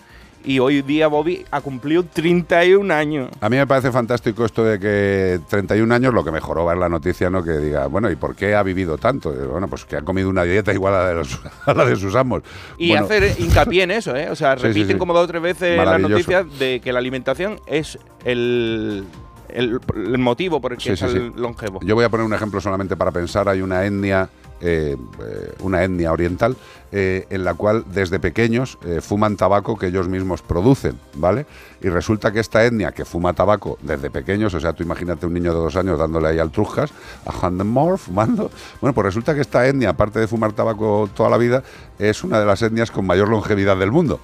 Y 0.44 0.58
hoy 0.58 0.82
día 0.82 1.06
Bobby 1.08 1.44
ha 1.50 1.60
cumplido 1.60 2.04
31 2.04 2.92
años. 2.92 3.28
A 3.40 3.48
mí 3.48 3.56
me 3.56 3.66
parece 3.66 3.92
fantástico 3.92 4.44
esto 4.44 4.64
de 4.64 4.78
que 4.78 5.40
31 5.48 5.94
años, 5.94 6.12
lo 6.12 6.24
que 6.24 6.30
mejoró 6.32 6.64
va 6.64 6.72
en 6.72 6.80
la 6.80 6.88
noticia, 6.88 7.30
¿no? 7.30 7.42
Que 7.44 7.52
diga, 7.58 7.86
bueno, 7.86 8.10
¿y 8.10 8.16
por 8.16 8.34
qué 8.34 8.54
ha 8.54 8.62
vivido 8.62 8.98
tanto? 8.98 9.32
Bueno, 9.32 9.68
pues 9.68 9.84
que 9.84 9.96
ha 9.96 10.02
comido 10.02 10.28
una 10.28 10.42
dieta 10.44 10.72
igual 10.72 10.94
a 10.94 11.02
la 11.02 11.08
de, 11.10 11.14
los- 11.14 11.40
a 11.66 11.74
la 11.74 11.84
de 11.84 11.96
sus 11.96 12.14
amos. 12.16 12.42
Y 12.78 12.88
Bueno, 12.90 13.04
hacer 13.04 13.34
hincapié 13.38 13.84
en 13.84 13.92
eso, 13.92 14.16
¿eh? 14.16 14.28
O 14.30 14.36
sea, 14.36 14.56
Sí, 14.56 14.64
repiten 14.64 14.88
sí. 14.88 14.98
como 14.98 15.14
dos 15.14 15.24
o 15.24 15.28
tres 15.28 15.42
veces 15.42 15.76
las 15.76 16.00
noticias 16.00 16.44
de 16.58 16.80
que 16.80 16.92
la 16.92 16.98
alimentación 16.98 17.60
es 17.66 17.98
el, 18.24 19.04
el, 19.48 19.78
el 19.94 20.18
motivo 20.18 20.60
por 20.60 20.72
el 20.72 20.78
que 20.78 20.84
Sí, 20.84 20.90
es 20.90 20.98
sí, 21.00 21.06
sí. 21.08 21.16
el 21.16 21.40
longevo. 21.40 21.80
Yo 21.82 21.94
voy 21.94 22.04
a 22.04 22.08
poner 22.08 22.26
un 22.26 22.34
ejemplo 22.34 22.60
solamente 22.60 22.96
para 22.96 23.10
pensar. 23.10 23.48
Hay 23.48 23.60
una 23.62 23.84
etnia, 23.84 24.28
eh, 24.64 24.96
eh, 24.96 25.54
una 25.58 25.82
etnia 25.82 26.12
oriental, 26.12 26.56
eh, 26.92 27.26
en 27.30 27.42
la 27.42 27.54
cual 27.54 27.84
desde 27.92 28.20
pequeños 28.20 28.78
fuman 29.00 29.36
tabaco 29.36 29.76
que 29.76 29.88
ellos 29.88 30.06
mismos 30.06 30.40
producen, 30.42 31.00
¿vale? 31.14 31.46
Y 31.80 31.88
resulta 31.88 32.30
que 32.30 32.38
esta 32.38 32.64
etnia 32.64 32.92
que 32.92 33.04
fuma 33.04 33.32
tabaco 33.32 33.76
desde 33.82 34.08
pequeños, 34.08 34.54
o 34.54 34.60
sea, 34.60 34.72
tú 34.72 34.84
imagínate 34.84 35.26
un 35.26 35.34
niño 35.34 35.52
de 35.52 35.58
dos 35.58 35.74
años 35.74 35.98
dándole 35.98 36.28
ahí 36.28 36.38
al 36.38 36.52
trujas, 36.52 36.92
a 37.26 37.46
Handemore, 37.46 37.96
fumando. 37.96 38.52
Bueno, 38.80 38.94
pues 38.94 39.06
resulta 39.06 39.34
que 39.34 39.40
esta 39.40 39.66
etnia, 39.66 39.90
aparte 39.90 40.20
de 40.20 40.28
fumar 40.28 40.52
tabaco 40.52 41.10
toda 41.12 41.28
la 41.28 41.38
vida, 41.38 41.64
es 41.98 42.22
una 42.22 42.38
de 42.38 42.46
las 42.46 42.62
etnias 42.62 42.92
con 42.92 43.04
mayor 43.04 43.28
longevidad 43.28 43.76
del 43.76 43.90
mundo. 43.90 44.20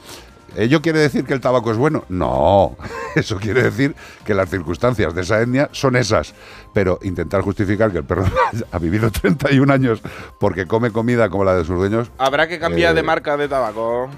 ¿Ello 0.57 0.81
quiere 0.83 0.99
decir 0.99 1.25
que 1.25 1.35
el 1.35 1.41
tabaco 1.41 1.71
es 1.71 1.77
bueno? 1.77 2.05
No, 2.09 2.77
eso 3.15 3.37
quiere 3.37 3.63
decir 3.63 3.95
que 4.25 4.35
las 4.35 4.49
circunstancias 4.51 5.15
de 5.15 5.23
esa 5.23 5.41
etnia 5.41 5.69
son 5.73 5.97
esas. 5.97 6.35
Pero 6.73 6.99
intentar 7.03 7.43
justificar 7.43 7.93
que 7.93 7.99
el 7.99 8.05
perro 8.05 8.25
ha 8.73 8.79
vivido 8.79 9.11
31 9.11 9.73
años 9.73 10.01
porque 10.41 10.67
come 10.67 10.91
comida 10.91 11.29
como 11.29 11.45
la 11.45 11.55
de 11.55 11.65
sus 11.65 11.77
dueños, 11.77 12.11
Habrá 12.19 12.47
que 12.49 12.59
cambiar 12.59 12.93
Eh, 12.93 12.95
de 12.97 13.03
marca 13.03 13.37
de 13.37 13.49
tabaco. 13.49 14.09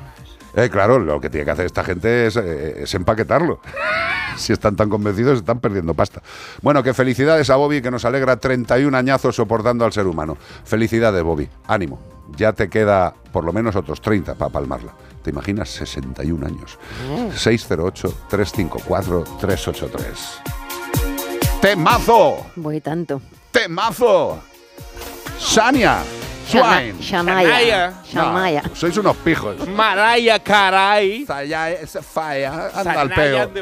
eh, 0.55 0.68
claro, 0.70 0.99
lo 0.99 1.20
que 1.20 1.31
tiene 1.31 1.45
que 1.45 1.51
hacer 1.53 1.66
esta 1.66 1.85
gente 1.85 2.26
es, 2.26 2.37
eh, 2.37 2.83
es 2.83 2.95
empaquetarlo. 2.95 3.61
si 4.37 4.53
están 4.53 4.76
tan 4.76 4.89
convencidos, 4.89 5.39
están 5.39 5.61
perdiendo 5.61 5.93
pasta. 5.95 6.22
Bueno, 6.62 6.83
que 6.83 6.95
felicidades 6.95 7.51
a 7.51 7.57
Bobby, 7.57 7.83
que 7.83 7.91
nos 7.91 8.05
alegra 8.05 8.37
31 8.37 8.97
añazos 8.97 9.37
soportando 9.37 9.85
al 9.85 9.93
ser 9.93 10.07
humano. 10.07 10.37
Felicidades, 10.64 11.22
Bobby. 11.22 11.49
Ánimo. 11.66 12.01
Ya 12.37 12.53
te 12.53 12.68
queda 12.70 13.12
por 13.33 13.45
lo 13.45 13.53
menos 13.53 13.74
otros 13.76 14.01
30 14.01 14.37
para 14.37 14.51
palmarla. 14.53 14.93
¿Te 15.23 15.31
imaginas 15.31 15.71
61 15.71 16.47
años? 16.47 16.79
608-354-383. 17.35 20.01
¡Temazo! 21.61 22.47
Voy 22.57 22.81
tanto. 22.81 23.21
¡Temazo! 23.51 24.41
¡Sania! 25.39 26.03
Swain. 26.51 26.99
Shanaya. 26.99 28.03
Shanaya. 28.05 28.62
No, 28.62 28.75
sois 28.75 28.97
unos 28.97 29.16
pijos. 29.18 29.68
Maraya, 29.68 30.41
caray. 30.41 31.25
Falla, 31.25 32.71
anda 32.75 33.01
al 33.01 33.11
peo. 33.11 33.53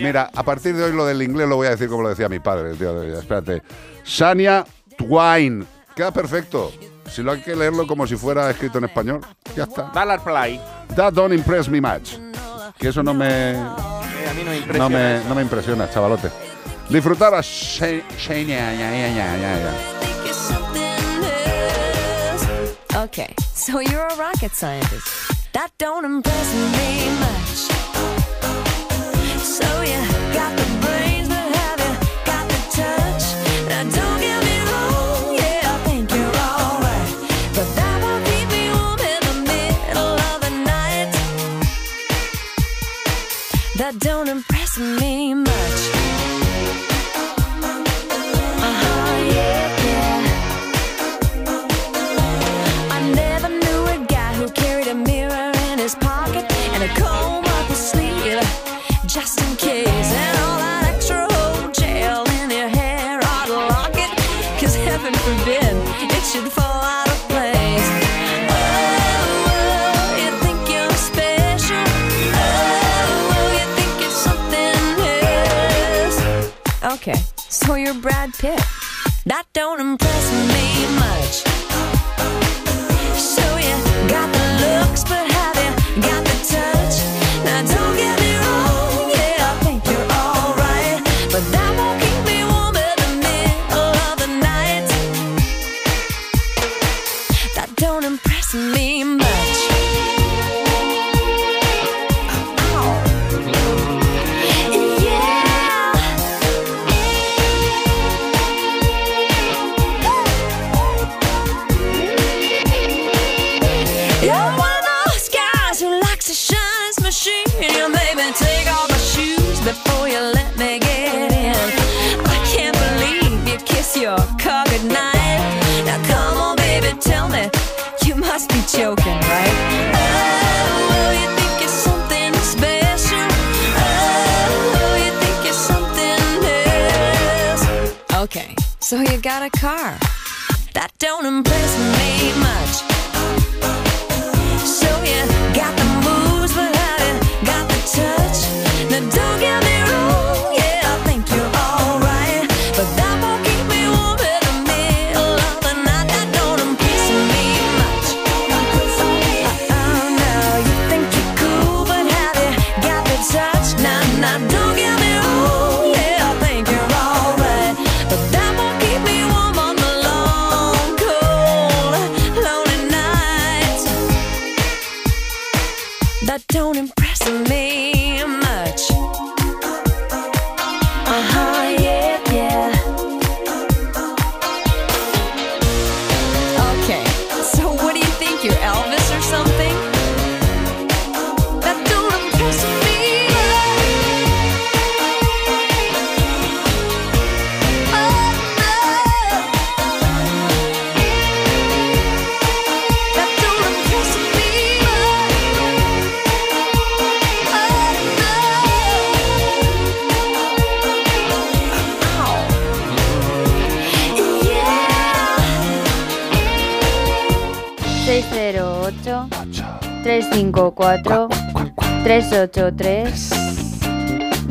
Mira, 0.00 0.30
a 0.32 0.42
partir 0.44 0.76
de 0.76 0.84
hoy 0.84 0.92
lo 0.92 1.04
del 1.04 1.20
inglés 1.22 1.48
lo 1.48 1.56
voy 1.56 1.66
a 1.66 1.70
decir 1.70 1.88
como 1.88 2.02
lo 2.02 2.10
decía 2.10 2.28
mi 2.28 2.38
padre. 2.38 2.74
Tío, 2.74 3.02
espérate. 3.18 3.62
Sania 4.04 4.64
Twain. 4.96 5.66
Queda 5.96 6.12
perfecto. 6.12 6.72
Si 7.10 7.22
lo 7.22 7.32
hay 7.32 7.40
que 7.40 7.54
leerlo 7.56 7.86
como 7.86 8.06
si 8.06 8.16
fuera 8.16 8.50
escrito 8.50 8.78
en 8.78 8.84
español, 8.84 9.20
ya 9.56 9.64
está. 9.64 9.90
Dale 9.94 10.12
al 10.14 10.22
play. 10.22 10.60
That 10.94 11.12
don't 11.14 11.32
impress 11.32 11.68
me 11.68 11.80
much. 11.80 12.18
Que 12.78 12.88
eso 12.88 13.02
no 13.02 13.14
me, 13.14 13.52
Eh, 13.52 13.56
a 13.56 14.34
mí 14.34 14.42
no 14.44 14.50
me 14.50 14.56
impresiona. 14.58 14.78
no 14.78 14.88
me, 14.90 15.24
no 15.28 15.34
me 15.34 15.42
impresiona, 15.42 15.90
chavalote. 15.90 16.30
Disfrutar 16.90 17.34
a 17.34 17.42
Sha- 17.42 18.02
Shania, 18.18 18.72
ya, 18.74 18.90
ya, 18.90 19.08
ya, 19.08 19.36
ya, 19.36 19.58
ya. 19.58 19.72
Okay, 23.04 23.34
so 23.54 23.80
you're 23.80 24.06
a 24.06 24.16
rocket 24.16 24.52
scientist. 24.54 25.06
That 25.52 25.70
don't 25.78 26.04
impress 26.04 26.54
me 26.54 27.10
much. 27.20 27.75
Don't 43.98 44.28
impress 44.28 44.78
me 44.78 45.32
much. 45.32 45.80
Uh-huh. 48.68 49.06
I 52.90 53.12
never 53.14 53.48
knew 53.48 53.86
a 53.86 54.06
guy 54.06 54.34
who 54.34 54.50
carried 54.50 54.88
a 54.88 54.94
mirror 54.94 55.52
in 55.70 55.78
his 55.78 55.94
pocket 55.94 56.44
and 56.74 56.82
a 56.82 56.88
comb 57.00 57.44
up 57.44 57.66
his 57.68 57.78
sleeve 57.78 58.42
just 59.06 59.40
in 59.40 59.56
case. 59.56 59.86
And 59.86 60.38
all 60.40 60.58
that 60.58 60.92
extra 60.94 61.26
gel 61.72 62.24
in 62.42 62.50
your 62.50 62.68
hair 62.68 63.20
lock 63.48 63.94
it, 63.94 64.10
cause 64.60 64.74
heaven 64.74 65.14
forbid 65.14 65.74
it 66.10 66.24
should 66.24 66.50
fall 66.52 66.82
out 66.82 67.05
you're 77.86 77.94
Brad 77.94 78.34
Pitt. 78.34 78.60
That 79.26 79.44
don't 79.52 79.80
impress 79.80 80.32
me 80.32 80.55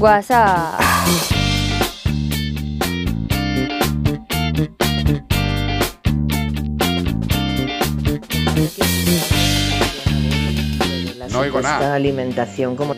WhatsApp. 0.05 0.79
la 11.17 11.27
No 11.27 11.39
oigo 11.39 11.57
supuesta 11.57 11.79
nada. 11.79 11.95
alimentación 11.95 12.75
como 12.75 12.93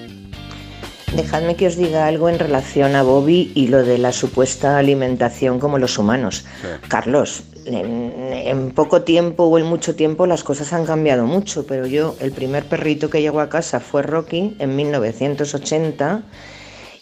Dejadme 1.16 1.55
que 1.55 1.68
os 1.68 1.78
diga 1.78 2.08
algo 2.08 2.28
en 2.28 2.39
relación 2.39 2.97
a 2.97 3.03
Bobby 3.03 3.53
y 3.55 3.70
lo 3.70 3.86
de 3.86 3.97
la 3.97 4.12
supuesta 4.12 4.78
alimentación 4.78 5.60
como 5.60 5.80
los 5.80 5.97
humanos. 5.97 6.43
Carlos, 6.89 7.43
en, 7.66 8.14
en 8.34 8.72
poco 8.72 9.03
tiempo 9.03 9.45
o 9.45 9.58
en 9.58 9.66
mucho 9.66 9.95
tiempo 9.95 10.28
las 10.28 10.43
cosas 10.43 10.74
han 10.74 10.86
cambiado 10.86 11.26
mucho, 11.26 11.66
pero 11.66 11.88
yo, 11.88 12.18
el 12.20 12.34
primer 12.34 12.66
perrito 12.66 13.10
que 13.10 13.22
llegó 13.22 13.39
a 13.39 13.47
casa 13.47 13.80
fue 13.80 14.01
Rocky 14.01 14.58
en 14.60 14.76
1980 14.76 16.24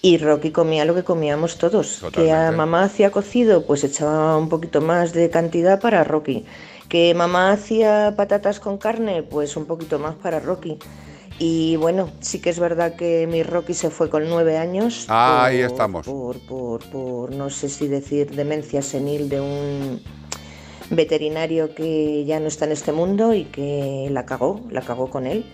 y 0.06 0.20
Rocky 0.20 0.52
comía 0.52 0.86
lo 0.86 0.94
que 0.94 1.04
comíamos 1.04 1.58
todos. 1.58 2.06
Que 2.14 2.32
a 2.32 2.52
mamá 2.52 2.84
hacía 2.84 3.10
cocido, 3.10 3.66
pues 3.66 3.84
echaba 3.84 4.38
un 4.38 4.50
poquito 4.50 4.80
más 4.80 5.14
de 5.14 5.32
cantidad 5.32 5.82
para 5.82 6.04
Rocky. 6.04 6.46
Que 6.88 7.16
mamá 7.16 7.52
hacía 7.52 8.14
patatas 8.16 8.60
con 8.60 8.78
carne, 8.78 9.24
pues 9.24 9.58
un 9.58 9.66
poquito 9.66 9.98
más 9.98 10.14
para 10.14 10.40
Rocky. 10.40 10.78
Y 11.40 11.78
bueno, 11.78 12.12
sí 12.20 12.40
que 12.40 12.52
es 12.52 12.60
verdad 12.60 12.96
que 12.96 13.26
mi 13.26 13.42
Rocky 13.42 13.74
se 13.74 13.90
fue 13.90 14.12
con 14.12 14.30
nueve 14.30 14.60
años. 14.60 15.08
Ah, 15.10 15.46
ahí 15.46 15.62
estamos. 15.62 16.06
Por, 16.06 16.38
por, 16.42 16.88
por, 16.92 17.32
no 17.32 17.50
sé 17.50 17.68
si 17.68 17.88
decir, 17.88 18.30
demencia 18.30 18.84
senil 18.84 19.28
de 19.28 19.42
un 19.42 20.02
veterinario 20.92 21.74
que 21.74 22.26
ya 22.26 22.40
no 22.40 22.46
está 22.46 22.66
en 22.66 22.74
este 22.74 22.92
mundo 22.92 23.34
y 23.34 23.46
que 23.46 24.08
la 24.12 24.28
cagó, 24.28 24.62
la 24.70 24.82
cagó 24.82 25.10
con 25.10 25.26
él. 25.26 25.48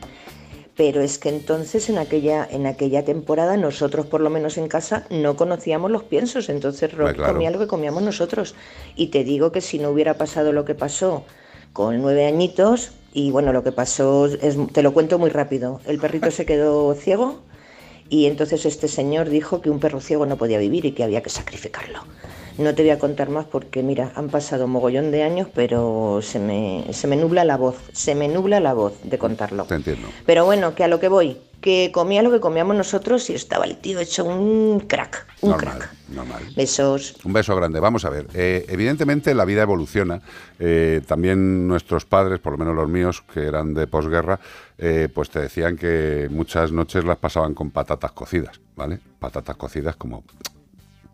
Pero 0.76 1.02
es 1.02 1.20
que 1.20 1.30
entonces 1.30 1.90
en 1.90 1.98
aquella, 1.98 2.48
en 2.50 2.66
aquella 2.66 3.04
temporada 3.04 3.58
nosotros, 3.58 4.06
por 4.06 4.22
lo 4.22 4.30
menos 4.30 4.58
en 4.58 4.68
casa, 4.68 5.06
no 5.10 5.36
conocíamos 5.36 5.92
los 5.92 6.04
piensos. 6.04 6.50
Entonces 6.50 6.92
claro. 6.92 7.34
comía 7.34 7.52
lo 7.52 7.60
que 7.60 7.68
comíamos 7.68 8.04
nosotros. 8.04 8.56
Y 8.96 9.08
te 9.08 9.24
digo 9.24 9.52
que 9.52 9.62
si 9.62 9.80
no 9.80 9.90
hubiera 9.90 10.16
pasado 10.16 10.54
lo 10.54 10.66
que 10.66 10.76
pasó 10.76 11.26
con 11.74 12.02
nueve 12.02 12.26
añitos, 12.26 12.92
y 13.14 13.32
bueno, 13.32 13.52
lo 13.52 13.64
que 13.64 13.72
pasó, 13.72 14.26
es, 14.26 14.58
te 14.72 14.84
lo 14.84 14.94
cuento 14.94 15.20
muy 15.20 15.30
rápido. 15.30 15.82
El 15.86 16.00
perrito 16.00 16.32
se 16.32 16.46
quedó 16.46 16.94
ciego 16.96 17.42
y 18.12 18.26
entonces 18.26 18.66
este 18.66 18.90
señor 18.90 19.30
dijo 19.30 19.62
que 19.62 19.70
un 19.70 19.80
perro 19.80 20.02
ciego 20.02 20.26
no 20.26 20.36
podía 20.36 20.60
vivir 20.60 20.86
y 20.86 20.92
que 20.92 21.06
había 21.06 21.24
que 21.24 21.30
sacrificarlo. 21.30 22.00
No 22.58 22.76
te 22.76 22.84
voy 22.84 22.92
a 22.92 23.00
contar 23.00 23.30
más 23.30 23.46
porque, 23.46 23.84
mira, 23.84 24.12
han 24.16 24.28
pasado 24.28 24.68
mogollón 24.68 25.12
de 25.12 25.24
años, 25.24 25.48
pero 25.56 26.20
se 26.22 26.38
me, 26.38 26.84
se 26.92 27.08
me 27.08 27.16
nubla 27.16 27.46
la 27.46 27.56
voz, 27.56 27.78
se 27.94 28.14
me 28.14 28.28
nubla 28.28 28.60
la 28.60 28.74
voz 28.74 28.94
de 29.04 29.18
contarlo. 29.18 29.64
Te 29.64 29.76
entiendo. 29.76 30.10
Pero 30.26 30.44
bueno, 30.44 30.76
que 30.76 30.84
a 30.84 30.90
lo 30.90 31.00
que 31.00 31.08
voy, 31.08 31.38
que 31.62 31.92
comía 31.94 32.22
lo 32.24 32.32
que 32.32 32.40
comíamos 32.40 32.76
nosotros 32.76 33.30
y 33.30 33.34
estaba 33.36 33.66
el 33.66 33.78
tío 33.78 34.00
hecho 34.00 34.26
un 34.26 34.80
crack, 34.82 35.28
un 35.42 35.52
Normal, 35.52 35.78
crack. 35.78 35.94
normal. 36.10 36.44
Besos. 36.56 37.16
Un 37.24 37.34
beso 37.34 37.56
grande. 37.56 37.80
Vamos 37.80 38.04
a 38.04 38.10
ver. 38.10 38.28
eh, 38.34 38.66
evidentemente 38.68 39.34
la 39.36 39.46
vida 39.46 39.62
evoluciona. 39.62 40.22
eh, 40.60 41.02
también 41.08 41.68
nuestros 41.68 42.06
padres, 42.06 42.40
por 42.40 42.52
lo 42.54 42.58
menos 42.58 42.76
los 42.76 42.90
míos, 42.90 43.24
que 43.34 43.42
eran 43.46 43.74
de 43.74 43.88
posguerra, 43.88 44.40
eh, 44.78 45.08
pues 45.14 45.30
te 45.30 45.40
decían 45.40 45.78
que 45.78 46.28
muchas 46.32 46.72
noches 46.72 47.04
las 47.06 47.18
pasaban 47.18 47.54
con 47.54 47.72
patatas 47.72 48.12
cocidas, 48.12 48.60
¿vale? 48.76 49.00
Patatas 49.20 49.56
cocidas 49.56 49.96
como... 49.96 50.24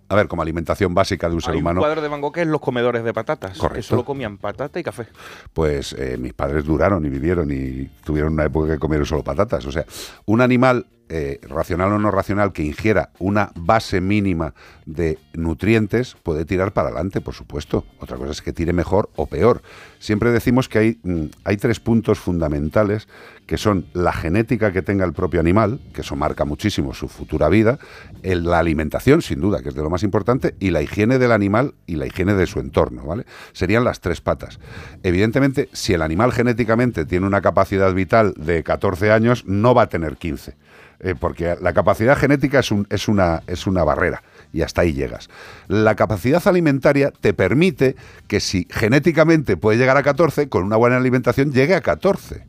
A 0.09 0.15
ver, 0.15 0.27
como 0.27 0.41
alimentación 0.41 0.93
básica 0.93 1.27
de 1.27 1.35
un 1.35 1.41
ser 1.41 1.55
humano. 1.55 1.81
un 1.81 1.85
cuadro 1.85 2.01
de 2.01 2.07
Van 2.07 2.21
Gogh 2.21 2.33
que 2.33 2.41
es 2.41 2.47
los 2.47 2.61
comedores 2.61 3.03
de 3.03 3.13
patatas. 3.13 3.57
Correcto. 3.57 3.75
Que 3.75 3.81
solo 3.83 4.05
comían 4.05 4.37
patata 4.37 4.79
y 4.79 4.83
café. 4.83 5.07
pues 5.53 5.93
eh, 5.93 6.17
mis 6.17 6.33
padres 6.33 6.63
duraron 6.63 7.05
y 7.05 7.09
vivieron 7.09 7.51
y 7.51 7.85
tuvieron 8.03 8.33
una 8.33 8.45
época 8.45 8.73
que 8.73 8.79
comieron 8.79 9.05
solo 9.05 9.23
patatas. 9.23 9.65
O 9.65 9.71
sea, 9.71 9.85
un 10.25 10.41
animal, 10.41 10.85
eh, 11.09 11.39
racional 11.43 11.91
o 11.93 11.99
no 11.99 12.11
racional, 12.11 12.53
que 12.53 12.63
ingiera 12.63 13.11
una 13.19 13.51
base 13.55 14.01
mínima 14.01 14.53
de 14.85 15.19
nutrientes 15.33 16.15
puede 16.23 16.45
tirar 16.45 16.73
para 16.73 16.89
adelante, 16.89 17.21
por 17.21 17.33
supuesto. 17.33 17.85
Otra 17.99 18.17
cosa 18.17 18.31
es 18.31 18.41
que 18.41 18.53
tire 18.53 18.73
mejor 18.73 19.09
o 19.15 19.25
peor. 19.25 19.61
Siempre 19.99 20.31
decimos 20.31 20.69
que 20.69 20.79
hay, 20.79 20.99
mm, 21.03 21.25
hay 21.43 21.57
tres 21.57 21.79
puntos 21.79 22.19
fundamentales 22.19 23.07
que 23.47 23.57
son 23.57 23.85
la 23.93 24.11
genética 24.11 24.71
que 24.73 24.81
tenga 24.81 25.05
el 25.05 25.13
propio 25.13 25.39
animal, 25.39 25.79
que 25.93 26.01
eso 26.01 26.15
marca 26.15 26.43
muchísimo 26.43 26.93
su 26.93 27.07
futura 27.07 27.47
vida, 27.47 27.79
la 28.21 28.59
alimentación, 28.59 29.21
sin 29.21 29.39
duda, 29.39 29.63
que 29.63 29.69
es 29.69 29.75
de 29.75 29.81
lo 29.81 29.89
más 29.89 30.03
importante, 30.03 30.55
y 30.59 30.71
la 30.71 30.81
higiene 30.81 31.17
del 31.17 31.31
animal 31.31 31.73
y 31.85 31.95
la 31.95 32.05
higiene 32.05 32.33
de 32.33 32.45
su 32.45 32.59
entorno, 32.59 33.03
¿vale? 33.05 33.25
Serían 33.53 33.85
las 33.85 34.01
tres 34.01 34.19
patas. 34.19 34.59
Evidentemente, 35.01 35.69
si 35.71 35.93
el 35.93 36.01
animal 36.01 36.33
genéticamente 36.33 37.05
tiene 37.05 37.25
una 37.25 37.41
capacidad 37.41 37.93
vital 37.93 38.33
de 38.35 38.63
14 38.63 39.11
años, 39.11 39.45
no 39.45 39.73
va 39.73 39.83
a 39.83 39.89
tener 39.89 40.17
15. 40.17 40.66
Eh, 40.99 41.15
porque 41.19 41.55
la 41.61 41.73
capacidad 41.73 42.17
genética 42.17 42.59
es, 42.59 42.71
un- 42.71 42.87
es 42.89 43.07
una, 43.07 43.43
es 43.47 43.67
una 43.67 43.83
barrera 43.83 44.23
y 44.53 44.61
hasta 44.61 44.81
ahí 44.81 44.93
llegas. 44.93 45.29
La 45.67 45.95
capacidad 45.95 46.45
alimentaria 46.47 47.11
te 47.11 47.33
permite 47.33 47.95
que 48.27 48.39
si 48.39 48.67
genéticamente 48.69 49.57
puede 49.57 49.77
llegar 49.77 49.97
a 49.97 50.03
14, 50.03 50.49
con 50.49 50.63
una 50.63 50.77
buena 50.77 50.97
alimentación 50.97 51.51
llegue 51.51 51.75
a 51.75 51.81
14. 51.81 52.45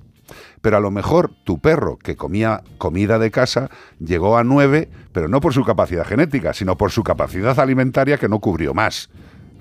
Pero 0.61 0.77
a 0.77 0.81
lo 0.81 0.91
mejor 0.91 1.33
tu 1.45 1.61
perro 1.61 1.99
que 1.99 2.17
comía 2.17 2.63
comida 2.79 3.19
de 3.19 3.31
casa 3.31 3.71
llegó 4.01 4.37
a 4.37 4.45
9, 4.45 4.89
pero 5.13 5.29
no 5.29 5.41
por 5.41 5.55
su 5.55 5.65
capacidad 5.65 6.05
genética, 6.07 6.53
sino 6.53 6.77
por 6.77 6.91
su 6.91 7.03
capacidad 7.05 7.59
alimentaria 7.61 8.19
que 8.19 8.29
no 8.29 8.41
cubrió 8.41 8.75
más. 8.75 9.09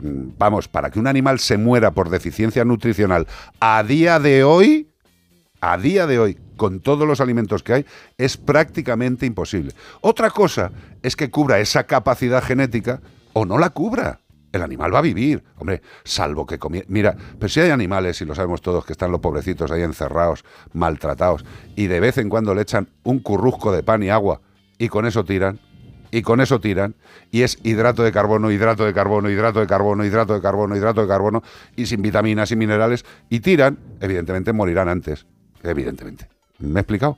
Mm, 0.02 0.30
Vamos, 0.38 0.68
para 0.68 0.90
que 0.90 1.00
un 1.00 1.08
animal 1.08 1.40
se 1.40 1.58
muera 1.58 1.92
por 1.92 2.10
deficiencia 2.10 2.66
nutricional 2.66 3.28
a 3.60 3.84
día 3.84 4.20
de 4.20 4.44
hoy, 4.44 4.90
a 5.62 5.78
día 5.78 6.08
de 6.08 6.20
hoy, 6.20 6.38
con 6.56 6.80
todos 6.80 7.08
los 7.08 7.22
alimentos 7.22 7.64
que 7.64 7.74
hay, 7.74 7.86
es 8.18 8.38
prácticamente 8.38 9.26
imposible. 9.26 9.74
Otra 10.02 10.30
cosa 10.30 10.72
es 11.02 11.16
que 11.16 11.30
cubra 11.30 11.60
esa 11.60 11.86
capacidad 11.86 12.44
genética 12.44 13.02
o 13.34 13.46
no 13.46 13.58
la 13.58 13.70
cubra. 13.70 14.22
El 14.52 14.62
animal 14.62 14.94
va 14.94 15.00
a 15.00 15.04
vivir, 15.04 15.44
hombre, 15.58 15.82
salvo 16.04 16.46
que 16.46 16.58
comie... 16.58 16.86
Mira, 16.88 17.16
pero 17.38 17.50
si 17.50 17.60
hay 17.60 17.70
animales, 17.70 18.22
y 18.22 18.26
lo 18.26 18.34
sabemos 18.34 18.62
todos, 18.62 18.86
que 18.86 18.94
están 18.94 19.12
los 19.12 19.20
pobrecitos 19.20 19.70
ahí 19.72 19.84
encerrados, 19.84 20.46
maltratados, 20.74 21.46
y 21.76 21.88
de 21.88 22.00
vez 22.00 22.18
en 22.18 22.30
cuando 22.30 22.56
le 22.56 22.62
echan 22.62 22.88
un 23.04 23.20
currusco 23.20 23.72
de 23.72 23.84
pan 23.84 24.02
y 24.04 24.10
agua, 24.10 24.42
y 24.78 24.88
con 24.88 25.06
eso 25.06 25.26
tiran, 25.26 25.60
y 26.12 26.22
con 26.22 26.40
eso 26.40 26.62
tiran, 26.62 26.96
y 27.30 27.42
es 27.42 27.60
hidrato 27.64 28.04
de 28.04 28.14
carbono, 28.14 28.50
hidrato 28.50 28.86
de 28.86 28.94
carbono, 28.94 29.30
hidrato 29.30 29.60
de 29.60 29.68
carbono, 29.68 30.06
hidrato 30.06 30.34
de 30.34 30.42
carbono, 30.42 30.76
hidrato 30.78 31.02
de 31.02 31.08
carbono, 31.08 31.44
y 31.76 31.86
sin 31.86 32.02
vitaminas 32.02 32.50
y 32.52 32.56
minerales, 32.56 33.06
y 33.30 33.42
tiran, 33.42 33.78
evidentemente 34.00 34.54
morirán 34.54 34.88
antes, 34.88 35.28
evidentemente. 35.64 36.28
¿Me 36.60 36.80
he 36.80 36.82
explicado? 36.82 37.18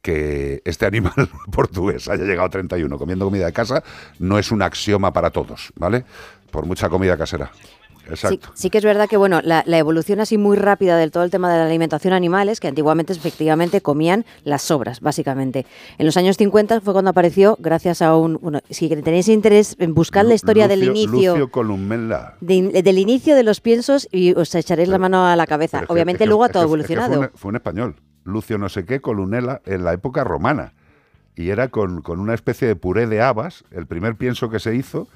Que 0.00 0.62
este 0.64 0.86
animal 0.86 1.12
portugués 1.52 2.08
haya 2.08 2.24
llegado 2.24 2.46
a 2.46 2.50
31 2.50 2.98
comiendo 2.98 3.24
comida 3.24 3.46
de 3.46 3.52
casa 3.52 3.82
no 4.18 4.38
es 4.38 4.50
un 4.50 4.62
axioma 4.62 5.12
para 5.12 5.30
todos, 5.30 5.72
¿vale? 5.76 6.04
Por 6.50 6.66
mucha 6.66 6.88
comida 6.88 7.16
casera. 7.16 7.52
Sí, 8.04 8.10
Exacto. 8.10 8.50
sí 8.54 8.68
que 8.68 8.78
es 8.78 8.84
verdad 8.84 9.08
que 9.08 9.16
bueno, 9.16 9.40
la, 9.44 9.62
la 9.66 9.78
evolución 9.78 10.18
así 10.20 10.36
muy 10.36 10.56
rápida 10.56 10.96
del 10.96 11.10
todo 11.12 11.22
el 11.22 11.30
tema 11.30 11.50
de 11.52 11.58
la 11.58 11.66
alimentación 11.66 12.12
animal 12.12 12.48
es 12.48 12.58
que 12.60 12.68
antiguamente 12.68 13.12
efectivamente 13.12 13.80
comían 13.80 14.24
las 14.44 14.62
sobras, 14.62 15.00
básicamente. 15.00 15.66
En 15.98 16.06
los 16.06 16.16
años 16.16 16.36
50 16.36 16.80
fue 16.80 16.92
cuando 16.92 17.10
apareció, 17.10 17.56
gracias 17.60 18.02
a 18.02 18.16
un... 18.16 18.38
Bueno, 18.42 18.60
si 18.70 18.88
tenéis 18.88 19.28
interés 19.28 19.76
en 19.78 19.94
buscar 19.94 20.24
la 20.24 20.34
historia 20.34 20.66
del 20.68 20.82
inicio... 20.84 21.36
Lucio 21.36 21.50
de- 22.40 22.82
del 22.82 22.98
inicio 22.98 23.36
de 23.36 23.42
los 23.44 23.60
piensos 23.60 24.08
y 24.10 24.34
os 24.34 24.54
echaréis 24.54 24.88
la 24.88 24.98
mano 24.98 25.26
a 25.26 25.36
la 25.36 25.46
cabeza. 25.46 25.78
Pero 25.78 25.84
es 25.84 25.86
que- 25.88 25.92
Obviamente 25.92 26.24
es 26.24 26.26
que- 26.26 26.28
luego 26.28 26.44
ha 26.44 26.48
todo 26.48 26.62
que- 26.62 26.80
es 26.82 26.86
que 26.86 26.92
evolucionado. 26.92 27.14
fue, 27.14 27.26
un, 27.26 27.32
fue 27.38 27.48
un 27.50 27.56
español. 27.56 27.96
Lucio 28.24 28.58
no 28.58 28.68
sé 28.68 28.84
qué, 28.84 29.00
Colunela, 29.00 29.62
en 29.64 29.84
la 29.84 29.92
época 29.92 30.24
romana. 30.24 30.74
Y 31.34 31.48
era 31.50 31.68
con, 31.68 32.02
con 32.02 32.20
una 32.20 32.34
especie 32.34 32.68
de 32.68 32.76
puré 32.76 33.06
de 33.06 33.22
habas, 33.22 33.64
el 33.70 33.86
primer 33.86 34.16
pienso 34.16 34.50
que 34.50 34.58
se 34.58 34.74
hizo, 34.74 35.08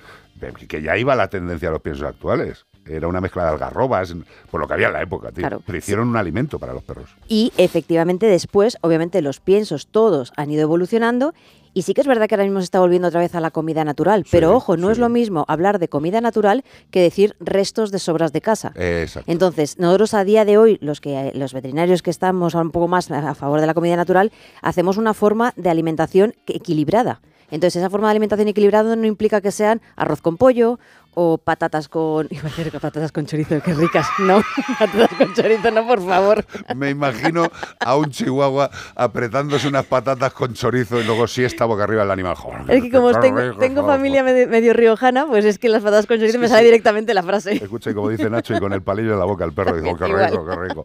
que 0.69 0.81
ya 0.83 0.97
iba 0.97 1.15
la 1.15 1.29
tendencia 1.29 1.69
a 1.69 1.73
los 1.73 1.83
piensos 1.83 2.07
actuales. 2.07 2.65
Era 2.89 3.09
una 3.09 3.21
mezcla 3.21 3.45
de 3.45 3.51
algarrobas, 3.51 4.15
por 4.51 4.61
lo 4.61 4.67
que 4.67 4.75
había 4.75 4.89
en 4.89 4.93
la 4.93 5.03
época, 5.03 5.31
tío. 5.31 5.43
Claro. 5.43 5.63
Pero 5.65 5.79
hicieron 5.79 6.09
un 6.09 6.17
alimento 6.17 6.59
para 6.59 6.73
los 6.73 6.83
perros. 6.83 7.11
Y 7.29 7.53
efectivamente 7.57 8.27
después, 8.27 8.79
obviamente 8.81 9.23
los 9.23 9.41
piensos 9.41 9.87
todos 9.89 10.33
han 10.37 10.51
ido 10.51 10.63
evolucionando 10.63 11.35
y 11.77 11.83
sí 11.83 11.93
que 11.93 12.01
es 12.01 12.07
verdad 12.07 12.27
que 12.27 12.35
ahora 12.35 12.45
mismo 12.45 12.61
se 12.61 12.65
está 12.65 12.81
volviendo 12.81 13.09
otra 13.09 13.21
vez 13.21 13.35
a 13.35 13.41
la 13.41 13.51
comida 13.51 13.85
natural, 13.85 14.25
pero 14.31 14.57
ojo, 14.57 14.79
no 14.79 14.91
es 14.91 14.97
lo 14.97 15.11
mismo 15.11 15.45
hablar 15.47 15.79
de 15.79 15.89
comida 15.89 16.23
natural 16.23 16.65
que 16.91 17.03
decir 17.03 17.37
restos 17.39 17.91
de 17.91 17.99
sobras 17.99 18.33
de 18.33 18.41
casa. 18.41 18.73
Exacto. 18.77 19.31
Entonces, 19.31 19.79
nosotros 19.79 20.15
a 20.15 20.25
día 20.25 20.47
de 20.47 20.57
hoy, 20.57 20.79
los 20.81 21.03
que 21.03 21.33
los 21.35 21.53
veterinarios 21.53 22.01
que 22.01 22.09
estamos 22.09 22.55
un 22.55 22.71
poco 22.71 22.89
más 22.89 23.11
a 23.11 23.35
favor 23.35 23.61
de 23.61 23.67
la 23.67 23.75
comida 23.75 23.95
natural, 23.95 24.33
hacemos 24.63 24.97
una 24.97 25.13
forma 25.13 25.53
de 25.57 25.69
alimentación 25.69 26.35
equilibrada. 26.47 27.21
Entonces, 27.51 27.77
esa 27.77 27.91
forma 27.91 28.07
de 28.07 28.13
alimentación 28.13 28.49
equilibrada 28.49 28.97
no 28.97 29.07
implica 29.07 29.43
que 29.43 29.53
sean 29.53 29.83
arroz 29.97 30.23
con 30.23 30.39
pollo 30.39 30.81
o 31.19 31.39
patatas 31.39 31.89
con... 31.89 32.27
Iba 32.31 32.43
a 32.43 32.45
decir 32.45 32.71
que 32.71 32.79
patatas 32.79 33.11
con 33.11 33.25
chorizo, 33.25 33.59
qué 33.63 33.73
ricas. 33.73 34.07
No, 34.19 34.43
patatas 34.79 35.09
con 35.17 35.33
chorizo, 35.35 35.71
no, 35.71 35.87
por 35.87 36.05
favor. 36.07 36.45
Me 36.77 36.91
imagino 36.91 37.49
a 37.81 37.97
un 37.97 38.11
chihuahua 38.11 38.71
apretándose 38.95 39.67
unas 39.69 39.87
patatas 39.87 40.33
con 40.35 40.53
chorizo 40.53 41.01
y 41.01 41.05
luego 41.05 41.27
siesta 41.27 41.65
boca 41.65 41.85
arriba 41.85 42.03
el 42.03 42.11
animal. 42.11 42.35
Joder, 42.37 42.71
Es 42.71 42.83
que 42.83 42.91
como 42.91 43.13
qué 43.13 43.19
tengo, 43.21 43.41
rico, 43.41 43.59
tengo 43.59 43.83
joder. 43.83 43.97
familia 43.97 44.23
medio, 44.23 44.47
medio 44.49 44.73
riojana, 44.75 45.27
pues 45.27 45.45
es 45.47 45.59
que 45.59 45.69
las 45.71 45.83
patatas 45.83 46.07
con 46.07 46.19
chorizo 46.19 46.33
Sí, 46.35 46.39
me 46.39 46.49
sí. 46.49 46.53
sale 46.53 46.65
directamente 46.67 47.15
la 47.15 47.23
frase. 47.23 47.53
Escucha, 47.55 47.91
y 47.91 47.95
como 47.95 48.11
dice 48.11 48.29
Nacho, 48.29 48.55
y 48.55 48.61
con 48.61 48.73
el 48.75 48.83
palillo 48.83 49.15
en 49.15 49.19
la 49.19 49.25
boca 49.25 49.45
el 49.47 49.53
perro, 49.55 49.75
dijo, 49.81 49.97
qué 49.97 50.07
Igual. 50.09 50.31
rico, 50.31 50.47
qué 50.47 50.57
rico. 50.57 50.85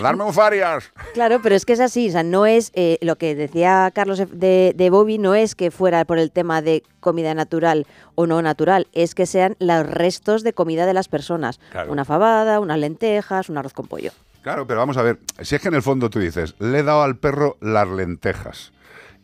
¡Darme 0.00 0.24
un 0.24 0.32
farias! 0.32 0.90
Claro, 1.14 1.40
pero 1.42 1.54
es 1.54 1.66
que 1.66 1.74
es 1.74 1.80
así, 1.80 2.08
o 2.08 2.12
sea, 2.12 2.22
no 2.22 2.46
es 2.46 2.70
eh, 2.74 2.98
lo 3.02 3.16
que 3.16 3.34
decía 3.34 3.90
Carlos 3.94 4.22
de, 4.30 4.72
de 4.74 4.90
Bobby, 4.90 5.18
no 5.18 5.34
es 5.34 5.54
que 5.54 5.70
fuera 5.70 6.04
por 6.04 6.18
el 6.18 6.30
tema 6.30 6.62
de 6.62 6.82
comida 7.02 7.34
natural 7.34 7.86
o 8.14 8.26
no 8.26 8.40
natural, 8.40 8.86
es 8.94 9.14
que 9.14 9.26
sean 9.26 9.56
los 9.58 9.86
restos 9.86 10.42
de 10.42 10.54
comida 10.54 10.86
de 10.86 10.94
las 10.94 11.08
personas. 11.08 11.60
Claro. 11.70 11.92
Una 11.92 12.06
fabada, 12.06 12.60
unas 12.60 12.78
lentejas, 12.78 13.50
un 13.50 13.58
arroz 13.58 13.74
con 13.74 13.86
pollo. 13.86 14.12
Claro, 14.40 14.66
pero 14.66 14.80
vamos 14.80 14.96
a 14.96 15.02
ver, 15.02 15.18
si 15.40 15.54
es 15.54 15.60
que 15.60 15.68
en 15.68 15.74
el 15.74 15.82
fondo 15.82 16.08
tú 16.08 16.18
dices, 16.18 16.54
le 16.58 16.78
he 16.78 16.82
dado 16.82 17.02
al 17.02 17.16
perro 17.16 17.58
las 17.60 17.88
lentejas. 17.88 18.72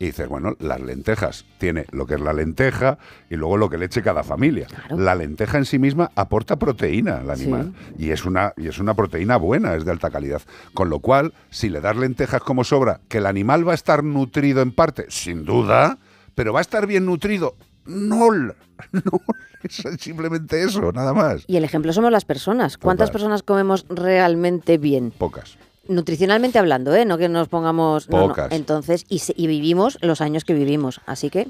Y 0.01 0.07
dices, 0.07 0.29
bueno, 0.29 0.55
las 0.61 0.81
lentejas 0.81 1.45
tiene 1.59 1.85
lo 1.91 2.07
que 2.07 2.15
es 2.15 2.21
la 2.21 2.33
lenteja 2.33 2.99
y 3.29 3.35
luego 3.35 3.57
lo 3.57 3.69
que 3.69 3.79
le 3.79 3.87
eche 3.87 4.01
cada 4.01 4.23
familia. 4.23 4.69
La 4.91 5.17
lenteja 5.17 5.59
en 5.59 5.65
sí 5.65 5.81
misma 5.81 6.13
aporta 6.15 6.55
proteína 6.57 7.17
al 7.17 7.31
animal 7.31 7.75
y 7.99 8.11
es 8.11 8.25
una 8.25 8.53
y 8.57 8.69
es 8.69 8.79
una 8.79 8.95
proteína 8.95 9.37
buena, 9.39 9.75
es 9.75 9.85
de 9.85 9.91
alta 9.91 10.11
calidad. 10.11 10.43
Con 10.73 10.89
lo 10.89 11.01
cual, 11.01 11.35
si 11.51 11.69
le 11.69 11.81
das 11.81 11.97
lentejas 11.97 12.43
como 12.43 12.63
sobra, 12.63 13.01
que 13.09 13.19
el 13.19 13.27
animal 13.27 13.67
va 13.67 13.73
a 13.73 13.75
estar 13.75 14.05
nutrido 14.05 14.63
en 14.63 14.71
parte, 14.71 15.07
sin 15.09 15.45
duda, 15.45 15.99
pero 16.37 16.53
va 16.53 16.61
a 16.61 16.63
estar 16.63 16.87
bien 16.87 17.05
nutrido. 17.05 17.57
No, 17.89 18.31
no, 18.93 19.21
es 19.65 19.83
simplemente 20.01 20.63
eso, 20.63 20.93
nada 20.93 21.13
más. 21.13 21.43
Y 21.49 21.57
el 21.57 21.65
ejemplo 21.65 21.93
somos 21.93 22.13
las 22.13 22.25
personas. 22.25 22.79
¿Cuántas 22.79 23.09
Total. 23.09 23.13
personas 23.21 23.43
comemos 23.43 23.85
realmente 23.89 24.79
bien? 24.79 25.11
Pocas. 25.11 25.57
Nutricionalmente 25.89 26.59
hablando, 26.59 26.95
¿eh? 26.95 27.05
No 27.07 27.17
que 27.19 27.29
nos 27.31 27.49
pongamos... 27.49 28.09
no, 28.11 28.19
no. 28.21 28.29
Pocas. 28.29 28.53
Entonces, 28.53 29.05
y, 29.09 29.21
se- 29.21 29.35
y 29.37 29.47
vivimos 29.47 29.99
los 30.03 30.21
años 30.21 30.45
que 30.45 30.55
vivimos. 30.55 31.01
Así 31.07 31.31
que... 31.31 31.49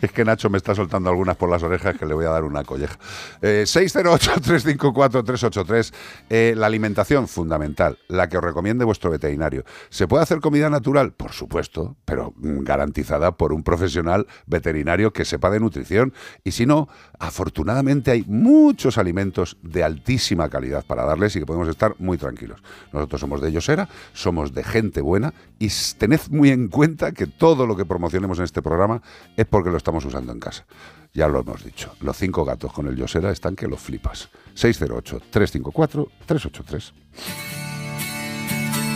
Es 0.00 0.12
que 0.12 0.24
Nacho 0.24 0.48
me 0.50 0.58
está 0.58 0.74
soltando 0.74 1.08
algunas 1.10 1.36
por 1.36 1.48
las 1.50 1.62
orejas 1.62 1.96
que 1.96 2.06
le 2.06 2.14
voy 2.14 2.24
a 2.24 2.30
dar 2.30 2.42
una 2.44 2.64
colleja. 2.64 2.98
Eh, 3.40 3.62
608-354-383. 3.66 5.92
Eh, 6.30 6.54
la 6.56 6.66
alimentación, 6.66 7.28
fundamental. 7.28 7.98
La 8.08 8.28
que 8.28 8.38
os 8.38 8.44
recomiende 8.44 8.84
vuestro 8.84 9.10
veterinario. 9.10 9.64
¿Se 9.90 10.08
puede 10.08 10.22
hacer 10.22 10.40
comida 10.40 10.70
natural? 10.70 11.12
Por 11.12 11.32
supuesto, 11.32 11.96
pero 12.04 12.32
mm, 12.36 12.64
garantizada 12.64 13.36
por 13.36 13.52
un 13.52 13.62
profesional 13.62 14.26
veterinario 14.46 15.12
que 15.12 15.24
sepa 15.24 15.50
de 15.50 15.60
nutrición. 15.60 16.12
Y 16.44 16.52
si 16.52 16.66
no, 16.66 16.88
afortunadamente 17.22 18.10
hay 18.10 18.24
muchos 18.26 18.98
alimentos 18.98 19.56
de 19.62 19.84
altísima 19.84 20.48
calidad 20.48 20.84
para 20.84 21.04
darles 21.04 21.36
y 21.36 21.38
que 21.38 21.46
podemos 21.46 21.68
estar 21.68 21.94
muy 22.00 22.18
tranquilos. 22.18 22.60
Nosotros 22.92 23.20
somos 23.20 23.40
de 23.40 23.52
Yosera, 23.52 23.88
somos 24.12 24.52
de 24.52 24.64
gente 24.64 25.00
buena 25.00 25.32
y 25.60 25.68
tened 25.98 26.18
muy 26.30 26.50
en 26.50 26.66
cuenta 26.66 27.12
que 27.12 27.28
todo 27.28 27.64
lo 27.64 27.76
que 27.76 27.84
promocionemos 27.84 28.38
en 28.38 28.44
este 28.44 28.60
programa 28.60 29.02
es 29.36 29.46
porque 29.46 29.70
lo 29.70 29.76
estamos 29.76 30.04
usando 30.04 30.32
en 30.32 30.40
casa. 30.40 30.66
Ya 31.14 31.28
lo 31.28 31.38
hemos 31.38 31.62
dicho, 31.62 31.94
los 32.00 32.16
cinco 32.16 32.44
gatos 32.44 32.72
con 32.72 32.88
el 32.88 32.96
Yosera 32.96 33.30
están 33.30 33.54
que 33.54 33.68
los 33.68 33.80
flipas. 33.80 34.28
608-354-383. 34.56 36.92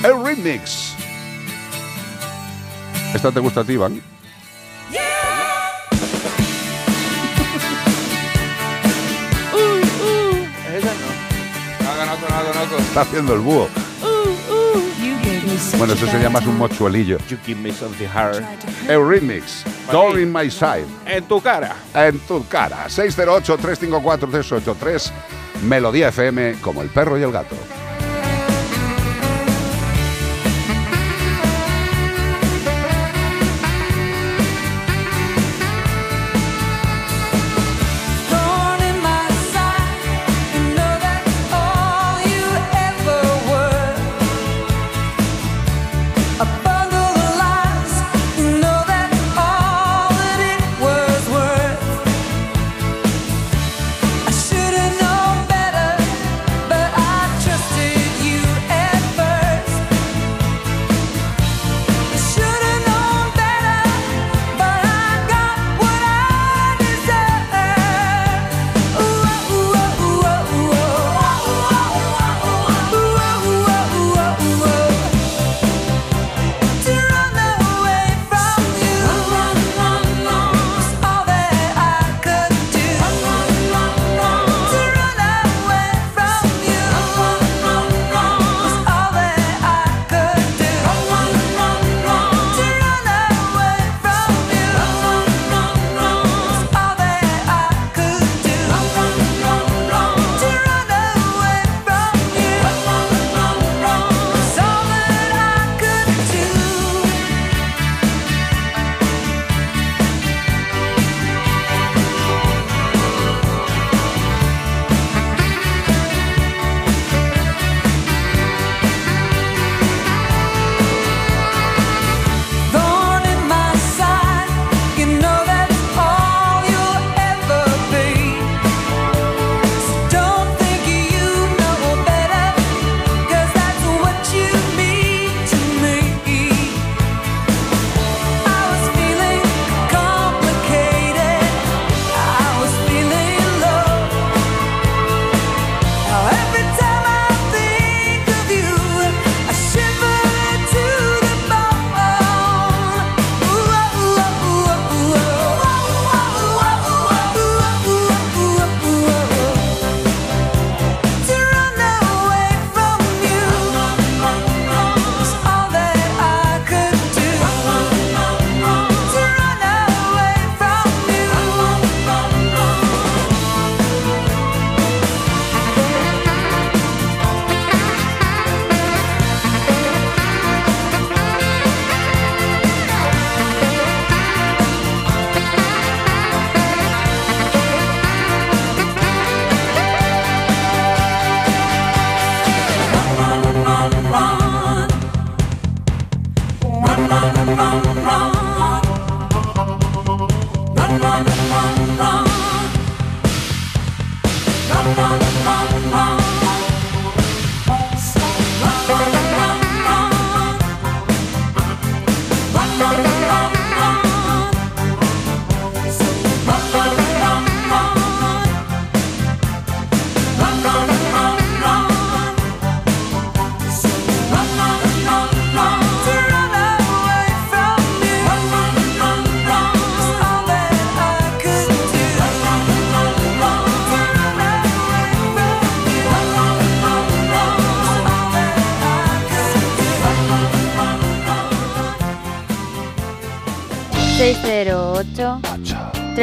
El 0.02 0.24
remix. 0.24 0.96
¿Esta 3.14 3.30
te 3.30 3.38
gusta 3.38 3.62
a? 3.62 4.15
No. 12.42 12.78
Está 12.78 13.02
haciendo 13.02 13.34
el 13.34 13.40
búho. 13.40 13.68
Bueno, 15.78 15.94
eso 15.94 16.06
sería 16.06 16.28
más 16.30 16.46
un 16.46 16.58
mochuelillo. 16.58 17.18
You 17.28 17.38
give 17.44 17.60
me 17.60 17.72
something 17.72 18.06
hard. 18.06 18.44
El 18.88 19.08
remix. 19.08 19.64
In 20.16 20.32
my 20.32 20.50
side. 20.50 20.86
En 21.06 21.24
tu 21.24 21.40
cara. 21.40 21.74
En 21.94 22.18
tu 22.20 22.46
cara. 22.48 22.86
608-354-383. 22.88 25.10
Melodía 25.62 26.08
FM 26.08 26.56
como 26.60 26.82
el 26.82 26.88
perro 26.88 27.18
y 27.18 27.22
el 27.22 27.32
gato. 27.32 27.56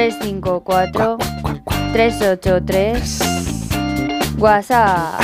...354... 0.03 1.15
...383... 1.93 4.35
WhatsApp... 4.37 5.21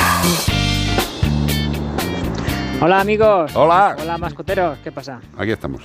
Hola 2.80 3.00
amigos. 3.00 3.54
Hola. 3.54 3.94
Hola 4.00 4.16
mascoteros, 4.16 4.78
¿qué 4.78 4.90
pasa? 4.90 5.20
Aquí 5.36 5.50
estamos. 5.50 5.82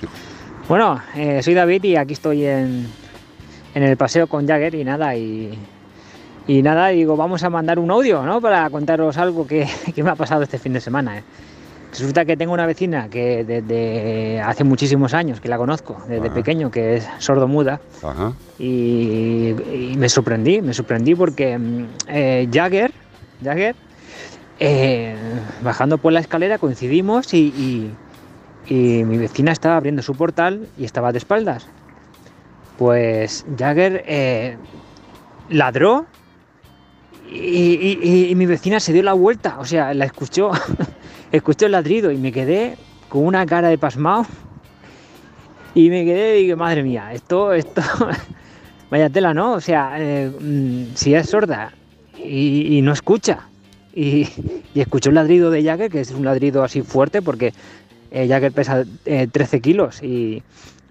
Bueno, 0.66 0.98
eh, 1.14 1.42
soy 1.42 1.52
David 1.52 1.84
y 1.84 1.96
aquí 1.96 2.14
estoy 2.14 2.46
en, 2.46 2.86
en 3.74 3.82
el 3.82 3.98
paseo 3.98 4.28
con 4.28 4.48
Jagger 4.48 4.74
y 4.74 4.82
nada, 4.82 5.14
y, 5.14 5.58
y 6.46 6.62
nada, 6.62 6.88
digo, 6.88 7.18
vamos 7.18 7.42
a 7.42 7.50
mandar 7.50 7.78
un 7.78 7.90
audio, 7.90 8.22
¿no? 8.22 8.40
Para 8.40 8.70
contaros 8.70 9.18
algo 9.18 9.46
que, 9.46 9.68
que 9.94 10.02
me 10.02 10.08
ha 10.08 10.14
pasado 10.14 10.42
este 10.42 10.58
fin 10.58 10.72
de 10.72 10.80
semana. 10.80 11.18
¿eh? 11.18 11.22
Resulta 11.98 12.24
que 12.26 12.36
tengo 12.36 12.52
una 12.52 12.66
vecina 12.66 13.08
que 13.08 13.42
desde 13.44 14.40
hace 14.42 14.64
muchísimos 14.64 15.14
años, 15.14 15.40
que 15.40 15.48
la 15.48 15.56
conozco, 15.56 15.96
desde 16.06 16.26
Ajá. 16.26 16.34
pequeño, 16.34 16.70
que 16.70 16.96
es 16.96 17.08
sordomuda, 17.20 17.80
Ajá. 18.02 18.32
y, 18.58 19.54
y 19.72 19.94
me 19.96 20.08
sorprendí, 20.10 20.60
me 20.60 20.74
sorprendí 20.74 21.14
porque 21.14 21.56
mm, 21.56 21.84
eh, 22.08 22.48
Jagger, 22.52 22.92
Jagger, 23.42 23.74
eh, 24.60 25.16
bajando 25.62 25.96
por 25.96 26.12
la 26.12 26.20
escalera 26.20 26.58
coincidimos 26.58 27.32
y, 27.32 27.38
y- 27.48 27.90
y 28.74 29.04
mi 29.04 29.16
vecina 29.16 29.52
estaba 29.52 29.76
abriendo 29.78 30.02
su 30.02 30.14
portal 30.14 30.66
y 30.76 30.84
estaba 30.84 31.12
de 31.12 31.18
espaldas. 31.18 31.66
Pues 32.78 33.46
Jagger 33.56 34.04
eh, 34.06 34.56
ladró 35.48 36.04
y- 37.30 38.28
y 38.30 38.34
mi 38.34 38.44
vecina 38.46 38.80
se 38.80 38.92
dio 38.92 39.02
la 39.02 39.12
vuelta, 39.14 39.56
o 39.58 39.64
sea, 39.64 39.94
la 39.94 40.04
escuchó, 40.04 40.50
escuchó 41.32 41.66
el 41.66 41.72
ladrido 41.72 42.10
y 42.10 42.16
me 42.16 42.32
quedé 42.32 42.76
con 43.08 43.24
una 43.24 43.46
cara 43.46 43.68
de 43.68 43.78
pasmado 43.78 44.26
y 45.74 45.90
me 45.90 46.04
quedé 46.04 46.40
y 46.40 46.44
digo, 46.44 46.56
madre 46.56 46.82
mía, 46.82 47.12
esto, 47.12 47.52
esto, 47.52 47.82
vaya 48.90 49.10
tela, 49.10 49.34
¿no? 49.34 49.52
O 49.52 49.60
sea, 49.60 49.94
eh, 49.98 50.30
mm, 50.30 50.94
si 50.94 51.14
es 51.14 51.28
sorda 51.28 51.72
y, 52.18 52.80
no 52.82 52.92
escucha 52.92 53.48
y, 53.94 54.28
y 54.74 54.80
el 54.80 55.14
ladrido 55.14 55.50
de 55.50 55.62
Jagger, 55.62 55.90
que 55.90 56.00
es 56.00 56.10
un 56.12 56.24
ladrido 56.24 56.64
así 56.64 56.82
fuerte 56.82 57.22
porque 57.22 57.52
eh, 58.10 58.26
Jagger 58.28 58.52
pesa 58.52 58.84
eh, 59.04 59.28
13 59.30 59.60
kilos 59.60 60.02
y, 60.02 60.42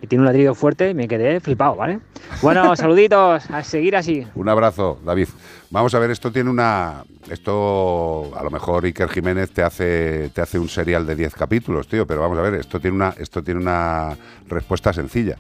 y 0.02 0.08
tiene 0.08 0.22
un 0.22 0.26
ladrido 0.26 0.56
fuerte 0.56 0.90
y 0.90 0.94
me 0.94 1.08
quedé 1.08 1.40
flipado, 1.40 1.76
¿vale? 1.76 2.00
Bueno, 2.42 2.76
saluditos, 2.76 3.50
a 3.50 3.64
seguir 3.64 3.96
así. 3.96 4.26
Un 4.36 4.50
abrazo, 4.50 5.00
David. 5.06 5.30
Vamos 5.72 5.94
a 5.96 6.00
ver, 6.00 6.12
esto 6.12 6.32
tiene 6.32 6.50
una. 6.50 7.04
Esto, 7.30 8.32
a 8.38 8.44
lo 8.44 8.52
mejor 8.52 8.86
Iker 8.86 9.10
Jiménez 9.10 9.52
te 9.52 9.64
hace, 9.64 10.30
te 10.30 10.42
hace 10.42 10.60
un 10.60 10.70
serial 10.70 11.06
de 11.06 11.16
10 11.16 11.34
capítulos, 11.34 11.88
tío, 11.88 12.06
pero 12.06 12.22
vamos 12.22 12.38
a 12.38 12.42
ver, 12.42 12.54
esto 12.56 12.80
tiene 12.80 12.96
una, 12.96 13.14
esto 13.18 13.44
tiene 13.44 13.60
una 13.60 14.16
respuesta 14.48 14.94
sencilla. 14.94 15.38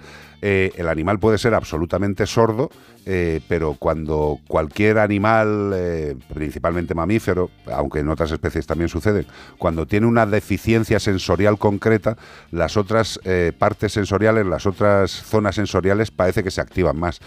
Eh, 0.47 0.71
el 0.75 0.89
animal 0.89 1.17
puede 1.17 1.39
ser 1.39 1.55
absolutamente 1.55 2.27
sordo, 2.27 2.69
eh, 3.07 3.41
pero 3.47 3.73
cuando 3.79 4.37
cualquier 4.47 4.99
animal, 4.99 5.71
eh, 5.73 6.15
principalmente 6.35 6.93
mamífero, 6.93 7.49
aunque 7.73 8.01
en 8.01 8.09
otras 8.09 8.31
especies 8.31 8.67
también 8.67 8.87
suceden, 8.87 9.25
cuando 9.57 9.87
tiene 9.87 10.05
una 10.05 10.27
deficiencia 10.27 10.99
sensorial 10.99 11.57
concreta, 11.57 12.15
las 12.51 12.77
otras 12.77 13.19
partes 13.57 13.93
sensoriales, 13.93 14.45
las 14.45 14.67
otras 14.67 15.09
zonas 15.09 15.55
sensoriales 15.55 16.11
parece 16.11 16.43
que 16.43 16.51
se 16.51 16.61
activan 16.61 16.99
más. 16.99 17.21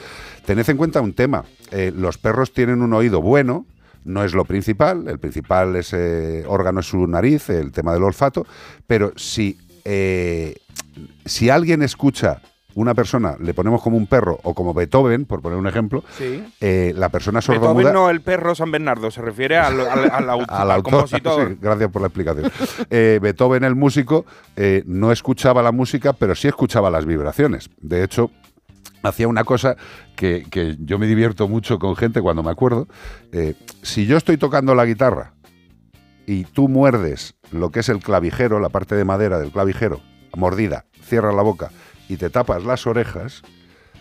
Tened 0.46 0.70
en 0.70 0.76
cuenta 0.76 1.00
un 1.00 1.12
tema, 1.12 1.44
los 1.72 2.18
perros 2.18 2.52
tienen 2.52 2.82
un 2.82 2.92
oído 2.92 3.20
bueno, 3.20 3.66
no 4.04 4.22
es 4.22 4.32
lo 4.32 4.44
principal, 4.44 5.08
el 5.08 5.18
principal 5.18 5.74
ese 5.74 6.44
órgano 6.46 6.78
es 6.78 6.86
su 6.86 7.04
nariz, 7.08 7.50
el 7.50 7.72
tema 7.72 7.92
del 7.92 8.04
olfato, 8.04 8.46
pero 8.86 9.12
si, 9.16 9.58
si 11.24 11.50
alguien 11.50 11.82
escucha 11.82 12.42
una 12.80 12.94
persona, 12.94 13.36
le 13.40 13.54
ponemos 13.54 13.82
como 13.82 13.96
un 13.96 14.06
perro 14.06 14.38
o 14.42 14.54
como 14.54 14.74
Beethoven, 14.74 15.24
por 15.24 15.40
poner 15.42 15.58
un 15.58 15.66
ejemplo, 15.66 16.02
Sí. 16.16 16.44
eh, 16.60 16.92
la 16.96 17.08
persona 17.08 17.40
Beethoven 17.40 17.60
sordomuda... 17.60 17.92
no 17.92 18.10
el 18.10 18.20
perro 18.20 18.54
San 18.54 18.70
Bernardo, 18.70 19.10
se 19.10 19.20
refiere 19.22 19.56
al, 19.58 19.80
al, 19.88 20.10
al, 20.10 20.28
au- 20.28 20.44
al 20.48 20.60
al 20.62 20.70
autor, 20.72 20.92
compositor. 20.92 21.48
sí, 21.50 21.58
gracias 21.60 21.90
por 21.90 22.02
la 22.02 22.08
explicación. 22.08 22.50
Eh, 22.90 23.18
Beethoven, 23.22 23.64
el 23.64 23.74
músico, 23.74 24.24
eh, 24.56 24.82
no 24.86 25.12
escuchaba 25.12 25.62
la 25.62 25.72
música, 25.72 26.12
pero 26.12 26.34
sí 26.34 26.48
escuchaba 26.48 26.90
las 26.90 27.04
vibraciones. 27.06 27.70
De 27.80 28.02
hecho, 28.04 28.30
hacía 29.02 29.28
una 29.28 29.44
cosa 29.44 29.76
que, 30.16 30.44
que 30.50 30.76
yo 30.80 30.98
me 30.98 31.06
divierto 31.06 31.48
mucho 31.48 31.78
con 31.78 31.96
gente 31.96 32.20
cuando 32.20 32.42
me 32.42 32.50
acuerdo. 32.50 32.88
Eh, 33.32 33.54
si 33.82 34.06
yo 34.06 34.16
estoy 34.16 34.36
tocando 34.36 34.74
la 34.74 34.84
guitarra 34.84 35.32
y 36.26 36.44
tú 36.44 36.68
muerdes 36.68 37.34
lo 37.52 37.70
que 37.70 37.80
es 37.80 37.88
el 37.88 38.00
clavijero, 38.00 38.60
la 38.60 38.68
parte 38.68 38.94
de 38.94 39.04
madera 39.04 39.38
del 39.38 39.50
clavijero, 39.50 40.00
mordida, 40.36 40.84
cierras 41.02 41.34
la 41.34 41.42
boca 41.42 41.70
y 42.08 42.16
te 42.16 42.30
tapas 42.30 42.64
las 42.64 42.86
orejas, 42.86 43.42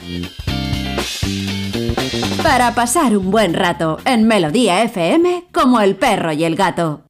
Para 2.43 2.75
pasar 2.75 3.17
un 3.17 3.31
buen 3.31 3.55
rato 3.55 3.99
en 4.05 4.27
Melodía 4.27 4.83
FM 4.83 5.45
como 5.53 5.81
el 5.81 5.95
perro 5.97 6.33
y 6.33 6.45
el 6.45 6.57
gato. 6.57 7.05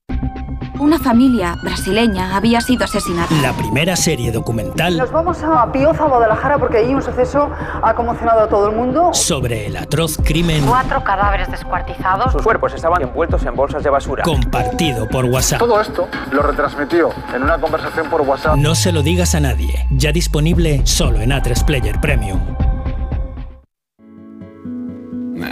Una 0.78 0.98
familia 0.98 1.56
brasileña 1.62 2.34
había 2.34 2.60
sido 2.60 2.84
asesinada. 2.84 3.28
La 3.42 3.52
primera 3.52 3.94
serie 3.94 4.32
documental 4.32 4.96
Nos 4.96 5.12
vamos 5.12 5.42
a 5.42 5.70
Pioza, 5.70 6.04
Guadalajara, 6.04 6.58
porque 6.58 6.78
ahí 6.78 6.94
un 6.94 7.02
suceso 7.02 7.50
ha 7.82 7.94
conmocionado 7.94 8.40
a 8.40 8.48
todo 8.48 8.70
el 8.70 8.76
mundo. 8.76 9.10
sobre 9.12 9.66
el 9.66 9.76
atroz 9.76 10.16
crimen 10.24 10.64
Cuatro 10.66 11.04
cadáveres 11.04 11.50
descuartizados. 11.50 12.32
Sus 12.32 12.42
cuerpos 12.42 12.74
estaban 12.74 13.02
envueltos 13.02 13.44
en 13.44 13.54
bolsas 13.54 13.82
de 13.82 13.90
basura. 13.90 14.24
compartido 14.24 15.06
por 15.08 15.26
WhatsApp. 15.26 15.58
Todo 15.60 15.80
esto 15.80 16.08
lo 16.32 16.42
retransmitió 16.42 17.10
en 17.34 17.42
una 17.42 17.58
conversación 17.58 18.08
por 18.08 18.22
WhatsApp. 18.22 18.56
No 18.56 18.74
se 18.74 18.92
lo 18.92 19.02
digas 19.02 19.34
a 19.34 19.40
nadie. 19.40 19.86
Ya 19.90 20.10
disponible 20.12 20.86
solo 20.86 21.20
en 21.20 21.30
A3 21.30 21.64
Player 21.64 22.00
Premium. 22.00 22.40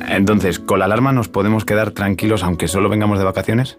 Entonces, 0.08 0.58
¿con 0.58 0.78
la 0.80 0.86
alarma 0.86 1.12
nos 1.12 1.28
podemos 1.28 1.64
quedar 1.64 1.90
tranquilos 1.92 2.42
aunque 2.42 2.68
solo 2.68 2.88
vengamos 2.88 3.18
de 3.18 3.24
vacaciones? 3.24 3.78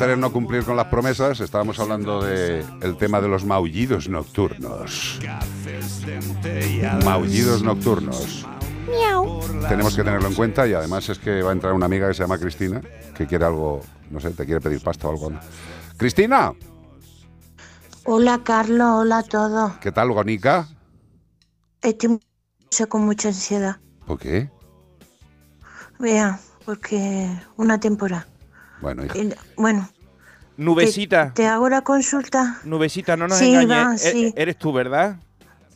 Hacer 0.00 0.14
es 0.14 0.18
no 0.18 0.32
cumplir 0.32 0.64
con 0.64 0.76
las 0.76 0.86
promesas. 0.86 1.40
Estábamos 1.40 1.78
hablando 1.78 2.22
del 2.22 2.64
el 2.80 2.96
tema 2.96 3.20
de 3.20 3.28
los 3.28 3.44
maullidos 3.44 4.08
nocturnos. 4.08 5.20
Maullidos 7.04 7.62
nocturnos. 7.62 8.46
Tenemos 9.68 9.94
que 9.94 10.02
tenerlo 10.02 10.28
en 10.28 10.34
cuenta 10.34 10.66
y 10.66 10.72
además 10.72 11.06
es 11.10 11.18
que 11.18 11.42
va 11.42 11.50
a 11.50 11.52
entrar 11.52 11.74
una 11.74 11.84
amiga 11.84 12.08
que 12.08 12.14
se 12.14 12.22
llama 12.22 12.38
Cristina, 12.38 12.80
que 13.14 13.26
quiere 13.26 13.44
algo, 13.44 13.82
no 14.10 14.20
sé, 14.20 14.30
te 14.30 14.46
quiere 14.46 14.62
pedir 14.62 14.82
pasta 14.82 15.06
o 15.06 15.10
algo. 15.10 15.32
Cristina, 15.98 16.54
Hola 18.04 18.40
Carlos, 18.42 19.02
hola 19.02 19.18
a 19.18 19.22
todos. 19.22 19.72
¿qué 19.82 19.92
tal, 19.92 20.12
Gonica? 20.12 20.66
Estoy 21.82 22.18
con 22.88 23.04
mucha 23.04 23.28
ansiedad. 23.28 23.76
¿Por 24.06 24.18
qué? 24.18 24.50
Vea, 25.98 26.40
porque 26.64 27.28
una 27.58 27.78
temporada. 27.78 28.29
Bueno, 28.80 29.04
hija. 29.04 29.16
Y- 29.18 29.34
Bueno, 29.56 29.88
Nubecita, 30.56 31.32
te 31.34 31.46
hago 31.46 31.68
la 31.68 31.82
consulta. 31.82 32.58
nubecita, 32.64 33.16
no 33.16 33.28
nos 33.28 33.38
Sí, 33.38 33.46
engañes. 33.54 33.64
Iván, 33.64 33.94
E- 33.94 33.98
sí. 33.98 34.34
Eres 34.36 34.56
tú, 34.58 34.72
¿verdad? 34.72 35.16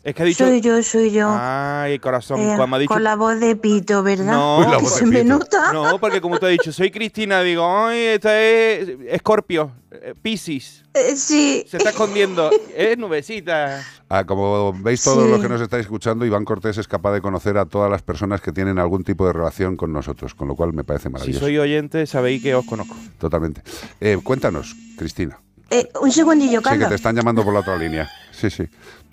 Es 0.04 0.14
que 0.14 0.22
ha 0.22 0.26
dicho... 0.26 0.44
Soy 0.46 0.60
yo, 0.60 0.82
soy 0.82 1.10
yo. 1.10 1.28
Ay, 1.30 1.98
corazón, 1.98 2.38
Eh, 2.40 2.52
cuando 2.56 2.76
ha 2.76 2.78
dicho... 2.78 2.92
Con 2.92 3.02
la 3.02 3.16
voz 3.16 3.40
de 3.40 3.56
pito, 3.56 4.02
¿verdad? 4.02 4.32
No, 4.34 4.78
Que 4.78 4.86
se 4.86 5.06
me 5.06 5.24
nota. 5.24 5.64
No, 5.72 5.98
porque 5.98 6.20
como 6.20 6.38
te 6.38 6.46
he 6.46 6.50
dicho, 6.50 6.72
soy 6.72 6.90
Cristina, 6.90 7.40
digo, 7.40 7.66
ay, 7.66 7.98
esta 8.00 8.38
es 8.38 8.90
Escorpio, 9.08 9.72
eh, 9.90 10.12
Piscis. 10.20 10.84
Eh, 10.92 11.16
sí. 11.16 11.64
Se 11.68 11.78
está 11.78 11.90
escondiendo. 11.90 12.50
Es 12.76 12.98
nubecita. 12.98 13.82
Ah, 14.10 14.24
como 14.24 14.72
veis 14.74 15.02
todos 15.02 15.24
Sí. 15.24 15.30
los 15.30 15.40
que 15.40 15.48
nos 15.48 15.60
estáis 15.60 15.82
escuchando, 15.84 16.26
Iván 16.26 16.44
Cortés 16.44 16.76
es 16.76 16.86
capaz 16.86 17.12
de 17.14 17.20
conocer 17.22 17.56
a 17.56 17.64
todas 17.64 17.90
las 17.90 18.02
personas 18.02 18.40
que 18.42 18.52
tienen 18.52 18.78
algún 18.78 19.04
tipo 19.04 19.26
de 19.26 19.32
relación 19.32 19.76
con 19.76 19.92
nosotros, 19.92 20.34
con 20.34 20.48
lo 20.48 20.54
cual 20.54 20.72
me 20.74 20.84
parece 20.84 21.04
Si 21.08 21.12
maravilloso. 21.12 21.40
soy 21.46 21.56
oyente, 21.58 22.06
sabéis 22.06 22.42
que 22.42 22.54
os 22.54 22.66
conozco. 22.66 22.94
Totalmente. 23.18 23.62
Eh, 24.00 24.18
cuéntanos, 24.22 24.76
Cristina. 24.98 25.38
Eh, 25.70 25.88
un 26.00 26.12
segundillo, 26.12 26.58
Sí, 26.60 26.64
que 26.64 26.70
Carlos. 26.70 26.88
te 26.90 26.94
están 26.96 27.16
llamando 27.16 27.42
por 27.42 27.54
la 27.54 27.60
otra 27.60 27.76
línea. 27.78 28.08
Sí, 28.30 28.50
sí. 28.50 28.64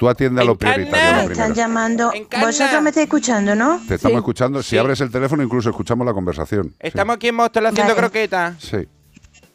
Tú 0.01 0.09
atiende 0.09 0.41
a 0.41 0.45
lo 0.45 0.55
prioritario. 0.55 1.15
Me 1.21 1.25
lo 1.27 1.31
están 1.31 1.53
llamando. 1.53 2.11
Vosotros 2.41 2.81
me 2.81 2.89
estáis 2.89 3.03
escuchando, 3.05 3.53
¿no? 3.53 3.79
Te 3.87 3.93
estamos 3.93 4.13
Sí. 4.15 4.17
escuchando. 4.17 4.63
Si 4.63 4.75
abres 4.75 4.99
el 4.99 5.11
teléfono, 5.11 5.43
incluso 5.43 5.69
escuchamos 5.69 6.07
la 6.07 6.13
conversación. 6.13 6.73
Estamos 6.79 7.17
aquí 7.17 7.27
en 7.27 7.35
Mostel 7.35 7.67
haciendo 7.67 7.93
Vale. 7.93 8.07
croquetas. 8.07 8.55
Sí. 8.59 8.87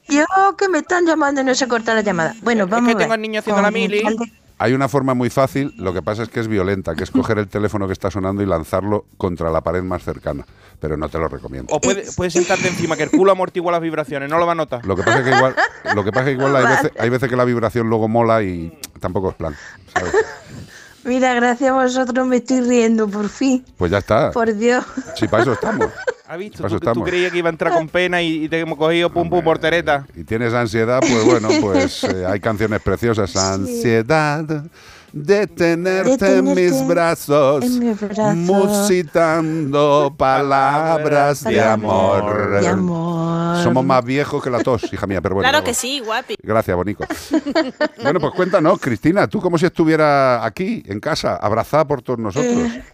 Yo 0.09 0.24
que 0.57 0.68
me 0.68 0.78
están 0.78 1.05
llamando 1.05 1.40
y 1.40 1.44
no 1.44 1.53
se 1.57 1.66
corta 1.66 1.94
la 1.94 2.03
llamada. 2.03 2.36
Bueno, 2.42 2.68
vamos 2.68 2.86
que 2.86 2.92
a 2.92 2.94
ver. 2.94 3.03
tengo 3.03 3.14
al 3.14 3.20
niño 3.22 3.40
haciendo 3.40 3.61
la 3.61 3.72
mili. 3.72 4.05
Hay 4.59 4.72
una 4.72 4.88
forma 4.88 5.12
muy 5.14 5.28
fácil, 5.30 5.75
lo 5.76 5.92
que 5.92 6.00
pasa 6.00 6.22
es 6.22 6.29
que 6.30 6.41
es 6.41 6.49
violenta, 6.49 6.95
que 6.95 7.04
es 7.04 7.11
coger 7.11 7.38
el 7.38 7.46
teléfono 7.49 7.87
que 7.88 7.92
está 7.92 8.11
sonando 8.11 8.41
y 8.42 8.46
lanzarlo 8.46 9.04
contra 9.18 9.50
la 9.50 9.61
pared 9.62 9.83
más 9.83 10.03
cercana. 10.03 10.46
Pero 10.80 10.96
no 10.96 11.08
te 11.11 11.18
lo 11.18 11.29
recomiendo. 11.29 11.75
O 11.75 11.80
puedes 11.80 12.14
puede 12.14 12.30
sentarte 12.30 12.68
encima, 12.68 12.96
que 12.96 13.03
el 13.03 13.11
culo 13.11 13.33
amortigua 13.33 13.72
las 13.72 13.80
vibraciones, 13.83 14.30
no 14.30 14.38
lo 14.38 14.46
va 14.46 14.53
a 14.53 14.54
notar. 14.54 14.87
Lo 14.87 14.95
que 14.96 15.03
pasa 15.03 15.18
es 15.18 15.25
que 15.25 15.30
igual, 15.37 15.57
lo 15.95 16.04
que 16.04 16.11
pasa 16.12 16.30
es 16.30 16.37
que 16.37 16.42
igual 16.45 16.57
hay, 16.57 16.66
veces, 16.76 16.92
hay 16.99 17.11
veces 17.11 17.29
que 17.29 17.37
la 17.37 17.45
vibración 17.45 17.88
luego 17.91 18.08
mola 18.08 18.42
y 18.42 18.79
tampoco 19.00 19.29
es 19.30 19.34
plan. 19.37 19.54
¿sabes? 19.92 20.14
Mira, 21.07 21.34
gracias 21.34 21.70
a 21.70 21.74
vosotros 21.74 22.26
me 22.26 22.37
estoy 22.37 22.62
riendo, 22.62 23.08
por 23.08 23.28
fin. 23.28 23.64
Pues 23.76 23.92
ya 23.92 23.99
está. 23.99 24.33
Por 24.33 24.53
Dios. 24.53 24.84
Sí, 25.14 25.28
para 25.28 25.45
eso 25.45 25.53
estamos. 25.53 25.87
¿Has 26.26 26.38
visto? 26.38 26.58
Para 26.58 26.68
eso 26.68 26.80
Tú, 26.80 26.92
tú 26.95 27.04
creías 27.04 27.30
que 27.30 27.38
iba 27.38 27.49
a 27.49 27.53
entrar 27.53 27.72
con 27.72 27.88
pena 27.88 28.20
y, 28.22 28.45
y 28.45 28.49
te 28.49 28.58
hemos 28.58 28.76
cogido 28.76 29.12
pum 29.12 29.30
pum 29.30 29.45
portereta. 29.45 30.04
Y 30.16 30.24
tienes 30.24 30.53
ansiedad, 30.53 30.99
pues 31.00 31.24
bueno, 31.24 31.49
pues 31.61 32.03
eh, 32.04 32.26
hay 32.26 32.41
canciones 32.41 32.83
preciosas. 32.83 33.37
Ansiedad 33.37 34.64
de 35.17 35.47
tenerte, 35.47 36.37
en 36.37 36.55
mis 36.55 36.87
brazos, 36.87 37.64
en 37.64 37.79
mis 37.79 37.99
brazos. 38.01 38.34
musitando 38.37 40.14
palabras 40.18 41.43
de 41.43 41.63
amor. 41.63 42.61
De 42.61 42.68
amor. 42.68 43.63
Somos 43.63 43.84
más 43.84 44.05
viejos 44.05 44.43
que 44.43 44.51
la 44.51 44.59
tos, 44.61 44.93
hija 44.93 45.07
mía, 45.07 45.22
pero 45.22 45.37
bueno. 45.37 45.49
claro 45.49 45.64
que 45.64 45.72
sí, 45.72 46.01
guapi. 46.01 46.37
Gracias, 46.43 46.76
Bonico. 46.76 47.05
bueno, 48.03 48.21
pues 48.21 48.33
cuéntanos, 48.34 48.79
Cristina, 48.79 49.26
tú 49.26 49.41
como 49.41 49.57
si 49.57 49.64
estuviera 49.67 50.45
aquí, 50.45 50.83
en 50.87 51.01
casa, 51.01 51.37
abrazada 51.37 51.87
por 51.87 52.03
todos 52.03 52.18
nosotros. 52.18 52.53
Eh, 52.55 52.84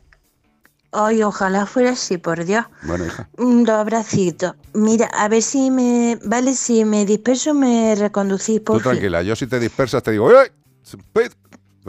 Ay, 0.95 1.23
ojalá 1.23 1.65
fuera 1.65 1.93
así, 1.93 2.19
por 2.19 2.45
Dios. 2.45 2.67
Bueno, 2.83 3.07
hija. 3.07 3.29
Mm, 3.39 3.63
Dos 3.63 3.77
abracitos. 3.77 4.55
Mira, 4.75 5.07
a 5.07 5.27
ver 5.29 5.43
si 5.43 5.71
me... 5.71 6.19
Vale, 6.25 6.55
si 6.55 6.85
me 6.85 7.07
disperso 7.07 7.55
me 7.55 7.95
reconducís, 7.95 8.59
Tú 8.59 8.65
por 8.65 8.83
fin. 8.83 8.91
tranquila, 8.93 9.23
yo 9.23 9.35
si 9.35 9.47
te 9.47 9.59
dispersas 9.59 10.03
te 10.03 10.11
digo. 10.11 10.31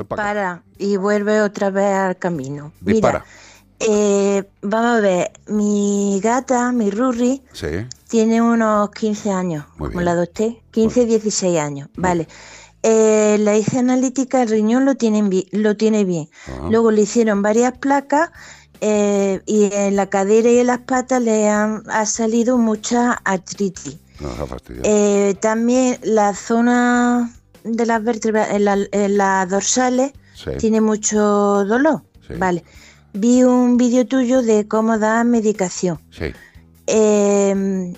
Para 0.07 0.63
y 0.77 0.97
vuelve 0.97 1.41
otra 1.41 1.69
vez 1.69 1.93
al 1.93 2.17
camino. 2.17 2.71
Dispara. 2.81 3.19
Mira, 3.19 3.95
eh, 3.95 4.43
vamos 4.61 4.97
a 4.97 5.01
ver, 5.01 5.31
mi 5.47 6.19
gata, 6.23 6.71
mi 6.71 6.89
Rurri, 6.89 7.41
Sí. 7.53 7.67
tiene 8.07 8.41
unos 8.41 8.89
15 8.91 9.31
años, 9.31 9.65
como 9.77 10.01
la 10.01 10.15
de 10.15 10.23
usted, 10.23 10.49
15, 10.71 11.05
16 11.05 11.59
años, 11.59 11.89
vale. 11.95 12.27
Eh, 12.81 13.37
la 13.39 13.55
hice 13.55 13.79
analítica, 13.79 14.41
el 14.41 14.49
riñón 14.49 14.85
lo, 14.85 14.95
tienen 14.95 15.29
lo 15.51 15.77
tiene 15.77 16.03
bien. 16.03 16.29
Ah. 16.47 16.67
Luego 16.69 16.91
le 16.91 17.01
hicieron 17.03 17.41
varias 17.41 17.77
placas 17.77 18.31
eh, 18.81 19.41
y 19.45 19.73
en 19.73 19.95
la 19.95 20.09
cadera 20.09 20.49
y 20.49 20.59
en 20.59 20.67
las 20.67 20.79
patas 20.79 21.21
le 21.21 21.47
han 21.49 21.83
ha 21.89 22.05
salido 22.05 22.57
mucha 22.57 23.13
artritis. 23.23 23.97
No. 24.19 24.29
Eh, 24.83 25.35
también 25.39 25.97
la 26.03 26.35
zona 26.35 27.33
de 27.63 27.85
las 27.85 28.03
vértebras, 28.03 28.49
en, 28.51 28.65
la- 28.65 28.87
en 28.91 29.17
las 29.17 29.49
dorsales, 29.49 30.11
Sí. 30.35 30.51
tiene 30.57 30.81
mucho 30.81 31.19
dolor. 31.65 32.01
Vale. 32.37 32.63
Vi 33.13 33.43
un 33.43 33.77
vídeo 33.77 34.05
tuyo 34.07 34.41
de 34.41 34.67
cómo 34.67 34.97
dar 34.97 35.23
medicación. 35.25 35.99
Sí. 36.09 36.33
Eh, 36.87 37.93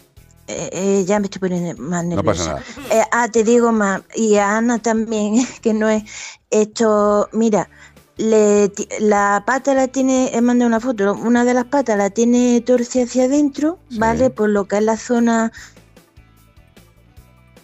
eh, 0.47 0.69
eh, 0.73 1.05
ya 1.07 1.19
me 1.19 1.25
estoy 1.25 1.39
poniendo 1.39 1.81
más 1.81 2.03
No 2.03 2.15
nerviosa. 2.17 2.55
pasa 2.57 2.95
Eh, 2.95 3.01
ah, 3.11 3.27
te 3.29 3.43
digo 3.43 3.71
más, 3.71 4.01
y 4.13 4.35
a 4.35 4.57
Ana 4.57 4.79
también, 4.79 5.35
que 5.61 5.73
no 5.73 5.89
es 5.89 6.03
esto, 6.51 7.29
mira, 7.33 7.69
le, 8.17 8.71
la 8.99 9.43
pata 9.45 9.73
la 9.73 9.87
tiene, 9.87 10.31
he 10.35 10.41
mandado 10.41 10.67
una 10.67 10.79
foto, 10.79 11.13
una 11.13 11.43
de 11.45 11.53
las 11.53 11.65
patas 11.65 11.97
la 11.97 12.09
tiene 12.09 12.61
torcida 12.61 13.05
hacia 13.05 13.23
adentro, 13.25 13.79
¿vale? 13.97 14.29
Por 14.29 14.49
lo 14.49 14.67
que 14.67 14.77
es 14.77 14.83
la 14.83 14.97
zona, 14.97 15.51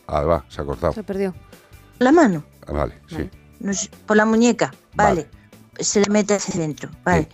Ah, 0.07 0.21
va, 0.23 0.43
se 0.49 0.61
ha 0.61 0.65
cortado. 0.65 0.93
Se 0.93 1.03
perdió. 1.03 1.33
La 2.01 2.11
mano, 2.11 2.43
Ah, 2.67 2.71
vale, 2.73 2.93
sí. 3.07 3.29
no 3.59 3.73
sé, 3.73 3.89
por 4.05 4.17
la 4.17 4.25
muñeca, 4.25 4.73
¿vale? 4.95 5.27
Se 5.79 5.99
le 6.01 6.09
mete 6.09 6.35
hacia 6.35 6.55
adentro, 6.55 6.89
¿vale? 7.03 7.27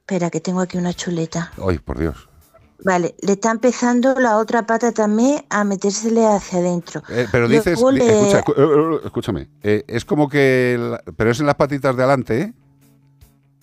Espera, 0.00 0.30
que 0.30 0.40
tengo 0.40 0.60
aquí 0.60 0.76
una 0.78 0.92
chuleta. 0.92 1.52
Ay, 1.66 1.78
por 1.78 1.98
Dios. 1.98 2.28
Vale, 2.84 3.14
le 3.20 3.32
está 3.32 3.50
empezando 3.50 4.14
la 4.18 4.38
otra 4.38 4.64
pata 4.66 4.90
también 4.92 5.44
a 5.50 5.64
metérsele 5.64 6.26
hacia 6.26 6.58
adentro. 6.60 7.02
Eh, 7.10 7.26
pero 7.30 7.46
dices, 7.46 7.78
le- 7.92 8.12
escucha, 8.12 8.42
escu- 8.42 8.54
eh, 8.56 8.96
eh, 8.96 9.00
escúchame, 9.04 9.48
eh, 9.62 9.84
es 9.86 10.04
como 10.04 10.28
que, 10.28 10.76
la- 10.80 11.02
pero 11.16 11.30
es 11.30 11.40
en 11.40 11.46
las 11.46 11.56
patitas 11.56 11.94
de 11.94 12.02
adelante, 12.02 12.40
¿eh? 12.40 12.54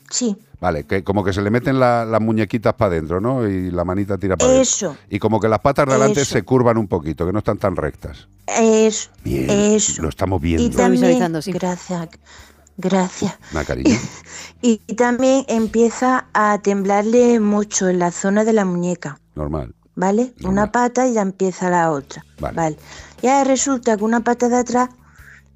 Sí, 0.09 0.37
Vale, 0.59 0.85
que 0.85 1.03
como 1.03 1.23
que 1.23 1.33
se 1.33 1.41
le 1.43 1.51
meten 1.51 1.79
la- 1.79 2.03
las 2.03 2.19
muñequitas 2.19 2.73
para 2.73 2.91
adentro, 2.93 3.21
¿no? 3.21 3.47
Y 3.47 3.69
la 3.69 3.83
manita 3.85 4.17
tira 4.17 4.35
para 4.37 4.49
adentro. 4.49 4.61
eso, 4.63 4.97
Y 5.09 5.19
como 5.19 5.39
que 5.39 5.47
las 5.47 5.59
patas 5.59 5.85
de 5.85 5.91
adelante 5.93 6.25
se 6.25 6.41
curvan 6.41 6.77
un 6.79 6.87
poquito, 6.87 7.27
que 7.27 7.31
no 7.33 7.39
están 7.39 7.57
tan 7.59 7.75
rectas. 7.75 8.27
eso, 8.47 9.11
Bien, 9.23 9.49
eso. 9.49 10.01
lo 10.01 10.09
estamos 10.09 10.39
Y 10.41 10.45
viendo. 10.45 10.75
también, 10.75 11.31
gracias, 11.53 12.09
gracias. 12.77 13.35
Una 13.51 13.63
cariño. 13.65 13.89
Y, 14.63 14.81
y 14.87 14.95
también 14.95 15.45
empieza 15.47 16.25
a 16.33 16.59
temblarle 16.63 17.39
mucho 17.39 17.87
en 17.89 17.99
la 17.99 18.09
zona 18.11 18.43
de 18.43 18.53
la 18.53 18.65
muñeca, 18.65 19.19
Normal. 19.35 19.75
¿vale? 19.95 20.33
Una 20.43 20.71
pata 20.71 21.07
y 21.07 21.13
ya 21.13 21.21
empieza 21.21 21.69
la 21.69 21.91
otra, 21.91 22.25
Vale. 22.39 22.55
¿vale? 22.55 22.77
Y 23.21 23.27
ahora 23.27 23.43
resulta 23.43 23.95
que 23.97 24.03
una 24.03 24.21
pata 24.21 24.49
de 24.49 24.57
atrás, 24.57 24.89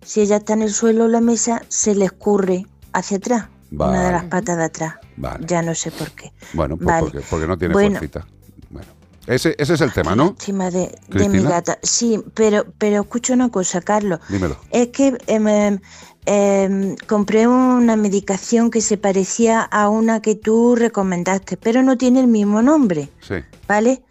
si 0.03 0.21
ella 0.21 0.35
está 0.37 0.53
en 0.53 0.61
el 0.61 0.71
suelo 0.71 1.05
o 1.05 1.07
la 1.07 1.21
mesa, 1.21 1.63
se 1.69 1.95
le 1.95 2.05
escurre 2.05 2.67
hacia 2.93 3.17
atrás, 3.17 3.47
una 3.71 4.05
de 4.05 4.11
las 4.11 4.23
patas 4.25 4.57
de 4.57 4.63
atrás. 4.63 4.95
Vale. 5.17 5.45
Ya 5.47 5.61
no 5.61 5.73
sé 5.75 5.91
por 5.91 6.11
qué. 6.11 6.31
Bueno, 6.53 6.77
pues 6.77 6.87
Vale. 6.87 7.01
porque, 7.11 7.25
porque 7.29 7.47
no 7.47 7.57
tiene 7.57 7.73
Bueno. 7.73 7.97
fuercita. 7.97 8.27
Bueno. 8.69 8.87
Ese, 9.27 9.55
ese 9.57 9.75
es 9.75 9.81
el 9.81 9.93
tema, 9.93 10.15
¿no? 10.15 10.27
Lástima 10.37 10.71
de, 10.71 10.97
de 11.09 11.29
mi. 11.29 11.43
Sí, 11.83 12.23
pero, 12.33 12.65
pero 12.77 13.01
escucha 13.01 13.33
una 13.33 13.49
cosa, 13.49 13.79
Carlos. 13.81 14.19
Dímelo. 14.29 14.57
Es 14.71 14.87
que 14.87 15.15
em, 15.27 15.47
em, 15.47 15.79
em, 16.25 16.95
compré 17.07 17.47
una 17.47 17.95
medicación 17.95 18.71
que 18.71 18.81
se 18.81 18.97
parecía 18.97 19.61
a 19.61 19.89
una 19.89 20.21
que 20.21 20.35
tú 20.35 20.75
recomendaste, 20.75 21.55
pero 21.57 21.83
no 21.83 21.97
tiene 21.97 22.19
el 22.19 22.27
mismo 22.27 22.61
nombre, 22.63 23.09
Sí. 23.21 23.35
¿vale? 23.67 24.01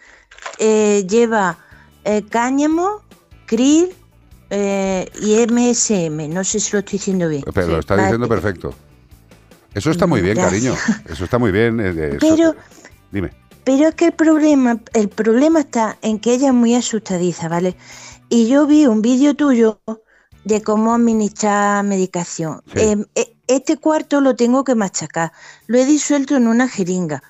Eh, 0.59 1.07
lleva 1.09 1.59
eh, 2.05 2.23
cáñamo, 2.31 3.03
krill 3.47 3.91
eh, 4.51 5.11
y 5.21 5.45
MSM. 5.47 6.29
No 6.33 6.45
sé 6.45 6.61
si 6.61 6.73
lo 6.73 6.79
estoy 6.79 6.99
diciendo 6.99 7.29
bien. 7.29 7.43
Pero 7.53 7.67
lo 7.67 7.79
está 7.81 7.97
diciendo 7.97 8.29
perfecto. 8.29 8.75
Eso 9.75 9.91
está 9.91 10.07
muy 10.07 10.21
bien, 10.21 10.37
cariño. 10.37 10.75
Eso 11.09 11.25
está 11.25 11.39
muy 11.39 11.53
bien. 11.53 11.81
eh, 11.81 12.17
eso- 12.17 12.19
Pero, 12.21 12.55
Dime. 13.13 13.31
pero 13.65 13.89
es 13.89 13.95
que 13.95 14.07
el 14.07 14.13
problema, 14.13 14.81
el 14.95 15.09
problema 15.09 15.61
está 15.61 15.97
en 16.03 16.19
que 16.19 16.35
ella 16.35 16.49
es 16.49 16.55
muy 16.55 16.75
asustadiza, 16.75 17.49
¿vale? 17.49 17.77
Y 18.29 18.49
yo 18.49 18.67
vi 18.67 18.87
un 18.87 19.03
vídeo 19.03 19.35
tuyo 19.35 19.81
de 20.45 20.63
cómo 20.63 20.95
administrar 20.95 21.85
medicación. 21.85 22.63
Eh, 22.75 22.97
eh, 23.15 23.37
este 23.47 23.77
cuarto 23.77 24.21
lo 24.21 24.35
tengo 24.37 24.65
que 24.65 24.75
machacar. 24.75 25.33
Lo 25.67 25.79
he 25.79 25.85
disuelto 25.85 26.37
en 26.37 26.47
una 26.49 26.69
jeringa. 26.69 27.23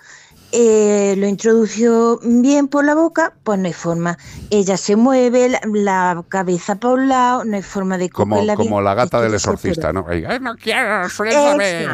Eh, 0.53 1.15
lo 1.17 1.29
introdució 1.29 2.19
bien 2.25 2.67
por 2.67 2.85
la 2.85 2.95
boca, 2.97 3.35
pues 3.45 3.59
no 3.61 3.67
hay 3.67 3.73
forma. 3.73 4.19
Ella 4.51 4.77
se 4.77 4.97
mueve, 4.97 5.49
la, 5.49 5.61
la 5.73 6.25
cabeza 6.29 6.75
para 6.75 6.95
un 6.95 7.09
lado, 7.09 7.45
no 7.45 7.57
hay 7.57 7.63
forma 7.63 7.99
de 7.99 8.11
Como, 8.11 8.35
cogerla 8.35 8.57
bien. 8.57 8.69
como 8.69 8.81
la 8.83 8.95
gata 8.95 9.21
del 9.21 9.35
exorcista, 9.35 9.93
¿no? 9.93 10.05
Ahí, 10.09 10.25
"Ay, 10.27 10.39
no 10.41 10.57
quiero, 10.57 11.09
suéltame". 11.09 11.85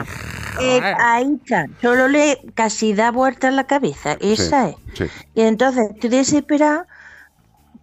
Eh, 0.60 0.80
ahí 0.98 1.34
está. 1.42 1.66
Solo 1.82 2.08
le 2.08 2.38
casi 2.54 2.94
da 2.94 3.10
vueltas 3.10 3.52
la 3.52 3.64
cabeza. 3.64 4.16
Esa 4.20 4.70
es. 4.70 4.76
Sí. 4.94 5.04
Y 5.34 5.42
entonces 5.42 5.90
estoy 5.92 6.08
desesperada 6.08 6.86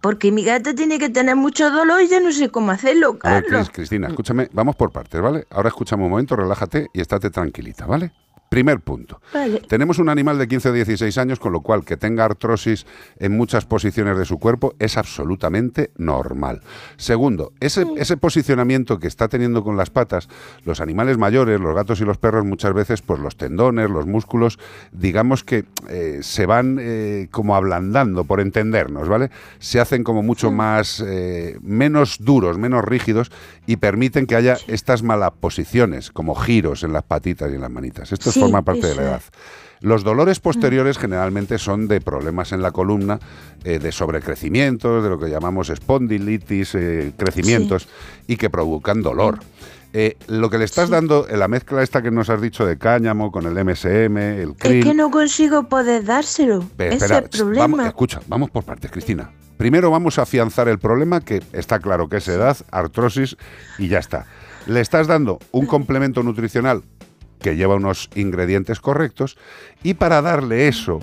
porque 0.00 0.32
mi 0.32 0.42
gata 0.44 0.74
tiene 0.74 0.98
que 0.98 1.08
tener 1.08 1.36
mucho 1.36 1.70
dolor 1.70 2.02
y 2.02 2.08
ya 2.08 2.18
no 2.20 2.32
sé 2.32 2.50
cómo 2.50 2.72
hacerlo, 2.72 3.16
A 3.22 3.34
ver, 3.34 3.44
Carlos. 3.44 3.68
Cris- 3.68 3.74
Cristina, 3.74 4.08
escúchame, 4.08 4.48
vamos 4.52 4.74
por 4.74 4.90
partes, 4.90 5.20
¿vale? 5.20 5.46
Ahora 5.50 5.68
escúchame 5.68 6.02
un 6.04 6.10
momento, 6.10 6.34
relájate 6.34 6.88
y 6.92 7.00
estate 7.00 7.30
tranquilita, 7.30 7.86
¿vale? 7.86 8.12
Primer 8.48 8.80
punto. 8.80 9.20
Vale. 9.32 9.60
Tenemos 9.68 9.98
un 9.98 10.08
animal 10.08 10.38
de 10.38 10.46
15 10.46 10.68
o 10.68 10.72
16 10.72 11.18
años, 11.18 11.40
con 11.40 11.52
lo 11.52 11.60
cual 11.60 11.84
que 11.84 11.96
tenga 11.96 12.24
artrosis 12.24 12.86
en 13.18 13.36
muchas 13.36 13.64
posiciones 13.64 14.16
de 14.16 14.24
su 14.24 14.38
cuerpo 14.38 14.74
es 14.78 14.96
absolutamente 14.96 15.90
normal. 15.96 16.60
Segundo, 16.96 17.52
ese, 17.60 17.84
ese 17.96 18.16
posicionamiento 18.16 18.98
que 18.98 19.08
está 19.08 19.28
teniendo 19.28 19.64
con 19.64 19.76
las 19.76 19.90
patas, 19.90 20.28
los 20.64 20.80
animales 20.80 21.18
mayores, 21.18 21.60
los 21.60 21.74
gatos 21.74 22.00
y 22.00 22.04
los 22.04 22.18
perros, 22.18 22.44
muchas 22.44 22.74
veces, 22.74 23.02
pues 23.02 23.20
los 23.20 23.36
tendones, 23.36 23.90
los 23.90 24.06
músculos, 24.06 24.58
digamos 24.92 25.44
que 25.44 25.64
eh, 25.88 26.20
se 26.22 26.46
van 26.46 26.78
eh, 26.80 27.28
como 27.30 27.56
ablandando, 27.56 28.24
por 28.24 28.40
entendernos, 28.40 29.08
¿vale? 29.08 29.30
Se 29.58 29.80
hacen 29.80 30.04
como 30.04 30.22
mucho 30.22 30.50
más, 30.50 31.02
eh, 31.06 31.58
menos 31.62 32.18
duros, 32.20 32.58
menos 32.58 32.84
rígidos 32.84 33.30
y 33.66 33.76
permiten 33.76 34.26
que 34.26 34.36
haya 34.36 34.56
estas 34.68 35.02
malas 35.02 35.32
posiciones, 35.40 36.10
como 36.10 36.34
giros 36.34 36.82
en 36.82 36.92
las 36.92 37.02
patitas 37.02 37.50
y 37.50 37.54
en 37.54 37.60
las 37.60 37.70
manitas. 37.70 38.12
Esto 38.12 38.30
Sí, 38.34 38.40
forma 38.40 38.62
parte 38.62 38.86
de 38.86 38.94
la 38.94 39.02
edad. 39.02 39.22
Los 39.80 40.02
dolores 40.02 40.40
posteriores 40.40 40.96
generalmente 40.96 41.58
son 41.58 41.88
de 41.88 42.00
problemas 42.00 42.52
en 42.52 42.62
la 42.62 42.70
columna, 42.70 43.18
eh, 43.64 43.78
de 43.78 43.92
sobrecrecimientos, 43.92 45.02
de 45.02 45.10
lo 45.10 45.18
que 45.18 45.28
llamamos 45.28 45.68
espondilitis, 45.68 46.74
eh, 46.74 47.12
crecimientos, 47.18 47.86
y 48.26 48.38
que 48.38 48.48
provocan 48.48 49.02
dolor. 49.02 49.40
Eh, 49.92 50.16
lo 50.26 50.48
que 50.48 50.56
le 50.56 50.64
estás 50.64 50.88
dando, 50.88 51.28
en 51.28 51.38
la 51.38 51.48
mezcla 51.48 51.82
esta 51.82 52.02
que 52.02 52.10
nos 52.10 52.30
has 52.30 52.40
dicho 52.40 52.64
de 52.64 52.78
cáñamo 52.78 53.30
con 53.30 53.44
el 53.46 53.62
MSM, 53.62 54.16
el 54.16 54.54
Es 54.60 54.84
que 54.84 54.94
no 54.94 55.10
consigo 55.10 55.68
poder 55.68 56.04
dárselo. 56.04 56.64
Ese 56.78 56.94
espera, 56.94 57.18
es 57.18 57.24
el 57.24 57.30
problema. 57.30 57.64
vamos, 57.64 57.86
escucha, 57.86 58.20
vamos 58.26 58.50
por 58.50 58.64
partes, 58.64 58.90
Cristina. 58.90 59.30
Primero 59.56 59.90
vamos 59.90 60.18
a 60.18 60.22
afianzar 60.22 60.66
el 60.68 60.78
problema, 60.78 61.20
que 61.20 61.42
está 61.52 61.78
claro 61.78 62.08
que 62.08 62.16
es 62.16 62.26
edad, 62.26 62.56
artrosis 62.72 63.36
y 63.78 63.88
ya 63.88 63.98
está. 63.98 64.26
Le 64.66 64.80
estás 64.80 65.06
dando 65.06 65.38
un 65.52 65.66
complemento 65.66 66.22
nutricional 66.22 66.82
que 67.44 67.56
lleva 67.56 67.74
unos 67.74 68.08
ingredientes 68.14 68.80
correctos 68.80 69.36
y 69.82 69.92
para 69.92 70.22
darle 70.22 70.66
eso, 70.66 71.00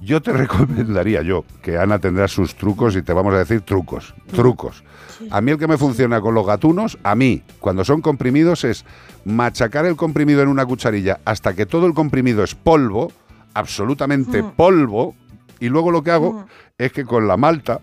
yo 0.00 0.22
te 0.22 0.32
recomendaría 0.44 1.20
yo, 1.20 1.44
que 1.62 1.76
Ana 1.76 1.98
tendrá 1.98 2.28
sus 2.28 2.54
trucos 2.54 2.96
y 2.96 3.02
te 3.02 3.12
vamos 3.12 3.34
a 3.34 3.38
decir 3.38 3.60
trucos, 3.60 4.14
trucos. 4.34 4.82
A 5.30 5.42
mí 5.42 5.50
el 5.50 5.58
que 5.58 5.68
me 5.68 5.76
funciona 5.76 6.22
con 6.22 6.34
los 6.34 6.46
gatunos, 6.46 6.98
a 7.02 7.14
mí, 7.14 7.42
cuando 7.60 7.84
son 7.84 8.00
comprimidos, 8.00 8.64
es 8.64 8.86
machacar 9.26 9.84
el 9.84 9.96
comprimido 9.96 10.40
en 10.40 10.48
una 10.48 10.64
cucharilla 10.64 11.20
hasta 11.26 11.54
que 11.54 11.66
todo 11.66 11.86
el 11.86 11.92
comprimido 11.92 12.42
es 12.42 12.54
polvo, 12.54 13.12
absolutamente 13.52 14.42
Mm. 14.42 14.52
polvo, 14.52 15.14
y 15.60 15.68
luego 15.68 15.90
lo 15.90 16.02
que 16.02 16.10
hago 16.10 16.46
es 16.78 16.90
que 16.90 17.04
con 17.04 17.28
la 17.28 17.36
malta, 17.36 17.82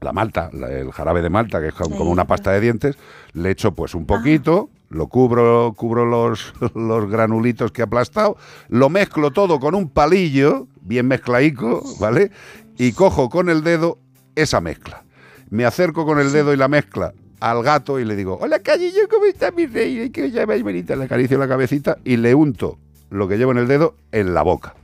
la 0.00 0.14
malta, 0.14 0.50
el 0.50 0.90
jarabe 0.92 1.20
de 1.20 1.28
malta, 1.28 1.60
que 1.60 1.68
es 1.68 1.74
como 1.74 1.94
como 1.98 2.10
una 2.10 2.24
pasta 2.26 2.52
de 2.52 2.60
dientes, 2.60 2.96
le 3.34 3.50
echo 3.50 3.72
pues 3.72 3.94
un 3.94 4.06
poquito, 4.06 4.70
lo 4.90 5.06
cubro, 5.08 5.74
cubro 5.76 6.04
los, 6.06 6.52
los 6.74 7.10
granulitos 7.10 7.72
que 7.72 7.82
he 7.82 7.84
aplastado, 7.84 8.36
lo 8.68 8.88
mezclo 8.88 9.30
todo 9.30 9.60
con 9.60 9.74
un 9.74 9.88
palillo, 9.88 10.66
bien 10.82 11.06
mezclaico, 11.06 11.82
¿vale? 12.00 12.30
Y 12.76 12.92
cojo 12.92 13.28
con 13.28 13.50
el 13.50 13.62
dedo 13.62 13.98
esa 14.34 14.60
mezcla. 14.60 15.04
Me 15.50 15.64
acerco 15.64 16.04
con 16.04 16.18
el 16.18 16.32
dedo 16.32 16.52
y 16.52 16.56
la 16.56 16.68
mezcla 16.68 17.12
al 17.40 17.62
gato 17.62 18.00
y 18.00 18.04
le 18.04 18.16
digo, 18.16 18.38
hola 18.40 18.58
cariño, 18.60 19.02
¿cómo 19.10 19.24
está 19.26 19.50
mi 19.50 19.66
rey? 19.66 20.10
¿Qué 20.10 20.24
os 20.24 20.32
llamáis 20.32 20.62
bonita? 20.62 20.96
Le 20.96 21.04
acaricio 21.04 21.38
la 21.38 21.48
cabecita 21.48 21.98
y 22.04 22.16
le 22.16 22.34
unto 22.34 22.78
lo 23.10 23.28
que 23.28 23.38
llevo 23.38 23.52
en 23.52 23.58
el 23.58 23.68
dedo 23.68 23.94
en 24.12 24.34
la 24.34 24.42
boca. 24.42 24.74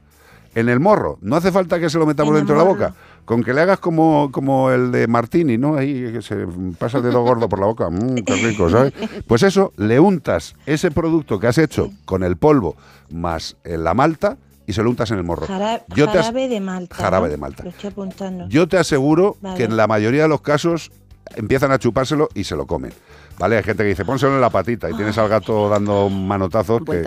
En 0.55 0.69
el 0.69 0.79
morro, 0.79 1.19
no 1.21 1.37
hace 1.37 1.51
falta 1.51 1.81
que 1.81 1.91
se 1.91 1.99
lo 1.99 2.07
metamos 2.07 2.35
dentro 2.35 2.55
de 2.55 2.63
la 2.63 2.69
boca. 2.69 2.95
Con 3.25 3.43
que 3.43 3.55
le 3.55 3.63
hagas 3.63 3.79
como, 3.79 4.31
como 4.31 4.71
el 4.71 4.93
de 4.93 5.07
Martini, 5.07 5.57
¿no? 5.57 5.77
Ahí 5.77 6.13
que 6.13 6.21
se 6.21 6.47
pasa 6.79 6.99
el 6.99 7.05
dedo 7.05 7.23
gordo 7.23 7.49
por 7.49 7.59
la 7.59 7.67
boca. 7.67 7.89
Mmm, 7.89 8.17
qué 8.25 8.35
rico, 8.37 8.69
¿sabes? 8.69 8.93
Pues 9.27 9.43
eso, 9.43 9.73
le 9.79 9.99
untas 9.99 10.55
ese 10.67 10.91
producto 10.91 11.41
que 11.41 11.47
has 11.47 11.57
hecho 11.59 11.91
con 12.05 12.23
el 12.23 12.37
polvo 12.37 12.77
más 13.11 13.57
eh, 13.65 13.79
la 13.79 13.95
malta 13.95 14.37
y 14.67 14.73
se 14.75 14.83
lo 14.83 14.91
untas 14.91 15.11
en 15.11 15.19
el 15.19 15.25
morro. 15.25 15.47
Jara- 15.47 15.83
Yo 15.95 16.07
jarabe 16.07 16.49
de 16.49 16.61
Malta. 16.61 16.95
Jarabe 16.97 17.27
¿no? 17.27 17.31
de 17.31 17.37
Malta. 17.39 17.63
Lo 17.65 17.71
estoy 17.71 17.91
apuntando. 17.91 18.49
Yo 18.49 18.69
te 18.69 18.77
aseguro 18.79 19.37
Vale. 19.41 19.57
que 19.57 19.65
en 19.65 19.77
la 19.77 19.87
mayoría 19.87 20.23
de 20.23 20.29
los 20.29 20.41
casos 20.43 20.91
empiezan 21.37 21.73
a 21.73 21.79
chupárselo 21.79 22.29
y 22.35 22.45
se 22.45 22.57
lo 22.57 22.67
comen. 22.67 22.93
¿Vale? 23.39 23.57
Hay 23.57 23.63
gente 23.65 23.83
que 23.83 23.89
dice, 23.91 24.05
pónselo 24.05 24.35
en 24.35 24.41
la 24.41 24.51
patita 24.51 24.89
y 24.89 24.95
tienes 24.95 25.19
al 25.19 25.29
gato 25.29 25.69
dando 25.69 26.09
manotazos. 26.09 26.83
Que... 26.85 27.03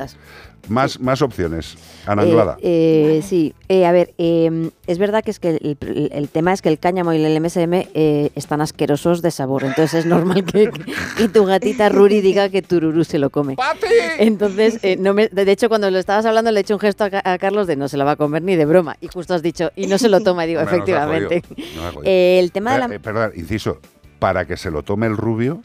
Más, 0.69 0.99
más 0.99 1.21
opciones. 1.21 1.77
Ana 2.05 2.23
Anglada. 2.23 2.57
Eh, 2.61 3.19
eh, 3.19 3.21
sí, 3.25 3.53
Eh, 3.69 3.85
a 3.85 3.93
ver, 3.93 4.13
eh, 4.17 4.69
es 4.85 4.97
verdad 4.97 5.23
que 5.23 5.31
es 5.31 5.39
que 5.39 5.49
el, 5.51 5.77
el- 5.79 6.09
el 6.11 6.27
tema 6.27 6.51
es 6.51 6.61
que 6.61 6.67
el 6.67 6.77
cáñamo 6.77 7.13
y 7.13 7.23
el 7.23 7.39
MSM 7.41 7.73
eh, 7.93 8.31
están 8.35 8.59
asquerosos 8.59 9.21
de 9.21 9.31
sabor, 9.31 9.63
entonces 9.63 9.93
es 10.01 10.05
normal 10.05 10.43
que, 10.43 10.69
que 11.17 11.29
tu 11.29 11.45
gatita 11.45 11.87
Ruri 11.87 12.19
diga 12.19 12.49
que 12.49 12.61
Tururú 12.61 13.05
se 13.05 13.17
lo 13.17 13.29
come. 13.29 13.55
Entonces, 14.19 14.79
eh, 14.83 14.97
no 14.99 15.13
me- 15.13 15.29
de 15.29 15.49
hecho, 15.49 15.69
cuando 15.69 15.89
lo 15.89 15.99
estabas 15.99 16.25
hablando 16.25 16.51
le 16.51 16.59
he 16.59 16.61
hecho 16.61 16.73
un 16.73 16.81
gesto 16.81 17.05
a, 17.05 17.09
Ca- 17.11 17.21
a 17.23 17.37
Carlos 17.37 17.65
de 17.67 17.77
no 17.77 17.87
se 17.87 17.95
la 17.95 18.03
va 18.03 18.11
a 18.11 18.15
comer 18.17 18.41
ni 18.41 18.57
de 18.57 18.65
broma, 18.65 18.97
y 18.99 19.07
justo 19.07 19.33
has 19.35 19.41
dicho, 19.43 19.71
y 19.77 19.87
no 19.87 19.97
se 19.97 20.09
lo 20.09 20.19
toma, 20.19 20.43
y 20.43 20.49
digo, 20.49 20.61
Hombre, 20.61 20.75
efectivamente. 20.75 21.43
Eh, 22.03 22.39
el 22.41 22.51
tema 22.51 22.73
de 22.73 22.79
la... 22.89 22.95
eh, 22.95 22.99
perdón, 22.99 23.31
inciso, 23.37 23.79
para 24.19 24.43
que 24.45 24.57
se 24.57 24.69
lo 24.69 24.83
tome 24.83 25.07
el 25.07 25.15
rubio, 25.15 25.61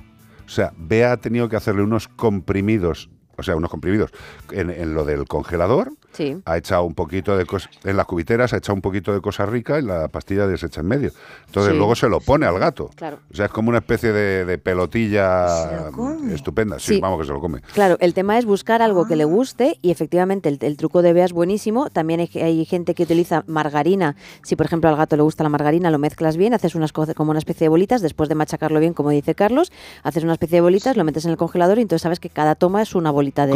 o 0.52 0.54
sea, 0.54 0.74
Bea 0.76 1.12
ha 1.12 1.16
tenido 1.16 1.48
que 1.48 1.56
hacerle 1.56 1.82
unos 1.82 2.08
comprimidos, 2.08 3.08
o 3.36 3.42
sea, 3.42 3.56
unos 3.56 3.70
comprimidos 3.70 4.10
en, 4.50 4.70
en 4.70 4.94
lo 4.94 5.04
del 5.04 5.26
congelador, 5.26 5.92
Sí. 6.12 6.36
ha 6.44 6.58
echado 6.58 6.84
un 6.84 6.94
poquito 6.94 7.38
de 7.38 7.46
cosas, 7.46 7.70
en 7.84 7.96
las 7.96 8.04
cubiteras 8.04 8.52
ha 8.52 8.58
echado 8.58 8.74
un 8.74 8.82
poquito 8.82 9.14
de 9.14 9.22
cosa 9.22 9.46
rica 9.46 9.78
y 9.78 9.82
la 9.82 10.08
pastilla 10.08 10.46
desecha 10.46 10.82
en 10.82 10.86
medio. 10.88 11.10
Entonces 11.46 11.72
Sí. 11.72 11.78
luego 11.78 11.94
se 11.94 12.08
lo 12.10 12.20
pone 12.20 12.44
al 12.44 12.58
gato. 12.58 12.90
Claro. 12.96 13.18
O 13.32 13.34
sea, 13.34 13.46
es 13.46 13.50
como 13.52 13.70
una 13.70 13.78
especie 13.78 14.12
de, 14.12 14.44
de 14.44 14.58
pelotilla 14.58 15.88
estupenda. 16.32 16.78
Sí, 16.78 16.94
Sí. 16.96 17.00
vamos 17.00 17.18
que 17.20 17.26
se 17.26 17.32
lo 17.32 17.40
come. 17.40 17.60
Claro, 17.72 17.96
el 18.00 18.12
tema 18.12 18.36
es 18.38 18.44
buscar 18.44 18.82
algo 18.82 19.06
que 19.06 19.16
le 19.16 19.24
guste 19.24 19.78
y 19.80 19.90
efectivamente 19.90 20.50
el, 20.50 20.58
el 20.60 20.76
truco 20.76 21.00
de 21.00 21.14
Bea 21.14 21.24
es 21.24 21.32
buenísimo. 21.32 21.88
También 21.88 22.20
hay, 22.20 22.30
hay 22.42 22.64
gente 22.66 22.94
que 22.94 23.04
utiliza 23.04 23.44
margarina. 23.46 24.14
Si 24.42 24.54
por 24.54 24.66
ejemplo 24.66 24.90
al 24.90 24.96
gato 24.96 25.16
le 25.16 25.22
gusta 25.22 25.42
la 25.42 25.48
margarina, 25.48 25.90
lo 25.90 25.98
mezclas 25.98 26.36
bien, 26.36 26.52
haces 26.52 26.74
unas 26.74 26.92
co- 26.92 27.06
como 27.14 27.30
una 27.30 27.38
especie 27.38 27.64
de 27.64 27.68
bolitas, 27.70 28.02
después 28.02 28.28
de 28.28 28.34
machacarlo 28.34 28.80
bien, 28.80 28.92
como 28.92 29.08
dice 29.10 29.34
Carlos, 29.34 29.72
haces 30.02 30.24
una 30.24 30.34
especie 30.34 30.56
de 30.56 30.60
bolitas, 30.60 30.96
lo 30.98 31.04
metes 31.04 31.24
en 31.24 31.30
el 31.30 31.36
congelador 31.38 31.78
y 31.78 31.82
entonces 31.82 32.02
sabes 32.02 32.20
que 32.20 32.28
cada 32.28 32.54
toma 32.54 32.82
es 32.82 32.94
una 32.94 33.10
bolita 33.10 33.21
de, 33.22 33.50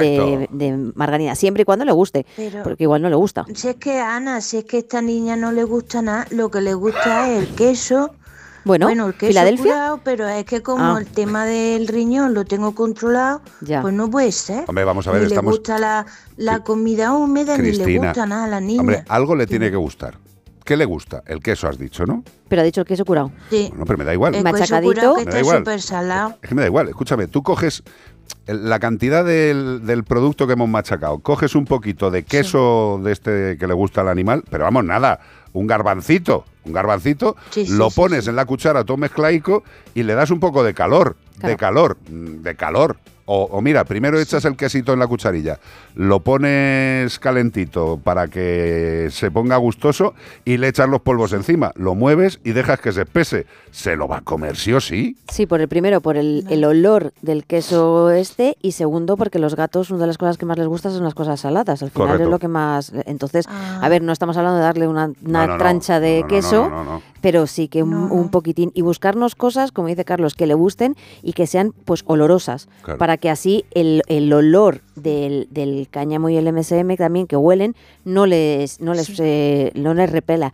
de- 0.00 0.48
de 0.50 0.92
margarina, 0.94 1.34
siempre 1.34 1.62
y 1.62 1.64
cuando 1.64 1.84
le 1.84 1.92
guste, 1.92 2.26
Pero- 2.36 2.62
porque 2.62 2.84
igual 2.84 3.02
no 3.02 3.08
le 3.10 3.16
gusta. 3.16 3.44
Si 3.54 3.68
es 3.68 3.76
que 3.76 3.98
Ana, 3.98 4.40
si 4.40 4.58
es 4.58 4.64
que 4.64 4.76
a 4.78 4.80
esta 4.80 5.02
niña 5.02 5.36
no 5.36 5.52
le 5.52 5.64
gusta 5.64 6.02
nada, 6.02 6.26
lo 6.30 6.50
que 6.50 6.60
le 6.60 6.74
gusta 6.74 7.28
es 7.30 7.38
el 7.48 7.54
queso. 7.54 8.14
Bueno, 8.62 8.88
el 8.90 9.14
queso 9.14 9.28
¿Filadelfia? 9.28 9.64
curado, 9.72 10.00
pero 10.04 10.28
es 10.28 10.44
que 10.44 10.62
como 10.62 10.96
Ah. 10.96 10.98
el 11.00 11.06
tema 11.06 11.46
del 11.46 11.88
riñón 11.88 12.34
lo 12.34 12.44
tengo 12.44 12.74
controlado, 12.74 13.40
Ya. 13.62 13.80
pues 13.80 13.94
no 13.94 14.10
puede 14.10 14.32
ser. 14.32 14.64
Hombre, 14.68 14.84
vamos 14.84 15.06
a 15.06 15.12
ver, 15.12 15.22
ni 15.22 15.28
estamos- 15.28 15.52
le 15.54 15.58
gusta 15.58 15.78
la, 15.78 16.04
la 16.36 16.62
comida 16.62 17.12
húmeda, 17.14 17.56
ni 17.56 17.72
le 17.72 17.98
gusta 17.98 18.26
nada 18.26 18.44
a 18.44 18.48
la 18.48 18.60
niña. 18.60 18.80
Hombre, 18.80 19.04
algo 19.08 19.34
le 19.34 19.46
tiene 19.46 19.70
que 19.70 19.76
gustar. 19.76 20.18
¿Qué 20.62 20.76
le 20.76 20.84
gusta? 20.84 21.22
El 21.26 21.40
queso, 21.42 21.68
has 21.68 21.78
dicho, 21.78 22.04
¿no? 22.04 22.22
Pero 22.48 22.60
ha 22.60 22.64
dicho 22.64 22.82
el 22.82 22.86
queso 22.86 23.04
curado. 23.06 23.32
Sí. 23.48 23.68
Bueno, 23.70 23.86
pero 23.86 23.98
me 23.98 24.04
da 24.04 24.12
igual. 24.12 24.34
El 24.34 24.42
queso 24.44 24.52
Machacadito. 24.52 24.92
curado 24.92 25.14
que 25.16 25.24
Me 25.24 25.40
está 25.40 25.56
súper 25.58 25.80
salado. 25.80 26.34
Es 26.42 26.48
que 26.50 26.54
me 26.54 26.60
da 26.60 26.66
igual, 26.68 26.88
escúchame, 26.88 27.26
tú 27.28 27.42
coges 27.42 27.82
la 28.46 28.78
cantidad 28.78 29.24
del, 29.24 29.86
del 29.86 30.04
producto 30.04 30.46
que 30.46 30.54
hemos 30.54 30.68
machacado, 30.68 31.18
coges 31.18 31.54
un 31.54 31.64
poquito 31.64 32.10
de 32.10 32.22
queso 32.24 33.00
de 33.02 33.12
este 33.12 33.56
que 33.58 33.66
le 33.66 33.74
gusta 33.74 34.00
al 34.00 34.08
animal, 34.08 34.44
pero 34.50 34.64
vamos, 34.64 34.84
nada, 34.84 35.20
un 35.52 35.66
garbancito, 35.66 36.44
un 36.64 36.72
garbancito, 36.72 37.36
Sí, 37.50 37.66
sí, 37.66 37.72
lo 37.72 37.90
pones 37.90 38.26
en 38.26 38.36
la 38.36 38.44
cuchara 38.44 38.84
todo 38.84 38.96
mezclaico 38.96 39.62
y 39.94 40.02
le 40.02 40.14
das 40.14 40.30
un 40.30 40.40
poco 40.40 40.62
de 40.62 40.74
calor, 40.74 41.16
de 41.42 41.56
calor, 41.56 41.96
mm, 42.08 42.42
de 42.42 42.56
calor. 42.56 42.96
O, 43.32 43.44
o 43.44 43.60
mira, 43.60 43.84
primero 43.84 44.18
echas 44.18 44.44
el 44.44 44.56
quesito 44.56 44.92
en 44.92 44.98
la 44.98 45.06
cucharilla, 45.06 45.60
lo 45.94 46.18
pones 46.18 47.18
calentito 47.20 48.00
para 48.02 48.26
que 48.26 49.06
se 49.12 49.30
ponga 49.30 49.56
gustoso 49.56 50.14
y 50.44 50.56
le 50.56 50.66
echas 50.66 50.88
los 50.88 51.00
polvos 51.02 51.32
encima, 51.32 51.70
lo 51.76 51.94
mueves 51.94 52.40
y 52.42 52.50
dejas 52.50 52.80
que 52.80 52.90
se 52.90 53.02
espese. 53.02 53.46
Se 53.70 53.94
lo 53.94 54.08
va 54.08 54.16
a 54.16 54.20
comer 54.22 54.56
sí 54.56 54.72
o 54.72 54.80
sí. 54.80 55.16
Sí, 55.30 55.46
por 55.46 55.60
el 55.60 55.68
primero, 55.68 56.00
por 56.00 56.16
el, 56.16 56.44
el 56.50 56.64
olor 56.64 57.12
del 57.22 57.44
queso 57.44 58.10
este 58.10 58.56
y 58.62 58.72
segundo, 58.72 59.16
porque 59.16 59.38
los 59.38 59.54
gatos, 59.54 59.90
una 59.90 60.00
de 60.00 60.06
las 60.08 60.18
cosas 60.18 60.36
que 60.36 60.44
más 60.46 60.58
les 60.58 60.66
gusta 60.66 60.90
son 60.90 61.04
las 61.04 61.14
cosas 61.14 61.38
saladas. 61.38 61.80
Al 61.84 61.90
final 61.92 62.08
Correcto. 62.08 62.24
es 62.24 62.30
lo 62.30 62.38
que 62.40 62.48
más... 62.48 62.92
Entonces, 63.06 63.46
a 63.48 63.88
ver, 63.88 64.02
no 64.02 64.12
estamos 64.12 64.36
hablando 64.36 64.56
de 64.58 64.64
darle 64.64 64.88
una, 64.88 65.12
una 65.24 65.40
No, 65.42 65.46
no, 65.46 65.52
no. 65.52 65.58
trancha 65.58 66.00
de 66.00 66.16
No, 66.16 66.16
no, 66.16 66.22
no, 66.22 66.28
queso, 66.28 66.68
no, 66.68 66.84
no, 66.84 66.92
no. 66.94 67.02
pero 67.20 67.46
sí 67.46 67.68
que 67.68 67.84
un, 67.84 67.94
un 67.94 68.30
poquitín. 68.30 68.72
Y 68.74 68.82
buscarnos 68.82 69.36
cosas, 69.36 69.70
como 69.70 69.86
dice 69.86 70.04
Carlos, 70.04 70.34
que 70.34 70.46
le 70.48 70.54
gusten 70.54 70.96
y 71.22 71.32
que 71.34 71.46
sean 71.46 71.72
pues 71.84 72.02
olorosas, 72.06 72.68
Claro. 72.82 72.98
para 72.98 73.18
que 73.20 73.30
así 73.30 73.64
el, 73.72 74.02
el 74.08 74.32
olor 74.32 74.80
del, 74.96 75.48
del 75.50 75.86
cáñamo 75.90 76.28
y 76.28 76.36
el 76.36 76.52
MSM 76.52 76.96
también 76.96 77.26
que 77.26 77.36
huelen 77.36 77.76
no 78.04 78.26
les, 78.26 78.80
no 78.80 78.94
les, 78.94 79.18
eh, 79.20 79.70
no 79.74 79.94
les 79.94 80.10
repela. 80.10 80.52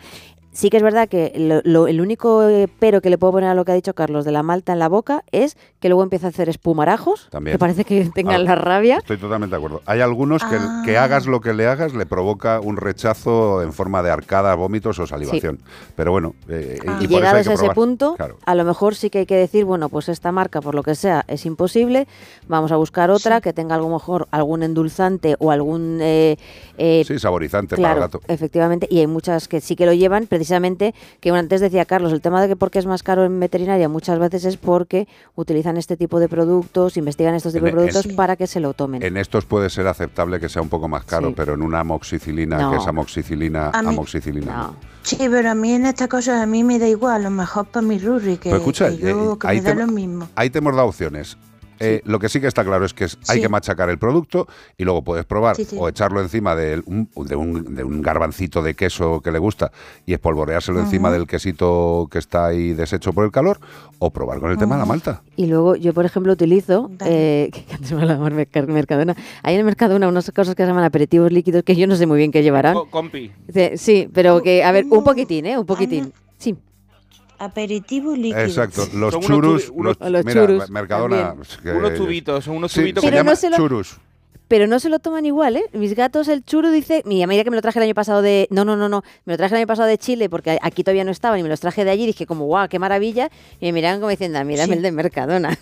Sí 0.56 0.70
que 0.70 0.78
es 0.78 0.82
verdad 0.82 1.06
que 1.06 1.32
lo- 1.36 1.60
lo- 1.70 1.86
el 1.86 2.00
único 2.00 2.48
eh, 2.48 2.66
pero 2.78 3.02
que 3.02 3.10
le 3.10 3.18
puedo 3.18 3.32
poner 3.34 3.50
a 3.50 3.54
lo 3.54 3.66
que 3.66 3.72
ha 3.72 3.74
dicho 3.74 3.92
Carlos 3.94 4.24
de 4.24 4.32
la 4.32 4.42
malta 4.42 4.72
en 4.72 4.78
la 4.78 4.88
boca 4.88 5.22
es 5.30 5.54
que 5.80 5.90
luego 5.90 6.02
empieza 6.02 6.28
a 6.28 6.30
hacer 6.30 6.48
espumarajos, 6.48 7.28
También. 7.30 7.54
que 7.54 7.58
parece 7.58 7.84
que 7.84 8.08
tengan 8.14 8.36
Ah, 8.36 8.38
la 8.44 8.54
rabia. 8.54 8.96
Estoy 8.96 9.18
totalmente 9.18 9.50
de 9.54 9.58
acuerdo. 9.58 9.82
Hay 9.84 10.00
algunos 10.00 10.42
que, 10.42 10.56
Ah. 10.58 10.80
que 10.82 10.96
hagas 10.96 11.26
lo 11.26 11.42
que 11.42 11.52
le 11.52 11.66
hagas 11.66 11.92
le 11.92 12.06
provoca 12.06 12.58
un 12.60 12.78
rechazo 12.78 13.62
en 13.62 13.74
forma 13.74 14.02
de 14.02 14.10
arcada, 14.10 14.54
vómitos 14.54 14.98
o 14.98 15.06
salivación. 15.06 15.58
Pero 15.94 16.10
bueno, 16.10 16.34
eh, 16.48 16.78
y 16.80 16.86
por 16.86 16.88
Y 16.88 17.04
hay 17.04 17.06
llegados 17.08 17.46
a 17.48 17.52
ese 17.52 17.68
punto, 17.74 18.14
Claro. 18.16 18.38
a 18.46 18.54
lo 18.54 18.64
mejor 18.64 18.94
sí 18.94 19.10
que 19.10 19.18
hay 19.18 19.26
que 19.26 19.36
decir, 19.36 19.66
bueno, 19.66 19.90
pues 19.90 20.08
esta 20.08 20.32
marca, 20.32 20.62
por 20.62 20.74
lo 20.74 20.82
que 20.82 20.94
sea, 20.94 21.22
es 21.28 21.44
imposible, 21.44 22.08
vamos 22.48 22.72
a 22.72 22.76
buscar 22.76 23.10
otra 23.10 23.42
que 23.42 23.52
tenga 23.52 23.74
a 23.74 23.78
lo 23.78 23.90
mejor 23.90 24.26
algún 24.30 24.62
endulzante 24.62 25.36
o 25.38 25.50
algún... 25.50 25.98
eh, 26.00 26.38
eh, 26.78 27.02
Sí, 27.06 27.18
saborizante 27.18 27.76
Claro, 27.76 27.96
para 27.96 28.06
el 28.06 28.10
gato. 28.12 28.20
efectivamente, 28.32 28.86
y 28.90 29.00
hay 29.00 29.06
muchas 29.06 29.48
que 29.48 29.60
sí 29.60 29.76
que 29.76 29.84
lo 29.84 29.92
llevan, 29.92 30.26
precisamente, 30.26 30.45
que 31.20 31.30
antes 31.30 31.60
decía 31.60 31.84
Carlos, 31.84 32.12
el 32.12 32.20
tema 32.20 32.40
de 32.42 32.48
que 32.48 32.56
por 32.56 32.70
qué 32.70 32.78
es 32.78 32.86
más 32.86 33.02
caro 33.02 33.24
en 33.24 33.38
veterinaria 33.40 33.88
muchas 33.88 34.18
veces 34.18 34.44
es 34.44 34.56
porque 34.56 35.06
utilizan 35.34 35.76
este 35.76 35.96
tipo 35.96 36.20
de 36.20 36.28
productos, 36.28 36.96
investigan 36.96 37.34
estos 37.34 37.52
tipos 37.52 37.64
de 37.66 37.70
en- 37.70 37.76
productos 37.76 38.06
para 38.14 38.36
que 38.36 38.46
se 38.46 38.60
lo 38.60 38.74
tomen. 38.74 39.02
En 39.02 39.16
estos 39.16 39.44
puede 39.44 39.70
ser 39.70 39.86
aceptable 39.86 40.40
que 40.40 40.48
sea 40.48 40.62
un 40.62 40.68
poco 40.68 40.88
más 40.88 41.04
caro, 41.04 41.28
Sí. 41.28 41.34
pero 41.36 41.54
en 41.54 41.62
una 41.62 41.80
amoxicilina, 41.80 42.58
No. 42.58 42.70
que 42.70 42.76
es 42.78 42.86
amoxicilina, 42.86 43.70
mí- 43.82 43.88
amoxicilina. 43.88 44.56
no. 44.56 44.76
Sí, 45.02 45.16
pero 45.30 45.50
a 45.50 45.54
mí 45.54 45.72
en 45.72 45.86
estas 45.86 46.08
cosas 46.08 46.40
a 46.42 46.46
mí 46.46 46.64
me 46.64 46.78
da 46.78 46.88
igual, 46.88 47.14
a 47.16 47.18
lo 47.24 47.30
mejor 47.30 47.66
para 47.66 47.86
mi 47.86 47.98
Ruri, 47.98 48.36
que, 48.38 48.50
Pero 48.50 48.56
escucha, 48.56 48.88
que 48.90 48.98
yo, 48.98 49.34
eh, 49.34 49.38
que 49.40 49.46
ahí 49.46 49.56
me 49.58 49.62
da 49.62 49.70
te- 49.74 49.80
lo 49.80 49.86
mismo. 49.86 50.28
Ahí 50.34 50.50
te 50.50 50.58
hemos 50.58 50.74
dado 50.74 50.88
opciones. 50.88 51.36
Eh, 51.80 52.00
lo 52.04 52.18
que 52.18 52.28
sí 52.28 52.40
que 52.40 52.46
está 52.46 52.64
claro 52.64 52.84
es 52.84 52.94
que 52.94 53.04
hay 53.04 53.36
Sí. 53.36 53.40
que 53.40 53.48
machacar 53.48 53.90
el 53.90 53.98
producto 53.98 54.46
y 54.78 54.84
luego 54.84 55.02
puedes 55.02 55.24
probar 55.24 55.56
Sí, 55.56 55.64
sí. 55.64 55.76
o 55.78 55.88
echarlo 55.88 56.20
encima 56.20 56.54
de 56.56 56.82
un, 56.86 57.08
de, 57.26 57.36
un, 57.36 57.74
de 57.74 57.84
un 57.84 58.02
garbancito 58.02 58.62
de 58.62 58.74
queso 58.74 59.20
que 59.20 59.30
le 59.30 59.38
gusta 59.38 59.70
y 60.06 60.12
espolvoreárselo 60.14 60.80
encima 60.80 61.10
del 61.10 61.26
quesito 61.26 62.08
que 62.10 62.18
está 62.18 62.46
ahí 62.46 62.72
deshecho 62.72 63.12
por 63.12 63.24
el 63.24 63.30
calor 63.30 63.58
o 63.98 64.10
probar 64.10 64.40
con 64.40 64.50
el 64.50 64.58
tema 64.58 64.74
de 64.74 64.78
la 64.80 64.84
Ujú. 64.84 64.92
malta. 64.92 65.22
Y 65.36 65.46
luego 65.46 65.76
yo, 65.76 65.92
por 65.94 66.04
ejemplo, 66.04 66.32
utilizo, 66.32 66.90
eh, 67.04 67.50
que 67.68 67.74
antes 67.74 67.92
me 67.92 68.02
hablaba 68.02 68.28
Mercadona, 68.30 69.16
hay 69.42 69.54
en 69.54 69.60
el 69.60 69.64
Mercadona 69.66 70.08
unas 70.08 70.30
cosas 70.30 70.54
que 70.54 70.62
se 70.62 70.66
llaman 70.68 70.84
aperitivos 70.84 71.32
líquidos 71.32 71.62
que 71.62 71.76
yo 71.76 71.86
no 71.86 71.96
sé 71.96 72.06
muy 72.06 72.18
bien 72.18 72.32
qué 72.32 72.42
llevarán. 72.42 72.74
Co- 72.74 72.90
compi. 72.90 73.30
Sí, 73.76 74.08
pero 74.12 74.42
que, 74.42 74.64
a 74.64 74.72
ver, 74.72 74.84
un 74.90 75.04
poquitín, 75.04 75.46
¿eh? 75.46 75.58
Un 75.58 75.66
poquitín. 75.66 76.12
Aperitivo 77.38 78.14
líquido. 78.14 78.40
Exacto, 78.40 78.86
los 78.94 79.12
Son 79.14 79.22
churus, 79.22 79.70
unos- 79.74 79.96
los, 80.00 80.10
Los 80.10 80.24
mira, 80.24 80.46
churus 80.46 80.70
Mercadona, 80.70 81.34
que- 81.62 81.70
Unos 81.72 81.94
tubitos, 81.94 82.44
son 82.44 82.56
unos 82.56 82.72
Sí, 82.72 82.80
tubitos 82.80 83.02
se 83.02 83.06
Pero 83.08 83.16
llama 83.18 83.30
no 83.32 83.36
se 83.36 83.50
lo- 83.50 83.56
churus. 83.56 83.96
Pero 84.48 84.68
no 84.68 84.78
se 84.78 84.88
lo 84.88 85.00
toman 85.00 85.26
igual, 85.26 85.56
¿eh? 85.56 85.64
Mis 85.72 85.96
gatos, 85.96 86.28
el 86.28 86.44
churu 86.44 86.70
dice, 86.70 87.02
mi 87.04 87.20
a 87.20 87.26
medida 87.26 87.42
que 87.42 87.50
me 87.50 87.56
lo 87.56 87.62
traje 87.62 87.80
el 87.80 87.82
año 87.82 87.94
pasado 87.94 88.22
de... 88.22 88.46
No, 88.50 88.64
no, 88.64 88.76
no, 88.76 88.88
no, 88.88 89.02
me 89.24 89.32
lo 89.32 89.36
traje 89.38 89.54
el 89.56 89.58
año 89.58 89.66
pasado 89.66 89.88
de 89.88 89.98
Chile 89.98 90.30
porque 90.30 90.56
aquí 90.62 90.84
todavía 90.84 91.02
no 91.02 91.10
estaban 91.10 91.40
y 91.40 91.42
me 91.42 91.48
los 91.48 91.58
traje 91.58 91.84
de 91.84 91.90
allí 91.90 92.06
dije 92.06 92.26
como, 92.26 92.44
guau, 92.44 92.68
qué 92.68 92.78
maravilla. 92.78 93.28
Y 93.60 93.66
me 93.66 93.72
miraban 93.72 93.98
como 93.98 94.10
diciendo, 94.10 94.38
"Ah, 94.38 94.44
mírame 94.44 94.74
el 94.74 94.82
de 94.82 94.92
Mercadona. 94.92 95.58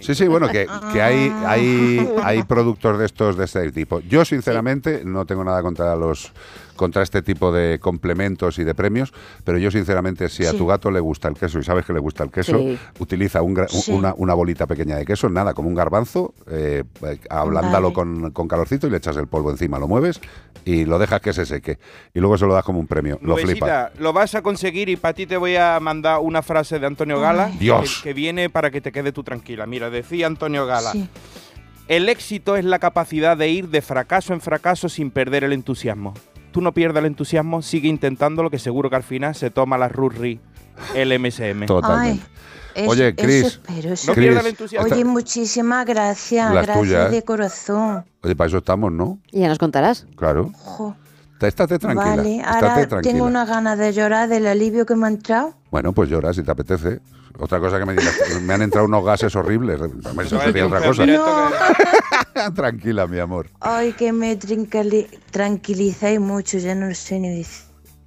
Sí, 0.00 0.14
sí, 0.14 0.28
bueno, 0.28 0.46
que, 0.48 0.66
que 0.92 1.02
hay, 1.02 1.32
hay, 1.44 2.08
hay 2.22 2.42
productos 2.44 2.98
de 3.00 3.06
estos 3.06 3.36
de 3.36 3.46
este 3.46 3.72
tipo. 3.72 3.98
Yo, 4.00 4.24
sinceramente, 4.24 5.02
no 5.04 5.24
tengo 5.26 5.42
nada 5.42 5.60
contra 5.62 5.96
los 5.96 6.30
contra 6.80 7.02
este 7.02 7.20
tipo 7.20 7.52
de 7.52 7.78
complementos 7.78 8.58
y 8.58 8.64
de 8.64 8.74
premios, 8.74 9.12
pero 9.44 9.58
yo, 9.58 9.70
sinceramente, 9.70 10.30
si 10.30 10.46
a 10.46 10.52
Sí. 10.52 10.56
tu 10.56 10.66
gato 10.66 10.90
le 10.90 10.98
gusta 10.98 11.28
el 11.28 11.34
queso 11.34 11.58
y 11.58 11.62
sabes 11.62 11.84
que 11.84 11.92
le 11.92 11.98
gusta 12.00 12.24
el 12.24 12.30
queso, 12.30 12.56
Sí. 12.56 12.78
utiliza 13.00 13.42
un 13.42 13.54
gra- 13.54 13.68
Sí. 13.68 13.92
una, 13.92 14.14
una 14.16 14.32
bolita 14.32 14.66
pequeña 14.66 14.96
de 14.96 15.04
queso, 15.04 15.28
nada, 15.28 15.52
como 15.52 15.68
un 15.68 15.74
garbanzo, 15.74 16.32
eh, 16.50 16.84
eh, 17.02 17.18
ablándalo 17.28 17.88
Vale. 17.88 17.94
con, 17.94 18.30
con 18.30 18.48
calorcito 18.48 18.86
y 18.86 18.90
le 18.90 18.96
echas 18.96 19.14
el 19.18 19.26
polvo 19.26 19.50
encima, 19.50 19.78
lo 19.78 19.88
mueves 19.88 20.22
y 20.64 20.86
lo 20.86 20.98
dejas 20.98 21.20
que 21.20 21.34
se 21.34 21.44
seque. 21.44 21.78
Y 22.14 22.20
luego 22.20 22.38
se 22.38 22.46
lo 22.46 22.54
das 22.54 22.64
como 22.64 22.80
un 22.80 22.86
premio. 22.86 23.18
Lo 23.20 23.36
flipa. 23.36 23.90
Lo 23.98 24.14
vas 24.14 24.34
a 24.34 24.40
conseguir 24.40 24.88
y 24.88 24.96
para 24.96 25.12
ti 25.12 25.26
te 25.26 25.36
voy 25.36 25.56
a 25.56 25.78
mandar 25.80 26.20
una 26.20 26.40
frase 26.40 26.78
de 26.78 26.86
Antonio 26.86 27.20
Gala 27.20 27.50
Dios. 27.58 28.00
Que, 28.02 28.08
que 28.08 28.14
viene 28.14 28.48
para 28.48 28.70
que 28.70 28.80
te 28.80 28.90
quede 28.90 29.12
tú 29.12 29.22
tranquila. 29.22 29.66
Mira, 29.66 29.90
decía 29.90 30.26
Antonio 30.26 30.64
Gala, 30.64 30.92
Sí. 30.92 31.06
El 31.88 32.08
éxito 32.08 32.54
es 32.54 32.64
la 32.64 32.78
capacidad 32.78 33.36
de 33.36 33.48
ir 33.48 33.68
de 33.68 33.82
fracaso 33.82 34.32
en 34.32 34.40
fracaso 34.40 34.88
sin 34.88 35.10
perder 35.10 35.42
el 35.42 35.52
entusiasmo. 35.52 36.14
Tú 36.52 36.60
no 36.60 36.72
pierdas 36.72 37.00
el 37.00 37.06
entusiasmo, 37.06 37.62
sigue 37.62 37.88
intentándolo 37.88 38.50
que 38.50 38.58
seguro 38.58 38.90
que 38.90 38.96
al 38.96 39.02
final 39.02 39.34
se 39.34 39.50
toma 39.50 39.78
la 39.78 39.88
RURRI, 39.88 40.40
el 40.94 41.12
MSM. 41.18 41.66
Totalmente. 41.66 42.24
Eso- 42.74 42.90
Oye, 42.90 43.14
eso 43.18 43.60
No. 44.06 44.82
Oye, 44.84 45.04
muchísimas 45.04 45.84
gracias, 45.86 46.54
Las 46.54 46.66
gracias 46.66 46.78
tuyas, 46.86 47.10
de 47.10 47.22
corazón. 47.24 48.04
Oye, 48.22 48.36
para 48.36 48.48
eso 48.48 48.58
estamos, 48.58 48.92
¿no? 48.92 49.18
Y 49.32 49.40
ya 49.40 49.48
nos 49.48 49.58
contarás. 49.58 50.06
Claro. 50.16 50.50
Jo, 50.54 50.94
Está- 51.34 51.48
Estate 51.48 51.78
tranquila. 51.78 52.16
vale, 52.16 52.36
estate 52.36 52.66
ahora 52.66 52.86
tranquila. 52.88 53.12
tengo 53.14 53.24
una 53.26 53.44
ganas 53.46 53.78
de 53.78 53.92
llorar 53.92 54.28
del 54.28 54.46
alivio 54.46 54.84
que 54.86 54.94
me 54.94 55.06
ha 55.06 55.10
entrado. 55.10 55.54
Bueno, 55.70 55.92
pues 55.92 56.10
llora 56.10 56.32
si 56.34 56.42
te 56.42 56.50
apetece. 56.50 57.00
Otra 57.38 57.58
cosa 57.60 57.78
que 57.78 57.86
me 57.86 57.94
digas, 57.94 58.14
me 58.42 58.54
han 58.54 58.62
entrado 58.62 58.86
unos 58.86 59.04
gases 59.04 59.34
horribles. 59.36 59.80
Eso 60.22 60.40
sería 60.40 60.66
otra 60.66 60.80
cosa. 60.82 61.04
Tranquila, 62.54 63.06
mi 63.06 63.18
amor. 63.18 63.48
Ay, 63.60 63.92
que 63.92 64.12
me 64.12 64.36
tranquilizáis 65.30 66.20
mucho, 66.20 66.58
ya 66.58 66.74
no 66.74 66.86
lo 66.86 66.94
sé 66.94 67.18
ni 67.18 67.28
decir. 67.28 67.64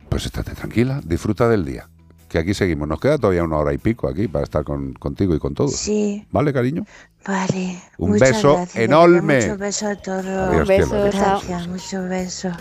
Pues 0.10 0.26
estate 0.26 0.54
tranquila, 0.54 1.02
disfruta 1.04 1.50
del 1.50 1.66
día. 1.66 1.90
Que 2.30 2.38
aquí 2.40 2.54
seguimos. 2.54 2.88
Nos 2.88 3.00
queda 3.00 3.18
todavía 3.18 3.44
una 3.44 3.58
hora 3.58 3.74
y 3.74 3.78
pico 3.78 4.08
aquí 4.08 4.28
para 4.28 4.44
estar 4.44 4.64
con, 4.64 4.94
contigo 4.94 5.36
y 5.36 5.40
con 5.40 5.54
todos. 5.54 5.76
Sí, 5.76 6.26
¿Vale, 6.32 6.54
cariño? 6.54 6.86
vale. 7.28 7.82
Un 7.98 8.12
Muchas 8.12 8.30
beso 8.32 8.56
gracias, 8.56 8.84
enorme. 8.84 9.36
Muchos 9.42 9.58
besos 9.58 9.84
a 9.84 9.96
todos. 9.96 10.26
Adiós, 10.26 10.62
Un 10.62 10.68
beso, 10.68 10.90
cielo. 10.90 11.12
Gracias, 11.12 11.68
muchos 11.68 12.10
besos. 12.10 12.54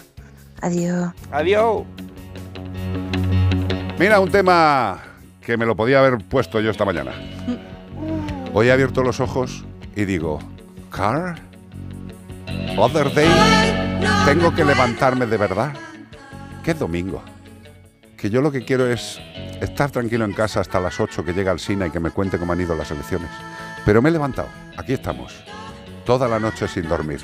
Adiós. 0.60 1.12
Adiós. 1.30 1.82
Mira, 3.98 4.20
un 4.20 4.30
tema 4.30 5.00
que 5.44 5.56
me 5.56 5.66
lo 5.66 5.76
podía 5.76 5.98
haber 5.98 6.18
puesto 6.18 6.60
yo 6.60 6.70
esta 6.70 6.84
mañana. 6.84 7.12
Hoy 8.54 8.68
he 8.68 8.72
abierto 8.72 9.02
los 9.02 9.20
ojos 9.20 9.64
y 9.96 10.04
digo, 10.04 10.38
¿Car? 10.90 11.40
¿Other 12.76 13.12
day? 13.12 13.28
¿Tengo 14.24 14.54
que 14.54 14.64
levantarme 14.64 15.26
de 15.26 15.36
verdad? 15.36 15.72
¿Qué 16.62 16.74
domingo? 16.74 17.22
Que 18.16 18.30
yo 18.30 18.40
lo 18.40 18.52
que 18.52 18.64
quiero 18.64 18.86
es 18.86 19.20
estar 19.60 19.90
tranquilo 19.90 20.24
en 20.24 20.32
casa 20.32 20.60
hasta 20.60 20.80
las 20.80 21.00
8 21.00 21.24
que 21.24 21.32
llega 21.32 21.50
al 21.50 21.60
cine 21.60 21.88
y 21.88 21.90
que 21.90 22.00
me 22.00 22.10
cuente 22.10 22.38
cómo 22.38 22.52
han 22.52 22.60
ido 22.60 22.76
las 22.76 22.90
elecciones. 22.90 23.30
Pero 23.84 24.00
me 24.00 24.10
he 24.10 24.12
levantado, 24.12 24.48
aquí 24.76 24.92
estamos, 24.92 25.34
toda 26.04 26.28
la 26.28 26.38
noche 26.38 26.68
sin 26.68 26.88
dormir. 26.88 27.20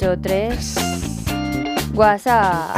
383 0.00 1.92
WhatsApp. 1.94 2.74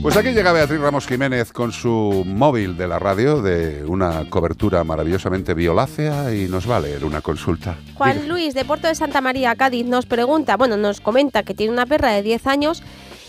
Pues 0.00 0.16
aquí 0.16 0.30
llega 0.30 0.52
Beatriz 0.52 0.78
Ramos 0.78 1.08
Jiménez 1.08 1.52
con 1.52 1.72
su 1.72 2.22
móvil 2.24 2.76
de 2.76 2.86
la 2.86 3.00
radio 3.00 3.42
de 3.42 3.84
una 3.84 4.30
cobertura 4.30 4.84
maravillosamente 4.84 5.54
violácea 5.54 6.32
y 6.32 6.46
nos 6.46 6.70
va 6.70 6.76
a 6.76 6.80
leer 6.80 7.04
una 7.04 7.20
consulta. 7.20 7.76
Juan 7.94 8.28
Luis 8.28 8.54
de 8.54 8.64
Puerto 8.64 8.86
de 8.86 8.94
Santa 8.94 9.20
María, 9.20 9.56
Cádiz, 9.56 9.86
nos 9.86 10.06
pregunta, 10.06 10.56
bueno, 10.56 10.76
nos 10.76 11.00
comenta 11.00 11.42
que 11.42 11.54
tiene 11.54 11.72
una 11.72 11.86
perra 11.86 12.12
de 12.12 12.22
10 12.22 12.46
años 12.46 12.84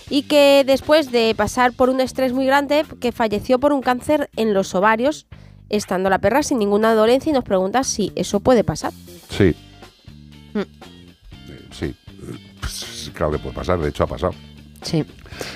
y 0.09 0.23
que 0.23 0.63
después 0.63 1.11
de 1.11 1.33
pasar 1.35 1.73
por 1.73 1.89
un 1.89 2.01
estrés 2.01 2.33
muy 2.33 2.45
grande, 2.45 2.85
que 3.01 3.13
falleció 3.13 3.57
por 3.57 3.73
un 3.73 3.81
cáncer 3.81 4.29
en 4.35 4.53
los 4.53 4.75
ovarios, 4.75 5.25
estando 5.69 6.11
la 6.11 6.19
perra 6.19 6.43
sin 6.43 6.59
ninguna 6.59 6.93
dolencia 6.93 7.31
y 7.31 7.33
nos 7.33 7.45
pregunta 7.45 7.83
si 7.83 8.11
eso 8.15 8.41
puede 8.41 8.63
pasar. 8.63 8.93
Sí. 9.29 9.55
Mm. 10.53 10.94
Claro 13.15 13.31
que 13.31 13.39
puede 13.39 13.55
pasar, 13.55 13.79
de 13.79 13.89
hecho 13.89 14.03
ha 14.03 14.07
pasado. 14.07 14.33
Sí. 14.81 15.03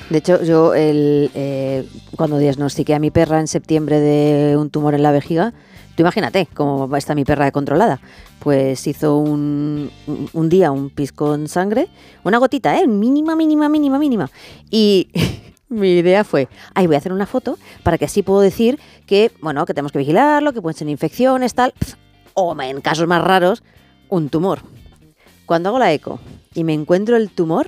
De 0.10 0.18
hecho, 0.18 0.42
yo 0.44 0.74
el, 0.74 1.30
eh, 1.36 1.88
cuando 2.16 2.38
diagnostiqué 2.40 2.96
a 2.96 3.00
mi 3.00 3.12
perra 3.12 3.40
en 3.40 3.48
septiembre 3.48 4.00
de 4.00 4.58
un 4.58 4.70
tumor 4.72 4.96
en 4.96 5.04
la 5.04 5.12
vejiga, 5.12 5.54
tú 5.96 6.02
imagínate 6.02 6.48
cómo 6.54 6.96
está 6.98 7.14
mi 7.16 7.26
perra 7.26 7.52
controlada. 7.52 8.00
Pues 8.40 8.88
hizo 8.88 9.18
un, 9.18 9.92
un- 10.34 10.50
día 10.50 10.72
un 10.72 10.90
pis 10.90 11.12
con 11.12 11.48
sangre, 11.48 11.90
una 12.24 12.38
gotita, 12.40 12.80
¿eh? 12.80 12.88
Mínima, 12.88 13.36
mínima, 13.36 13.70
mínima, 13.70 14.00
mínima. 14.00 14.32
Y 14.72 15.10
mi 15.70 15.90
idea 16.00 16.24
fue, 16.24 16.48
ay, 16.74 16.88
voy 16.88 16.96
a 16.96 17.00
hacer 17.00 17.14
una 17.14 17.26
foto 17.28 17.58
para 17.84 17.98
que 17.98 18.06
así 18.06 18.24
puedo 18.24 18.40
decir 18.42 18.80
que, 19.06 19.32
bueno, 19.42 19.66
que 19.66 19.74
tenemos 19.74 19.92
que 19.92 20.00
vigilarlo, 20.00 20.54
que 20.54 20.62
pueden 20.62 20.78
ser 20.78 20.90
infecciones, 20.90 21.54
tal. 21.54 21.74
O 22.34 22.60
en 22.62 22.82
casos 22.82 23.06
más 23.08 23.22
raros, 23.24 23.64
un 24.08 24.30
tumor. 24.30 24.60
Cuando 25.46 25.70
hago 25.70 25.80
la 25.80 25.92
eco 25.94 26.20
y 26.54 26.64
me 26.64 26.74
encuentro 26.74 27.16
el 27.18 27.30
tumor, 27.30 27.68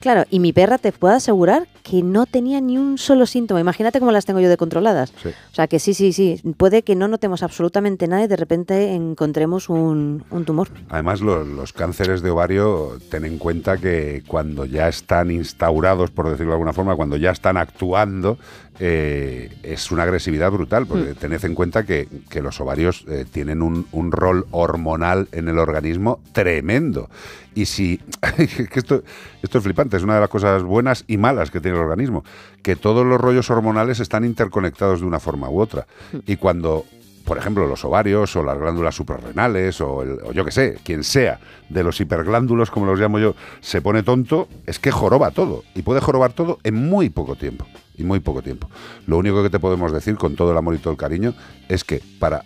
claro, 0.00 0.24
y 0.30 0.38
mi 0.40 0.52
perra 0.52 0.78
te 0.78 0.92
puedo 0.92 1.14
asegurar 1.14 1.66
que 1.82 2.02
no 2.02 2.26
tenía 2.26 2.60
ni 2.60 2.76
un 2.76 2.98
solo 2.98 3.24
síntoma. 3.24 3.60
Imagínate 3.60 3.98
cómo 3.98 4.12
las 4.12 4.26
tengo 4.26 4.40
yo 4.40 4.48
de 4.50 4.58
controladas. 4.58 5.12
Sí. 5.22 5.30
O 5.30 5.54
sea 5.54 5.66
que 5.68 5.78
sí, 5.78 5.94
sí, 5.94 6.12
sí. 6.12 6.40
Puede 6.58 6.82
que 6.82 6.94
no 6.94 7.08
notemos 7.08 7.42
absolutamente 7.42 8.06
nada 8.06 8.24
y 8.24 8.26
de 8.28 8.36
repente 8.36 8.92
encontremos 8.94 9.70
un, 9.70 10.22
un 10.30 10.44
tumor. 10.44 10.68
Además, 10.90 11.22
lo- 11.22 11.44
los 11.44 11.72
cánceres 11.72 12.20
de 12.20 12.28
ovario, 12.30 12.98
ten 13.10 13.24
en 13.24 13.38
cuenta 13.38 13.78
que 13.78 14.22
cuando 14.26 14.66
ya 14.66 14.86
están 14.88 15.30
instaurados, 15.30 16.10
por 16.10 16.26
decirlo 16.28 16.50
de 16.50 16.56
alguna 16.56 16.74
forma, 16.74 16.94
cuando 16.94 17.16
ya 17.16 17.30
están 17.30 17.56
actuando, 17.56 18.38
eh, 18.80 19.50
es 19.62 19.90
una 19.90 20.04
agresividad 20.04 20.50
brutal, 20.50 20.86
porque 20.86 21.14
tened 21.14 21.44
en 21.44 21.54
cuenta 21.54 21.84
que, 21.84 22.08
que 22.30 22.42
los 22.42 22.60
ovarios 22.60 23.04
eh, 23.08 23.24
tienen 23.30 23.62
un, 23.62 23.86
un 23.92 24.12
rol 24.12 24.46
hormonal 24.50 25.28
en 25.32 25.48
el 25.48 25.58
organismo 25.58 26.20
tremendo. 26.32 27.08
Y 27.54 27.66
si, 27.66 27.98
que 28.36 28.78
esto, 28.78 29.02
esto 29.42 29.58
es 29.58 29.64
flipante, 29.64 29.96
es 29.96 30.02
una 30.02 30.14
de 30.14 30.20
las 30.20 30.28
cosas 30.28 30.62
buenas 30.62 31.04
y 31.08 31.16
malas 31.16 31.50
que 31.50 31.60
tiene 31.60 31.76
el 31.76 31.82
organismo, 31.84 32.24
que 32.62 32.76
todos 32.76 33.04
los 33.04 33.20
rollos 33.20 33.50
hormonales 33.50 34.00
están 34.00 34.24
interconectados 34.24 35.00
de 35.00 35.06
una 35.06 35.18
forma 35.20 35.50
u 35.50 35.60
otra. 35.60 35.86
Y 36.26 36.36
cuando 36.36 36.84
por 37.24 37.36
ejemplo, 37.36 37.66
los 37.66 37.84
ovarios 37.84 38.34
o 38.36 38.42
las 38.42 38.58
glándulas 38.58 38.94
suprarrenales 38.94 39.82
o, 39.82 40.02
el- 40.02 40.18
o 40.24 40.32
yo 40.32 40.46
que 40.46 40.50
sé, 40.50 40.78
quien 40.82 41.04
sea 41.04 41.38
de 41.68 41.84
los 41.84 42.00
hiperglándulos, 42.00 42.70
como 42.70 42.86
los 42.86 42.98
llamo 42.98 43.18
yo, 43.18 43.34
se 43.60 43.82
pone 43.82 44.02
tonto, 44.02 44.48
es 44.66 44.78
que 44.78 44.90
joroba 44.90 45.30
todo. 45.30 45.62
Y 45.74 45.82
puede 45.82 46.00
jorobar 46.00 46.32
todo 46.32 46.58
en 46.64 46.76
muy 46.76 47.10
poco 47.10 47.36
tiempo. 47.36 47.66
Y 47.98 48.04
muy 48.04 48.20
poco 48.20 48.40
tiempo. 48.42 48.70
Lo 49.06 49.18
único 49.18 49.42
que 49.42 49.50
te 49.50 49.58
podemos 49.58 49.92
decir 49.92 50.16
con 50.16 50.36
todo 50.36 50.52
el 50.52 50.56
amor 50.56 50.74
y 50.74 50.78
todo 50.78 50.92
el 50.92 50.98
cariño 50.98 51.34
es 51.68 51.84
que 51.84 52.00
para 52.18 52.44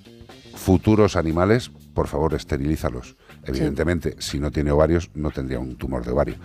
futuros 0.55 1.17
animales, 1.17 1.71
por 1.95 2.09
favor, 2.09 2.35
esterilízalos. 2.35 3.17
Evidentemente, 3.45 4.17
si 4.19 4.39
no 4.39 4.51
tiene 4.51 4.71
ovarios, 4.71 5.11
no 5.15 5.31
tendría 5.31 5.59
un 5.59 5.77
tumor 5.77 6.05
de 6.05 6.13
ovario. 6.13 6.37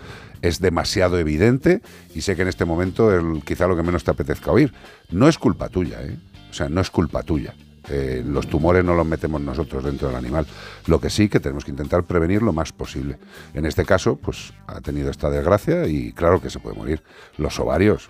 Es 0.42 0.60
demasiado 0.60 1.20
evidente 1.20 1.82
y 2.14 2.22
sé 2.22 2.36
que 2.36 2.42
en 2.42 2.48
este 2.48 2.66
momento 2.66 3.10
quizá 3.46 3.68
lo 3.68 3.76
que 3.76 3.84
menos 3.84 4.04
te 4.04 4.12
apetezca 4.12 4.52
oír. 4.52 4.74
No 5.10 5.28
es 5.28 5.38
culpa 5.38 5.70
tuya, 5.70 6.02
¿eh? 6.02 6.18
O 6.50 6.54
sea, 6.54 6.70
no 6.70 6.82
es 6.82 6.90
culpa 6.90 7.24
tuya. 7.24 7.54
Eh, 7.90 8.24
los 8.26 8.48
tumores 8.48 8.84
no 8.84 8.94
los 8.94 9.06
metemos 9.06 9.42
nosotros 9.42 9.84
dentro 9.84 10.08
del 10.08 10.18
animal. 10.18 10.46
Lo 10.88 11.00
que 11.00 11.10
sí 11.10 11.30
que 11.30 11.40
tenemos 11.40 11.66
que 11.66 11.72
intentar 11.72 12.04
prevenir 12.04 12.42
lo 12.42 12.54
más 12.54 12.72
posible. 12.72 13.18
En 13.54 13.66
este 13.66 13.86
caso, 13.86 14.18
pues 14.18 14.54
ha 14.68 14.82
tenido 14.82 15.10
esta 15.10 15.30
desgracia 15.30 15.88
y 15.88 16.12
claro 16.14 16.42
que 16.42 16.50
se 16.50 16.60
puede 16.60 16.76
morir. 16.76 17.04
Los 17.38 17.60
ovarios 17.60 18.10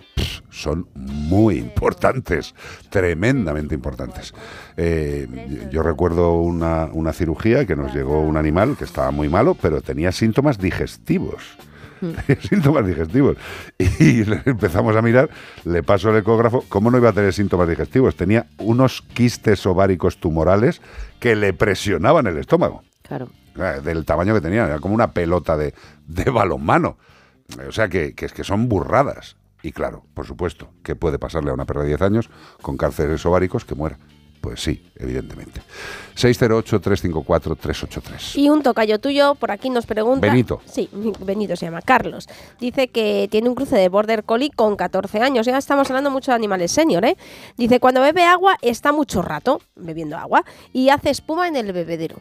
son 0.50 0.88
muy 0.94 1.58
importantes, 1.58 2.54
tremendamente 2.90 3.74
importantes. 3.74 4.34
Eh, 4.76 5.68
yo 5.70 5.82
recuerdo 5.82 6.34
una, 6.40 6.86
una 6.86 7.12
cirugía 7.12 7.66
que 7.66 7.76
nos 7.76 7.94
llegó 7.94 8.20
un 8.20 8.36
animal 8.36 8.76
que 8.76 8.84
estaba 8.84 9.10
muy 9.10 9.28
malo, 9.28 9.54
pero 9.60 9.80
tenía 9.80 10.12
síntomas 10.12 10.58
digestivos 10.58 11.58
síntomas 12.48 12.86
digestivos. 12.86 13.36
Y 13.78 14.22
empezamos 14.48 14.94
a 14.96 15.02
mirar, 15.02 15.30
le 15.64 15.82
paso 15.82 16.10
el 16.10 16.16
ecógrafo, 16.18 16.64
¿cómo 16.68 16.90
no 16.90 16.98
iba 16.98 17.10
a 17.10 17.12
tener 17.12 17.32
síntomas 17.32 17.68
digestivos? 17.68 18.16
Tenía 18.16 18.46
unos 18.58 19.02
quistes 19.02 19.64
ováricos 19.66 20.18
tumorales 20.18 20.80
que 21.20 21.34
le 21.36 21.52
presionaban 21.52 22.26
el 22.26 22.38
estómago. 22.38 22.82
Claro. 23.02 23.28
Eh, 23.56 23.80
Del 23.82 24.04
tamaño 24.04 24.34
que 24.34 24.40
tenía, 24.40 24.66
era 24.66 24.78
como 24.78 24.94
una 24.94 25.12
pelota 25.12 25.56
de, 25.56 25.74
de 26.06 26.30
balonmano. 26.30 26.96
O 27.66 27.72
sea 27.72 27.88
que, 27.88 28.14
que 28.14 28.26
es 28.26 28.32
que 28.32 28.44
son 28.44 28.68
burradas. 28.68 29.36
Y 29.62 29.72
claro, 29.72 30.04
por 30.14 30.26
supuesto, 30.26 30.70
que 30.82 30.94
puede 30.94 31.18
pasarle 31.18 31.50
a 31.50 31.54
una 31.54 31.64
perra 31.64 31.82
de 31.82 31.88
10 31.88 32.02
años 32.02 32.30
con 32.62 32.76
cánceres 32.76 33.24
ováricos 33.26 33.64
que 33.64 33.74
muera? 33.74 33.98
Pues 34.48 34.62
sí, 34.62 34.82
evidentemente. 34.96 35.60
608-354-383. 36.16 38.38
Y 38.38 38.48
un 38.48 38.62
tocayo 38.62 38.98
tuyo 38.98 39.34
por 39.34 39.50
aquí 39.50 39.68
nos 39.68 39.84
pregunta. 39.84 40.26
Benito. 40.26 40.62
Sí, 40.64 40.88
Benito 41.20 41.54
se 41.54 41.66
llama 41.66 41.82
Carlos. 41.82 42.26
Dice 42.58 42.88
que 42.88 43.28
tiene 43.30 43.50
un 43.50 43.54
cruce 43.54 43.76
de 43.76 43.90
Border 43.90 44.24
Collie 44.24 44.48
con 44.50 44.76
14 44.76 45.20
años. 45.20 45.44
Ya 45.46 45.58
estamos 45.58 45.90
hablando 45.90 46.10
mucho 46.10 46.30
de 46.30 46.36
animales 46.36 46.72
senior, 46.72 47.04
¿eh? 47.04 47.18
Dice, 47.58 47.78
cuando 47.78 48.00
bebe 48.00 48.24
agua 48.24 48.56
está 48.62 48.90
mucho 48.90 49.20
rato 49.20 49.60
bebiendo 49.76 50.16
agua 50.16 50.42
y 50.72 50.88
hace 50.88 51.10
espuma 51.10 51.46
en 51.46 51.56
el 51.56 51.70
bebedero. 51.74 52.16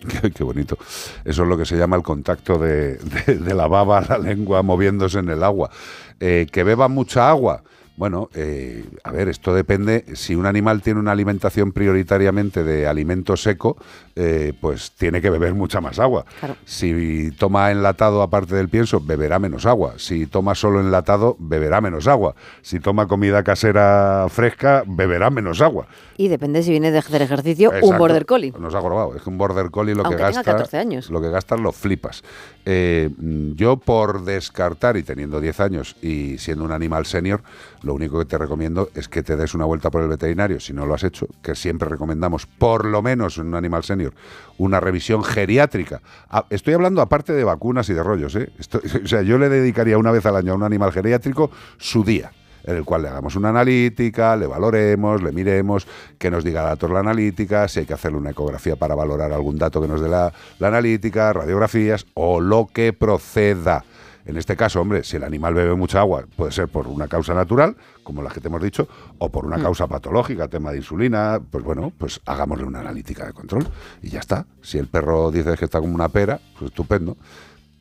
Qué, 0.22 0.32
qué 0.32 0.42
bonito. 0.42 0.76
Eso 1.24 1.42
es 1.44 1.48
lo 1.48 1.56
que 1.56 1.66
se 1.66 1.76
llama 1.76 1.94
el 1.94 2.02
contacto 2.02 2.58
de, 2.58 2.96
de- 2.96 3.36
de 3.38 3.54
la 3.54 3.68
baba 3.68 3.98
a 3.98 4.06
la 4.08 4.18
lengua 4.18 4.62
moviéndose 4.62 5.20
en 5.20 5.28
el 5.28 5.44
agua. 5.44 5.70
Eh, 6.18 6.48
que 6.50 6.64
beba 6.64 6.88
mucha 6.88 7.30
agua. 7.30 7.62
Bueno, 8.00 8.30
eh, 8.32 8.82
a 9.04 9.12
ver, 9.12 9.28
esto 9.28 9.52
depende. 9.52 10.06
Si 10.14 10.34
un 10.34 10.46
animal 10.46 10.80
tiene 10.80 11.00
una 11.00 11.12
alimentación 11.12 11.70
prioritariamente 11.70 12.64
de 12.64 12.86
alimento 12.86 13.36
seco, 13.36 13.76
eh, 14.16 14.54
pues 14.58 14.92
tiene 14.92 15.20
que 15.20 15.28
beber 15.28 15.52
mucha 15.52 15.82
más 15.82 15.98
agua. 15.98 16.24
Si 16.64 17.30
toma 17.32 17.70
enlatado 17.70 18.22
aparte 18.22 18.54
del 18.54 18.70
pienso, 18.70 19.02
beberá 19.02 19.38
menos 19.38 19.66
agua. 19.66 19.96
Si 19.98 20.26
toma 20.26 20.54
solo 20.54 20.80
enlatado, 20.80 21.36
beberá 21.38 21.82
menos 21.82 22.08
agua. 22.08 22.34
Si 22.62 22.80
toma 22.80 23.06
comida 23.06 23.42
casera 23.44 24.28
fresca, 24.30 24.82
beberá 24.86 25.28
menos 25.28 25.60
agua. 25.60 25.86
Y 26.16 26.28
depende 26.28 26.62
si 26.62 26.70
viene 26.70 26.90
de 26.90 26.98
hacer 26.98 27.20
ejercicio 27.20 27.68
un 27.68 27.76
Exacto. 27.76 27.98
border 27.98 28.24
collie. 28.24 28.54
Nos 28.58 28.74
ha 28.74 28.80
grabado. 28.80 29.14
Es 29.14 29.20
que 29.22 29.28
un 29.28 29.36
border 29.36 29.70
collie 29.70 29.94
lo 29.94 30.04
Aunque 30.04 30.16
que 30.16 30.22
tenga 30.24 30.36
gasta. 30.38 30.52
14 30.52 30.78
años. 30.78 31.10
Lo 31.10 31.20
que 31.20 31.28
gastas 31.28 31.60
lo 31.60 31.70
flipas. 31.72 32.22
Eh, 32.66 33.10
yo, 33.56 33.78
por 33.78 34.24
descartar 34.24 34.96
y 34.96 35.02
teniendo 35.02 35.40
10 35.40 35.60
años 35.60 35.96
y 36.02 36.38
siendo 36.38 36.64
un 36.64 36.72
animal 36.72 37.06
senior, 37.06 37.42
lo 37.82 37.94
único 37.94 38.18
que 38.18 38.26
te 38.26 38.38
recomiendo 38.38 38.90
es 38.94 39.08
que 39.08 39.22
te 39.22 39.36
des 39.36 39.54
una 39.54 39.64
vuelta 39.64 39.90
por 39.90 40.02
el 40.02 40.08
veterinario, 40.08 40.60
si 40.60 40.72
no 40.72 40.86
lo 40.86 40.94
has 40.94 41.04
hecho, 41.04 41.26
que 41.42 41.54
siempre 41.54 41.88
recomendamos, 41.88 42.46
por 42.46 42.84
lo 42.84 43.02
menos 43.02 43.38
en 43.38 43.46
un 43.46 43.54
animal 43.54 43.82
senior, 43.84 44.12
una 44.58 44.80
revisión 44.80 45.24
geriátrica. 45.24 46.02
Ah, 46.28 46.44
estoy 46.50 46.74
hablando 46.74 47.00
aparte 47.00 47.32
de 47.32 47.44
vacunas 47.44 47.88
y 47.88 47.94
de 47.94 48.02
rollos. 48.02 48.36
¿eh? 48.36 48.50
O 49.04 49.06
sea, 49.06 49.22
yo 49.22 49.38
le 49.38 49.48
dedicaría 49.48 49.98
una 49.98 50.10
vez 50.10 50.26
al 50.26 50.36
año 50.36 50.52
a 50.52 50.56
un 50.56 50.62
animal 50.62 50.92
geriátrico 50.92 51.50
su 51.78 52.04
día 52.04 52.32
en 52.64 52.76
el 52.76 52.84
cual 52.84 53.02
le 53.02 53.08
hagamos 53.08 53.36
una 53.36 53.50
analítica, 53.50 54.36
le 54.36 54.46
valoremos, 54.46 55.22
le 55.22 55.32
miremos, 55.32 55.86
que 56.18 56.30
nos 56.30 56.44
diga 56.44 56.62
datos 56.62 56.90
la 56.90 57.00
analítica, 57.00 57.68
si 57.68 57.80
hay 57.80 57.86
que 57.86 57.94
hacerle 57.94 58.18
una 58.18 58.30
ecografía 58.30 58.76
para 58.76 58.94
valorar 58.94 59.32
algún 59.32 59.58
dato 59.58 59.80
que 59.80 59.88
nos 59.88 60.00
dé 60.00 60.08
la, 60.08 60.32
la 60.58 60.68
analítica, 60.68 61.32
radiografías 61.32 62.06
o 62.14 62.40
lo 62.40 62.66
que 62.72 62.92
proceda. 62.92 63.84
En 64.26 64.36
este 64.36 64.54
caso, 64.54 64.80
hombre, 64.80 65.02
si 65.02 65.16
el 65.16 65.24
animal 65.24 65.54
bebe 65.54 65.74
mucha 65.74 66.00
agua, 66.00 66.24
puede 66.36 66.52
ser 66.52 66.68
por 66.68 66.86
una 66.86 67.08
causa 67.08 67.32
natural, 67.34 67.74
como 68.04 68.22
las 68.22 68.32
que 68.32 68.40
te 68.40 68.48
hemos 68.48 68.62
dicho, 68.62 68.86
o 69.18 69.30
por 69.30 69.46
una 69.46 69.56
Mm. 69.56 69.62
causa 69.62 69.86
patológica, 69.86 70.46
tema 70.46 70.70
de 70.70 70.76
insulina, 70.76 71.40
pues 71.50 71.64
bueno, 71.64 71.90
pues 71.96 72.20
hagámosle 72.26 72.64
una 72.64 72.80
analítica 72.80 73.26
de 73.26 73.32
control 73.32 73.66
y 74.02 74.10
ya 74.10 74.20
está. 74.20 74.46
Si 74.62 74.78
el 74.78 74.86
perro 74.88 75.30
dice 75.30 75.56
que 75.56 75.64
está 75.64 75.80
como 75.80 75.94
una 75.94 76.08
pera, 76.10 76.38
pues 76.58 76.70
estupendo. 76.70 77.16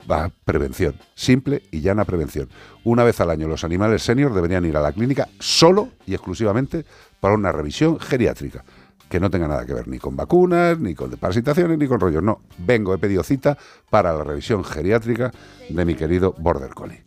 Va, 0.10 0.32
prevención, 0.46 0.96
simple 1.16 1.64
y 1.72 1.82
llana 1.82 2.06
prevención. 2.06 2.50
Una 2.84 3.04
vez 3.04 3.20
al 3.22 3.30
año 3.30 3.48
los 3.48 3.64
animales 3.64 4.04
senior 4.04 4.34
deberían 4.34 4.66
ir 4.66 4.78
a 4.78 4.82
la 4.82 4.92
clínica 4.92 5.28
solo 5.40 5.90
y 6.06 6.14
exclusivamente 6.14 6.86
para 7.20 7.36
una 7.36 7.52
revisión 7.52 8.00
geriátrica, 8.00 8.64
que 9.10 9.20
no 9.20 9.30
tenga 9.30 9.48
nada 9.48 9.66
que 9.66 9.74
ver 9.74 9.88
ni 9.88 10.00
con 10.00 10.16
vacunas, 10.16 10.80
ni 10.80 10.96
con 10.96 11.12
parasitaciones, 11.12 11.78
ni 11.78 11.88
con 11.88 12.00
rollos. 12.00 12.24
No, 12.24 12.42
vengo, 12.60 12.94
he 12.94 12.98
pedido 12.98 13.24
cita 13.24 13.58
para 13.90 14.14
la 14.14 14.24
revisión 14.24 14.64
geriátrica 14.64 15.32
de 15.70 15.86
mi 15.86 15.96
querido 15.96 16.34
Border 16.38 16.74
Collie. 16.74 17.04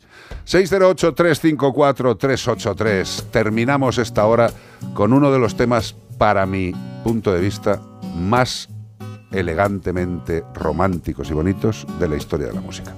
608-354-383. 0.47 3.31
Terminamos 3.31 3.99
esta 3.99 4.27
hora 4.27 4.51
con 4.95 5.13
uno 5.13 5.31
de 5.31 5.39
los 5.39 5.57
temas, 5.57 5.95
para 6.19 6.47
mi 6.47 6.73
punto 7.03 7.33
de 7.33 7.41
vista, 7.41 7.81
más 8.17 8.69
elegantemente 9.33 10.45
románticos 10.55 11.31
y 11.31 11.35
bonitos 11.35 11.87
de 11.99 12.09
la 12.09 12.17
historia 12.17 12.49
de 12.49 12.53
la 12.53 12.61
música. 12.61 12.95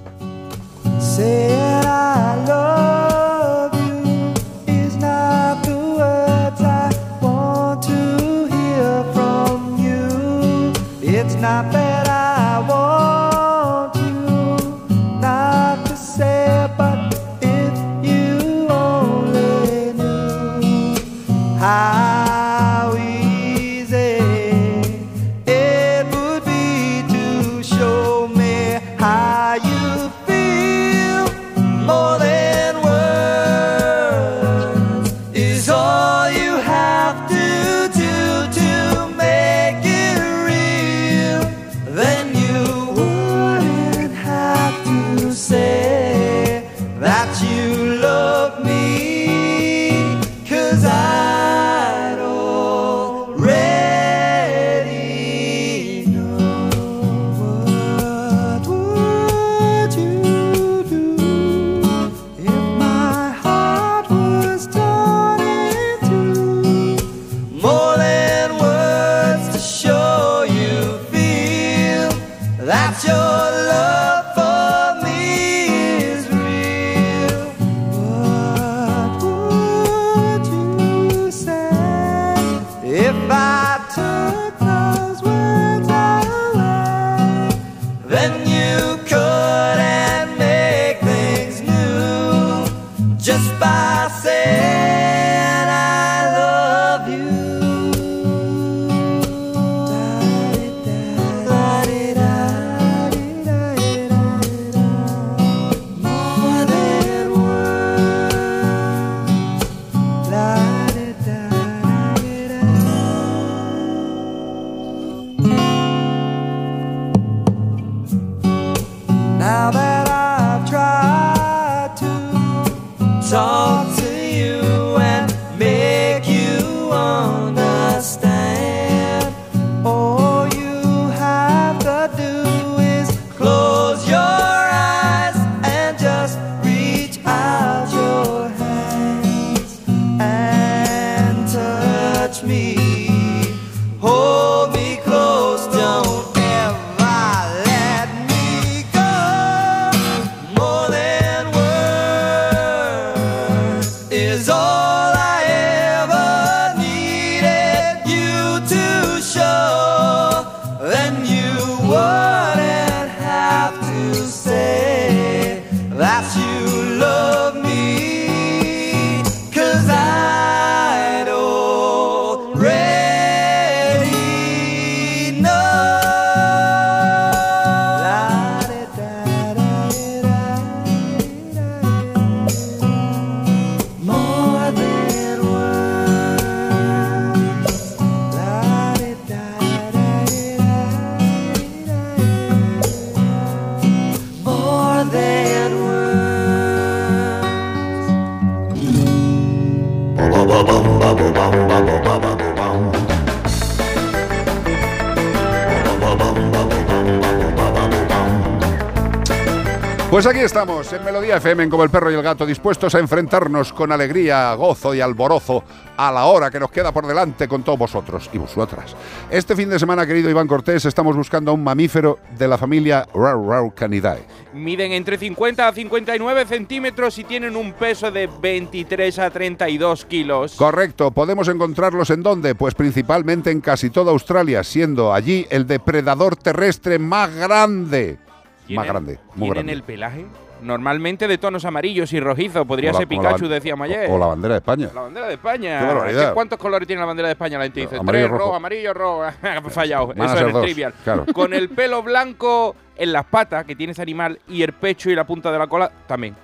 Estamos, 210.65 210.93
en 210.93 211.05
Melodía 211.05 211.37
FM, 211.37 211.69
como 211.69 211.83
el 211.83 211.91
perro 211.91 212.09
y 212.09 212.15
el 212.15 212.23
gato, 212.23 212.43
dispuestos 212.43 212.95
a 212.95 212.99
enfrentarnos 212.99 213.71
con 213.71 213.91
alegría, 213.91 214.51
gozo 214.55 214.95
y 214.95 214.99
alborozo 215.01 215.63
a 215.95 216.11
la 216.11 216.25
hora 216.25 216.49
que 216.49 216.59
nos 216.59 216.71
queda 216.71 216.91
por 216.91 217.05
delante 217.05 217.47
con 217.47 217.61
todos 217.61 217.77
vosotros 217.77 218.31
y 218.33 218.39
vosotras. 218.39 218.95
Este 219.29 219.55
fin 219.55 219.69
de 219.69 219.77
semana, 219.77 220.07
querido 220.07 220.27
Iván 220.27 220.47
Cortés, 220.47 220.83
estamos 220.85 221.15
buscando 221.15 221.51
a 221.51 221.53
un 221.53 221.63
mamífero 221.63 222.17
de 222.35 222.47
la 222.47 222.57
familia 222.57 223.07
Rauraucanidae. 223.13 224.25
Miden 224.55 224.91
entre 224.93 225.19
50 225.19 225.67
a 225.67 225.71
59 225.71 226.45
centímetros 226.47 227.19
y 227.19 227.25
tienen 227.25 227.55
un 227.55 227.73
peso 227.73 228.09
de 228.09 228.27
23 228.27 229.19
a 229.19 229.29
32 229.29 230.05
kilos. 230.05 230.55
Correcto, 230.55 231.11
podemos 231.11 231.47
encontrarlos 231.47 232.09
en 232.09 232.23
dónde? 232.23 232.55
Pues 232.55 232.73
principalmente 232.73 233.51
en 233.51 233.61
casi 233.61 233.91
toda 233.91 234.11
Australia, 234.11 234.63
siendo 234.63 235.13
allí 235.13 235.45
el 235.51 235.67
depredador 235.67 236.35
terrestre 236.35 236.97
más 236.97 237.31
grande. 237.35 238.17
Más 238.17 238.67
¿Tienen- 238.67 238.87
grande, 238.87 239.19
muy 239.35 239.49
¿Tienen 239.49 239.53
grande. 239.53 239.73
el 239.73 239.83
pelaje? 239.83 240.25
Normalmente 240.61 241.27
de 241.27 241.37
tonos 241.37 241.65
amarillos 241.65 242.11
y 242.13 242.19
rojizos. 242.19 242.65
Podría 242.65 242.91
la- 242.91 242.97
ser 242.99 243.07
Pikachu, 243.07 243.47
decíamos 243.47 243.85
ayer. 243.85 244.09
O 244.09 244.17
la 244.17 244.27
bandera 244.27 244.55
de 244.55 244.59
España. 244.59 244.89
La 244.93 245.01
bandera 245.01 245.27
de 245.27 245.33
España. 245.33 245.79
Qué 245.79 245.85
barbaridad. 245.85 246.33
¿Cuántos 246.33 246.57
colores 246.59 246.87
tiene 246.87 246.99
la 247.01 247.05
bandera 247.05 247.27
de 247.27 247.33
España? 247.33 247.57
La 247.57 247.63
gente 247.65 247.81
dice 247.81 247.97
Amarillo, 247.97 248.25
tres, 248.25 248.31
rojo, 248.31 248.43
rojo. 248.45 248.55
amarillo, 248.55 248.93
rojo. 248.93 249.23
Fallado. 249.69 250.13
Eso 250.15 250.47
es 250.47 250.61
trivial. 250.61 250.93
claro. 251.03 251.25
Con 251.33 251.53
el 251.53 251.69
pelo 251.69 252.01
blanco 252.03 252.75
en 252.95 253.13
las 253.13 253.25
patas 253.25 253.65
que 253.65 253.75
tiene 253.75 253.91
ese 253.91 254.01
animal 254.01 254.39
y 254.47 254.61
el 254.61 254.73
pecho 254.73 255.09
y 255.09 255.15
la 255.15 255.25
punta 255.25 255.51
de 255.51 255.59
la 255.59 255.67
cola 255.67 255.91
también. 256.07 256.35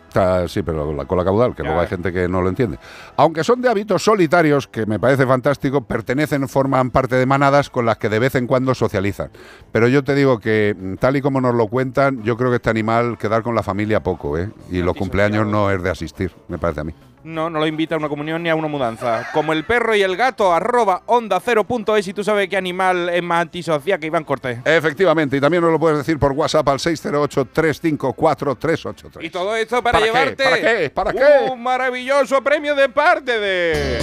Sí, 0.48 0.62
pero 0.62 0.92
la 0.94 1.06
cola 1.06 1.24
caudal, 1.24 1.56
que 1.56 1.64
luego 1.64 1.80
hay 1.80 1.88
gente 1.88 2.12
que 2.12 2.28
no 2.28 2.42
lo 2.42 2.50
entiende. 2.50 2.78
Aunque 3.16 3.44
son 3.44 3.62
de 3.62 3.70
hábitos 3.70 4.04
solitarios, 4.04 4.68
que 4.68 4.86
me 4.86 5.00
parece 5.00 5.26
fantástico, 5.26 5.82
pertenecen, 5.82 6.48
forman 6.50 6.92
parte 6.92 7.16
de 7.16 7.26
manadas 7.26 7.70
con 7.70 7.86
las 7.86 7.98
que 7.98 8.10
de 8.10 8.20
vez 8.20 8.36
en 8.36 8.46
cuando 8.46 8.76
socializan. 8.76 9.30
Pero 9.72 9.88
yo 9.88 10.04
te 10.04 10.14
digo 10.14 10.40
que, 10.40 10.76
mm, 10.78 10.96
tal 10.96 11.16
y 11.16 11.22
como 11.22 11.40
nos 11.40 11.56
lo 11.56 11.68
cuentan, 11.68 12.24
yo 12.24 12.36
creo 12.36 12.50
que 12.50 12.58
este 12.58 12.70
animal 12.70 13.18
quedar 13.18 13.42
con 13.42 13.56
la 13.56 13.64
familia 13.64 14.04
poco, 14.04 14.38
¿eh? 14.38 14.50
Y 14.70 14.82
los 14.82 14.96
cumpleaños 14.96 15.48
no 15.48 15.72
es 15.72 15.82
de 15.82 15.90
asistir, 15.90 16.32
me 16.50 16.58
parece 16.58 16.82
a 16.82 16.84
mí. 16.84 16.94
No, 17.24 17.50
no 17.50 17.60
lo 17.60 17.68
invita 17.68 17.96
a 17.96 17.98
una 17.98 18.10
comunión 18.10 18.44
ni 18.44 18.50
a 18.50 18.56
una 18.56 18.68
mudanza. 18.68 19.28
Como 19.34 19.54
el 19.54 19.64
perro 19.64 19.96
y 19.96 20.02
el 20.02 20.18
gato, 20.18 20.54
arroba 20.54 21.04
onda 21.06 21.40
cero 21.40 21.64
punto 21.64 21.96
es 21.96 22.08
y 22.08 22.14
tú 22.14 22.24
sabes 22.24 22.50
qué 22.50 22.58
animal 22.58 23.10
es 23.10 23.22
más 23.24 23.42
antisocial 23.42 24.00
que 24.00 24.08
Iván 24.08 24.24
Cortés. 24.24 24.60
Efectivamente, 24.66 25.38
y 25.38 25.42
también 25.42 25.62
nos 25.64 25.72
lo 25.72 25.80
puedes 25.80 26.00
decir 26.00 26.18
por 26.20 26.32
WhatsApp 26.32 26.68
al 26.70 26.80
608-354-383. 26.80 29.24
Y 29.24 29.30
todo 29.30 29.56
esto 29.56 29.82
para, 29.84 30.00
¿Para 30.00 30.00
qué? 30.00 30.06
llevarte 30.12 30.44
¿Para 30.44 30.62
qué? 30.62 30.90
¿Para 30.90 31.14
qué? 31.14 31.52
un 31.52 31.62
maravilloso 31.62 32.42
premio 32.42 32.74
de 32.76 32.90
parte 32.90 33.40
de... 33.40 34.00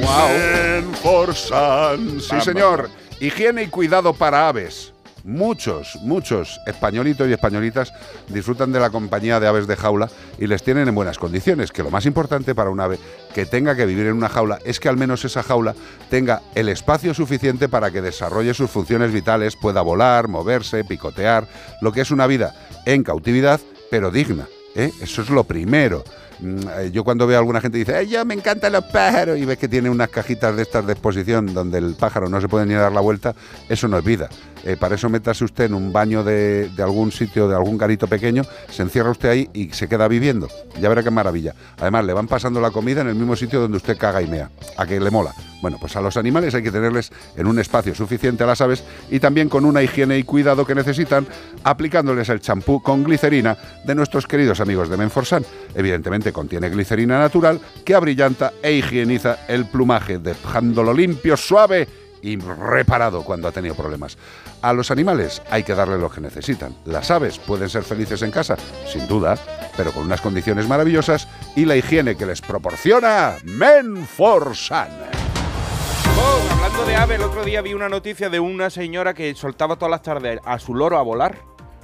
Menforsan. 0.00 2.20
Sí, 2.20 2.40
señor. 2.40 2.88
Higiene 3.20 3.62
y 3.64 3.66
cuidado 3.68 4.12
para 4.12 4.48
aves. 4.48 4.91
Muchos, 5.24 5.96
muchos 6.02 6.60
españolitos 6.66 7.28
y 7.28 7.32
españolitas 7.32 7.92
disfrutan 8.28 8.72
de 8.72 8.80
la 8.80 8.90
compañía 8.90 9.38
de 9.38 9.46
aves 9.46 9.66
de 9.68 9.76
jaula 9.76 10.10
y 10.38 10.46
les 10.48 10.62
tienen 10.64 10.88
en 10.88 10.94
buenas 10.94 11.18
condiciones, 11.18 11.70
que 11.70 11.84
lo 11.84 11.90
más 11.90 12.06
importante 12.06 12.54
para 12.54 12.70
un 12.70 12.80
ave 12.80 12.98
que 13.32 13.46
tenga 13.46 13.76
que 13.76 13.86
vivir 13.86 14.06
en 14.06 14.14
una 14.14 14.28
jaula 14.28 14.58
es 14.64 14.80
que 14.80 14.88
al 14.88 14.96
menos 14.96 15.24
esa 15.24 15.42
jaula 15.42 15.74
tenga 16.10 16.42
el 16.56 16.68
espacio 16.68 17.14
suficiente 17.14 17.68
para 17.68 17.90
que 17.92 18.02
desarrolle 18.02 18.52
sus 18.52 18.70
funciones 18.70 19.12
vitales, 19.12 19.54
pueda 19.56 19.80
volar, 19.82 20.26
moverse, 20.26 20.84
picotear, 20.84 21.46
lo 21.80 21.92
que 21.92 22.00
es 22.00 22.10
una 22.10 22.26
vida 22.26 22.54
en 22.84 23.04
cautividad, 23.04 23.60
pero 23.90 24.10
digna. 24.10 24.48
¿eh? 24.74 24.90
Eso 25.00 25.22
es 25.22 25.30
lo 25.30 25.44
primero. 25.44 26.02
Mm, 26.40 26.58
eh, 26.78 26.90
Yo 26.92 27.04
cuando 27.04 27.26
veo 27.26 27.36
a 27.36 27.40
alguna 27.40 27.60
gente 27.60 27.78
dice, 27.78 27.94
"Ay, 27.94 28.08
yo 28.08 28.24
me 28.24 28.34
encantan 28.34 28.72
los 28.72 28.84
pájaros 28.86 29.38
y 29.38 29.44
ves 29.44 29.58
que 29.58 29.68
tiene 29.68 29.88
unas 29.88 30.08
cajitas 30.08 30.56
de 30.56 30.62
estas 30.62 30.84
de 30.84 30.92
exposición 30.92 31.54
donde 31.54 31.78
el 31.78 31.94
pájaro 31.94 32.28
no 32.28 32.40
se 32.40 32.48
puede 32.48 32.66
ni 32.66 32.74
dar 32.74 32.90
la 32.90 33.00
vuelta, 33.00 33.34
eso 33.68 33.86
no 33.86 33.98
es 33.98 34.04
vida. 34.04 34.28
Eh, 34.64 34.76
para 34.78 34.94
eso 34.94 35.08
métase 35.08 35.44
usted 35.44 35.64
en 35.64 35.74
un 35.74 35.92
baño 35.92 36.22
de, 36.24 36.68
de 36.68 36.82
algún 36.82 37.12
sitio, 37.12 37.48
de 37.48 37.54
algún 37.54 37.78
garito 37.78 38.06
pequeño, 38.06 38.42
se 38.70 38.82
encierra 38.82 39.10
usted 39.10 39.28
ahí 39.28 39.50
y 39.52 39.70
se 39.70 39.88
queda 39.88 40.08
viviendo. 40.08 40.48
Ya 40.80 40.88
verá 40.88 41.02
qué 41.02 41.10
maravilla. 41.10 41.54
Además, 41.78 42.04
le 42.04 42.12
van 42.12 42.26
pasando 42.26 42.60
la 42.60 42.70
comida 42.70 43.00
en 43.00 43.08
el 43.08 43.14
mismo 43.14 43.36
sitio 43.36 43.60
donde 43.60 43.76
usted 43.76 43.96
caga 43.98 44.22
y 44.22 44.26
mea. 44.26 44.50
A 44.76 44.86
que 44.86 45.00
le 45.00 45.10
mola. 45.10 45.32
Bueno, 45.62 45.78
pues 45.80 45.94
a 45.94 46.00
los 46.00 46.16
animales 46.16 46.54
hay 46.56 46.62
que 46.64 46.72
tenerles 46.72 47.12
en 47.36 47.46
un 47.46 47.58
espacio 47.60 47.94
suficiente 47.94 48.42
a 48.42 48.46
las 48.48 48.60
aves 48.60 48.82
y 49.10 49.20
también 49.20 49.48
con 49.48 49.64
una 49.64 49.80
higiene 49.80 50.18
y 50.18 50.24
cuidado 50.24 50.66
que 50.66 50.74
necesitan, 50.74 51.26
aplicándoles 51.62 52.28
el 52.30 52.40
champú 52.40 52.82
con 52.82 53.04
glicerina 53.04 53.56
de 53.84 53.94
nuestros 53.94 54.26
queridos 54.26 54.60
amigos 54.60 54.88
de 54.88 54.96
Menforsan. 54.96 55.44
Evidentemente 55.74 56.32
contiene 56.32 56.68
glicerina 56.68 57.20
natural 57.20 57.60
que 57.84 57.94
abrillanta 57.94 58.52
e 58.60 58.72
higieniza 58.72 59.46
el 59.46 59.66
plumaje, 59.66 60.18
dejándolo 60.18 60.92
limpio, 60.92 61.36
suave 61.36 61.86
y 62.22 62.38
reparado 62.38 63.24
cuando 63.24 63.48
ha 63.48 63.52
tenido 63.52 63.74
problemas. 63.74 64.16
A 64.62 64.72
los 64.72 64.90
animales 64.90 65.42
hay 65.50 65.64
que 65.64 65.74
darle 65.74 65.98
lo 65.98 66.10
que 66.10 66.20
necesitan. 66.20 66.74
Las 66.84 67.10
aves 67.10 67.38
pueden 67.38 67.68
ser 67.68 67.82
felices 67.82 68.22
en 68.22 68.30
casa, 68.30 68.56
sin 68.90 69.06
duda, 69.08 69.36
pero 69.76 69.92
con 69.92 70.04
unas 70.04 70.20
condiciones 70.20 70.68
maravillosas 70.68 71.28
y 71.56 71.64
la 71.64 71.76
higiene 71.76 72.16
que 72.16 72.26
les 72.26 72.40
proporciona 72.40 73.36
Menforsan. 73.44 74.88
Oh, 76.18 76.52
hablando 76.52 76.84
de 76.84 76.96
ave, 76.96 77.14
el 77.16 77.22
otro 77.22 77.44
día 77.44 77.62
vi 77.62 77.74
una 77.74 77.88
noticia 77.88 78.30
de 78.30 78.38
una 78.38 78.70
señora 78.70 79.12
que 79.14 79.34
soltaba 79.34 79.76
todas 79.76 79.90
las 79.90 80.02
tardes 80.02 80.38
a 80.44 80.58
su 80.58 80.74
loro 80.74 80.98
a 80.98 81.02
volar, 81.02 81.38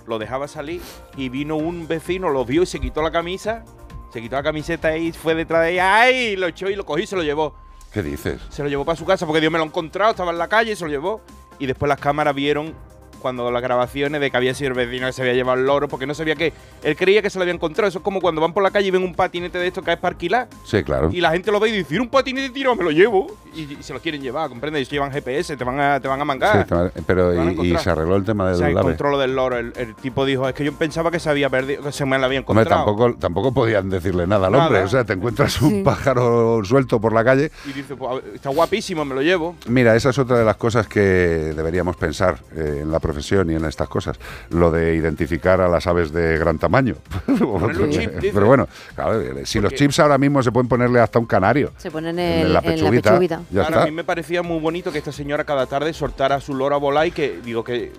lo 0.06 0.18
dejaba 0.18 0.46
salir 0.46 0.80
y 1.16 1.28
vino 1.28 1.56
un 1.56 1.88
vecino, 1.88 2.28
lo 2.28 2.44
vio 2.44 2.62
y 2.62 2.66
se 2.66 2.78
quitó 2.78 3.02
la 3.02 3.10
camisa, 3.10 3.64
se 4.12 4.20
quitó 4.20 4.36
la 4.36 4.42
camiseta 4.42 4.96
y 4.96 5.12
fue 5.12 5.34
detrás 5.34 5.62
de 5.62 5.72
ella, 5.72 6.00
¡ay! 6.00 6.36
Lo 6.36 6.46
echó 6.46 6.70
y 6.70 6.76
lo 6.76 6.86
cogió 6.86 7.04
y 7.04 7.06
se 7.06 7.16
lo 7.16 7.22
llevó. 7.22 7.54
¿Qué 7.92 8.02
dices? 8.02 8.40
Se 8.50 8.62
lo 8.62 8.68
llevó 8.68 8.84
para 8.84 8.96
su 8.96 9.04
casa 9.04 9.26
porque 9.26 9.40
Dios 9.40 9.52
me 9.52 9.58
lo 9.58 9.64
encontrado, 9.64 10.10
estaba 10.10 10.30
en 10.30 10.38
la 10.38 10.48
calle 10.48 10.72
y 10.72 10.76
se 10.76 10.84
lo 10.84 10.90
llevó. 10.90 11.20
Y 11.58 11.66
después 11.66 11.88
las 11.88 11.98
cámaras 11.98 12.34
vieron 12.34 12.74
cuando 13.18 13.50
las 13.50 13.62
grabaciones 13.62 14.20
de 14.20 14.30
que 14.30 14.36
había 14.36 14.54
sido 14.54 14.68
el 14.70 14.74
vecino 14.74 15.06
que 15.06 15.12
se 15.12 15.22
había 15.22 15.34
llevado 15.34 15.58
el 15.58 15.66
loro 15.66 15.88
porque 15.88 16.06
no 16.06 16.14
sabía 16.14 16.34
que 16.36 16.52
él 16.82 16.96
creía 16.96 17.22
que 17.22 17.30
se 17.30 17.38
lo 17.38 17.42
había 17.42 17.54
encontrado. 17.54 17.88
Eso 17.88 17.98
es 17.98 18.04
como 18.04 18.20
cuando 18.20 18.40
van 18.40 18.52
por 18.52 18.62
la 18.62 18.70
calle 18.70 18.88
y 18.88 18.90
ven 18.90 19.02
un 19.02 19.14
patinete 19.14 19.58
de 19.58 19.66
esto 19.66 19.82
que 19.82 19.92
es 19.92 19.98
para 19.98 20.12
alquilar. 20.14 20.48
Sí, 20.64 20.82
claro. 20.82 21.10
Y 21.12 21.20
la 21.20 21.30
gente 21.30 21.50
lo 21.52 21.60
ve 21.60 21.68
y 21.68 21.72
dice, 21.72 21.88
"¿Tiene 21.90 22.02
un 22.04 22.10
patinete 22.10 22.50
tirado, 22.50 22.76
me 22.76 22.84
lo 22.84 22.90
llevo. 22.90 23.26
Y, 23.54 23.62
y 23.62 23.82
se 23.82 23.92
lo 23.92 24.00
quieren 24.00 24.20
llevar, 24.20 24.48
¿comprendes? 24.48 24.86
Y 24.88 24.90
llevan 24.90 25.10
GPS, 25.10 25.56
te 25.56 25.64
van 25.64 25.80
a, 25.80 26.00
te 26.00 26.06
van 26.06 26.20
a 26.20 26.24
mangar. 26.24 26.66
Sí, 26.68 26.74
pero 27.06 27.34
y, 27.64 27.76
se 27.78 27.90
arregló 27.90 28.16
el 28.16 28.24
tema 28.24 28.50
del 28.50 28.62
ave. 28.62 28.72
encontró 28.72 29.10
lo 29.10 29.18
del 29.18 29.34
loro. 29.34 29.56
El, 29.56 29.72
el 29.76 29.94
tipo 29.96 30.24
dijo, 30.24 30.46
es 30.48 30.54
que 30.54 30.64
yo 30.64 30.72
pensaba 30.74 31.10
que 31.10 31.18
se 31.18 31.28
había 31.30 31.48
perdido, 31.50 31.82
que 31.82 31.92
se 31.92 32.04
me 32.04 32.18
la 32.18 32.26
había 32.26 32.40
Hombre, 32.40 32.62
encontrado. 32.62 32.84
tampoco, 32.84 33.14
tampoco 33.18 33.52
podían 33.54 33.88
decirle 33.90 34.26
nada 34.26 34.46
al 34.46 34.52
Nada. 34.52 34.66
hombre. 34.66 34.82
O 34.82 34.88
sea, 34.88 35.04
te 35.04 35.14
encuentras 35.14 35.60
un 35.62 35.82
pájaro 35.82 36.62
suelto 36.64 37.00
por 37.00 37.12
la 37.12 37.24
calle. 37.24 37.50
Y 37.66 37.72
dice, 37.72 37.96
pues, 37.96 38.22
está 38.34 38.50
guapísimo, 38.50 39.04
me 39.04 39.14
lo 39.14 39.22
llevo. 39.22 39.56
Mira, 39.66 39.96
esa 39.96 40.10
es 40.10 40.18
otra 40.18 40.38
de 40.38 40.44
las 40.44 40.56
cosas 40.56 40.86
que 40.86 41.00
deberíamos 41.00 41.96
pensar 41.96 42.38
eh, 42.54 42.80
en 42.82 42.92
la 42.92 43.00
profesión 43.08 43.50
y 43.50 43.54
en 43.54 43.64
estas 43.64 43.88
cosas. 43.88 44.18
Lo 44.50 44.70
de 44.70 44.94
identificar 44.94 45.60
a 45.60 45.68
las 45.68 45.86
aves 45.86 46.12
de 46.12 46.38
gran 46.38 46.58
tamaño. 46.58 46.96
Chip. 47.90 48.10
Pero 48.20 48.46
bueno, 48.46 48.68
claro, 48.94 49.20
eh, 49.20 49.46
si 49.46 49.60
los 49.60 49.72
chips 49.72 49.98
ahora 50.00 50.18
mismo 50.18 50.42
se 50.42 50.52
pueden 50.52 50.68
ponerle 50.68 51.00
hasta 51.00 51.18
un 51.18 51.26
canario. 51.26 51.72
Se 51.78 51.90
ponen 51.90 52.18
En 52.18 52.46
en, 52.46 52.52
la 52.52 52.60
en 52.60 52.84
la 52.84 52.90
pechuguita, 52.90 53.42
ya 53.50 53.62
está. 53.62 53.82
a 53.82 53.84
mí 53.86 53.90
me 53.90 54.04
parecía 54.04 54.42
muy 54.42 54.60
bonito 54.60 54.92
que 54.92 54.98
esta 54.98 55.12
señora 55.12 55.44
cada 55.44 55.66
tarde 55.66 55.92
soltara 55.92 56.40
su 56.40 56.54
loro 56.54 56.74
a 56.74 56.78
volar 56.78 57.06
y 57.06 57.10
que, 57.12 57.40
digo, 57.42 57.64
que, 57.64 57.92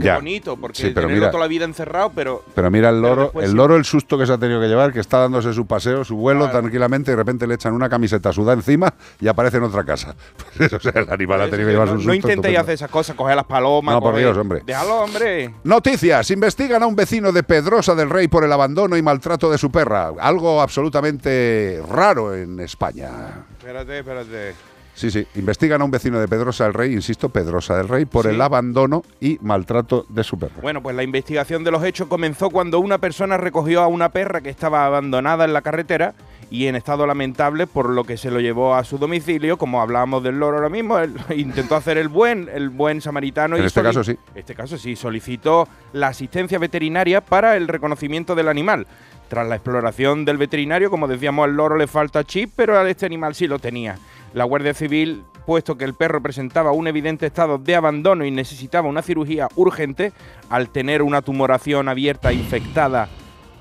Ya. 0.00 0.16
bonito, 0.16 0.56
porque 0.56 0.82
Sí, 0.82 0.90
pero 0.94 1.08
mira- 1.08 1.30
toda 1.30 1.42
la 1.44 1.48
vida 1.48 1.64
encerrado, 1.64 2.12
pero... 2.14 2.44
Pero 2.54 2.70
mira 2.70 2.90
el 2.90 3.00
loro, 3.02 3.32
el 3.40 3.50
sí. 3.50 3.54
loro 3.56 3.76
el 3.76 3.84
susto 3.84 4.16
que 4.18 4.26
se 4.26 4.32
ha 4.32 4.38
tenido 4.38 4.60
que 4.60 4.68
llevar, 4.68 4.92
que 4.92 5.00
está 5.00 5.18
dándose 5.18 5.52
su 5.52 5.66
paseo, 5.66 6.04
su 6.04 6.16
vuelo 6.16 6.50
tranquilamente 6.50 7.10
y 7.10 7.12
de 7.12 7.16
repente 7.16 7.46
le 7.46 7.54
echan 7.54 7.72
una 7.74 7.88
camiseta 7.88 8.32
sudada 8.32 8.54
encima 8.54 8.92
y 9.20 9.28
aparece 9.28 9.56
en 9.58 9.64
otra 9.64 9.84
casa. 9.84 10.14
o 10.76 10.80
sea, 10.80 10.92
el 10.94 11.10
animal 11.10 11.42
ha 11.42 11.44
tenido 11.50 11.66
que 11.68 11.72
llevar 11.72 11.88
no, 11.88 11.92
su 11.94 11.98
no 11.98 12.02
susto. 12.02 12.14
intentéis 12.14 12.36
estupendo. 12.36 12.60
hacer 12.60 12.74
esas 12.74 12.90
cosas, 12.90 13.16
coger 13.16 13.36
las 13.36 13.44
palomas. 13.46 13.94
No, 13.94 14.00
por 14.00 14.14
coger- 14.14 14.18
Dios, 14.18 14.36
hombre. 14.36 14.62
Déjalo, 14.64 15.00
hombre. 15.02 15.54
Noticias. 15.64 16.30
Investigan 16.30 16.82
a 16.82 16.86
un 16.86 16.96
vecino 16.96 17.32
de 17.32 17.42
Pedrosa 17.42 17.94
del 17.94 18.10
Rey 18.10 18.28
por 18.28 18.44
el 18.44 18.52
abandono 18.52 18.96
y 18.96 19.02
maltrato 19.02 19.50
de 19.50 19.58
su 19.58 19.70
perra. 19.70 20.12
Algo 20.20 20.60
absolutamente 20.62 21.82
raro 21.88 22.34
en 22.34 22.60
España. 22.60 23.10
Espérate, 23.58 23.98
espérate. 24.00 24.54
Sí, 24.94 25.10
sí. 25.10 25.26
Investigan 25.36 25.80
a 25.80 25.84
un 25.84 25.90
vecino 25.90 26.20
de 26.20 26.28
Pedrosa 26.28 26.64
del 26.64 26.74
Rey, 26.74 26.92
insisto, 26.92 27.30
Pedrosa 27.30 27.76
del 27.76 27.88
Rey, 27.88 28.04
por 28.04 28.26
el 28.26 28.40
abandono 28.40 29.02
y 29.20 29.38
maltrato 29.40 30.04
de 30.08 30.22
su 30.22 30.38
perro. 30.38 30.60
Bueno, 30.60 30.82
pues 30.82 30.94
la 30.94 31.02
investigación 31.02 31.64
de 31.64 31.70
los 31.70 31.82
hechos 31.82 32.08
comenzó 32.08 32.50
cuando 32.50 32.78
una 32.78 32.98
persona 32.98 33.36
recogió 33.36 33.82
a 33.82 33.86
una 33.86 34.10
perra 34.10 34.40
que 34.40 34.50
estaba 34.50 34.84
abandonada 34.84 35.44
en 35.44 35.52
la 35.54 35.62
carretera 35.62 36.14
y 36.50 36.66
en 36.66 36.76
estado 36.76 37.06
lamentable, 37.06 37.66
por 37.66 37.88
lo 37.88 38.04
que 38.04 38.18
se 38.18 38.30
lo 38.30 38.38
llevó 38.38 38.74
a 38.74 38.84
su 38.84 38.98
domicilio, 38.98 39.56
como 39.56 39.80
hablábamos 39.80 40.22
del 40.22 40.38
loro 40.38 40.58
ahora 40.58 40.68
mismo, 40.68 40.98
él 40.98 41.14
intentó 41.34 41.76
hacer 41.76 41.96
el 41.96 42.08
buen, 42.08 42.50
el 42.52 42.68
buen 42.68 43.00
samaritano. 43.00 43.56
En 43.56 43.62
y 43.62 43.66
este 43.66 43.82
caso 43.82 44.04
sí. 44.04 44.18
Este 44.34 44.54
caso 44.54 44.76
sí, 44.76 44.94
solicitó 44.94 45.66
la 45.94 46.08
asistencia 46.08 46.58
veterinaria 46.58 47.22
para 47.22 47.56
el 47.56 47.68
reconocimiento 47.68 48.34
del 48.34 48.48
animal. 48.48 48.86
Tras 49.28 49.48
la 49.48 49.54
exploración 49.54 50.26
del 50.26 50.36
veterinario, 50.36 50.90
como 50.90 51.08
decíamos, 51.08 51.44
al 51.44 51.56
loro 51.56 51.76
le 51.78 51.86
falta 51.86 52.22
chip, 52.22 52.50
pero 52.54 52.78
a 52.78 52.86
este 52.86 53.06
animal 53.06 53.34
sí 53.34 53.46
lo 53.46 53.58
tenía. 53.58 53.96
La 54.34 54.44
Guardia 54.44 54.72
Civil, 54.72 55.24
puesto 55.44 55.76
que 55.76 55.84
el 55.84 55.94
perro 55.94 56.22
presentaba 56.22 56.72
un 56.72 56.88
evidente 56.88 57.26
estado 57.26 57.58
de 57.58 57.76
abandono 57.76 58.24
y 58.24 58.30
necesitaba 58.30 58.88
una 58.88 59.02
cirugía 59.02 59.48
urgente, 59.56 60.12
al 60.48 60.70
tener 60.70 61.02
una 61.02 61.22
tumoración 61.22 61.88
abierta 61.88 62.32
infectada, 62.32 63.08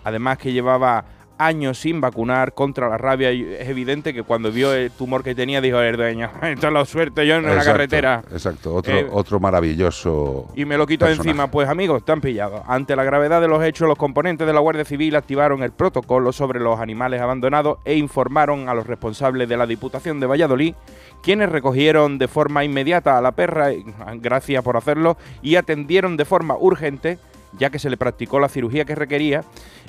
además 0.03 0.37
que 0.37 0.53
llevaba 0.53 1.05
años 1.45 1.77
sin 1.79 2.01
vacunar 2.01 2.53
contra 2.53 2.87
la 2.89 2.97
rabia, 2.97 3.31
y 3.31 3.41
es 3.43 3.67
evidente 3.67 4.13
que 4.13 4.23
cuando 4.23 4.51
vio 4.51 4.73
el 4.73 4.91
tumor 4.91 5.23
que 5.23 5.33
tenía 5.35 5.61
dijo 5.61 5.79
el 5.79 5.97
dueño, 5.97 6.29
esto 6.43 6.69
lo 6.71 6.85
suerte 6.85 7.25
yo 7.27 7.35
en 7.35 7.45
la 7.45 7.63
carretera. 7.63 8.21
Exacto, 8.31 8.73
otro, 8.75 8.93
Eh, 8.95 9.07
otro 9.11 9.39
maravilloso. 9.39 10.47
y 10.55 10.65
me 10.65 10.77
lo 10.77 10.85
quito 10.87 11.05
personaje. 11.05 11.29
encima. 11.29 11.49
Pues 11.51 11.67
amigos, 11.69 11.99
están 11.99 12.21
pillados. 12.21 12.61
Ante 12.67 12.95
la 12.95 13.03
gravedad 13.03 13.41
de 13.41 13.47
los 13.47 13.63
hechos, 13.63 13.87
los 13.87 13.97
componentes 13.97 14.45
de 14.45 14.53
la 14.53 14.59
Guardia 14.59 14.85
Civil 14.85 15.15
activaron 15.15 15.63
el 15.63 15.71
protocolo 15.71 16.31
sobre 16.31 16.59
los 16.59 16.79
animales 16.79 17.21
abandonados 17.21 17.79
e 17.85 17.95
informaron 17.95 18.69
a 18.69 18.73
los 18.73 18.87
responsables 18.87 19.47
de 19.49 19.57
la 19.57 19.65
Diputación 19.65 20.19
de 20.19 20.27
Valladolid, 20.27 20.75
quienes 21.23 21.49
recogieron 21.49 22.17
de 22.17 22.27
forma 22.27 22.63
inmediata 22.63 23.17
a 23.17 23.21
la 23.21 23.31
perra, 23.31 23.73
y, 23.73 23.83
gracias 24.15 24.63
por 24.63 24.77
hacerlo, 24.77 25.17
y 25.41 25.55
atendieron 25.55 26.17
de 26.17 26.25
forma 26.25 26.55
urgente, 26.57 27.17
ya 27.57 27.69
que 27.69 27.79
se 27.79 27.89
le 27.89 27.97
practicó 27.97 28.39
la 28.39 28.49
cirugía 28.49 28.85
que 28.85 28.95
requería. 28.95 29.43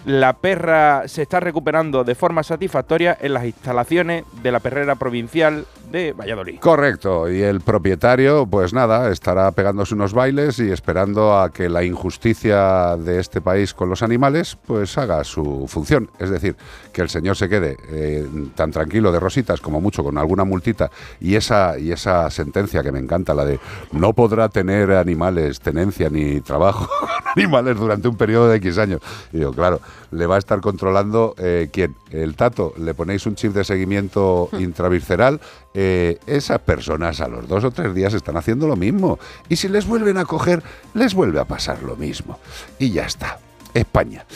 La 0.05 0.35
perra 0.35 1.07
se 1.07 1.23
está 1.23 1.41
recuperando 1.41 2.05
de 2.05 2.15
forma 2.15 2.43
satisfactoria 2.43 3.17
en 3.21 3.35
las 3.35 3.45
instalaciones 3.45 4.25
de 4.43 4.53
la 4.53 4.61
perrera 4.61 4.97
provincial 4.97 5.67
de 5.93 6.12
Valladolid. 6.12 6.59
Correcto, 6.59 7.31
y 7.31 7.43
el 7.43 7.60
propietario, 7.60 8.47
pues 8.47 8.73
nada, 8.73 9.10
estará 9.10 9.52
pegándose 9.52 9.94
unos 9.94 10.14
bailes 10.14 10.59
y 10.59 10.70
esperando 10.70 11.39
a 11.39 11.51
que 11.51 11.69
la 11.69 11.85
injusticia 11.85 12.97
de 12.97 13.20
este 13.20 13.40
país 13.40 13.74
con 13.74 13.89
los 13.89 14.02
animales, 14.02 14.56
pues 14.66 14.97
haga 14.98 15.23
su 15.24 15.66
función. 15.69 16.10
Es 16.19 16.31
decir, 16.31 16.56
que 16.93 17.02
el 17.02 17.09
señor 17.09 17.36
se 17.36 17.48
quede 17.48 17.77
eh, 17.90 18.27
tan 18.55 18.70
tranquilo 18.70 19.12
de 19.12 19.20
rositas 19.20 19.60
como 19.60 19.81
mucho 19.81 20.02
con 20.02 20.19
alguna 20.19 20.44
multita 20.44 20.90
y 21.20 21.36
esa, 21.36 21.78
y 21.78 21.93
esa 21.93 22.31
sentencia 22.31 22.82
que 22.82 22.90
me 22.90 22.98
encanta, 22.98 23.35
la 23.35 23.44
de 23.44 23.60
no 23.93 24.12
podrá 24.14 24.48
tener 24.48 24.93
animales, 24.93 25.60
tenencia 25.60 26.09
ni 26.09 26.40
trabajo 26.40 26.89
con 27.01 27.09
animales 27.36 27.77
durante 27.77 28.09
un 28.09 28.16
periodo 28.16 28.48
de 28.48 28.56
X 28.56 28.78
años. 28.78 29.01
Y 29.32 29.39
digo, 29.39 29.52
claro, 29.52 29.81
le 30.13 30.27
va 30.27 30.37
a 30.37 30.39
estar 30.39 30.61
controlando 30.61 31.35
eh, 31.39 31.69
quién, 31.73 31.97
el 32.11 32.37
tato, 32.37 32.73
le 32.79 32.95
ponéis 32.95 33.27
un 33.27 33.35
chip 33.35 33.53
de 33.53 33.65
seguimiento 33.65 34.49
intravisceral, 34.59 35.41
eh, 35.75 36.19
esas 36.27 36.61
personas 36.61 37.21
a 37.21 37.29
los 37.29 37.49
dos 37.49 37.65
o 37.65 37.71
tres 37.71 37.95
días 37.95 38.15
están 38.15 38.37
haciendo 38.37 38.69
lo 38.69 38.77
mismo. 38.77 39.19
Y 39.49 39.57
si 39.57 39.69
les 39.69 39.87
vuelven 39.87 40.19
a 40.19 40.25
coger, 40.25 40.63
les 40.95 41.15
vuelve 41.15 41.41
a 41.41 41.47
pasar 41.47 41.83
lo 41.83 41.97
mismo. 41.97 42.39
Y 42.79 42.91
ya 42.91 43.07
está. 43.07 43.39
España. 43.75 44.27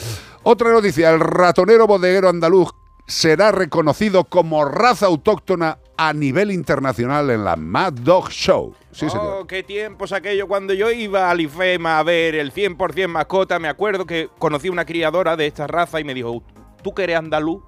Otra 0.43 0.71
noticia, 0.71 1.11
el 1.11 1.19
ratonero 1.19 1.85
bodeguero 1.85 2.29
andaluz 2.29 2.69
será 3.05 3.51
reconocido 3.51 4.23
como 4.25 4.65
raza 4.65 5.05
autóctona 5.05 5.77
a 5.97 6.13
nivel 6.13 6.51
internacional 6.51 7.29
en 7.31 7.43
la 7.43 7.55
Mad 7.55 7.93
Dog 7.93 8.29
Show. 8.29 8.75
Sí, 8.91 9.09
señor. 9.09 9.41
Oh, 9.41 9.47
qué 9.47 9.63
tiempos 9.63 10.11
aquello 10.11 10.47
cuando 10.47 10.73
yo 10.73 10.91
iba 10.91 11.29
al 11.29 11.41
IFEMA 11.41 11.99
a 11.99 12.03
ver 12.03 12.35
el 12.35 12.53
100% 12.53 13.07
mascota. 13.07 13.59
Me 13.59 13.67
acuerdo 13.67 14.05
que 14.05 14.29
conocí 14.37 14.69
una 14.69 14.85
criadora 14.85 15.35
de 15.35 15.47
esta 15.47 15.65
raza 15.67 15.99
y 15.99 16.03
me 16.03 16.13
dijo, 16.13 16.43
tú 16.83 16.93
que 16.93 17.03
eres 17.03 17.17
andaluz, 17.17 17.63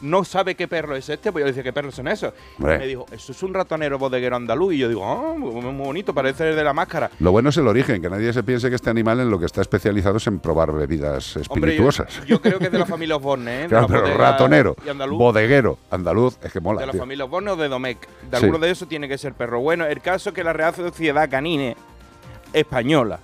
no 0.00 0.24
sabe 0.24 0.54
qué 0.54 0.68
perro 0.68 0.96
es 0.96 1.08
este. 1.08 1.32
Pues 1.32 1.42
yo 1.42 1.46
le 1.46 1.52
decía, 1.52 1.62
¿qué 1.62 1.72
perros 1.72 1.94
son 1.94 2.08
esos? 2.08 2.32
Y 2.58 2.62
me 2.62 2.86
dijo, 2.86 3.06
eso 3.10 3.32
es 3.32 3.42
un 3.42 3.54
ratonero 3.54 3.98
bodeguero 3.98 4.36
andaluz. 4.36 4.74
Y 4.74 4.78
yo 4.78 4.88
digo, 4.88 5.02
oh, 5.02 5.36
muy, 5.38 5.60
bonito, 5.84 6.12
parece 6.14 6.50
el 6.50 6.56
de 6.56 6.64
la 6.64 6.72
máscara. 6.72 7.10
Lo 7.20 7.32
bueno 7.32 7.48
es 7.50 7.56
el 7.56 7.66
origen, 7.68 8.02
que 8.02 8.10
nadie 8.10 8.32
se 8.32 8.42
piense 8.42 8.68
que 8.68 8.76
este 8.76 8.90
animal 8.90 9.20
en 9.20 9.30
lo 9.30 9.38
que 9.38 9.46
está 9.46 9.60
especializado 9.60 10.16
es 10.18 10.26
en 10.26 10.38
probar 10.40 10.72
bebidas 10.72 11.36
Hombre, 11.48 11.76
yo, 11.76 11.88
espirituosas. 11.88 12.26
yo 12.26 12.40
creo 12.40 12.58
que 12.58 12.66
es 12.66 12.72
de 12.72 12.78
la 12.78 12.86
familia 12.86 13.16
Osborne, 13.16 13.64
¿eh? 13.64 13.66
Claro, 13.68 13.86
pero 13.88 14.16
ratonero, 14.16 14.76
y 14.84 14.88
andaluz. 14.88 15.18
bodeguero, 15.18 15.78
andaluz, 15.90 16.36
es 16.42 16.52
que 16.52 16.60
mola. 16.60 16.80
de 16.80 16.86
la 16.86 16.92
tío. 16.92 17.00
familia 17.00 17.24
Osborne 17.24 17.50
o 17.52 17.56
de 17.56 17.68
Domecq. 17.68 18.00
De 18.30 18.38
Sí. 18.38 18.44
alguno 18.44 18.58
de 18.58 18.70
esos 18.70 18.88
tiene 18.88 19.08
que 19.08 19.16
ser 19.18 19.34
perro. 19.34 19.60
Bueno, 19.60 19.86
el 19.86 20.00
caso 20.00 20.30
es 20.30 20.34
que 20.34 20.44
la 20.44 20.52
Real 20.52 20.74
Sociedad 20.74 21.28
Canine 21.30 21.76
Española 22.52 23.18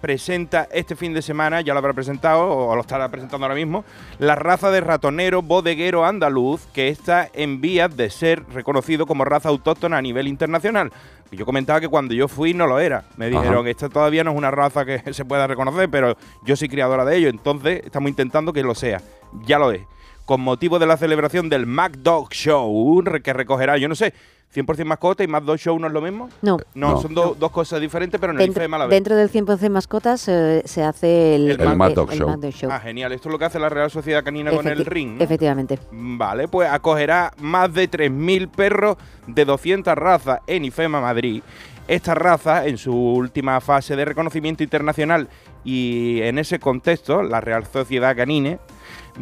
presenta 0.00 0.68
este 0.72 0.96
fin 0.96 1.12
de 1.12 1.22
semana, 1.22 1.60
ya 1.60 1.72
lo 1.72 1.78
habrá 1.78 1.92
presentado 1.92 2.48
o 2.48 2.74
lo 2.74 2.80
estará 2.80 3.08
presentando 3.08 3.44
ahora 3.46 3.54
mismo, 3.54 3.84
la 4.18 4.34
raza 4.34 4.70
de 4.70 4.80
ratonero 4.80 5.42
bodeguero 5.42 6.04
andaluz 6.04 6.66
que 6.72 6.88
está 6.88 7.28
en 7.32 7.60
vías 7.60 7.96
de 7.96 8.10
ser 8.10 8.44
reconocido 8.52 9.06
como 9.06 9.24
raza 9.24 9.48
autóctona 9.48 9.98
a 9.98 10.02
nivel 10.02 10.28
internacional. 10.28 10.92
Yo 11.32 11.44
comentaba 11.44 11.80
que 11.80 11.88
cuando 11.88 12.14
yo 12.14 12.28
fui 12.28 12.54
no 12.54 12.66
lo 12.66 12.78
era. 12.78 13.04
Me 13.16 13.26
Ajá. 13.26 13.40
dijeron, 13.40 13.66
esta 13.66 13.88
todavía 13.88 14.22
no 14.22 14.30
es 14.30 14.36
una 14.36 14.50
raza 14.50 14.84
que 14.84 15.02
se 15.12 15.24
pueda 15.24 15.46
reconocer, 15.46 15.88
pero 15.90 16.16
yo 16.44 16.56
soy 16.56 16.68
criadora 16.68 17.04
de 17.04 17.16
ello, 17.16 17.28
entonces 17.28 17.82
estamos 17.84 18.08
intentando 18.10 18.52
que 18.52 18.62
lo 18.62 18.74
sea. 18.74 19.00
Ya 19.44 19.58
lo 19.58 19.72
es. 19.72 19.82
Con 20.24 20.40
motivo 20.40 20.78
de 20.78 20.86
la 20.86 20.96
celebración 20.96 21.48
del 21.48 21.66
Mac 21.66 21.92
Dog 21.98 22.30
Show, 22.32 23.02
que 23.22 23.32
recogerá, 23.32 23.76
yo 23.76 23.88
no 23.88 23.94
sé, 23.94 24.12
100% 24.56 24.84
mascota 24.86 25.22
y 25.22 25.26
Mac 25.28 25.44
Dog 25.44 25.58
Show 25.58 25.78
no 25.78 25.86
es 25.86 25.92
lo 25.92 26.00
mismo. 26.00 26.28
No. 26.42 26.56
No, 26.74 26.92
No. 26.92 27.00
son 27.00 27.14
do- 27.14 27.36
dos 27.38 27.50
cosas 27.50 27.80
diferentes, 27.80 28.18
pero 28.20 28.32
en 28.32 28.38
el 28.40 28.46
Dentro, 28.46 28.62
IFEMA 28.62 28.76
a 28.76 28.80
la 28.80 28.86
vez. 28.86 28.90
dentro 28.96 29.14
del 29.16 29.28
100% 29.30 29.70
mascotas 29.70 30.26
eh, 30.28 30.62
se 30.64 30.82
hace 30.82 31.34
el, 31.36 31.50
El 31.60 31.76
Mad 31.76 31.92
Dog 31.92 32.12
el 32.12 32.18
Show. 32.18 32.28
Mad 32.28 32.38
Dog 32.38 32.52
Show. 32.52 32.70
Ah, 32.72 32.80
genial. 32.80 33.12
Esto 33.12 33.28
es 33.28 33.32
lo 33.32 33.38
que 33.38 33.44
hace 33.44 33.58
la 33.58 33.68
Real 33.68 33.90
Sociedad 33.90 34.24
Canina 34.24 34.50
con 34.50 34.66
el 34.66 34.84
ring. 34.86 35.18
¿no? 35.18 35.22
Efectivamente. 35.24 35.78
Vale, 35.92 36.48
pues 36.48 36.70
acogerá 36.70 37.32
más 37.40 37.72
de 37.74 37.90
3.000 37.90 38.48
perros 38.48 38.96
de 39.26 39.44
200 39.44 39.94
razas 39.94 40.40
en 40.46 40.64
IFEMA 40.64 41.00
Madrid. 41.00 41.42
Esta 41.88 42.16
raza, 42.16 42.66
en 42.66 42.78
su 42.78 42.92
última 42.96 43.60
fase 43.60 43.94
de 43.94 44.04
reconocimiento 44.04 44.64
internacional 44.64 45.28
y 45.64 46.20
en 46.22 46.38
ese 46.38 46.58
contexto, 46.58 47.22
la 47.22 47.40
Real 47.40 47.64
Sociedad 47.64 48.16
Canine 48.16 48.58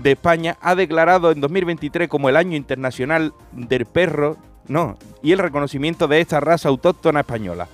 de 0.03 0.13
España 0.13 0.57
ha 0.63 0.75
declarado 0.75 1.31
en 1.31 1.41
2023 1.43 2.09
como 2.09 2.31
el 2.31 2.37
Año 2.37 2.57
Internacional 2.57 3.35
del 3.53 3.85
Perro, 3.85 4.39
no, 4.69 4.97
y 5.23 5.33
el 5.33 5.39
reconocimiento 5.39 6.09
de 6.09 6.21
esta 6.21 6.41
raza 6.41 6.69
autóctona 6.69 7.21
española. 7.21 7.69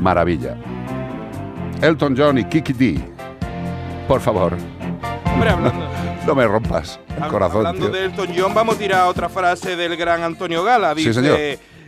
Maravilla. 0.00 0.56
Elton 1.82 2.14
John 2.16 2.38
y 2.38 2.44
Kiki 2.44 2.72
D. 2.72 2.98
Por 4.08 4.20
favor. 4.20 4.56
Hombre, 5.26 5.50
hablando. 5.50 5.86
No, 6.26 6.34
me 6.34 6.46
rompas 6.46 7.00
el 7.16 7.28
corazón. 7.28 7.66
Hablando 7.66 7.86
tío. 7.86 7.94
de 7.98 8.04
Elton 8.04 8.28
John, 8.36 8.52
vamos 8.52 8.76
a 8.76 8.78
tirar 8.78 9.08
otra 9.08 9.30
frase 9.30 9.74
del 9.74 9.96
gran 9.96 10.22
Antonio 10.22 10.62
Gala. 10.62 10.94
Dice, 10.94 11.14
sí, 11.14 11.16
señor 11.20 11.38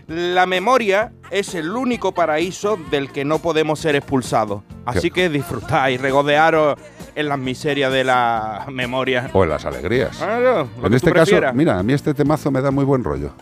la 0.09 0.47
memoria 0.47 1.12
es 1.31 1.55
el 1.55 1.70
único 1.70 2.12
paraíso 2.12 2.79
del 2.91 3.11
que 3.11 3.24
no 3.24 3.39
podemos 3.39 3.79
ser 3.79 3.97
expulsados. 3.97 4.62
Así 4.85 5.11
que 5.11 5.29
disfrutad 5.29 5.89
y 5.89 5.97
regodearos 5.97 6.77
en 7.15 7.29
las 7.29 7.39
miserias 7.39 7.93
de 7.93 8.05
la 8.05 8.66
memoria. 8.70 9.31
O 9.33 9.45
en 9.45 9.51
las 9.51 9.65
alegrías. 9.65 10.20
En 10.83 10.95
este 10.95 11.12
caso, 11.12 11.37
mira, 11.55 11.79
a 11.79 11.83
mí 11.83 11.93
este 11.93 12.15
temazo 12.15 12.51
me 12.51 12.61
da 12.61 12.70
muy 12.70 12.85
buen 12.85 13.05
rollo. 13.05 13.33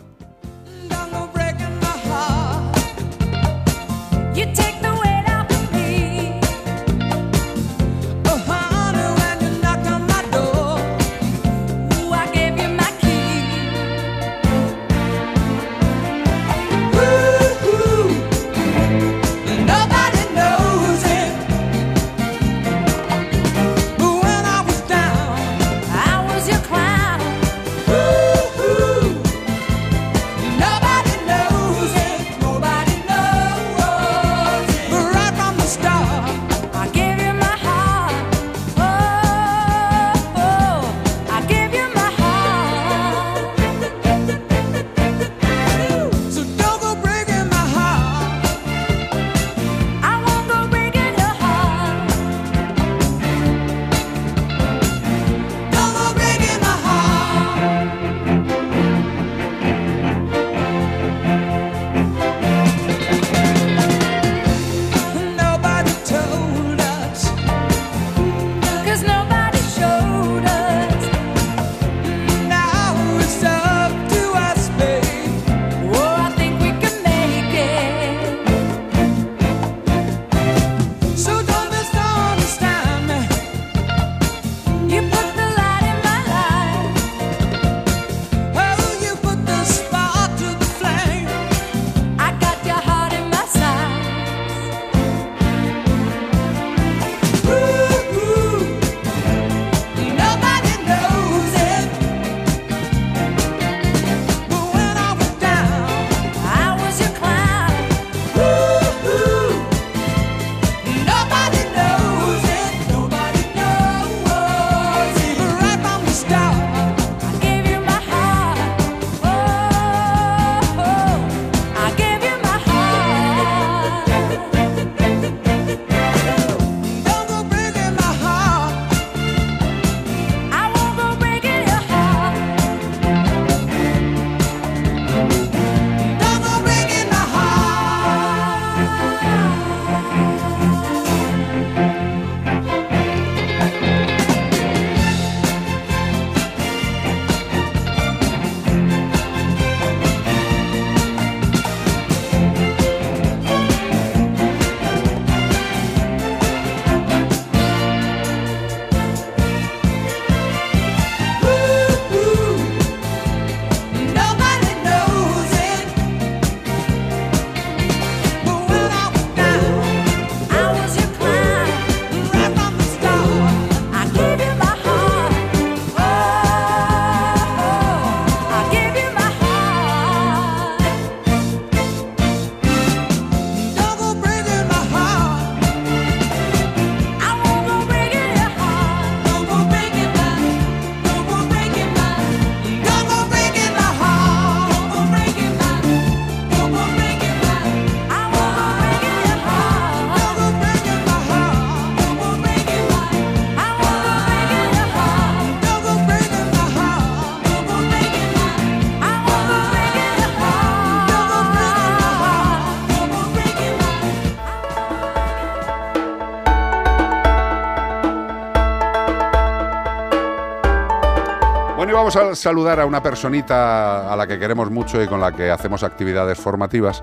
Vamos 222.13 222.31
a 222.31 222.35
saludar 222.35 222.77
a 222.81 222.85
una 222.85 223.01
personita 223.01 224.11
a 224.11 224.15
la 224.17 224.27
que 224.27 224.37
queremos 224.37 224.69
mucho 224.69 225.01
y 225.01 225.07
con 225.07 225.21
la 225.21 225.31
que 225.31 225.49
hacemos 225.49 225.81
actividades 225.81 226.37
formativas 226.37 227.01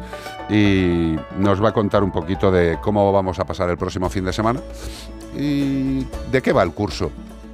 y 0.50 1.16
nos 1.38 1.64
va 1.64 1.70
a 1.70 1.72
contar 1.72 2.02
un 2.02 2.12
poquito 2.12 2.50
de 2.50 2.76
cómo 2.82 3.10
vamos 3.10 3.38
a 3.38 3.46
pasar 3.46 3.70
el 3.70 3.78
próximo 3.78 4.10
fin 4.10 4.26
de 4.26 4.34
semana 4.34 4.60
y 5.34 6.04
de 6.30 6.42
qué 6.42 6.52
va 6.52 6.62
el 6.62 6.72
curso 6.72 7.10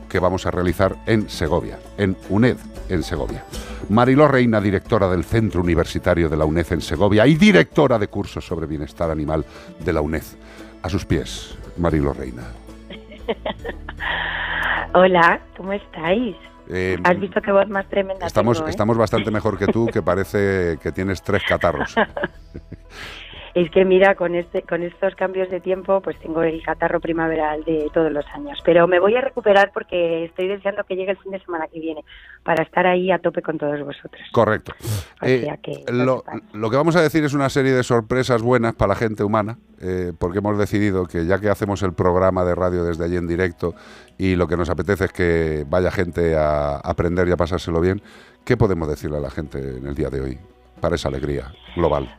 que 0.08 0.18
vamos 0.18 0.46
a 0.46 0.50
realizar 0.50 0.96
en 1.06 1.30
Segovia, 1.30 1.78
en 1.96 2.16
UNED, 2.28 2.56
en 2.88 3.04
Segovia. 3.04 3.44
Mariló 3.88 4.26
Reina, 4.26 4.60
directora 4.60 5.08
del 5.08 5.22
Centro 5.22 5.60
Universitario 5.60 6.28
de 6.28 6.36
la 6.36 6.46
UNED 6.46 6.72
en 6.72 6.80
Segovia 6.80 7.24
y 7.24 7.36
directora 7.36 8.00
de 8.00 8.08
cursos 8.08 8.44
sobre 8.44 8.66
bienestar 8.66 9.12
animal 9.12 9.44
de 9.78 9.92
la 9.92 10.00
UNED. 10.00 10.24
A 10.82 10.88
sus 10.88 11.04
pies, 11.04 11.56
Mariló 11.76 12.14
Reina. 12.14 12.42
Hola, 14.94 15.40
¿cómo 15.56 15.72
estáis? 15.72 16.34
Eh, 16.68 16.98
Has 17.04 17.20
visto 17.20 17.40
más. 17.68 17.86
Estamos, 18.26 18.60
¿eh? 18.60 18.64
estamos 18.68 18.96
bastante 18.96 19.30
mejor 19.30 19.58
que 19.58 19.66
tú, 19.66 19.86
que 19.86 20.02
parece 20.02 20.78
que 20.82 20.92
tienes 20.92 21.22
tres 21.22 21.42
catarros. 21.46 21.94
Es 23.54 23.70
que 23.70 23.84
mira, 23.84 24.16
con 24.16 24.34
este, 24.34 24.62
con 24.62 24.82
estos 24.82 25.14
cambios 25.14 25.48
de 25.48 25.60
tiempo, 25.60 26.00
pues 26.00 26.18
tengo 26.18 26.42
el 26.42 26.60
catarro 26.64 26.98
primaveral 27.00 27.62
de 27.64 27.88
todos 27.94 28.10
los 28.10 28.26
años. 28.34 28.58
Pero 28.64 28.88
me 28.88 28.98
voy 28.98 29.14
a 29.14 29.20
recuperar 29.20 29.70
porque 29.72 30.24
estoy 30.24 30.48
deseando 30.48 30.82
que 30.82 30.96
llegue 30.96 31.12
el 31.12 31.18
fin 31.18 31.30
de 31.30 31.38
semana 31.38 31.68
que 31.68 31.78
viene 31.78 32.04
para 32.42 32.64
estar 32.64 32.84
ahí 32.84 33.12
a 33.12 33.20
tope 33.20 33.42
con 33.42 33.56
todos 33.56 33.80
vosotros. 33.80 34.20
Correcto. 34.32 34.72
O 35.22 35.26
Eh, 35.26 35.42
sea 35.42 35.56
que 35.58 35.84
lo, 35.92 36.24
lo 36.52 36.70
que 36.70 36.76
vamos 36.76 36.96
a 36.96 37.02
decir 37.02 37.22
es 37.22 37.32
una 37.32 37.48
serie 37.48 37.72
de 37.72 37.84
sorpresas 37.84 38.42
buenas 38.42 38.74
para 38.74 38.88
la 38.88 38.96
gente 38.96 39.22
humana, 39.22 39.58
eh, 39.80 40.12
porque 40.18 40.38
hemos 40.38 40.58
decidido 40.58 41.06
que 41.06 41.24
ya 41.24 41.38
que 41.38 41.48
hacemos 41.48 41.82
el 41.84 41.92
programa 41.92 42.44
de 42.44 42.56
radio 42.56 42.82
desde 42.82 43.04
allí 43.04 43.16
en 43.16 43.28
directo 43.28 43.74
y 44.18 44.34
lo 44.34 44.48
que 44.48 44.56
nos 44.56 44.68
apetece 44.68 45.04
es 45.04 45.12
que 45.12 45.64
vaya 45.68 45.92
gente 45.92 46.34
a 46.36 46.78
aprender 46.78 47.28
y 47.28 47.30
a 47.30 47.36
pasárselo 47.36 47.80
bien, 47.80 48.02
¿qué 48.44 48.56
podemos 48.56 48.88
decirle 48.88 49.18
a 49.18 49.20
la 49.20 49.30
gente 49.30 49.58
en 49.58 49.86
el 49.86 49.94
día 49.94 50.10
de 50.10 50.20
hoy 50.20 50.38
para 50.80 50.96
esa 50.96 51.08
alegría 51.08 51.52
global? 51.76 52.18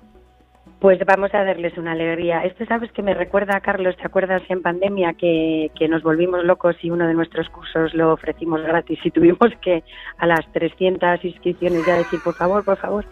Pues 0.80 0.99
vamos 1.06 1.34
a 1.34 1.43
darles 1.43 1.77
una 1.77 1.93
alegría. 1.93 2.41
Esto 2.43 2.65
sabes 2.65 2.91
que 2.91 3.02
me 3.02 3.14
recuerda, 3.14 3.60
Carlos, 3.61 3.95
¿te 3.97 4.06
acuerdas 4.06 4.43
en 4.49 4.61
pandemia 4.61 5.14
que, 5.14 5.72
que 5.80 5.88
nos 5.88 6.03
volvimos 6.03 6.43
locos 6.43 6.76
y 6.81 6.91
uno 6.91 7.07
de 7.07 7.14
nuestros 7.14 7.49
cursos 7.49 7.93
lo 7.93 8.11
ofrecimos 8.14 8.61
gratis 8.61 8.99
y 9.03 9.10
tuvimos 9.11 9.49
que 9.61 9.84
a 10.18 10.27
las 10.27 10.41
300 10.52 11.23
inscripciones 11.23 11.85
ya 11.88 11.95
decir, 11.95 12.19
por 12.23 12.35
favor, 12.35 12.64
por 12.64 12.77
favor? 12.77 13.06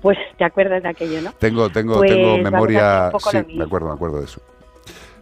Pues 0.00 0.16
te 0.38 0.44
acuerdas 0.44 0.82
de 0.82 0.88
aquello, 0.88 1.20
¿no? 1.20 1.32
Tengo, 1.32 1.68
tengo, 1.68 1.98
Pues 1.98 2.10
tengo 2.12 2.28
vamos 2.28 2.46
a 2.46 2.50
memoria. 2.50 3.06
hacer 3.08 3.44
Sí, 3.46 3.56
me 3.58 3.64
acuerdo, 3.64 3.88
me 3.88 3.94
acuerdo 3.94 4.18
de 4.20 4.24
eso. 4.24 4.40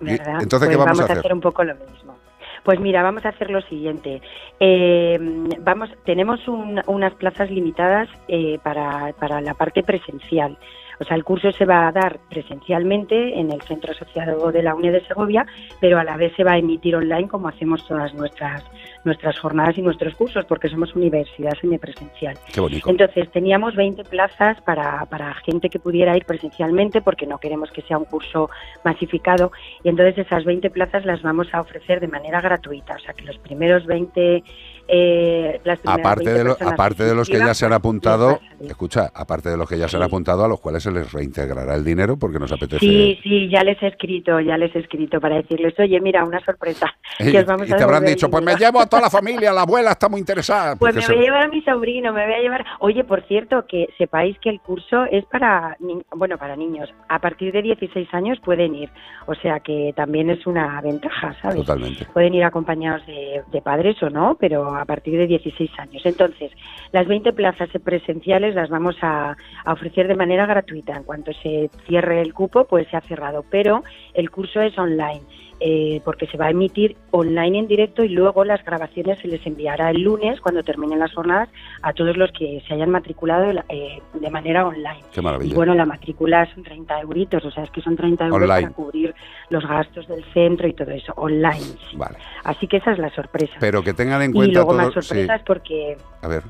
Entonces, 0.01 0.69
¿qué 0.69 0.77
Pues 0.77 0.87
vamos 0.87 1.01
a 1.01 1.13
hacer? 1.13 1.33
un 1.33 1.41
poco 1.41 1.65
lo 1.65 1.75
mismo. 1.75 2.17
Pues 2.65 2.79
mira, 2.81 3.03
vamos 3.03 3.25
a 3.25 3.31
hacer 3.31 3.51
lo 3.51 3.61
siguiente. 3.63 4.21
Eh, 4.61 5.19
vamos, 5.61 5.89
tenemos 6.05 6.47
un- 6.47 6.83
unas 6.87 7.15
plazas 7.15 7.51
limitadas 7.51 8.09
eh, 8.29 8.59
para, 8.63 9.13
para 9.19 9.41
la 9.41 9.55
parte 9.55 9.83
presencial. 9.83 10.59
O 11.01 11.05
sea, 11.05 11.17
el 11.17 11.25
curso 11.25 11.53
se 11.53 11.65
va 11.65 11.89
a 11.89 11.93
dar 11.93 12.19
presencialmente 12.29 13.39
en 13.39 13.53
el 13.53 13.61
Centro 13.63 13.93
Asociado 13.93 14.51
de 14.51 14.63
la 14.63 14.75
UNED 14.75 14.93
de 14.93 15.07
Segovia, 15.07 15.47
pero 15.81 15.99
a 15.99 16.05
la 16.05 16.17
vez 16.17 16.33
se 16.37 16.45
va 16.45 16.53
a 16.53 16.59
emitir 16.59 16.97
online 16.97 17.29
como 17.29 17.49
hacemos 17.49 17.87
todas 17.87 18.15
nuestras 18.15 18.65
nuestras 19.05 19.39
jornadas 19.39 19.79
y 19.79 19.83
nuestros 19.83 20.15
cursos, 20.15 20.45
porque 20.45 20.69
somos 20.69 20.95
universidad 20.95 21.53
semipresencial. 21.61 22.37
Qué 22.53 22.61
bonito. 22.61 22.91
Entonces, 22.91 23.31
teníamos 23.31 23.75
20 23.75 24.05
plazas 24.05 24.61
para, 24.63 25.07
para 25.07 25.35
gente 25.35 25.71
que 25.71 25.79
pudiera 25.79 26.17
ir 26.17 26.25
presencialmente, 26.25 27.01
porque 27.01 27.27
no 27.27 27.39
queremos 27.39 27.71
que 27.71 27.83
sea 27.83 27.99
un 27.99 28.05
curso 28.05 28.51
masificado, 28.85 29.53
y 29.83 29.89
entonces 29.89 30.27
esas 30.27 30.45
20 30.45 30.71
plazas 30.71 31.05
las 31.05 31.23
vamos 31.23 31.49
a 31.53 31.61
ofrecer 31.61 32.01
de 32.01 32.09
manera 32.09 32.41
gratuita, 32.41 32.95
o 32.95 32.99
sea 32.99 33.15
que 33.15 33.25
los 33.25 33.39
primeros 33.39 33.87
20... 33.87 34.43
Eh, 34.91 35.61
las 35.65 35.79
Aparte 35.85 36.25
20 36.25 36.33
de, 36.39 36.45
lo- 36.45 36.57
aparte 36.67 37.05
de 37.05 37.15
los 37.15 37.29
que 37.29 37.39
ya 37.39 37.53
se 37.53 37.67
han 37.67 37.71
pues, 37.73 37.79
apuntado, 37.79 38.41
escucha, 38.61 39.11
aparte 39.15 39.51
de 39.51 39.57
los 39.59 39.69
que 39.69 39.77
ya 39.79 39.87
se 39.87 39.99
han 39.99 40.03
apuntado, 40.03 40.45
a 40.45 40.49
los 40.49 40.61
cuales 40.61 40.83
se 40.83 40.91
les 40.91 41.13
reintegrará 41.13 41.75
el 41.75 41.85
dinero 41.85 42.17
porque 42.19 42.39
nos 42.39 42.51
apetece. 42.51 42.79
Sí, 42.81 43.19
sí, 43.23 43.49
ya 43.51 43.63
les 43.63 43.81
he 43.83 43.89
escrito, 43.89 44.41
ya 44.41 44.57
les 44.57 44.75
he 44.75 44.79
escrito 44.79 45.21
para 45.21 45.37
decirles, 45.37 45.75
oye, 45.79 46.01
mira, 46.01 46.25
una 46.25 46.41
sorpresa. 46.41 46.87
Y, 47.21 47.33
que 47.33 47.41
os 47.41 47.47
vamos 47.47 47.69
y 47.69 47.73
a 47.73 47.77
te 47.77 47.83
habrán 47.83 48.05
dicho, 48.05 48.31
pues 48.31 48.43
me 48.45 48.53
dinero". 48.55 48.71
llevo 48.73 48.81
a 48.81 48.87
toda 48.87 49.03
la 49.03 49.11
familia, 49.19 49.53
la 49.53 49.63
abuela 49.63 49.91
está 49.91 50.09
muy 50.09 50.21
interesada. 50.21 50.77
Pues 50.77 50.95
me 50.95 51.03
se- 51.03 51.13
voy 51.13 51.23
a 51.23 51.25
llevar 51.27 51.43
a 51.45 51.49
mi 51.49 51.61
sobrino, 51.63 52.13
me 52.13 52.25
voy 52.25 52.35
a 52.35 52.39
llevar. 52.41 52.65
Oye, 52.81 53.05
por 53.05 53.23
cierto, 53.27 53.67
que 53.67 53.89
sepáis 53.99 54.39
que 54.39 54.49
el 54.51 54.61
curso 54.61 55.05
es 55.11 55.25
para, 55.27 55.77
ni- 55.81 56.01
bueno, 56.15 56.39
para 56.39 56.57
niños. 56.57 56.89
A 57.09 57.19
partir 57.19 57.53
de 57.53 57.61
16 57.63 58.09
años 58.15 58.39
pueden 58.45 58.75
ir, 58.75 58.89
o 59.27 59.35
sea 59.35 59.61
que 59.61 59.93
también 59.97 60.31
es 60.31 60.47
una 60.47 60.81
ventaja, 60.81 61.35
¿sabes? 61.43 61.57
Totalmente. 61.57 62.07
Pueden 62.13 62.35
ir 62.35 62.45
acompañados 62.45 63.05
de, 63.07 63.43
de 63.51 63.61
padres 63.63 64.01
o 64.03 64.09
no, 64.11 64.37
pero 64.39 64.78
a 64.81 64.85
partir 64.85 65.19
de 65.19 65.27
16 65.27 65.71
años. 65.79 66.05
Entonces, 66.05 66.53
las 66.93 67.07
20 67.07 67.33
plazas 67.33 67.69
presenciales 67.85 68.55
las 68.55 68.71
vamos 68.71 68.97
a, 69.03 69.37
a 69.65 69.73
ofrecer 69.73 70.09
de 70.09 70.15
manera 70.15 70.47
gratuita. 70.47 70.97
En 70.97 71.05
cuanto 71.05 71.33
se 71.33 71.71
cierre 71.87 72.21
el 72.21 72.35
cupo, 72.35 72.65
pues 72.65 72.89
se 72.89 72.97
ha 72.97 73.01
cerrado, 73.01 73.45
pero 73.51 73.83
el 74.15 74.31
curso 74.31 74.61
es 74.61 74.77
online. 74.79 75.23
Eh, 75.61 76.01
porque 76.05 76.27
se 76.27 76.37
va 76.39 76.47
a 76.47 76.51
emitir 76.51 76.97
online 77.11 77.59
en 77.59 77.67
directo 77.69 78.05
y 78.05 78.09
luego 78.11 78.45
las 78.45 78.65
grabaciones 78.65 79.19
se 79.21 79.29
les 79.29 79.45
enviará 79.47 79.91
el 79.91 80.03
lunes 80.03 80.41
cuando 80.41 80.63
terminen 80.63 80.99
las 80.99 81.13
jornadas 81.13 81.49
a 81.83 81.93
todos 81.93 82.17
los 82.17 82.31
que 82.33 82.63
se 82.67 82.75
hayan 82.75 82.91
matriculado 82.91 83.51
eh, 83.69 84.01
de 84.15 84.31
manera 84.31 84.67
online. 84.67 85.01
Qué 85.13 85.21
maravilla. 85.23 85.53
Y 85.53 85.55
bueno, 85.57 85.75
la 85.75 85.85
matrícula 85.87 86.47
son 86.55 86.63
30 86.63 87.01
euritos, 87.01 87.45
o 87.45 87.51
sea, 87.51 87.65
es 87.65 87.71
que 87.71 87.81
son 87.81 87.97
30 87.97 88.27
euros 88.27 88.43
Online. 88.43 88.63
para 88.63 88.75
cubrir 88.75 89.15
los 89.51 89.67
gastos 89.67 90.07
del 90.09 90.25
centro 90.33 90.69
y 90.69 90.73
todo 90.75 90.91
eso, 90.91 91.13
online. 91.17 91.61
sí. 91.91 91.97
Vale. 91.97 92.19
Así 92.45 92.67
que 92.67 92.77
esa 92.79 92.93
es 92.93 92.99
la 92.99 93.11
sorpresa. 93.11 93.55
Pero 93.61 93.83
que 93.83 93.93
tengan 93.95 94.23
en 94.23 94.31
y 94.31 94.35
cuenta 94.35 94.61
luego 94.61 94.75
más 94.75 94.89
todos- 94.91 95.07
sí. 95.07 95.09
sorpresas 95.09 95.43
porque... 95.47 95.97
A 96.23 96.29
ver, 96.29 96.43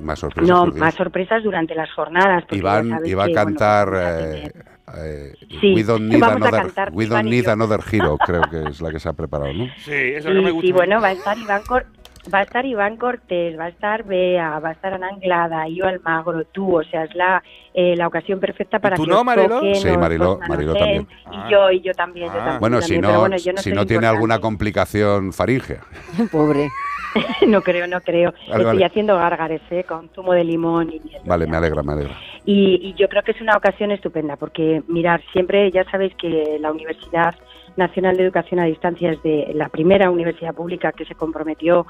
más 0.00 0.18
sorpresas. 0.18 0.48
No, 0.48 0.66
más 0.66 0.94
sorpresas 0.94 1.42
durante 1.42 1.74
las 1.74 1.90
jornadas. 1.92 2.42
porque 2.42 2.56
Y 2.56 2.60
van, 2.60 3.00
y 3.04 3.14
va 3.14 3.24
a 3.24 3.26
que, 3.26 3.32
bueno, 3.32 3.34
cantar. 3.34 3.88
eh, 3.94 4.52
eh, 4.96 5.32
Sí, 5.60 5.74
We 5.74 5.82
don't 5.84 6.02
need, 6.08 6.20
vamos 6.20 6.42
a 6.42 6.48
another, 6.48 6.62
cantar 6.62 6.90
we 6.92 7.04
Iván 7.04 7.24
don't 7.24 7.32
y 7.32 7.36
need 7.36 7.44
yo. 7.44 7.52
another 7.52 7.80
hero, 7.90 8.18
creo 8.26 8.42
que 8.42 8.68
es 8.70 8.80
la 8.80 8.90
que 8.90 8.98
se 9.00 9.08
ha 9.08 9.12
preparado, 9.12 9.52
¿no? 9.52 9.66
Sí, 9.78 9.92
eso 9.92 10.28
Sí, 10.28 10.34
no 10.34 10.42
me 10.42 10.50
gusta. 10.50 10.66
sí, 10.66 10.72
bueno, 10.72 11.00
va 11.00 11.08
a 11.08 11.12
estar 11.12 11.38
Iván 11.38 11.62
Cor- 11.66 11.86
va 12.32 12.38
a 12.38 12.42
estar 12.42 12.64
Iván 12.66 12.96
Cortés, 12.96 13.58
va 13.58 13.64
a 13.64 13.68
estar 13.68 14.04
Bea, 14.04 14.58
va 14.60 14.70
a 14.70 14.72
estar 14.72 14.94
Ana 14.94 15.08
Anglada, 15.08 15.66
yo 15.68 15.86
Almagro, 15.86 16.44
tú, 16.46 16.78
o 16.78 16.84
sea, 16.84 17.04
es 17.04 17.14
la, 17.14 17.42
eh, 17.74 17.96
la 17.96 18.06
ocasión 18.06 18.38
perfecta 18.40 18.78
para 18.78 18.96
tú 18.96 19.04
que 19.04 19.10
no, 19.10 19.24
Mariló? 19.24 19.48
toquen, 19.60 19.74
Sí, 19.76 19.88
Mariló- 19.96 20.38
Mariló 20.48 20.74
también. 20.74 21.08
Y 21.30 21.50
yo, 21.50 21.70
y 21.70 21.80
yo 21.80 21.92
también, 21.94 22.26
yo 22.28 22.38
también. 22.38 22.60
Bueno, 22.60 22.80
si 22.82 22.94
también, 22.94 23.00
no, 23.02 23.08
pero 23.08 23.20
bueno, 23.20 23.36
yo 23.38 23.52
no 23.52 23.58
si 23.62 23.70
no 23.70 23.86
tiene 23.86 23.94
importante. 24.06 24.06
alguna 24.08 24.38
complicación 24.40 25.32
faríngea. 25.32 25.80
Pobre. 26.32 26.68
no 27.46 27.60
creo, 27.60 27.86
no 27.86 28.00
creo. 28.00 28.30
Vale, 28.32 28.46
Estoy 28.52 28.64
vale. 28.64 28.84
haciendo 28.86 29.16
gárgares, 29.16 29.60
¿eh? 29.70 29.84
Con 29.84 30.08
zumo 30.14 30.32
de 30.32 30.44
limón 30.44 30.88
y 30.90 31.00
miel. 31.00 31.20
Vale, 31.26 31.46
me 31.46 31.56
alegra, 31.58 31.82
me 31.82 31.92
alegra. 31.92 32.16
Y, 32.46 32.80
y 32.88 32.94
yo 32.94 33.06
creo 33.08 33.22
que 33.22 33.32
es 33.32 33.40
una 33.40 33.56
ocasión 33.56 33.90
estupenda, 33.90 34.36
porque 34.36 34.82
mirar, 34.88 35.20
siempre 35.32 35.70
ya 35.70 35.84
sabéis 35.90 36.14
que 36.16 36.56
la 36.58 36.70
Universidad 36.72 37.34
Nacional 37.76 38.16
de 38.16 38.24
Educación 38.24 38.60
a 38.60 38.64
Distancia 38.64 39.12
es 39.12 39.22
de 39.22 39.52
la 39.54 39.68
primera 39.68 40.10
universidad 40.10 40.54
pública 40.54 40.92
que 40.92 41.04
se 41.04 41.14
comprometió 41.14 41.86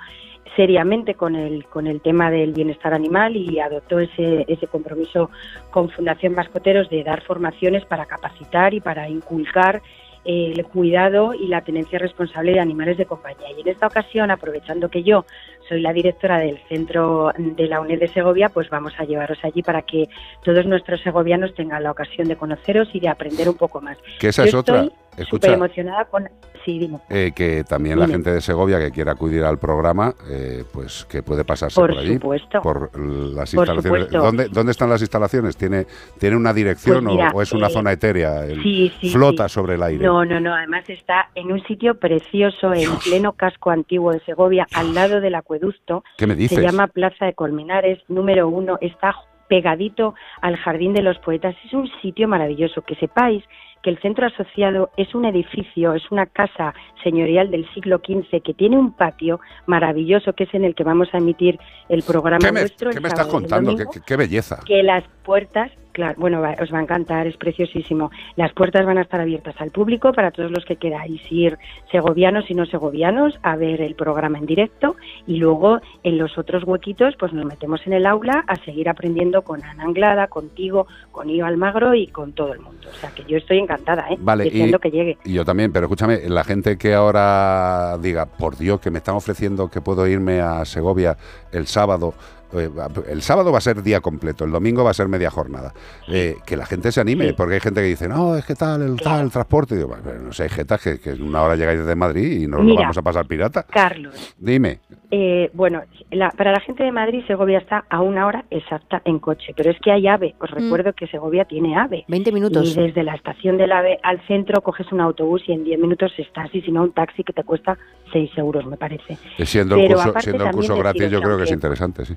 seriamente 0.56 1.14
con 1.14 1.34
el, 1.34 1.64
con 1.66 1.86
el 1.86 2.00
tema 2.00 2.30
del 2.30 2.52
bienestar 2.52 2.94
animal 2.94 3.36
y 3.36 3.58
adoptó 3.60 3.98
ese, 3.98 4.44
ese 4.48 4.66
compromiso 4.66 5.30
con 5.70 5.88
Fundación 5.90 6.34
Mascoteros 6.34 6.90
de 6.90 7.04
dar 7.04 7.22
formaciones 7.22 7.84
para 7.86 8.06
capacitar 8.06 8.74
y 8.74 8.80
para 8.80 9.08
inculcar 9.08 9.82
eh, 10.24 10.52
el 10.56 10.64
cuidado 10.66 11.34
y 11.34 11.48
la 11.48 11.62
tenencia 11.62 11.98
responsable 11.98 12.52
de 12.52 12.60
animales 12.60 12.96
de 12.96 13.06
compañía. 13.06 13.50
Y 13.56 13.62
en 13.62 13.68
esta 13.68 13.88
ocasión, 13.88 14.30
aprovechando 14.30 14.88
que 14.88 15.02
yo 15.02 15.24
soy 15.68 15.80
la 15.80 15.92
directora 15.92 16.38
del 16.38 16.58
centro 16.68 17.32
de 17.36 17.66
la 17.66 17.80
UNED 17.80 18.00
de 18.00 18.08
Segovia, 18.08 18.48
pues 18.48 18.68
vamos 18.70 18.92
a 18.98 19.04
llevaros 19.04 19.38
allí 19.42 19.62
para 19.62 19.82
que 19.82 20.08
todos 20.44 20.66
nuestros 20.66 21.00
segovianos 21.02 21.54
tengan 21.54 21.82
la 21.82 21.90
ocasión 21.90 22.28
de 22.28 22.36
conoceros 22.36 22.88
y 22.92 23.00
de 23.00 23.08
aprender 23.08 23.48
un 23.48 23.56
poco 23.56 23.80
más. 23.80 23.98
Que 24.18 24.28
esa 24.28 24.42
Yo 24.42 24.48
es 24.48 24.54
otra. 24.54 24.88
Estoy 25.12 25.26
súper 25.26 25.50
emocionada 25.50 26.04
con... 26.06 26.28
Sí, 26.64 26.78
dime. 26.78 26.98
Eh, 27.10 27.32
que 27.34 27.64
también 27.64 27.98
la 27.98 28.06
gente 28.06 28.32
de 28.32 28.40
Segovia 28.40 28.78
que 28.78 28.90
quiera 28.92 29.12
acudir 29.12 29.42
al 29.42 29.58
programa, 29.58 30.14
eh, 30.30 30.64
pues 30.72 31.04
que 31.06 31.22
puede 31.22 31.44
pasarse 31.44 31.80
Por 31.80 31.90
por, 31.90 31.98
allí. 31.98 32.14
supuesto. 32.14 32.62
Por 32.62 32.98
las 32.98 33.52
instalaciones. 33.52 34.10
¿Dónde, 34.10 34.48
¿Dónde 34.48 34.72
están 34.72 34.88
las 34.90 35.00
instalaciones? 35.00 35.56
¿Tiene, 35.56 35.86
tiene 36.18 36.36
una 36.36 36.52
dirección 36.52 37.04
Pues 37.04 37.16
mira, 37.16 37.30
o, 37.34 37.38
o 37.38 37.42
es 37.42 37.52
una 37.52 37.66
eh, 37.66 37.70
zona 37.70 37.92
etérea? 37.92 38.44
El- 38.44 38.62
sí, 38.62 38.92
sí, 39.00 39.10
flota 39.10 39.48
sí. 39.48 39.54
sobre 39.54 39.74
el 39.74 39.82
aire. 39.82 40.04
No, 40.04 40.24
no, 40.24 40.38
no. 40.40 40.54
Además 40.54 40.88
está 40.88 41.30
en 41.34 41.50
un 41.50 41.62
sitio 41.64 41.96
precioso, 41.96 42.72
en 42.74 42.90
pleno 43.04 43.32
casco 43.32 43.70
antiguo 43.70 44.12
de 44.12 44.20
Segovia, 44.20 44.66
al 44.72 44.94
lado 44.94 45.20
del 45.20 45.34
acueducto. 45.34 46.04
¿Qué 46.16 46.26
me 46.26 46.36
dices? 46.36 46.58
Se 46.58 46.62
llama 46.64 46.86
Plaza 46.86 47.26
de 47.26 47.34
Colmenares, 47.34 47.98
número 48.08 48.48
uno. 48.48 48.78
Está 48.80 49.14
pegadito 49.48 50.14
al 50.40 50.56
Jardín 50.56 50.94
de 50.94 51.02
los 51.02 51.18
Poetas. 51.18 51.54
Es 51.66 51.72
un 51.74 51.88
sitio 52.00 52.28
maravilloso. 52.28 52.82
Que 52.82 52.94
sepáis 52.94 53.44
que 53.82 53.90
el 53.90 53.98
centro 54.00 54.26
asociado 54.26 54.90
es 54.96 55.14
un 55.14 55.24
edificio, 55.24 55.94
es 55.94 56.10
una 56.10 56.26
casa 56.26 56.72
señorial 57.02 57.50
del 57.50 57.68
siglo 57.74 57.98
XV 57.98 58.40
que 58.42 58.54
tiene 58.54 58.76
un 58.78 58.92
patio 58.92 59.40
maravilloso 59.66 60.32
que 60.34 60.44
es 60.44 60.54
en 60.54 60.64
el 60.64 60.74
que 60.74 60.84
vamos 60.84 61.08
a 61.12 61.18
emitir 61.18 61.58
el 61.88 62.02
programa 62.02 62.38
¿Qué 62.46 62.52
me, 62.52 62.60
nuestro. 62.60 62.90
qué 62.90 63.00
me 63.00 63.08
estás 63.08 63.26
contando? 63.26 63.70
¿Qué, 63.72 63.76
domingo 63.84 63.90
qué- 63.92 64.00
qué 64.06 64.16
belleza. 64.16 64.60
que 64.66 64.82
las 64.82 65.04
puertas, 65.24 65.70
claro, 65.92 66.14
bueno, 66.18 66.40
va- 66.40 66.56
os 66.60 66.72
va 66.72 66.78
a 66.78 66.82
encantar, 66.82 67.26
es 67.26 67.36
preciosísimo. 67.36 68.10
Las 68.36 68.52
puertas 68.52 68.84
van 68.86 68.98
a 68.98 69.02
estar 69.02 69.20
abiertas 69.20 69.54
al 69.60 69.70
público 69.70 70.12
para 70.12 70.30
todos 70.30 70.50
los 70.50 70.64
que 70.64 70.76
queráis 70.76 71.20
ir 71.30 71.58
segovianos 71.90 72.50
y 72.50 72.54
no 72.54 72.66
segovianos 72.66 73.38
a 73.42 73.56
ver 73.56 73.80
el 73.80 73.94
programa 73.94 74.38
en 74.38 74.46
directo 74.46 74.96
y 75.26 75.36
luego 75.36 75.80
en 76.02 76.18
los 76.18 76.38
otros 76.38 76.64
huequitos 76.64 77.14
pues 77.18 77.32
nos 77.32 77.44
metemos 77.44 77.86
en 77.86 77.92
el 77.92 78.06
aula 78.06 78.44
a 78.46 78.56
seguir 78.64 78.88
aprendiendo 78.88 79.42
con 79.42 79.62
Ana 79.64 79.84
Anglada, 79.84 80.26
contigo, 80.28 80.86
con 81.10 81.28
Ivo 81.30 81.46
Almagro 81.46 81.94
y 81.94 82.06
con 82.08 82.32
todo 82.32 82.52
el 82.52 82.60
mundo. 82.60 82.88
O 82.90 82.94
sea 82.94 83.10
que 83.10 83.24
yo 83.24 83.36
estoy 83.36 83.58
encantada, 83.58 84.06
¿eh? 84.10 84.16
Vale, 84.18 84.44
Deseando 84.44 84.76
y, 84.78 84.80
que 84.80 84.90
llegue. 84.90 85.18
y 85.24 85.34
yo 85.34 85.44
también, 85.44 85.72
pero 85.72 85.86
escúchame, 85.86 86.20
la 86.28 86.44
gente 86.44 86.76
que 86.78 86.94
ahora 86.94 87.98
diga, 87.98 88.26
por 88.26 88.56
Dios, 88.56 88.80
que 88.80 88.90
me 88.90 88.98
están 88.98 89.14
ofreciendo 89.14 89.68
que 89.70 89.80
puedo 89.80 90.06
irme 90.06 90.40
a 90.40 90.64
Segovia 90.64 91.16
el 91.52 91.66
sábado, 91.66 92.14
eh, 92.54 92.70
el 93.08 93.22
sábado 93.22 93.52
va 93.52 93.58
a 93.58 93.60
ser 93.60 93.82
día 93.82 94.00
completo, 94.00 94.44
el 94.44 94.50
domingo 94.50 94.84
va 94.84 94.90
a 94.90 94.94
ser 94.94 95.08
media 95.08 95.30
jornada. 95.30 95.72
Eh, 96.08 96.36
que 96.44 96.56
la 96.56 96.66
gente 96.66 96.92
se 96.92 97.00
anime, 97.00 97.34
porque 97.34 97.54
hay 97.54 97.60
gente 97.60 97.80
que 97.80 97.86
dice, 97.88 98.08
no, 98.08 98.36
es 98.36 98.44
que 98.44 98.54
tal, 98.54 98.82
el 98.82 99.00
tal, 99.00 99.22
el 99.24 99.30
transporte. 99.30 99.74
Y 99.74 99.78
digo, 99.78 99.88
"Bueno, 100.02 100.20
no 100.22 100.32
sé, 100.32 100.44
hay 100.44 100.48
jetas 100.48 100.80
que, 100.80 100.98
que 100.98 101.10
en 101.10 101.22
una 101.22 101.42
hora 101.42 101.56
llegáis 101.56 101.80
desde 101.80 101.94
Madrid 101.94 102.42
y 102.42 102.46
nos 102.46 102.60
lo 102.60 102.66
Mira, 102.66 102.80
vamos 102.82 102.98
a 102.98 103.02
pasar 103.02 103.26
pirata. 103.26 103.64
Carlos, 103.64 104.34
Dime. 104.38 104.80
Eh, 105.14 105.50
bueno, 105.52 105.82
la- 106.10 106.30
para 106.30 106.52
la 106.52 106.60
gente 106.60 106.82
de 106.82 106.90
Madrid, 106.90 107.22
Segovia 107.26 107.58
está 107.58 107.84
a 107.90 108.00
una 108.00 108.26
hora 108.26 108.46
exacta 108.50 109.02
en 109.04 109.18
coche, 109.18 109.52
pero 109.54 109.70
es 109.70 109.78
que 109.80 109.92
hay 109.92 110.06
AVE. 110.08 110.34
Os 110.40 110.50
recuerdo 110.50 110.94
que 110.94 111.06
Segovia 111.06 111.44
tiene 111.44 111.76
AVE. 111.76 112.04
20 112.08 112.32
minutos. 112.32 112.74
Y 112.74 112.80
desde 112.80 113.02
la 113.02 113.14
estación 113.14 113.58
del 113.58 113.72
AVE 113.72 113.98
al 114.02 114.26
centro 114.26 114.62
coges 114.62 114.90
un 114.90 115.02
autobús 115.02 115.42
y 115.46 115.52
en 115.52 115.64
10 115.64 115.78
minutos 115.78 116.12
estás, 116.16 116.48
y 116.54 116.62
si 116.62 116.72
no, 116.72 116.82
un 116.82 116.92
taxi 116.92 117.22
que 117.24 117.34
te 117.34 117.44
cuesta 117.44 117.76
6 118.10 118.30
euros, 118.38 118.64
me 118.64 118.78
parece. 118.78 119.18
Eh, 119.36 119.44
Siendo 119.44 119.74
el 119.76 119.82
Pero 119.86 119.94
curso, 120.02 120.20
siendo 120.20 120.44
el 120.46 120.50
curso 120.50 120.76
gratis, 120.76 121.10
yo 121.10 121.20
creo 121.20 121.36
que 121.36 121.44
es 121.44 121.52
interesante, 121.52 122.06
sí. 122.06 122.14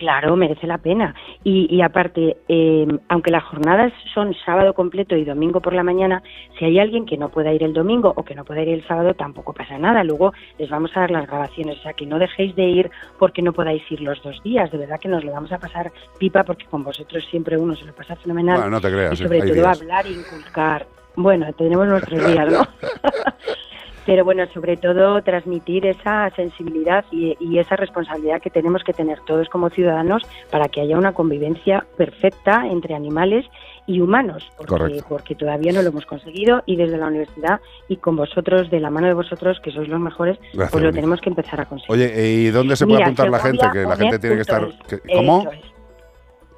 Claro, 0.00 0.34
merece 0.34 0.66
la 0.66 0.78
pena. 0.78 1.14
Y, 1.44 1.66
y 1.68 1.82
aparte, 1.82 2.38
eh, 2.48 2.86
aunque 3.10 3.30
las 3.30 3.44
jornadas 3.44 3.92
son 4.14 4.34
sábado 4.46 4.72
completo 4.72 5.14
y 5.14 5.26
domingo 5.26 5.60
por 5.60 5.74
la 5.74 5.82
mañana, 5.82 6.22
si 6.58 6.64
hay 6.64 6.78
alguien 6.78 7.04
que 7.04 7.18
no 7.18 7.28
pueda 7.28 7.52
ir 7.52 7.62
el 7.62 7.74
domingo 7.74 8.10
o 8.16 8.24
que 8.24 8.34
no 8.34 8.46
pueda 8.46 8.62
ir 8.62 8.70
el 8.70 8.86
sábado, 8.86 9.12
tampoco 9.12 9.52
pasa 9.52 9.76
nada. 9.76 10.02
Luego 10.02 10.32
les 10.58 10.70
vamos 10.70 10.90
a 10.96 11.00
dar 11.00 11.10
las 11.10 11.26
grabaciones. 11.26 11.78
O 11.80 11.82
sea, 11.82 11.92
que 11.92 12.06
no 12.06 12.18
dejéis 12.18 12.56
de 12.56 12.64
ir 12.64 12.90
porque 13.18 13.42
no 13.42 13.52
podáis 13.52 13.82
ir 13.92 14.00
los 14.00 14.22
dos 14.22 14.42
días. 14.42 14.72
De 14.72 14.78
verdad 14.78 14.98
que 14.98 15.08
nos 15.08 15.22
lo 15.22 15.32
vamos 15.32 15.52
a 15.52 15.58
pasar 15.58 15.92
pipa 16.18 16.44
porque 16.44 16.64
con 16.64 16.82
vosotros 16.82 17.22
siempre 17.30 17.58
uno 17.58 17.76
se 17.76 17.84
lo 17.84 17.94
pasa 17.94 18.16
fenomenal. 18.16 18.56
Bueno, 18.56 18.70
no 18.70 18.80
te 18.80 18.90
creas, 18.90 19.12
Y 19.12 19.16
sí, 19.16 19.22
sobre 19.24 19.40
todo 19.40 19.52
días. 19.52 19.82
hablar 19.82 20.06
e 20.06 20.12
inculcar. 20.12 20.86
Bueno, 21.14 21.52
tenemos 21.52 21.86
nuestros 21.86 22.26
días, 22.26 22.50
¿no? 22.50 22.62
Pero 24.06 24.24
bueno, 24.24 24.46
sobre 24.52 24.76
todo 24.76 25.22
transmitir 25.22 25.86
esa 25.86 26.30
sensibilidad 26.34 27.04
y, 27.10 27.36
y 27.38 27.58
esa 27.58 27.76
responsabilidad 27.76 28.40
que 28.40 28.50
tenemos 28.50 28.82
que 28.82 28.92
tener 28.92 29.20
todos 29.26 29.48
como 29.48 29.70
ciudadanos 29.70 30.22
para 30.50 30.68
que 30.68 30.80
haya 30.80 30.96
una 30.96 31.12
convivencia 31.12 31.86
perfecta 31.96 32.66
entre 32.66 32.94
animales 32.94 33.46
y 33.86 34.00
humanos, 34.00 34.48
porque, 34.56 34.68
Correcto. 34.68 35.04
porque 35.08 35.34
todavía 35.34 35.72
no 35.72 35.82
lo 35.82 35.88
hemos 35.88 36.06
conseguido 36.06 36.62
y 36.66 36.76
desde 36.76 36.96
la 36.96 37.08
universidad 37.08 37.60
y 37.88 37.96
con 37.96 38.16
vosotros, 38.16 38.70
de 38.70 38.80
la 38.80 38.90
mano 38.90 39.08
de 39.08 39.14
vosotros, 39.14 39.58
que 39.60 39.72
sois 39.72 39.88
los 39.88 40.00
mejores, 40.00 40.38
Gracias, 40.52 40.70
pues 40.70 40.84
lo 40.84 40.92
tenemos 40.92 41.20
que 41.20 41.28
empezar 41.28 41.60
a 41.60 41.64
conseguir. 41.66 41.92
Oye, 41.92 42.28
¿y 42.28 42.50
dónde 42.50 42.76
se 42.76 42.86
puede 42.86 42.98
Mira, 42.98 43.06
apuntar 43.06 43.30
la 43.30 43.38
gente? 43.40 43.66
Que 43.72 43.82
la 43.82 43.96
gente 43.96 44.18
tiene 44.18 44.36
que 44.36 44.42
estar... 44.42 44.62
Es. 44.64 45.00
¿Cómo? 45.12 45.50
Es. 45.50 45.60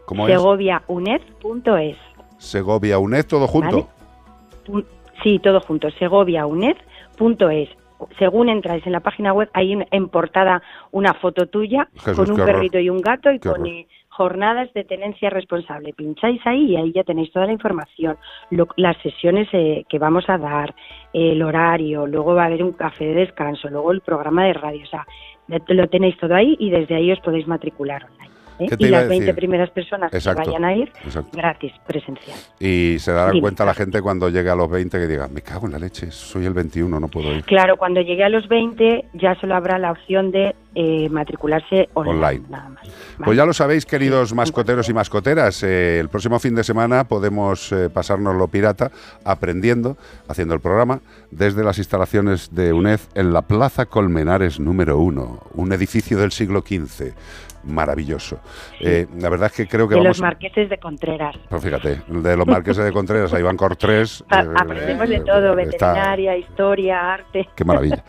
¿Cómo 0.05 0.28
es? 0.28 0.35
SegoviaUNED.es. 0.35 1.97
Segovia 2.39 2.98
UNED, 2.98 3.24
todo 3.24 3.47
junto. 3.47 3.89
Sí, 5.23 5.39
todo 5.39 5.60
junto, 5.60 5.90
segoviauned.es. 5.90 6.91
Según 8.18 8.48
entráis 8.48 8.84
en 8.84 8.93
la 8.93 9.01
página 9.01 9.32
web, 9.32 9.48
hay 9.55 9.78
en, 9.90 10.09
portada 10.09 10.60
una 10.90 11.14
foto 11.14 11.47
tuya 11.47 11.89
Jesús, 11.94 12.16
con 12.16 12.30
un 12.34 12.40
horror. 12.40 12.55
perrito 12.55 12.78
y 12.80 12.90
un 12.90 13.01
gato 13.01 13.30
y 13.30 13.39
pone 13.39 13.86
jornadas 14.09 14.72
de 14.74 14.82
tenencia 14.82 15.30
responsable. 15.30 15.93
Pincháis 15.93 16.44
ahí 16.44 16.72
y 16.72 16.76
ahí 16.76 16.93
ya 16.93 17.05
tenéis 17.05 17.30
toda 17.32 17.47
la 17.47 17.52
información, 17.52 18.16
lo- 18.51 18.66
las 18.76 18.97
sesiones 19.02 19.48
eh, 19.52 19.84
que 19.89 19.98
vamos 20.01 20.28
a 20.28 20.36
dar, 20.36 20.74
el 21.12 21.40
horario, 21.43 22.06
luego 22.09 22.34
va 22.34 22.43
a 22.43 22.47
haber 22.47 22.64
un 22.64 22.72
café 22.72 23.05
de 23.05 23.14
descanso, 23.14 23.68
luego 23.68 23.93
el 23.93 24.01
programa 24.01 24.47
de 24.47 24.55
radio. 24.55 24.82
O 24.82 24.86
sea, 24.86 25.06
lo 25.68 25.86
tenéis 25.89 26.18
todo 26.18 26.34
ahí 26.34 26.56
y 26.59 26.70
desde 26.70 26.97
ahí 26.97 27.12
os 27.12 27.20
podéis 27.20 27.47
matricular 27.47 28.05
online. 28.05 28.32
¿Eh? 28.59 28.66
¿Qué 28.69 28.77
te 28.77 28.85
Y 28.85 28.89
iba 28.89 28.99
a 28.99 29.01
las 29.01 29.09
20 29.09 29.24
decir? 29.27 29.35
primeras 29.37 29.70
personas 29.70 30.11
que 30.11 30.35
vayan 30.35 30.65
a 30.65 30.74
ir, 30.74 30.93
exacto. 31.05 31.31
gratis, 31.37 31.73
presencial. 31.87 32.39
Y 32.61 32.99
se 32.99 33.12
dará 33.12 33.33
cuenta 33.41 33.65
la 33.65 33.74
gente 33.74 34.01
cuando 34.03 34.29
llegue 34.29 34.51
a 34.51 34.55
los 34.55 34.70
20 34.70 34.99
que 34.99 35.07
diga, 35.07 35.29
me 35.29 35.43
cago 35.43 35.66
en 35.66 35.73
la 35.73 35.79
leche, 35.79 36.11
soy 36.11 36.47
el 36.47 36.53
21, 36.55 36.99
no 37.01 37.09
puedo 37.09 37.33
ir. 37.35 37.45
Claro, 37.45 37.77
cuando 37.77 38.01
llegue 38.01 38.24
a 38.24 38.29
los 38.29 38.49
20 38.49 39.07
ya 39.15 39.35
solo 39.41 39.55
habrá 39.55 39.79
la 39.79 39.93
opción 39.93 40.31
de 40.31 40.55
eh, 40.74 41.09
matricularse 41.11 41.89
online, 41.95 42.27
Online. 42.27 42.45
nada 42.49 42.69
más. 42.70 42.89
Pues 43.23 43.37
ya 43.37 43.45
lo 43.45 43.53
sabéis, 43.53 43.85
queridos 43.85 44.33
mascoteros 44.35 44.89
y 44.89 44.95
mascoteras, 44.95 45.62
eh, 45.62 46.01
el 46.01 46.09
próximo 46.09 46.39
fin 46.39 46.55
de 46.55 46.65
semana 46.65 47.05
podemos 47.05 47.70
eh, 47.73 47.91
pasárnoslo 47.91 48.49
pirata 48.49 48.91
aprendiendo, 49.24 49.97
haciendo 50.29 50.55
el 50.55 50.61
programa 50.61 51.01
desde 51.31 51.62
las 51.62 51.79
instalaciones 51.79 52.55
de 52.55 52.73
UNED 52.73 53.01
en 53.15 53.33
la 53.33 53.43
Plaza 53.43 53.87
Colmenares 53.87 54.61
número 54.61 54.99
1, 54.99 55.41
un 55.55 55.73
edificio 55.73 56.19
del 56.19 56.33
siglo 56.33 56.61
XV, 56.66 57.12
maravilloso. 57.64 58.39
Eh, 58.80 59.06
la 59.18 59.28
verdad 59.28 59.47
es 59.51 59.52
que 59.56 59.66
creo 59.68 59.89
que 59.89 59.94
de 59.94 60.01
vamos... 60.01 60.18
los 60.18 60.20
marqueses 60.22 60.68
de 60.70 60.78
Contreras. 60.78 61.36
Pues 61.48 61.62
fíjate, 61.62 62.02
de 62.09 62.36
los 62.36 62.47
marqueses 62.47 62.84
de 62.84 62.93
Contreras 62.93 63.32
a 63.32 63.39
Iván 63.40 63.56
Cortés. 63.56 64.24
Pa- 64.28 64.43
eh, 64.43 64.48
Aprendemos 64.56 65.09
de 65.09 65.16
eh, 65.16 65.20
todo, 65.20 65.59
está- 65.59 65.93
veterinaria, 65.93 66.36
historia, 66.36 67.12
arte. 67.14 67.48
Qué 67.55 67.64
maravilla. 67.64 68.05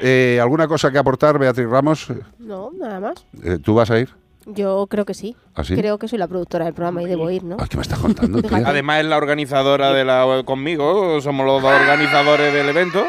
Eh, 0.00 0.38
¿Alguna 0.42 0.68
cosa 0.68 0.90
que 0.92 0.98
aportar, 0.98 1.38
Beatriz 1.38 1.68
Ramos? 1.68 2.12
No, 2.38 2.70
nada 2.78 3.00
más. 3.00 3.26
Eh, 3.42 3.58
¿Tú 3.62 3.74
vas 3.74 3.90
a 3.90 3.98
ir? 3.98 4.10
Yo 4.48 4.86
creo 4.88 5.04
que 5.04 5.14
sí. 5.14 5.34
¿Ah, 5.56 5.64
sí? 5.64 5.74
Creo 5.74 5.98
que 5.98 6.06
soy 6.06 6.18
la 6.18 6.28
productora 6.28 6.66
del 6.66 6.74
programa 6.74 7.02
y 7.02 7.06
debo 7.06 7.28
ir, 7.30 7.42
¿no? 7.42 7.56
¿Qué 7.56 7.76
me 7.76 7.82
estás 7.82 7.98
contando, 7.98 8.40
tía? 8.42 8.62
Además 8.64 9.00
es 9.00 9.06
la 9.06 9.16
organizadora 9.16 9.92
de 9.92 10.04
la 10.04 10.42
conmigo, 10.44 11.20
somos 11.20 11.44
los 11.46 11.60
dos 11.62 11.72
organizadores 11.72 12.52
del 12.54 12.68
evento. 12.68 13.04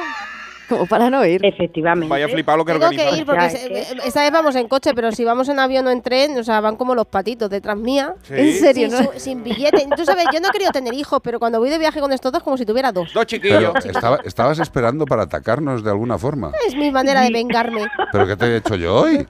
Como 0.69 0.85
para 0.85 1.10
no 1.10 1.26
ir. 1.26 1.45
Efectivamente. 1.45 2.10
Vaya 2.10 2.26
a 2.26 2.30
flipar 2.30 2.57
lo 2.57 2.65
que 2.65 2.73
Tengo 2.73 2.89
que 2.89 3.18
ir 3.18 3.26
porque 3.26 3.49
se- 3.49 3.98
esta 4.06 4.22
vez 4.22 4.31
vamos 4.31 4.56
en 4.56 4.68
coche, 4.68 4.94
pero 4.94 5.11
si 5.11 5.23
vamos 5.23 5.48
en 5.49 5.60
avión 5.60 5.88
o 5.88 5.91
en 5.91 6.02
tren, 6.02 6.38
o 6.38 6.44
sea, 6.44 6.60
van 6.61 6.76
como 6.76 6.94
los 6.95 7.07
patitos 7.07 7.49
detrás 7.49 7.77
mía. 7.77 8.15
Sí. 8.23 8.34
¿En 8.35 8.53
serio, 8.53 8.89
Sin, 8.89 8.99
no? 9.06 9.11
su- 9.14 9.19
sin 9.19 9.44
billete. 9.44 9.88
Tú 9.95 10.03
sabes, 10.06 10.26
yo 10.34 10.39
no 10.39 10.49
he 10.49 10.52
querido 10.52 10.72
tener 10.72 10.94
hijos, 10.94 11.19
pero 11.23 11.39
cuando 11.39 11.60
voy 11.60 11.69
de 11.69 11.77
viaje 11.77 11.99
con 11.99 12.11
estos 12.11 12.31
dos, 12.31 12.44
como 12.44 12.57
si 12.57 12.65
tuviera 12.65 12.91
dos. 12.91 13.14
Dos 13.14 13.26
Pero 13.41 13.73
estaba- 13.77 14.19
estabas 14.26 14.60
esperando 14.60 15.06
para 15.06 15.23
atacarnos 15.23 15.84
de 15.84 15.89
alguna 15.89 16.18
forma. 16.18 16.52
Es 16.68 16.76
mi 16.76 16.91
manera 16.91 17.22
de 17.22 17.31
vengarme. 17.31 17.88
¿Pero 18.11 18.27
qué 18.27 18.35
te 18.35 18.45
he 18.45 18.57
hecho 18.57 18.76
yo 18.76 18.95
hoy? 19.02 19.27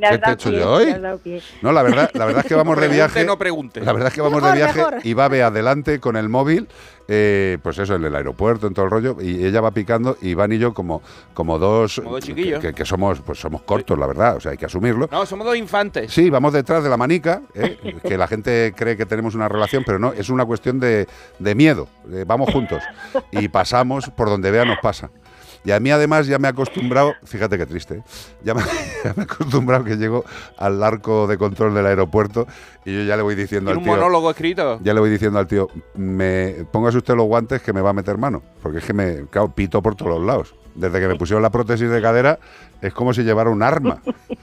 Le 0.00 0.06
has 0.06 0.12
¿Qué 0.12 0.18
te 0.18 0.30
he 0.30 0.32
hecho 0.34 0.50
pie, 0.50 0.58
yo 0.60 0.72
hoy? 0.72 1.40
No, 1.62 1.72
la 1.72 1.82
verdad, 1.82 2.10
la 2.14 2.24
verdad 2.24 2.42
es 2.44 2.48
que 2.48 2.54
vamos 2.54 2.74
de 2.76 2.80
Pregunte, 2.88 2.96
viaje. 2.96 3.24
no 3.24 3.38
pregunte. 3.38 3.80
La 3.80 3.92
verdad 3.92 4.08
es 4.08 4.14
que 4.14 4.20
vamos 4.22 4.40
Mejor, 4.40 4.52
de 4.52 4.56
viaje 4.64 4.78
mejor. 4.78 4.94
y 5.04 5.12
va 5.14 5.28
ve 5.28 5.42
adelante 5.42 6.00
con 6.00 6.16
el 6.16 6.28
móvil, 6.28 6.68
eh, 7.08 7.58
pues 7.62 7.78
eso, 7.78 7.96
en 7.96 8.04
el 8.04 8.14
aeropuerto, 8.14 8.66
en 8.66 8.74
todo 8.74 8.84
el 8.86 8.90
rollo, 8.90 9.16
y 9.20 9.44
ella 9.44 9.60
va 9.60 9.72
picando, 9.72 10.16
y 10.22 10.30
Iván 10.30 10.52
y 10.52 10.58
yo 10.58 10.72
como, 10.72 11.02
como 11.34 11.58
dos, 11.58 11.96
Como 11.96 12.12
dos 12.12 12.20
que, 12.20 12.26
chiquillos. 12.28 12.60
que- 12.60 12.72
que 12.72 12.84
somos, 12.84 13.20
pues 13.20 13.38
somos 13.38 13.62
cortos, 13.62 13.98
la 13.98 14.06
verdad, 14.06 14.36
o 14.36 14.40
sea, 14.40 14.52
hay 14.52 14.56
que 14.56 14.66
asumirlo. 14.66 15.08
No, 15.10 15.26
somos 15.26 15.44
dos 15.46 15.56
infantes. 15.56 16.12
Sí, 16.12 16.30
vamos 16.30 16.52
detrás 16.52 16.82
de 16.82 16.88
la 16.88 16.96
manica, 16.96 17.42
¿eh? 17.54 17.76
que 18.02 18.16
la 18.16 18.26
gente 18.28 18.72
cree 18.76 18.96
que 18.96 19.06
tenemos 19.06 19.34
una 19.34 19.48
relación, 19.48 19.82
pero 19.84 19.98
no, 19.98 20.12
es 20.12 20.30
una 20.30 20.44
cuestión 20.46 20.80
de, 20.80 21.06
de 21.38 21.54
miedo. 21.54 21.88
Eh, 22.12 22.24
vamos 22.26 22.50
juntos 22.52 22.82
y 23.32 23.48
pasamos 23.48 24.08
por 24.10 24.28
donde 24.30 24.50
vea 24.50 24.64
nos 24.64 24.78
pasa. 24.78 25.10
Y 25.64 25.72
a 25.72 25.80
mí 25.80 25.90
además 25.90 26.26
ya 26.26 26.38
me 26.38 26.48
he 26.48 26.50
acostumbrado, 26.50 27.14
fíjate 27.24 27.58
qué 27.58 27.66
triste, 27.66 28.02
ya 28.42 28.54
me, 28.54 28.62
ya 29.04 29.12
me 29.14 29.22
he 29.22 29.24
acostumbrado 29.24 29.84
que 29.84 29.96
llego 29.96 30.24
al 30.56 30.82
arco 30.82 31.26
de 31.26 31.36
control 31.36 31.74
del 31.74 31.86
aeropuerto 31.86 32.46
y 32.84 32.94
yo 32.94 33.02
ya 33.02 33.16
le 33.16 33.22
voy 33.22 33.34
diciendo 33.34 33.70
al 33.70 33.78
un 33.78 33.84
tío, 33.84 33.92
monólogo 33.92 34.30
escrito. 34.30 34.80
ya 34.82 34.94
le 34.94 35.00
voy 35.00 35.10
diciendo 35.10 35.38
al 35.38 35.46
tío, 35.46 35.68
me 35.94 36.64
póngase 36.70 36.98
usted 36.98 37.14
los 37.14 37.26
guantes 37.26 37.60
que 37.62 37.72
me 37.72 37.80
va 37.80 37.90
a 37.90 37.94
meter 37.94 38.16
mano, 38.16 38.42
porque 38.62 38.78
es 38.78 38.84
que 38.84 38.94
me, 38.94 39.26
claro, 39.28 39.54
pito 39.54 39.82
por 39.82 39.94
todos 39.94 40.18
los 40.18 40.26
lados. 40.26 40.54
Desde 40.74 41.00
que 41.00 41.08
me 41.08 41.16
pusieron 41.16 41.42
la 41.42 41.50
prótesis 41.50 41.90
de 41.90 42.00
cadera 42.00 42.38
es 42.80 42.94
como 42.94 43.12
si 43.12 43.22
llevara 43.22 43.50
un 43.50 43.62
arma. 43.62 44.00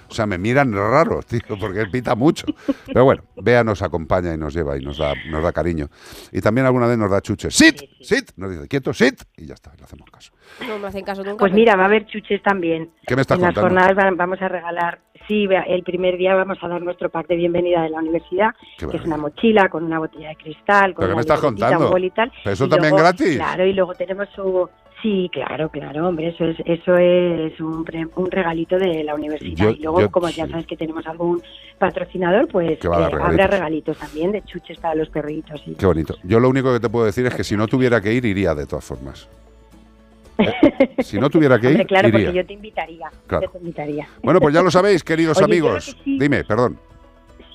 O 0.10 0.14
sea, 0.14 0.26
me 0.26 0.38
miran 0.38 0.73
raro, 0.73 1.22
tío, 1.23 1.57
porque 1.60 1.81
él 1.81 1.89
pita 1.89 2.15
mucho. 2.15 2.45
Pero 2.85 3.06
bueno, 3.06 3.23
Bea 3.35 3.64
nos 3.64 3.81
acompaña 3.81 4.34
y 4.34 4.38
nos 4.38 4.53
lleva 4.53 4.77
y 4.77 4.81
nos 4.81 4.98
da, 4.98 5.14
nos 5.30 5.44
da 5.44 5.52
cariño. 5.52 5.89
Y 6.31 6.41
también 6.41 6.65
alguna 6.68 6.88
vez 6.88 6.98
nos 6.98 7.10
da 7.10 7.22
chuches. 7.22 7.56
¡Sit! 7.56 7.81
¡Sit! 8.02 8.31
Nos 8.35 8.52
dice, 8.52 8.68
quieto, 8.68 8.94
sit. 8.94 9.22
Y 9.35 9.45
ya 9.45 9.53
está, 9.53 9.73
le 9.76 9.84
hacemos 9.84 10.10
caso. 10.11 10.31
No 10.68 10.80
me 10.80 10.88
hacen 10.88 11.03
caso 11.03 11.24
nunca. 11.24 11.38
Pues 11.38 11.53
mira, 11.53 11.76
va 11.76 11.84
a 11.84 11.86
haber 11.88 12.06
chuches 12.07 12.41
también. 12.41 12.90
¿Qué 13.06 13.15
me 13.15 13.22
estás 13.22 13.38
en 13.40 13.45
las 13.45 13.56
jornadas 13.56 13.95
van- 13.95 14.18
vamos 14.18 14.41
a 14.41 14.48
regalar, 14.48 14.99
sí, 15.28 15.48
el 15.68 15.84
primer 15.84 16.18
día 16.18 16.36
vamos 16.36 16.57
a 16.61 16.68
dar 16.68 16.82
nuestro 16.82 17.10
pack 17.10 17.28
de 17.28 17.36
bienvenida 17.36 17.82
de 17.84 17.90
la 17.90 17.99
universidad, 17.99 18.52
Qué 18.78 18.88
que 18.88 18.98
es 18.98 19.03
una 19.06 19.18
mochila 19.18 19.69
con 19.69 19.84
una 19.84 19.99
botella 19.99 20.30
de 20.30 20.36
cristal, 20.36 20.94
con 20.94 21.03
¿Pero 21.03 21.07
qué 21.07 21.14
una 21.14 21.15
me 21.15 21.22
estás 21.22 21.41
libretita, 21.41 21.65
contando? 21.68 21.86
un 21.88 21.91
bol 21.91 22.03
y 22.03 22.10
tal. 22.11 22.32
¿Pero 22.44 22.53
eso 22.53 22.65
Y 22.65 22.69
también 22.69 22.91
luego- 22.91 23.03
gratis? 23.03 23.36
Claro, 23.38 23.65
y 23.65 23.74
luego 23.74 23.94
tenemos 23.95 24.28
su... 24.36 24.69
Sí, 25.03 25.30
claro, 25.32 25.69
claro, 25.69 26.07
hombre, 26.07 26.30
eso 26.30 26.44
es 26.44 26.57
eso 26.65 26.98
es 26.98 27.60
un, 27.61 27.84
pre- 27.86 28.07
un 28.15 28.32
regalito 28.32 28.80
de 28.80 29.03
la 29.03 29.14
universidad. 29.14 29.65
Yo- 29.65 29.69
y 29.69 29.84
luego, 29.84 30.02
yo- 30.02 30.10
como 30.10 30.28
ya 30.30 30.48
sabes 30.48 30.65
que 30.65 30.76
tenemos 30.76 31.06
algún 31.06 31.40
patrocinador, 31.78 32.48
pues 32.48 32.80
Que 32.80 32.88
eh, 32.88 32.91
habrá 32.91 33.10
regalitos. 33.10 33.49
regalitos 33.52 33.98
también 33.99 34.32
de 34.32 34.41
chuches 34.41 34.80
para 34.80 34.95
los 34.95 35.07
perritos. 35.10 35.61
y- 35.68 35.76
Qué 35.76 35.86
bonito. 35.86 36.15
Yo 36.24 36.40
lo 36.40 36.49
único 36.49 36.74
que 36.74 36.80
te 36.80 36.90
puedo 36.90 37.06
decir 37.06 37.28
es 37.28 37.36
que 37.36 37.44
si 37.44 37.56
no 37.56 37.68
tuviera 37.68 38.02
que 38.02 38.11
ir, 38.11 38.26
iría 38.26 38.56
de 38.56 38.65
todas 38.65 38.86
formas. 38.86 39.30
Eh, 40.39 41.03
Si 41.03 41.19
no 41.19 41.30
tuviera 41.30 41.57
que 41.59 41.68
ir, 41.68 41.72
Hombre, 41.72 41.85
claro, 41.85 42.07
iría. 42.09 42.27
porque 42.27 42.38
yo 42.38 42.45
te 42.45 42.53
invitaría. 42.53 43.09
Claro. 43.27 43.45
Yo 43.47 43.51
te 43.51 43.57
invitaría. 43.59 44.07
Bueno, 44.22 44.39
pues 44.39 44.53
ya 44.53 44.61
lo 44.61 44.69
sabéis, 44.72 45.03
queridos 45.03 45.38
Oye, 45.38 45.45
amigos. 45.45 45.88
lo 45.88 45.93
que 45.95 46.03
sí- 46.03 46.18
Dime, 46.19 46.43
perdón. 46.43 46.80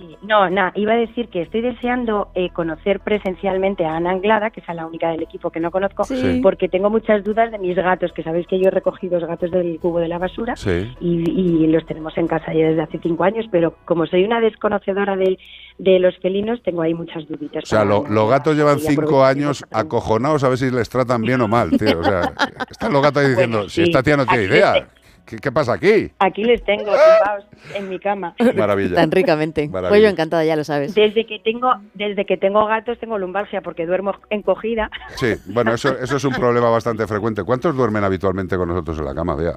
Sí, 0.03 0.16
no, 0.23 0.51
nada, 0.51 0.73
iba 0.74 0.95
a 0.95 0.97
decir 0.97 1.29
que 1.29 1.43
estoy 1.43 1.61
deseando 1.61 2.29
eh, 2.35 2.51
conocer 2.51 2.99
presencialmente 3.01 3.85
a 3.87 3.95
Ana 3.97 4.11
Anglada, 4.11 4.51
que 4.51 4.59
es 4.61 4.66
la 4.74 4.85
única 4.85 5.11
del 5.11 5.23
equipo 5.23 5.51
que 5.51 5.61
no 5.61 5.70
conozco, 5.70 6.03
Sí. 6.05 6.41
porque 6.43 6.69
tengo 6.69 6.91
muchas 6.91 7.23
dudas 7.23 7.53
de 7.53 7.59
mis 7.59 7.77
gatos, 7.77 8.12
que 8.12 8.24
sabéis 8.24 8.49
que 8.49 8.59
yo 8.59 8.66
he 8.66 8.70
recogido 8.73 9.20
los 9.20 9.29
gatos 9.29 9.53
del 9.53 9.79
cubo 9.79 10.01
de 10.01 10.09
la 10.09 10.19
basura 10.19 10.57
Sí. 10.57 10.93
y, 11.01 11.31
y 11.31 11.66
los 11.69 11.87
tenemos 11.87 12.19
en 12.19 12.27
casa 12.27 12.53
ya 12.53 12.66
desde 12.66 12.83
hace 12.83 12.99
cinco 13.01 13.23
años, 13.23 13.47
pero 13.53 13.74
como 13.85 14.05
soy 14.07 14.24
una 14.24 14.41
desconocedora 14.41 15.15
de, 15.15 15.39
de 15.79 15.99
los 16.01 16.19
felinos, 16.19 16.61
tengo 16.65 16.83
ahí 16.83 16.95
muchas 16.95 17.27
duditas. 17.29 17.62
O 17.62 17.66
sea, 17.66 17.85
lo- 17.85 18.05
los 18.09 18.29
gatos 18.29 18.57
llevan 18.57 18.81
cinco 18.81 19.24
años 19.24 19.65
acojonados 19.70 20.43
a 20.43 20.49
ver 20.49 20.59
si 20.59 20.69
les 20.70 20.89
tratan 20.91 21.23
bien 21.23 21.41
o 21.43 21.47
mal, 21.49 21.70
tío. 21.70 22.01
O 22.01 22.05
sea, 22.05 22.33
están 22.69 22.93
los 22.93 23.03
gatos 23.03 23.23
ahí 23.23 23.29
diciendo, 23.31 23.59
Bueno, 23.59 23.70
si 23.70 23.83
esta 23.83 24.03
tía 24.03 24.16
no 24.16 24.27
tiene 24.27 24.45
idea. 24.47 24.89
¿Qué, 25.27 25.36
qué 25.39 25.53
pasa 25.53 25.74
aquí? 25.74 26.11
Aquí 26.19 26.44
les 26.44 26.62
tengo 26.65 26.85
tumbados 26.85 27.44
en 27.74 27.89
mi 27.89 27.99
cama. 27.99 28.35
Maravilla. 28.57 28.97
Tan 28.97 29.11
ricamente. 29.11 29.69
Maravilla. 29.69 29.89
Pues 29.90 30.03
yo 30.03 30.09
encantada, 30.09 30.44
ya 30.44 30.57
lo 30.57 30.65
sabes. 30.65 30.94
Desde 30.94 31.24
que 31.27 31.39
tengo 31.39 31.73
desde 31.94 32.27
que 32.27 32.36
tengo 32.36 32.66
gatos 32.66 32.99
tengo 32.99 33.19
lumbalgia 33.19 33.61
porque 33.62 33.86
duermo 33.86 34.15
encogida. 34.31 34.90
Sí, 35.16 35.35
bueno, 35.47 35.73
eso, 35.74 35.97
eso 35.99 36.16
es 36.16 36.24
un 36.24 36.32
problema 36.35 36.69
bastante 36.70 37.07
frecuente. 37.07 37.44
¿Cuántos 37.44 37.77
duermen 37.77 38.03
habitualmente 38.05 38.57
con 38.57 38.69
nosotros 38.69 38.99
en 38.99 39.05
la 39.05 39.15
cama? 39.15 39.35
Vea, 39.36 39.57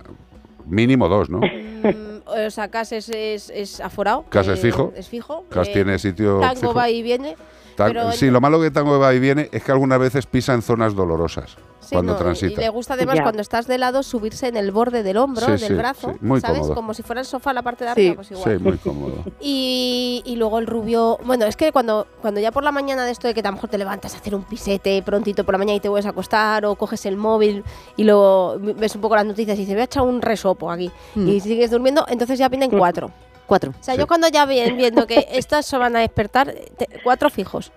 mínimo 0.65 1.07
dos, 1.09 1.29
¿no? 1.29 1.39
Mm, 1.39 2.21
o 2.45 2.49
sea, 2.49 2.69
Cas 2.69 2.91
es, 2.91 3.09
es, 3.09 3.49
es 3.49 3.79
aforado. 3.81 4.25
Cas 4.29 4.47
es 4.47 4.59
eh, 4.59 4.61
fijo. 4.61 4.93
Es 4.95 5.09
fijo. 5.09 5.45
Cas 5.49 5.71
tiene 5.71 5.97
sitio 5.99 6.39
Tango 6.39 6.59
fijo. 6.61 6.73
va 6.73 6.89
y 6.89 7.01
viene. 7.01 7.35
Tan- 7.75 7.87
pero 7.91 8.11
sí, 8.11 8.29
lo 8.29 8.39
malo 8.39 8.61
que 8.61 8.71
Tango 8.71 8.99
va 8.99 9.13
y 9.13 9.19
viene 9.19 9.49
es 9.51 9.63
que 9.63 9.71
algunas 9.71 9.99
veces 9.99 10.25
pisa 10.25 10.53
en 10.53 10.61
zonas 10.61 10.95
dolorosas 10.95 11.57
Sí, 11.85 11.95
cuando 11.95 12.13
no, 12.13 12.19
transita. 12.19 12.61
Y 12.61 12.63
le 12.65 12.69
gusta 12.69 12.95
además 12.95 13.15
Ya. 13.15 13.23
cuando 13.23 13.41
estás 13.41 13.67
de 13.67 13.77
lado 13.77 14.03
subirse 14.03 14.47
en 14.47 14.57
el 14.57 14.71
borde 14.71 15.03
del 15.03 15.17
hombro, 15.17 15.45
Sí, 15.45 15.51
del 15.51 15.59
sí, 15.59 15.73
brazo, 15.73 16.13
sí, 16.13 16.17
muy 16.21 16.41
¿sabes? 16.41 16.59
cómodo. 16.61 16.75
Como 16.75 16.93
si 16.93 17.03
fuera 17.03 17.21
el 17.21 17.27
sofá 17.27 17.53
la 17.53 17.61
parte 17.61 17.83
de 17.85 17.89
Sí. 17.93 18.01
arriba, 18.01 18.15
pues 18.15 18.31
igual. 18.31 18.57
Sí, 18.57 18.63
muy 18.63 18.77
cómodo. 18.77 19.13
Y, 19.39 20.21
y 20.25 20.35
luego 20.35 20.59
el 20.59 20.67
rubio, 20.67 21.19
bueno, 21.23 21.45
es 21.45 21.55
que 21.55 21.71
cuando, 21.71 22.07
cuando 22.21 22.39
ya 22.39 22.51
por 22.51 22.63
la 22.63 22.71
mañana 22.71 23.05
de 23.05 23.11
esto 23.11 23.27
de 23.27 23.33
que 23.33 23.41
a 23.41 23.43
lo 23.43 23.51
mejor 23.53 23.69
te 23.69 23.77
levantas 23.77 24.13
a 24.15 24.17
hacer 24.17 24.33
un 24.35 24.43
pisete 24.43 25.01
prontito 25.03 25.43
por 25.43 25.53
la 25.53 25.59
mañana 25.59 25.75
y 25.77 25.79
te 25.79 25.89
vuelves 25.89 26.05
a 26.05 26.09
acostar 26.09 26.65
o 26.65 26.75
coges 26.75 27.05
el 27.05 27.17
móvil 27.17 27.63
y 27.95 28.03
luego 28.03 28.57
ves 28.59 28.95
un 28.95 29.01
poco 29.01 29.15
las 29.15 29.25
noticias 29.25 29.57
y 29.57 29.61
dices, 29.61 29.75
voy 29.75 29.81
a 29.81 29.85
echar 29.85 30.03
un 30.03 30.21
resopo 30.21 30.71
aquí 30.71 30.89
Mm. 31.15 31.27
y 31.29 31.39
sigues 31.39 31.71
durmiendo, 31.71 32.05
entonces 32.09 32.39
ya 32.39 32.49
vienen 32.49 32.69
cuatro. 32.77 33.11
Cuatro. 33.45 33.71
O 33.79 33.83
sea, 33.83 33.95
yo 33.95 34.07
cuando 34.07 34.27
ya 34.27 34.45
vi- 34.45 34.71
viendo 34.71 35.05
que 35.07 35.27
estos 35.31 35.65
se 35.65 35.77
van 35.77 35.95
a 35.95 35.99
despertar, 35.99 36.53
te- 36.77 36.87
cuatro 37.03 37.29
fijos. 37.29 37.71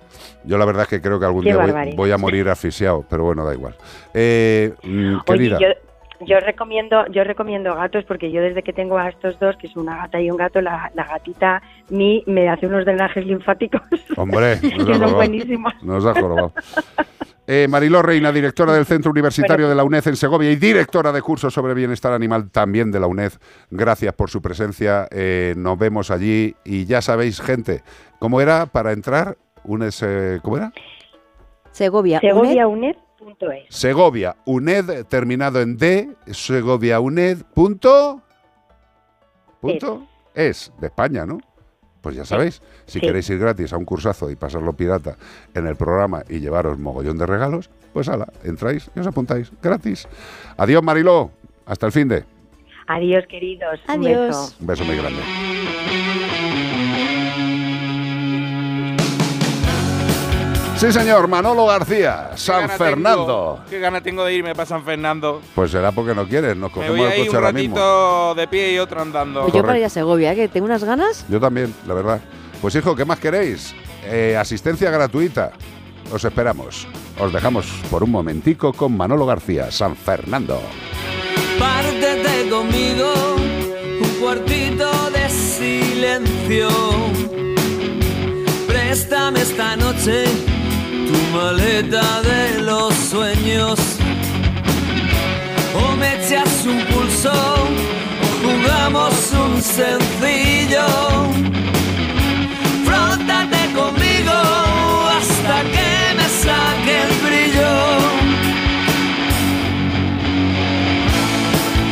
Yo 0.45 0.57
la 0.59 0.65
verdad 0.65 0.83
es 0.85 0.89
que 0.89 1.01
creo 1.03 1.19
que 1.21 1.27
algún 1.27 1.43
Qué 1.45 1.53
día 1.53 1.95
voy, 1.97 2.11
a 2.11 2.19
morir 2.19 2.49
asfixiado, 2.49 3.05
pero 3.09 3.25
bueno, 3.25 3.45
da 3.45 3.53
igual. 3.55 3.75
Eh, 4.15 4.73
mm, 4.83 5.15
Oye, 5.15 5.23
querida, 5.27 5.59
yo, 5.61 5.67
yo 6.27 6.41
recomiendo, 6.41 7.07
yo 7.09 7.23
recomiendo 7.25 7.75
gatos 7.75 8.05
porque 8.05 8.33
yo 8.33 8.41
desde 8.41 8.63
que 8.63 8.73
tengo 8.73 8.99
a 8.99 9.09
estos 9.11 9.39
dos, 9.39 9.57
que 9.57 9.67
es 9.67 9.77
una 9.77 9.97
gata 9.99 10.21
y 10.21 10.31
un 10.31 10.37
gato, 10.37 10.61
la, 10.61 10.91
la 10.95 11.05
gatita 11.05 11.63
mi 11.91 12.23
me 12.27 12.49
hace 12.49 12.67
unos 12.67 12.85
drenajes 12.85 13.25
linfáticos 13.27 13.83
hombre, 14.17 14.59
que 14.61 14.75
nos 14.77 14.99
son 14.99 15.15
buenísimos. 15.15 15.73
Nos 15.83 16.05
ha 16.07 16.15
jorobado. 16.15 16.53
Eh, 17.51 17.67
Mariló 17.67 18.03
Reina, 18.03 18.31
directora 18.31 18.75
del 18.75 18.85
Centro 18.85 19.11
Universitario 19.11 19.71
de 19.71 19.75
la 19.75 19.83
UNED 19.83 20.07
en 20.09 20.17
Segovia 20.17 20.51
y 20.51 20.57
directora 20.57 21.13
de 21.13 21.23
cursos 21.23 21.55
sobre 21.55 21.73
bienestar 21.73 22.13
animal 22.13 22.51
también 22.51 22.91
de 22.93 23.01
la 23.01 23.07
UNED. 23.07 23.33
Gracias 23.71 24.13
por 24.13 24.29
su 24.29 24.43
presencia. 24.43 25.09
eh, 25.11 25.55
nos 25.57 25.79
vemos 25.79 26.11
allí 26.11 26.55
y 26.63 26.85
ya 26.85 27.01
sabéis, 27.01 27.41
gente, 27.41 27.83
¿cómo 28.19 28.43
era 28.43 28.67
para 28.67 28.93
entrar? 28.93 29.39
Un 29.65 29.83
ese- 29.83 30.41
¿Cómo 30.43 30.59
era? 30.59 30.73
Segovia. 31.71 32.21
Segoviauned.es. 32.21 33.65
Segovia, 33.71 34.37
UNED 34.45 35.05
terminado 35.07 35.63
en 35.63 35.79
D, 35.79 36.11
Segovia 36.27 37.01
UNED 37.01 37.39
punto, 37.55 38.21
punto 39.61 40.07
es 40.35 40.71
de 40.81 40.89
España, 40.89 41.25
¿no? 41.25 41.39
Pues 42.01 42.15
ya 42.17 42.25
sabéis, 42.25 42.63
si 42.87 43.01
Sí. 43.01 43.07
queréis 43.07 43.29
ir 43.31 43.39
gratis 43.39 43.73
a 43.73 43.77
un 43.77 43.85
cursazo 43.85 44.31
y 44.31 44.37
pasarlo 44.37 44.73
pirata 44.73 45.17
en 45.55 45.67
el 45.67 45.77
programa 45.77 46.23
y 46.29 46.39
llevaros 46.41 46.79
mogollón 46.79 47.19
de 47.19 47.27
regalos, 47.27 47.71
pues 47.93 48.09
ala, 48.09 48.29
entráis 48.45 48.91
y 48.95 49.01
os 49.01 49.07
apuntáis 49.07 49.51
gratis. 49.63 50.07
Adiós 50.57 50.83
Mariló, 50.83 51.31
hasta 51.67 51.87
el 51.87 51.93
fin 51.93 52.09
de. 52.09 52.25
Adiós, 52.87 53.25
queridos. 53.29 53.81
Un 53.89 54.07
Adiós. 54.07 54.27
beso. 54.29 54.55
Un 54.61 54.67
beso 54.67 54.85
muy 54.85 54.97
grande. 54.97 56.88
Sí, 60.79 60.93
señor, 60.93 61.27
Manolo 61.27 61.67
García, 61.67 62.31
San 62.37 62.63
gana 62.63 62.75
Fernando. 62.79 63.55
tengo- 63.57 63.65
qué 63.69 63.79
gana 63.81 64.01
tengo 64.01 64.25
de 64.25 64.35
irme 64.35 64.55
para 64.55 64.65
San 64.67 64.85
Fernando. 64.85 65.43
Pues 65.55 65.73
será 65.73 65.91
porque 65.91 66.15
no 66.15 66.25
quieres, 66.29 66.57
nos 66.57 66.71
Me 66.71 66.75
cogemos 66.75 66.97
voy 66.99 67.07
el 67.07 67.13
ahí 67.13 67.19
coche 67.19 67.31
un 67.31 67.37
ahora 67.37 67.53
mismo. 67.53 67.75
ratito 67.77 68.35
de 68.37 68.49
pie 68.49 68.73
y 68.75 68.79
otro 68.79 69.03
andando. 69.03 69.43
Pues 69.43 69.55
yo 69.55 69.63
para 69.65 69.79
ir 69.81 69.85
a 69.85 69.89
Segovia, 69.89 70.33
¿eh? 70.33 70.37
que 70.37 70.49
tengo 70.49 70.67
unas 70.67 70.85
ganas. 70.85 71.27
Yo 71.29 71.41
también, 71.41 71.75
la 71.87 71.95
verdad. 71.95 72.21
Pues 72.63 72.77
hijo, 72.77 72.95
¿qué 72.95 73.05
más 73.05 73.19
queréis? 73.19 73.75
Eh, 74.05 74.37
asistencia 74.39 74.89
gratuita. 74.93 75.51
Os 76.13 76.25
esperamos. 76.25 76.87
Os 77.19 77.33
dejamos 77.33 77.67
por 77.91 78.05
un 78.05 78.13
momentico 78.13 78.73
con 78.73 78.97
Manolo 78.97 79.27
García, 79.27 79.73
San 79.73 79.97
Fernando. 79.97 80.61
Pártete 81.59 82.49
conmigo, 82.49 83.13
un 84.01 84.21
cuartito 84.21 84.89
de 85.11 85.29
silencio. 85.29 86.69
Préstame 88.69 89.41
esta 89.43 89.77
noche 89.77 90.25
tu 91.09 91.19
maleta 91.37 92.21
de 92.23 92.63
los 92.63 92.95
sueños. 92.95 93.79
O 95.75 95.97
me 95.97 96.09
echas 96.17 96.67
un 96.67 96.81
pulso, 96.91 97.33
o 98.25 98.29
jugamos 98.43 99.15
un 99.45 99.63
sencillo. 99.63 100.87
Frótate 102.87 103.63
conmigo 103.81 104.39
hasta 105.17 105.57
que 105.75 105.91
me 106.19 106.27
saque 106.45 106.95
el 107.07 107.13
brillo. 107.27 107.75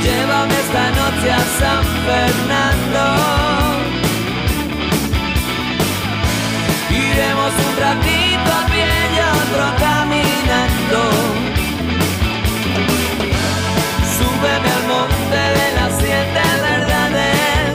Llévame 0.04 0.54
esta 0.64 0.84
noche 1.00 1.28
a 1.32 1.44
San 1.58 1.84
Fernando. 2.06 3.45
Un 7.46 7.76
ratito 7.78 8.50
a 8.60 8.66
pie 8.66 8.88
y 9.14 9.18
otro 9.38 9.64
caminando. 9.78 11.02
Súbeme 14.16 14.70
al 14.78 14.84
monte 14.88 15.40
de 15.58 15.66
las 15.76 15.92
siete 15.96 16.42
verdades. 16.60 17.74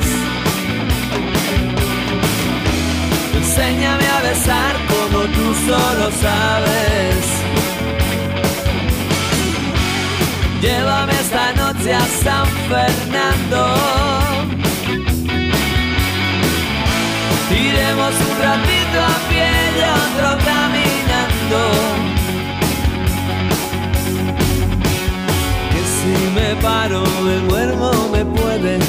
Enséñame 3.33 4.07
a 4.07 4.21
besar 4.21 4.75
como 4.91 5.19
tú 5.35 5.55
solo 5.65 6.11
sabes. 6.21 7.23
Llévame 10.61 11.13
esta 11.13 11.53
noche 11.53 11.93
a 11.93 12.05
San 12.23 12.47
Fernando. 12.67 13.61
Iremos 17.51 18.13
un 18.29 18.37
ratito 18.41 18.80
a 18.99 19.29
pie 19.29 19.49
y 19.77 19.81
otro 20.03 20.29
caminando. 20.45 21.61
Que 25.71 25.81
si 25.95 26.13
me 26.35 26.55
paro 26.61 27.03
me 27.23 27.35
duermo 27.47 27.91
me 28.11 28.25
puede. 28.25 28.79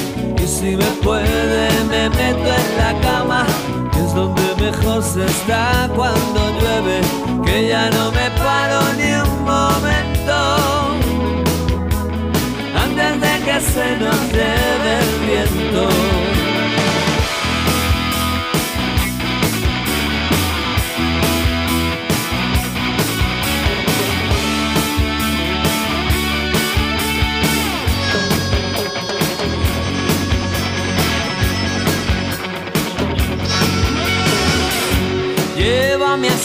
Y 0.43 0.47
si 0.47 0.75
me 0.75 0.91
puede 1.03 1.69
me 1.89 2.09
meto 2.09 2.49
en 2.61 2.77
la 2.77 2.93
cama. 3.01 3.45
Que 3.91 3.99
es 3.99 4.13
donde 4.13 4.55
mejor 4.59 5.03
se 5.03 5.25
está 5.25 5.89
cuando 5.95 6.39
llueve. 6.59 7.01
Que 7.45 7.67
ya 7.69 7.89
no 7.91 8.11
me 8.11 8.29
paro 8.43 8.81
ni 8.97 9.11
un 9.13 9.43
momento 9.43 10.13
antes 12.75 13.21
de 13.21 13.45
que 13.45 13.59
se 13.61 13.97
nos 13.97 14.19
lleve 14.31 14.99
el 14.99 15.19
viento. 15.27 16.32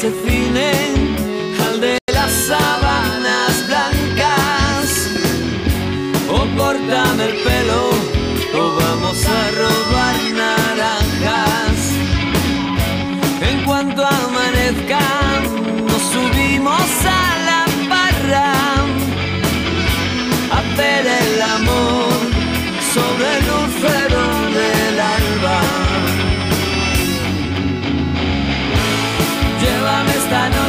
Llévame 0.01 0.11
a 0.11 0.11
ese 0.11 0.13
cine, 0.25 0.71
al 1.67 1.81
de 1.81 1.99
las 2.13 2.31
sábanas 2.31 3.67
blancas 3.67 5.09
o 6.29 6.57
córtame 6.57 7.25
el 7.25 7.37
pelo 7.43 7.91
o 8.55 8.77
vamos 8.77 9.25
a 9.27 9.51
robar 9.59 10.17
naranjas. 10.37 11.79
En 13.41 13.65
cuanto 13.65 14.05
amanezca, 14.07 15.01
nos 15.87 16.03
subimos 16.03 17.05
a 17.05 17.38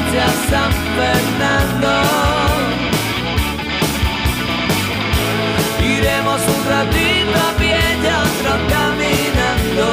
esta 0.09 0.15
noche 0.15 0.19
a 0.19 0.31
San 0.49 0.71
Fernando. 0.95 1.93
Iremos 5.81 6.41
un 6.41 6.65
ratito 6.69 7.37
a 7.37 7.57
pie 7.57 7.79
y 7.95 8.07
otro 8.07 8.51
caminando. 8.69 9.87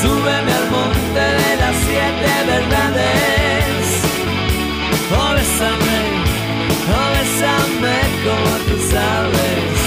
Súbeme 0.00 0.52
al 0.52 0.70
monte 0.70 1.20
de 1.20 1.56
las 1.56 1.76
siete 1.76 2.32
verdades. 2.46 3.84
Oh, 5.14 5.32
bésame, 5.34 6.00
oh, 6.88 7.08
bésame 7.14 7.96
como 8.24 8.52
tú 8.66 8.76
sabes. 8.90 9.81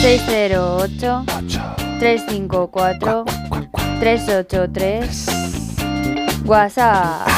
608 0.00 1.24
354 1.98 3.24
383 4.00 5.26
WhatsApp. 6.46 7.28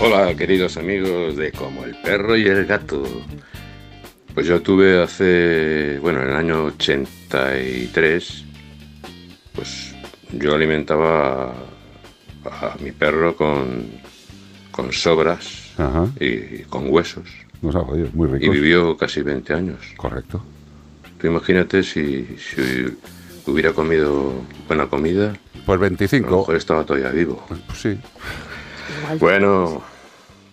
Hola, 0.00 0.34
queridos 0.34 0.78
amigos 0.78 1.36
de 1.36 1.52
Como 1.52 1.84
el 1.84 1.94
perro 1.96 2.34
y 2.36 2.46
el 2.46 2.64
gato. 2.64 3.02
Pues 4.34 4.46
yo 4.46 4.62
tuve 4.62 5.02
hace, 5.02 5.98
bueno, 6.00 6.22
en 6.22 6.28
el 6.30 6.36
año 6.36 6.64
83, 6.64 8.44
pues 9.54 9.94
yo 10.32 10.54
alimentaba 10.54 11.52
a, 12.44 12.66
a 12.72 12.76
mi 12.80 12.92
perro 12.92 13.36
con, 13.36 13.86
con 14.70 14.92
sobras 14.94 15.72
Ajá. 15.76 16.06
y, 16.20 16.26
y 16.26 16.64
con 16.70 16.90
huesos. 16.90 17.28
Nos 17.60 17.76
ha 17.76 17.80
jodido, 17.80 18.08
muy 18.14 18.28
Y 18.28 18.32
rico. 18.32 18.52
vivió 18.52 18.96
casi 18.96 19.20
20 19.20 19.52
años. 19.52 19.78
Correcto. 19.98 20.42
Tú 21.20 21.26
imagínate 21.26 21.82
si, 21.82 22.26
si 22.38 22.96
hubiera 23.46 23.72
comido 23.72 24.32
buena 24.68 24.86
comida. 24.86 25.32
Pues 25.64 25.68
A 25.68 25.72
lo 25.74 25.80
25. 25.80 26.36
mejor 26.38 26.56
estaba 26.56 26.84
todavía 26.84 27.10
vivo. 27.10 27.42
Pues 27.48 27.80
sí. 27.80 27.98
Bueno, 29.18 29.82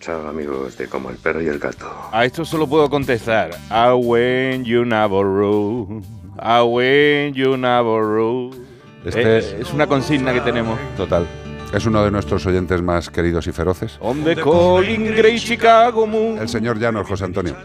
chao 0.00 0.28
amigos 0.28 0.76
de 0.76 0.88
Como 0.88 1.10
el 1.10 1.16
perro 1.16 1.42
y 1.42 1.46
el 1.46 1.58
gato. 1.58 1.90
A 2.12 2.24
esto 2.24 2.44
solo 2.44 2.66
puedo 2.66 2.88
contestar. 2.90 3.50
I 3.70 3.92
when 3.94 4.64
you 4.64 4.84
never 4.84 5.22
rule. 5.24 6.02
I 6.42 6.62
when 6.62 7.34
you 7.34 7.56
never 7.56 8.02
rule. 8.02 8.56
Este- 9.04 9.38
Eh, 9.38 9.56
es 9.60 9.72
una 9.72 9.86
consigna 9.86 10.32
que 10.32 10.40
tenemos. 10.40 10.78
Total. 10.96 11.26
Es 11.74 11.84
uno 11.86 12.04
de 12.04 12.10
nuestros 12.10 12.46
oyentes 12.46 12.80
más 12.82 13.10
queridos 13.10 13.46
y 13.46 13.52
feroces. 13.52 13.96
On 14.00 14.22
the 14.24 14.34
calling 14.36 15.14
Grey 15.16 15.38
Chicago 15.38 16.06
Moon. 16.06 16.38
El 16.38 16.48
señor 16.48 16.78
Llanos, 16.78 17.06
José 17.06 17.24
Antonio. 17.24 17.56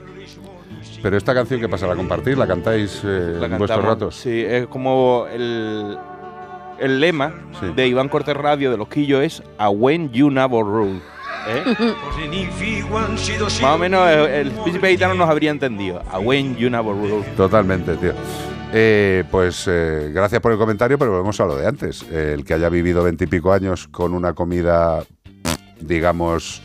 Pero 1.01 1.17
esta 1.17 1.33
canción, 1.33 1.59
¿qué 1.61 1.69
pasa? 1.69 1.87
¿La 1.87 1.95
compartís? 1.95 2.37
¿La 2.37 2.47
cantáis 2.47 3.01
eh, 3.05 3.35
La 3.39 3.45
en 3.47 3.57
vuestros 3.57 3.83
ratos? 3.85 4.15
Sí, 4.15 4.43
es 4.45 4.67
como 4.67 5.25
el, 5.31 5.97
el 6.79 6.99
lema 6.99 7.33
Sí. 7.59 7.67
de 7.75 7.87
Iván 7.87 8.09
Cortés 8.09 8.35
Radio 8.35 8.71
de 8.71 8.77
Los 8.77 8.87
Quillos 8.89 9.21
es 9.23 9.43
A 9.57 9.69
when 9.69 10.11
you 10.11 10.29
never 10.29 10.61
rule. 10.63 10.99
¿Eh? 11.47 11.63
Más 13.61 13.75
o 13.75 13.77
menos 13.77 14.09
el, 14.09 14.19
el 14.47 14.51
príncipe 14.51 14.89
gitano 14.89 15.13
nos 15.15 15.29
habría 15.29 15.51
entendido. 15.51 16.01
A 16.11 16.19
when 16.19 16.55
you 16.57 16.69
never 16.69 16.93
rule. 16.93 17.23
Totalmente, 17.37 17.95
tío. 17.95 18.13
Eh, 18.71 19.23
pues 19.31 19.65
eh, 19.67 20.11
gracias 20.13 20.41
por 20.41 20.51
el 20.51 20.57
comentario, 20.57 20.97
pero 20.99 21.11
volvemos 21.11 21.39
a 21.39 21.45
lo 21.45 21.55
de 21.55 21.65
antes. 21.67 22.05
Eh, 22.11 22.33
el 22.37 22.45
que 22.45 22.53
haya 22.53 22.69
vivido 22.69 23.03
veintipico 23.03 23.51
años 23.53 23.87
con 23.87 24.13
una 24.13 24.33
comida, 24.33 25.03
digamos, 25.79 26.61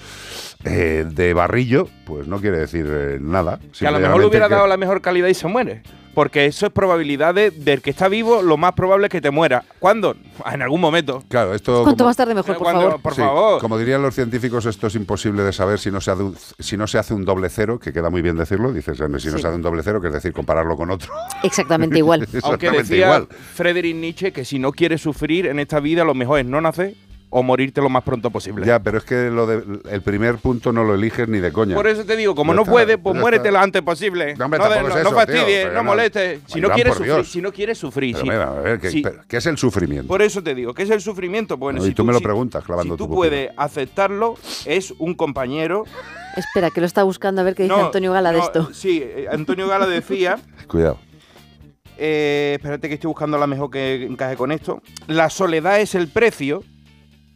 eh, 0.64 1.04
de 1.08 1.34
barrillo, 1.34 1.88
pues 2.06 2.26
no 2.26 2.40
quiere 2.40 2.58
decir 2.58 2.86
eh, 2.90 3.18
nada. 3.20 3.58
Que 3.78 3.86
a 3.86 3.90
lo 3.90 3.98
mejor 4.00 4.20
le 4.20 4.26
hubiera 4.26 4.48
dado 4.48 4.66
la 4.66 4.76
mejor 4.76 5.00
calidad 5.00 5.28
y 5.28 5.34
se 5.34 5.46
muere. 5.46 5.82
Porque 6.14 6.46
eso 6.46 6.66
es 6.66 6.72
probabilidad 6.72 7.34
de- 7.34 7.50
del 7.50 7.82
que 7.82 7.90
está 7.90 8.06
vivo, 8.06 8.40
lo 8.40 8.56
más 8.56 8.74
probable 8.74 9.06
es 9.08 9.10
que 9.10 9.20
te 9.20 9.32
muera. 9.32 9.64
¿Cuándo? 9.80 10.14
En 10.48 10.62
algún 10.62 10.80
momento. 10.80 11.24
Claro, 11.28 11.54
esto. 11.54 11.82
Cuanto 11.82 12.04
como- 12.04 12.08
más 12.10 12.16
tarde 12.16 12.36
mejor, 12.36 12.54
por 12.54 12.62
Cuando- 12.62 12.82
favor. 12.82 13.02
por 13.02 13.14
Sí, 13.16 13.20
favor. 13.20 13.60
Como 13.60 13.76
dirían 13.76 14.00
los 14.00 14.14
científicos, 14.14 14.64
esto 14.66 14.86
es 14.86 14.94
imposible 14.94 15.42
de 15.42 15.52
saber 15.52 15.80
si 15.80 15.90
no 15.90 16.00
se, 16.00 16.12
si 16.60 16.76
no 16.76 16.86
se 16.86 16.98
hace 16.98 17.14
un 17.14 17.24
doble 17.24 17.48
cero, 17.48 17.80
que 17.80 17.92
queda 17.92 18.10
muy 18.10 18.22
bien 18.22 18.36
decirlo. 18.36 18.72
Dices, 18.72 19.00
"Hombre, 19.00 19.20
si 19.20 19.26
no 19.26 19.38
Sí. 19.38 19.42
se 19.42 19.48
hace 19.48 19.56
un 19.56 19.62
doble 19.62 19.82
cero, 19.82 20.00
que 20.00 20.06
es 20.06 20.12
decir, 20.14 20.32
compararlo 20.32 20.76
con 20.76 20.88
otro. 20.92 21.12
Exactamente 21.42 21.98
igual. 21.98 22.20
Aunque 22.20 22.36
Exactamente 22.38 22.78
decía 22.82 23.06
igual. 23.06 23.26
Friedrich 23.54 23.96
Nietzsche 23.96 24.32
que 24.32 24.44
si 24.44 24.60
no 24.60 24.70
quieres 24.70 25.00
sufrir 25.02 25.46
en 25.46 25.58
esta 25.58 25.80
vida, 25.80 26.04
lo 26.04 26.14
mejor 26.14 26.38
es 26.38 26.46
no 26.46 26.60
nacer 26.60 26.94
o 27.36 27.42
morirte 27.42 27.80
lo 27.80 27.88
más 27.88 28.04
pronto 28.04 28.30
posible. 28.30 28.64
Ya, 28.64 28.78
pero 28.78 28.98
es 28.98 29.02
que 29.04 29.28
lo 29.28 29.44
de- 29.48 29.80
el 29.90 30.02
primer 30.02 30.36
punto 30.36 30.70
no 30.72 30.84
lo 30.84 30.94
eliges 30.94 31.26
ni 31.26 31.40
de 31.40 31.50
coña. 31.50 31.74
Por 31.74 31.88
eso 31.88 32.04
te 32.04 32.14
digo, 32.16 32.32
como 32.36 32.54
no 32.54 32.60
está, 32.62 32.70
puedes, 32.70 32.96
pues 32.96 33.16
muérete 33.16 33.50
lo 33.50 33.58
antes 33.58 33.82
posible. 33.82 34.36
No, 34.36 34.44
hombre, 34.44 34.60
no, 34.60 34.68
no- 34.68 34.96
es 34.96 35.02
no 35.02 35.10
fastidies, 35.10 35.62
tío, 35.64 35.68
no 35.70 35.74
no- 35.74 35.82
molestes. 35.84 36.42
Si 36.46 36.60
no 36.60 36.70
quieres 36.70 36.94
sufrir, 36.94 37.24
si 37.24 37.42
no 37.42 37.52
quieres 37.52 37.76
sufrir, 37.76 38.14
Pero, 38.14 38.24
si- 38.24 38.30
mira, 38.30 38.44
a 38.44 38.60
ver, 38.60 38.78
¿qué, 38.78 38.90
si- 38.90 39.02
pero, 39.02 39.22
¿qué 39.26 39.38
es 39.38 39.46
el 39.46 39.58
sufrimiento? 39.58 40.06
por 40.06 40.22
eso 40.22 40.44
te 40.44 40.54
digo, 40.54 40.74
¿qué 40.74 40.84
es 40.84 40.90
el 40.90 41.00
sufrimiento? 41.00 41.56
Bueno, 41.56 41.80
No, 41.80 41.84
y 41.84 41.88
si 41.88 41.94
tú 41.96 42.04
me 42.04 42.12
lo 42.12 42.18
si- 42.20 42.24
preguntas, 42.24 42.62
clavando 42.62 42.94
si 42.94 42.98
tú 42.98 43.08
tu 43.08 43.14
puedes 43.16 43.50
aceptarlo, 43.56 44.36
es 44.64 44.92
un 45.00 45.14
compañero. 45.14 45.82
Espera, 46.36 46.70
que 46.70 46.80
lo 46.80 46.86
está 46.86 47.02
buscando 47.02 47.40
a 47.40 47.44
ver 47.44 47.56
qué 47.56 47.64
dice 47.64 47.74
No, 47.74 47.86
Antonio 47.86 48.12
Gala 48.12 48.30
de 48.30 48.38
no, 48.38 48.44
esto. 48.44 48.72
Sí, 48.72 49.02
eh, 49.04 49.26
Antonio 49.28 49.66
Gala 49.66 49.88
decía. 49.88 50.38
Cuidado. 50.68 50.98
Eh, 51.96 52.54
espérate 52.56 52.88
que 52.88 52.94
estoy 52.94 53.08
buscando 53.08 53.38
la 53.38 53.46
mejor 53.48 53.70
que 53.70 54.04
encaje 54.04 54.36
con 54.36 54.52
esto. 54.52 54.80
La 55.08 55.30
soledad 55.30 55.80
es 55.80 55.94
el 55.96 56.06
precio 56.08 56.62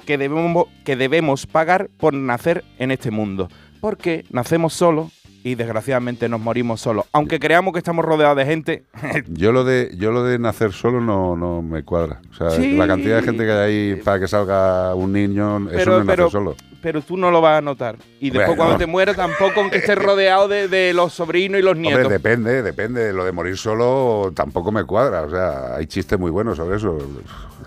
que 0.04 0.18
debemos, 0.18 0.66
que 0.84 0.96
debemos 0.96 1.46
pagar 1.46 1.88
por 1.98 2.14
nacer 2.14 2.64
en 2.78 2.90
este 2.90 3.10
mundo. 3.10 3.48
Porque 3.80 4.24
nacemos 4.30 4.72
solos 4.74 5.12
y 5.44 5.54
desgraciadamente 5.54 6.28
nos 6.28 6.40
morimos 6.40 6.80
solos. 6.80 7.04
Aunque 7.12 7.38
creamos 7.38 7.72
que 7.72 7.78
estamos 7.78 8.04
rodeados 8.04 8.36
de 8.36 8.44
gente, 8.44 8.84
Yo 9.28 9.52
lo 9.52 9.64
de 9.64 9.94
yo 9.96 10.10
lo 10.10 10.24
de 10.24 10.38
nacer 10.38 10.72
solo 10.72 11.00
no, 11.00 11.36
no 11.36 11.62
me 11.62 11.84
cuadra. 11.84 12.20
O 12.30 12.34
sea, 12.34 12.50
Sí. 12.50 12.76
la 12.76 12.86
cantidad 12.88 13.16
de 13.16 13.22
gente 13.22 13.44
que 13.44 13.52
hay 13.52 13.58
ahí 13.92 14.00
para 14.02 14.18
que 14.20 14.28
salga 14.28 14.94
un 14.94 15.12
niño, 15.12 15.70
eso 15.70 15.90
no 15.90 15.98
es 16.00 16.04
nacer 16.04 16.06
pero, 16.06 16.30
solo. 16.30 16.56
Pero 16.80 17.02
tú 17.02 17.16
no 17.16 17.30
lo 17.30 17.40
vas 17.40 17.58
a 17.58 17.60
notar. 17.60 17.96
Y 18.20 18.30
después 18.30 18.48
Bueno. 18.48 18.62
cuando 18.62 18.78
te 18.78 18.86
mueras 18.86 19.16
tampoco 19.16 19.60
aunque 19.60 19.78
estés 19.78 19.98
rodeado 20.02 20.48
de, 20.48 20.68
de 20.68 20.92
los 20.94 21.12
sobrinos 21.12 21.58
y 21.58 21.62
los 21.62 21.76
nietos. 21.76 22.00
Hombre, 22.02 22.14
depende, 22.18 22.62
depende. 22.62 23.12
Lo 23.12 23.24
de 23.24 23.32
morir 23.32 23.56
solo 23.56 24.32
tampoco 24.34 24.70
me 24.72 24.84
cuadra. 24.84 25.22
O 25.22 25.30
sea, 25.30 25.74
hay 25.76 25.86
chistes 25.86 26.18
muy 26.18 26.30
buenos 26.30 26.56
sobre 26.56 26.76
eso. 26.76 26.98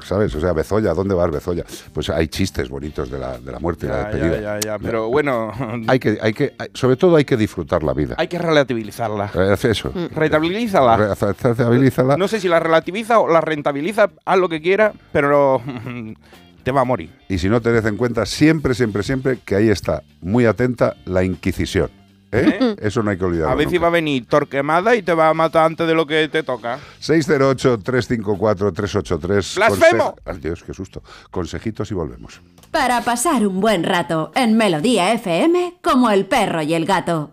¿Sabes? 0.04 0.34
O 0.34 0.40
sea, 0.40 0.52
Bezoya, 0.54 0.94
¿dónde 0.96 1.14
vas, 1.14 1.30
Bezoya? 1.30 1.64
Pues 1.94 2.10
hay 2.10 2.28
chistes 2.28 2.70
bonitos 2.70 3.12
de 3.12 3.20
la, 3.20 3.38
de 3.38 3.52
la 3.52 3.60
muerte 3.60 3.86
y 3.86 3.90
la 3.90 4.06
despedida. 4.06 4.36
ya, 4.38 4.42
ya, 4.42 4.60
ya, 4.60 4.80
pero 4.80 5.10
bueno, 5.10 5.52
Hay 5.88 6.00
que, 6.00 6.18
hay 6.20 6.34
que, 6.34 6.54
sobre 6.74 6.96
todo 6.96 7.18
hay 7.18 7.26
que 7.26 7.38
disfrutar 7.38 7.84
la 7.84 7.94
vida. 7.94 8.16
hay 8.18 8.28
que 8.28 8.40
relativizarla. 8.40 9.30
Eh, 9.36 9.56
Eso. 9.62 9.92
Rentabilízala. 10.16 10.98
Re- 10.98 11.34
Rentabilízala. 11.44 12.18
No 12.18 12.28
sé 12.28 12.40
si 12.40 12.48
la 12.48 12.60
relativiza 12.60 13.20
o 13.20 13.28
la 13.28 13.42
rentabiliza, 13.42 14.10
haz 14.26 14.38
lo 14.40 14.50
que 14.50 14.60
quieras, 14.62 14.94
pero 15.12 15.62
te 16.64 16.72
va 16.72 16.82
a 16.82 16.86
morir. 16.86 17.12
Y 17.30 17.38
si 17.38 17.50
no, 17.50 17.62
tened 17.62 17.86
en 17.86 17.98
cuenta 17.98 18.26
siempre, 18.26 18.74
siempre, 18.74 19.04
siempre 19.04 19.40
que 19.44 19.56
ahí 19.56 19.70
está 19.70 20.04
muy 20.22 20.46
atenta 20.46 20.96
la 21.06 21.24
Inquisición. 21.24 21.90
¿eh? 22.32 22.76
Eso 22.82 23.04
no 23.04 23.12
hay 23.12 23.18
que 23.18 23.26
olvidarlo. 23.26 23.52
A 23.52 23.56
ver 23.56 23.68
si 23.68 23.76
nunca. 23.76 23.84
va 23.84 23.88
a 23.90 23.92
venir 23.92 24.26
Torquemada 24.26 24.96
y 24.96 25.04
te 25.04 25.14
va 25.14 25.30
a 25.30 25.34
matar 25.34 25.66
antes 25.66 25.88
de 25.88 25.94
lo 25.94 26.08
que 26.08 26.28
te 26.30 26.44
toca. 26.44 26.80
608-354-383. 27.02 29.56
¡Blasfemo! 29.56 30.16
Ay, 30.26 30.40
Dios, 30.40 30.64
qué 30.64 30.74
susto. 30.74 31.04
Consejitos 31.30 31.92
y 31.92 31.94
volvemos. 31.94 32.42
Para 32.72 33.02
pasar 33.02 33.46
un 33.46 33.60
buen 33.60 33.84
rato 33.84 34.32
en 34.36 34.58
Melodía 34.58 35.12
FM 35.14 35.80
como 35.82 36.10
el 36.10 36.26
perro 36.26 36.62
y 36.62 36.74
el 36.74 36.86
gato. 36.86 37.32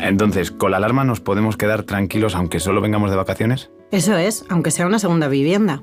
Entonces, 0.00 0.50
¿con 0.50 0.70
la 0.70 0.76
alarma 0.76 1.04
nos 1.04 1.20
podemos 1.20 1.56
quedar 1.56 1.82
tranquilos 1.82 2.34
aunque 2.34 2.60
solo 2.60 2.80
vengamos 2.80 3.10
de 3.10 3.16
vacaciones? 3.16 3.70
Eso 3.90 4.16
es, 4.16 4.44
aunque 4.48 4.70
sea 4.70 4.86
una 4.86 4.98
segunda 4.98 5.28
vivienda. 5.28 5.82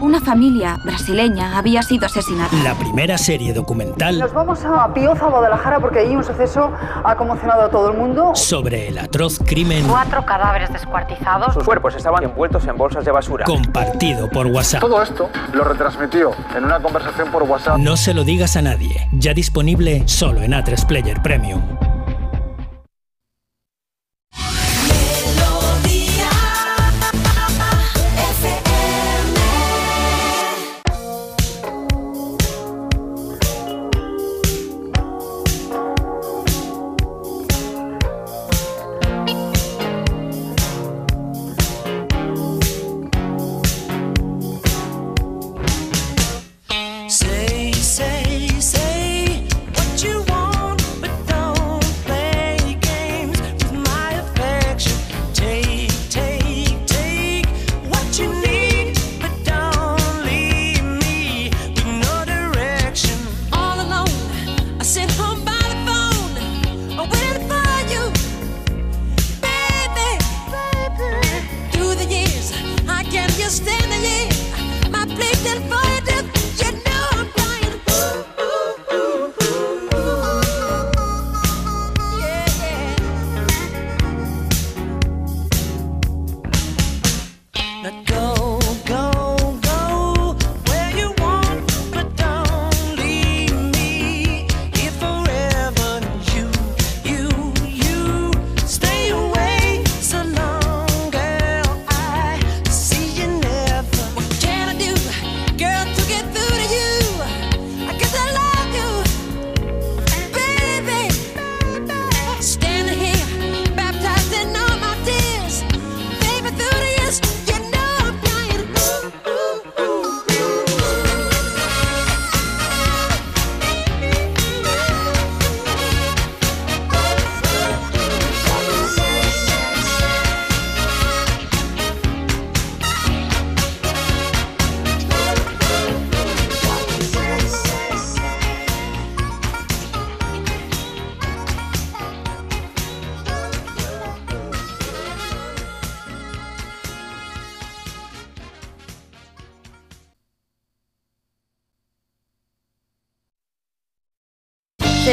Una 0.00 0.20
familia 0.20 0.78
brasileña 0.84 1.58
había 1.58 1.82
sido 1.82 2.06
asesinada. 2.06 2.50
La 2.62 2.74
primera 2.74 3.18
serie 3.18 3.52
documental 3.52 4.18
Nos 4.18 4.32
vamos 4.32 4.64
a 4.64 4.92
Pioza, 4.94 5.26
Guadalajara, 5.26 5.80
porque 5.80 6.00
ahí 6.00 6.14
un 6.14 6.22
suceso 6.22 6.70
ha 7.04 7.16
conmocionado 7.16 7.62
a 7.62 7.70
todo 7.70 7.90
el 7.90 7.96
mundo. 7.96 8.32
sobre 8.34 8.88
el 8.88 8.98
atroz 8.98 9.38
crimen 9.44 9.84
Cuatro 9.88 10.24
cadáveres 10.24 10.72
descuartizados. 10.72 11.54
Sus 11.54 11.64
cuerpos 11.64 11.96
estaban 11.96 12.22
envueltos 12.22 12.64
en 12.66 12.76
bolsas 12.76 13.04
de 13.04 13.10
basura. 13.10 13.44
compartido 13.44 14.28
por 14.30 14.46
WhatsApp. 14.46 14.80
Todo 14.80 15.02
esto 15.02 15.30
lo 15.52 15.64
retransmitió 15.64 16.30
en 16.56 16.64
una 16.64 16.80
conversación 16.80 17.30
por 17.30 17.42
WhatsApp. 17.42 17.78
No 17.78 17.96
se 17.96 18.14
lo 18.14 18.24
digas 18.24 18.56
a 18.56 18.62
nadie. 18.62 19.08
Ya 19.12 19.34
disponible 19.34 20.06
solo 20.06 20.42
en 20.42 20.52
A3 20.52 20.86
Player 20.86 21.20
Premium. 21.22 21.60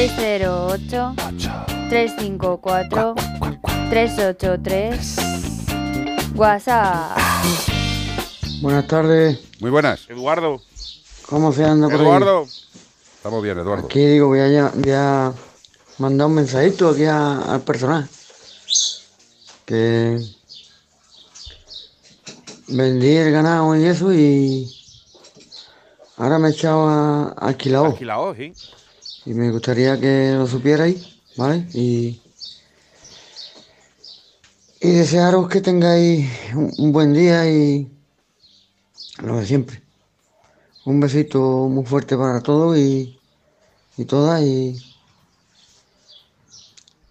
608 0.08 1.16
354 1.90 3.16
383 3.90 5.16
WhatsApp. 6.36 7.18
Buenas 8.62 8.88
tardes. 8.88 9.40
Muy 9.60 9.72
buenas. 9.72 10.08
Eduardo. 10.08 10.62
¿Cómo 11.28 11.52
se 11.52 11.64
anda 11.64 11.90
por 11.90 12.02
Eduardo. 12.02 12.46
Estamos 13.16 13.42
bien, 13.42 13.58
Eduardo. 13.58 13.88
Aquí 13.88 14.06
digo, 14.06 14.28
voy 14.28 14.42
a, 14.42 14.72
voy 14.76 14.92
a 14.92 15.34
mandar 15.98 16.28
un 16.28 16.36
mensajito 16.36 16.90
aquí 16.90 17.06
al 17.06 17.62
personal. 17.62 18.08
Que 19.66 20.20
vendí 22.68 23.16
el 23.16 23.32
ganado 23.32 23.76
y 23.76 23.86
eso 23.86 24.14
y 24.14 24.72
ahora 26.18 26.38
me 26.38 26.50
echaba 26.50 27.30
alquilado. 27.30 27.86
Alquilado, 27.86 28.36
sí. 28.36 28.54
Y 29.26 29.34
me 29.34 29.52
gustaría 29.52 30.00
que 30.00 30.34
lo 30.38 30.46
supierais, 30.48 31.20
¿vale? 31.36 31.66
Y, 31.74 32.20
y 34.82 34.92
desearos 34.92 35.50
que 35.50 35.62
tengáis 35.62 36.30
un, 36.54 36.74
un 36.78 36.92
buen 36.92 37.14
día 37.14 37.50
y 37.50 37.90
lo 39.24 39.38
de 39.38 39.46
siempre. 39.46 39.82
Un 40.86 41.00
besito 41.00 41.68
muy 41.68 41.84
fuerte 41.86 42.16
para 42.16 42.42
todos 42.42 42.78
y, 42.78 43.18
y 43.98 44.06
todas 44.06 44.44
y, 44.44 44.76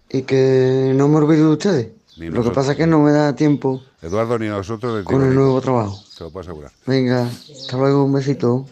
y 0.09 0.21
que 0.21 0.93
no 0.95 1.09
me 1.09 1.17
olvide 1.17 1.39
de 1.39 1.47
ustedes. 1.47 1.87
Ni 2.17 2.29
Lo 2.29 2.41
que 2.43 2.51
pasa 2.51 2.71
es 2.71 2.77
que 2.77 2.87
no 2.87 2.99
me 3.01 3.11
da 3.11 3.35
tiempo 3.35 3.81
Eduardo, 4.01 4.39
ni 4.39 4.47
nosotros. 4.47 4.95
de 4.95 5.01
ti, 5.01 5.05
con 5.07 5.21
el 5.23 5.29
ni- 5.29 5.35
nuevo 5.35 5.59
trabajo. 5.59 6.04
Te 6.17 6.23
lo 6.23 6.29
puedo 6.31 6.41
asegurar. 6.41 6.71
Venga, 6.85 7.23
hasta 7.23 7.77
luego, 7.77 8.05
un 8.05 8.13
besito. 8.13 8.65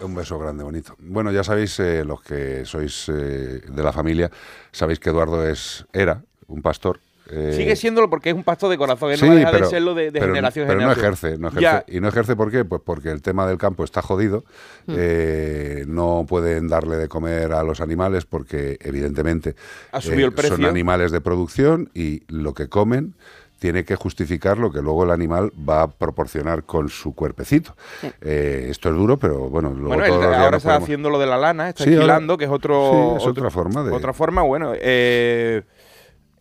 Un 0.00 0.14
beso 0.14 0.38
grande, 0.38 0.64
bonito. 0.64 0.94
Bueno, 0.98 1.30
ya 1.32 1.44
sabéis, 1.44 1.78
eh, 1.80 2.04
los 2.04 2.22
que 2.22 2.64
sois 2.64 3.08
eh, 3.08 3.60
de 3.68 3.82
la 3.82 3.92
familia, 3.92 4.30
sabéis 4.72 4.98
que 5.00 5.10
Eduardo 5.10 5.46
es 5.46 5.84
era 5.92 6.22
un 6.46 6.62
pastor. 6.62 7.00
eh, 7.28 7.52
Sigue 7.54 7.74
siéndolo 7.76 8.08
porque 8.08 8.30
es 8.30 8.36
un 8.36 8.44
pasto 8.44 8.68
de 8.68 8.78
corazón, 8.78 9.10
que 9.10 9.16
Sí, 9.18 9.26
no 9.28 9.34
deja 9.34 9.50
pero, 9.50 9.64
de 9.66 9.70
serlo 9.70 9.94
de, 9.94 10.04
de 10.12 10.20
pero- 10.20 10.26
generación 10.32 10.62
en 10.62 10.68
pero 10.68 10.80
no 10.86 10.92
ejerce, 10.92 11.36
no 11.38 11.48
ejerce. 11.48 11.62
Ya, 11.62 11.84
¿Y 11.88 12.00
no 12.00 12.08
ejerce 12.08 12.36
por 12.36 12.50
qué? 12.52 12.64
Pues 12.64 12.80
porque 12.84 13.10
el 13.10 13.20
tema 13.20 13.46
del 13.48 13.58
campo 13.58 13.82
está 13.84 14.00
jodido, 14.00 14.44
Mm. 14.86 14.94
eh, 14.96 15.84
no 15.88 16.24
pueden 16.28 16.68
darle 16.68 16.96
de 16.96 17.08
comer 17.08 17.52
a 17.52 17.62
los 17.64 17.80
animales 17.80 18.24
porque 18.24 18.78
evidentemente 18.80 19.50
eh, 19.50 19.54
Ha 19.92 20.00
subido 20.00 20.28
el 20.28 20.36
son 20.48 20.64
animales 20.64 21.10
de 21.10 21.20
producción 21.20 21.90
y 21.94 22.22
lo 22.28 22.54
que 22.54 22.68
comen 22.68 23.14
tiene 23.58 23.84
que 23.84 23.96
justificar 23.96 24.58
lo 24.58 24.70
que 24.70 24.82
luego 24.82 25.04
el 25.04 25.10
animal 25.10 25.50
va 25.68 25.82
a 25.82 25.88
proporcionar 25.88 26.64
con 26.64 26.88
su 26.88 27.14
cuerpecito. 27.14 27.74
Eh, 28.20 28.66
esto 28.70 28.90
es 28.90 28.94
duro, 28.94 29.16
pero 29.18 29.48
bueno, 29.48 29.70
luego 29.70 29.88
bueno, 29.88 30.04
él 30.04 30.10
todos 30.10 30.22
los 30.22 30.30
días 30.30 30.42
ahora 30.44 30.56
está 30.58 30.76
haciendo 30.76 31.10
lo 31.10 31.18
de 31.18 31.26
la 31.26 31.38
lana, 31.38 31.68
está 31.70 31.84
Sí, 31.84 31.94
ahora- 31.96 32.20
que 32.38 32.44
es 32.44 32.50
otro, 32.50 32.90
Sí, 32.90 32.96
es 33.22 33.26
otro- 33.28 33.30
otra 33.46 33.50
forma 33.50 33.82
de- 33.82 33.92
Otra 33.92 34.12
forma, 34.12 34.42
bueno. 34.42 34.72
eh, 34.76 35.62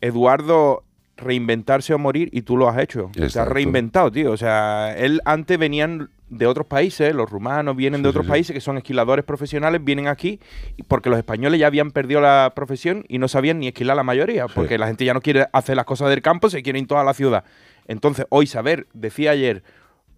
Eduardo, 0.01 0.83
reinventarse 1.17 1.93
o 1.93 1.97
morir, 1.97 2.29
y 2.33 2.41
tú 2.41 2.57
lo 2.57 2.67
has 2.67 2.77
hecho. 2.79 3.09
Te 3.13 3.21
has 3.21 3.27
Exacto. 3.31 3.53
reinventado, 3.53 4.11
tío. 4.11 4.31
O 4.31 4.37
sea, 4.37 4.93
él 4.97 5.21
antes 5.25 5.57
venían 5.57 6.09
de 6.29 6.47
otros 6.47 6.65
países, 6.65 7.13
los 7.13 7.29
rumanos 7.29 7.75
vienen 7.75 8.01
de 8.01 8.09
otros 8.09 8.25
sí, 8.25 8.31
países 8.31 8.53
que 8.53 8.61
son 8.61 8.77
esquiladores 8.77 9.23
profesionales, 9.23 9.83
vienen 9.83 10.07
aquí 10.07 10.39
porque 10.87 11.09
los 11.09 11.19
españoles 11.19 11.59
ya 11.59 11.67
habían 11.67 11.91
perdido 11.91 12.19
la 12.19 12.51
profesión 12.55 13.05
y 13.07 13.19
no 13.19 13.27
sabían 13.27 13.59
ni 13.59 13.67
esquilar 13.67 13.95
la 13.95 14.03
mayoría, 14.03 14.47
porque 14.47 14.77
la 14.77 14.87
gente 14.87 15.05
ya 15.05 15.13
no 15.13 15.21
quiere 15.21 15.45
hacer 15.53 15.75
las 15.75 15.85
cosas 15.85 16.09
del 16.09 16.21
campo, 16.21 16.49
se 16.49 16.63
quiere 16.63 16.79
ir 16.79 16.87
toda 16.87 17.03
la 17.03 17.13
ciudad. 17.13 17.43
Entonces, 17.87 18.25
hoy 18.29 18.47
saber, 18.47 18.87
decía 18.93 19.31
ayer, 19.31 19.63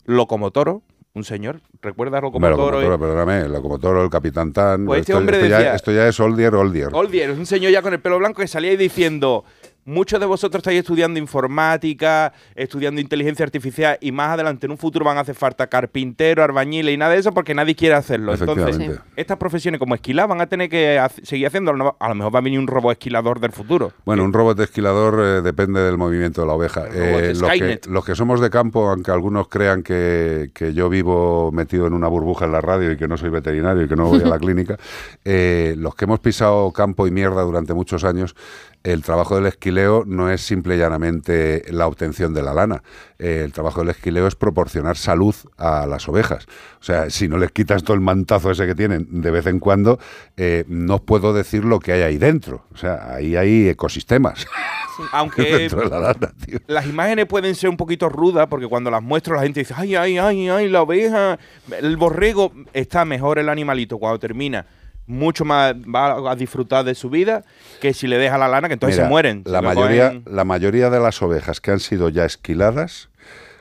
Locomotoro, 0.05 0.81
un 1.13 1.23
señor, 1.23 1.61
¿recuerdas 1.81 2.21
Locomotoro? 2.21 2.79
Locomotoro, 2.79 2.99
perdóname, 2.99 3.49
Locomotoro, 3.49 4.03
el 4.03 4.09
Capitán 4.09 4.53
Tan. 4.53 4.85
Pues 4.85 5.01
este 5.01 5.11
esto, 5.11 5.19
hombre 5.19 5.37
esto 5.37 5.49
ya, 5.49 5.57
decía- 5.57 5.75
esto 5.75 5.91
ya 5.91 6.07
es 6.07 6.19
Oldier, 6.19 6.53
Oldier. 6.55 6.89
Oldier, 6.93 7.31
es 7.31 7.37
un 7.37 7.45
señor 7.45 7.71
ya 7.71 7.81
con 7.81 7.91
el 7.93 7.99
pelo 7.99 8.19
blanco 8.19 8.41
que 8.41 8.47
salía 8.47 8.71
ahí 8.71 8.77
diciendo, 8.77 9.43
muchos 9.87 10.19
de 10.19 10.25
vosotros 10.25 10.59
estáis 10.59 10.79
estudiando 10.79 11.17
informática, 11.17 12.33
estudiando 12.53 13.01
inteligencia 13.01 13.45
artificial 13.45 13.97
y 14.01 14.11
más 14.11 14.31
adelante 14.31 14.67
en 14.67 14.71
un 14.73 14.77
futuro 14.77 15.05
van 15.05 15.17
a 15.17 15.21
hacer 15.21 15.33
falta 15.33 15.67
carpintero, 15.67 16.43
albañiles 16.43 16.93
y 16.93 16.97
nada 16.97 17.13
de 17.13 17.19
eso 17.19 17.31
porque 17.31 17.55
nadie 17.55 17.73
quiere 17.73 17.95
hacerlo. 17.95 18.33
Entonces, 18.33 18.99
estas 19.15 19.37
profesiones 19.37 19.79
como 19.79 19.95
esquilar 19.95 20.27
van 20.27 20.41
a 20.41 20.47
tener 20.47 20.69
que 20.69 21.01
seguir 21.23 21.47
haciendo. 21.47 21.71
A 21.99 22.09
lo 22.09 22.15
mejor 22.15 22.35
va 22.35 22.39
a 22.39 22.41
venir 22.41 22.59
un 22.59 22.67
robot 22.67 22.91
esquilador 22.91 23.39
del 23.39 23.53
futuro. 23.53 23.93
Bueno, 24.05 24.23
un 24.23 24.33
robot 24.33 24.59
esquilador 24.59 25.19
eh, 25.23 25.41
depende 25.41 25.79
del 25.81 25.97
movimiento 25.97 26.41
de 26.41 26.47
la 26.47 26.53
oveja. 26.53 26.85
Eh, 26.93 27.33
los, 27.33 27.49
que, 27.49 27.57
Skynet. 27.57 27.85
los 27.87 28.05
que 28.05 28.15
somos 28.15 28.41
de 28.41 28.49
campo, 28.49 28.89
aunque 28.89 29.11
algunos 29.11 29.47
crean 29.47 29.83
que, 29.83 30.51
que 30.53 30.73
yo 30.73 30.89
vivo 30.89 31.51
metido 31.53 31.87
en 31.87 31.93
una 31.93 32.09
burbuja 32.09 32.45
en 32.45 32.51
la 32.51 32.61
radio 32.61 32.91
y 32.91 32.97
que 32.97 33.07
no 33.07 33.17
soy 33.17 33.29
veterinario 33.29 33.83
y 33.83 33.87
que 33.87 33.95
no 33.95 34.07
voy 34.07 34.21
a 34.21 34.27
la 34.27 34.39
clínica, 34.47 34.77
eh, 35.23 35.75
los 35.77 35.95
que 35.95 36.05
hemos 36.05 36.19
pisado 36.19 36.71
campo 36.71 37.07
y 37.07 37.11
mierda 37.11 37.41
durante 37.43 37.73
muchos 37.73 38.03
años, 38.03 38.35
el 38.83 39.03
trabajo 39.03 39.35
del 39.35 39.47
esquileo 39.47 40.03
no 40.05 40.31
es 40.31 40.41
simple 40.41 40.75
y 40.75 40.77
llanamente 40.77 41.63
la 41.69 41.87
obtención 41.87 42.33
de 42.33 42.41
la 42.41 42.53
lana. 42.53 42.83
Eh, 43.19 43.41
el 43.43 43.51
trabajo 43.51 43.81
del 43.81 43.89
esquileo 43.89 44.27
es 44.27 44.35
proporcionar 44.35 44.95
salud 44.95 45.35
a 45.57 45.85
las 45.85 46.07
ovejas. 46.07 46.45
O 46.79 46.83
sea, 46.83 47.09
si 47.09 47.27
no 47.27 47.37
les 47.37 47.51
quitas 47.51 47.83
todo 47.83 47.95
el 47.95 48.01
mantazo 48.01 48.51
ese 48.51 48.65
que 48.65 48.75
tienen 48.75 49.21
de 49.21 49.31
vez 49.31 49.45
en 49.47 49.59
cuando, 49.59 49.99
eh, 50.37 50.63
no 50.67 50.95
os 50.95 51.01
puedo 51.01 51.33
decir 51.33 51.65
lo 51.65 51.79
que 51.79 51.91
hay 51.93 52.01
ahí 52.01 52.17
dentro. 52.17 52.65
O 52.73 52.77
sea, 52.77 53.15
ahí 53.15 53.35
hay 53.35 53.67
ecosistemas. 53.67 54.47
Aunque 55.11 55.43
dentro 55.43 55.81
de 55.81 55.89
la 55.89 55.99
lana, 55.99 56.33
tío. 56.45 56.59
las 56.67 56.85
imágenes 56.85 57.25
pueden 57.25 57.55
ser 57.55 57.69
un 57.69 57.77
poquito 57.77 58.09
rudas 58.09 58.47
porque 58.47 58.67
cuando 58.67 58.89
las 58.89 59.03
muestro 59.03 59.35
la 59.35 59.43
gente 59.43 59.59
dice, 59.59 59.73
ay, 59.77 59.95
ay, 59.95 60.17
ay, 60.17 60.49
ay, 60.49 60.69
la 60.69 60.81
oveja, 60.81 61.37
el 61.79 61.97
borrego, 61.97 62.51
está 62.73 63.05
mejor 63.05 63.37
el 63.37 63.49
animalito 63.49 63.97
cuando 63.99 64.17
termina. 64.19 64.65
Mucho 65.07 65.45
más 65.45 65.73
va 65.73 66.29
a 66.31 66.35
disfrutar 66.35 66.83
de 66.83 66.93
su 66.93 67.09
vida 67.09 67.43
que 67.81 67.93
si 67.93 68.07
le 68.07 68.17
deja 68.17 68.37
la 68.37 68.47
lana, 68.49 68.67
que 68.67 68.73
entonces 68.73 68.97
Mira, 68.97 69.05
se 69.07 69.09
mueren. 69.09 69.41
La 69.45 69.61
mayoría, 69.61 70.11
cogen- 70.11 70.23
la 70.29 70.43
mayoría 70.43 70.89
de 70.89 70.99
las 70.99 71.21
ovejas 71.21 71.61
que 71.61 71.71
han 71.71 71.79
sido 71.79 72.09
ya 72.09 72.25
esquiladas, 72.25 73.09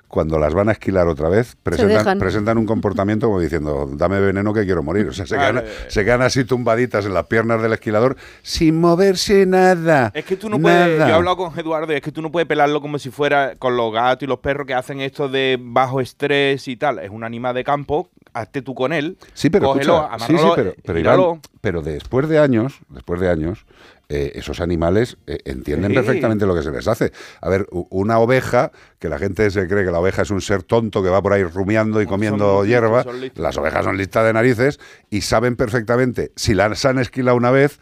cuando 0.08 0.38
las 0.38 0.54
van 0.54 0.68
a 0.68 0.72
esquilar 0.72 1.08
otra 1.08 1.28
vez, 1.28 1.56
presentan, 1.62 2.58
un 2.58 2.66
comportamiento 2.66 3.26
como 3.26 3.40
diciendo, 3.40 3.88
dame 3.92 4.20
veneno 4.20 4.54
que 4.54 4.64
quiero 4.64 4.82
morir. 4.82 5.08
O 5.08 5.12
sea, 5.12 5.26
se, 5.26 5.36
Vale. 5.36 5.62
quedan, 5.62 5.74
se 5.88 6.04
quedan 6.04 6.22
así 6.22 6.44
tumbaditas 6.44 7.04
en 7.06 7.14
las 7.14 7.26
piernas 7.26 7.60
del 7.60 7.72
esquilador 7.72 8.16
sin 8.42 8.80
moverse 8.80 9.46
nada. 9.46 10.10
Es 10.14 10.24
que 10.24 10.36
tú 10.36 10.48
no 10.48 10.58
puedes, 10.58 10.98
Nada. 10.98 11.08
yo 11.08 11.14
he 11.14 11.16
hablado 11.16 11.36
con 11.36 11.58
Eduardo, 11.58 11.92
y 11.92 11.96
es 11.96 12.02
que 12.02 12.12
tú 12.12 12.22
no 12.22 12.30
puedes 12.30 12.46
pelarlo 12.46 12.80
como 12.80 12.98
si 12.98 13.10
fuera 13.10 13.54
con 13.58 13.76
los 13.76 13.92
gatos 13.92 14.22
y 14.22 14.26
los 14.26 14.38
perros 14.38 14.66
que 14.66 14.74
hacen 14.74 15.00
esto 15.00 15.28
de 15.28 15.58
bajo 15.60 16.00
estrés 16.00 16.68
y 16.68 16.76
tal. 16.76 16.98
Es 16.98 17.10
un 17.10 17.24
animal 17.24 17.54
de 17.54 17.64
campo, 17.64 18.10
hazte 18.32 18.62
tú 18.62 18.74
con 18.74 18.92
él. 18.92 19.18
Sí, 19.34 19.50
pero 19.50 19.66
cógelo, 19.66 20.04
escucha, 20.04 20.26
sí, 20.26 20.38
sí, 20.38 20.48
pero, 20.54 20.74
pero. 20.84 20.98
Iván, 20.98 21.40
pero 21.60 21.82
después 21.82 22.28
de 22.28 22.38
años, 22.38 22.78
después 22.88 23.20
de 23.20 23.28
años, 23.28 23.66
eh, 24.08 24.32
esos 24.36 24.60
animales 24.60 25.16
eh, 25.26 25.38
entienden 25.44 25.90
Sí. 25.90 25.96
perfectamente 25.96 26.46
lo 26.46 26.54
que 26.54 26.62
se 26.62 26.70
les 26.70 26.86
hace. 26.86 27.12
A 27.40 27.48
ver, 27.48 27.66
una 27.70 28.18
oveja, 28.18 28.70
que 28.98 29.08
la 29.08 29.18
gente 29.18 29.50
se 29.50 29.66
cree 29.66 29.84
que 29.84 29.90
la 29.90 29.98
oveja 30.00 30.22
es 30.22 30.30
un 30.30 30.40
ser 30.40 30.62
tonto 30.62 31.02
que 31.02 31.08
va 31.08 31.20
por 31.22 31.32
ahí 31.32 31.42
rumiando 31.44 32.00
y 32.00 32.06
comiendo 32.06 32.64
hierba, 32.64 33.02
son 33.02 33.32
las 33.34 33.56
ovejas 33.56 33.84
son 33.84 33.96
listas 33.96 34.24
de 34.24 34.32
narices 34.32 34.78
y 35.10 35.22
saben 35.22 35.56
perfectamente 35.56 36.32
si 36.36 36.54
las 36.54 36.84
han 36.84 36.98
esquilado 36.98 37.36
una 37.36 37.50
vez 37.50 37.80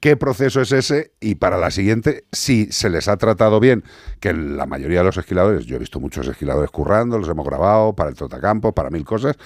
qué 0.00 0.16
proceso 0.18 0.60
es 0.60 0.70
ese 0.70 1.12
y 1.18 1.36
para 1.36 1.56
la 1.56 1.70
siguiente, 1.70 2.24
si 2.30 2.66
se 2.70 2.90
les 2.90 3.08
ha 3.08 3.16
tratado 3.16 3.58
bien, 3.58 3.84
que 4.20 4.34
la 4.34 4.66
mayoría 4.66 4.98
de 4.98 5.04
los 5.06 5.16
esquiladores, 5.16 5.64
yo 5.64 5.76
he 5.76 5.78
visto 5.78 5.98
muchos 5.98 6.28
esquiladores 6.28 6.70
currando, 6.70 7.18
los 7.18 7.28
hemos 7.28 7.46
grabado 7.46 7.94
para 7.94 8.10
el 8.10 8.16
Trotacampo, 8.16 8.72
para 8.74 8.90
mil 8.90 9.04
cosas, 9.04 9.36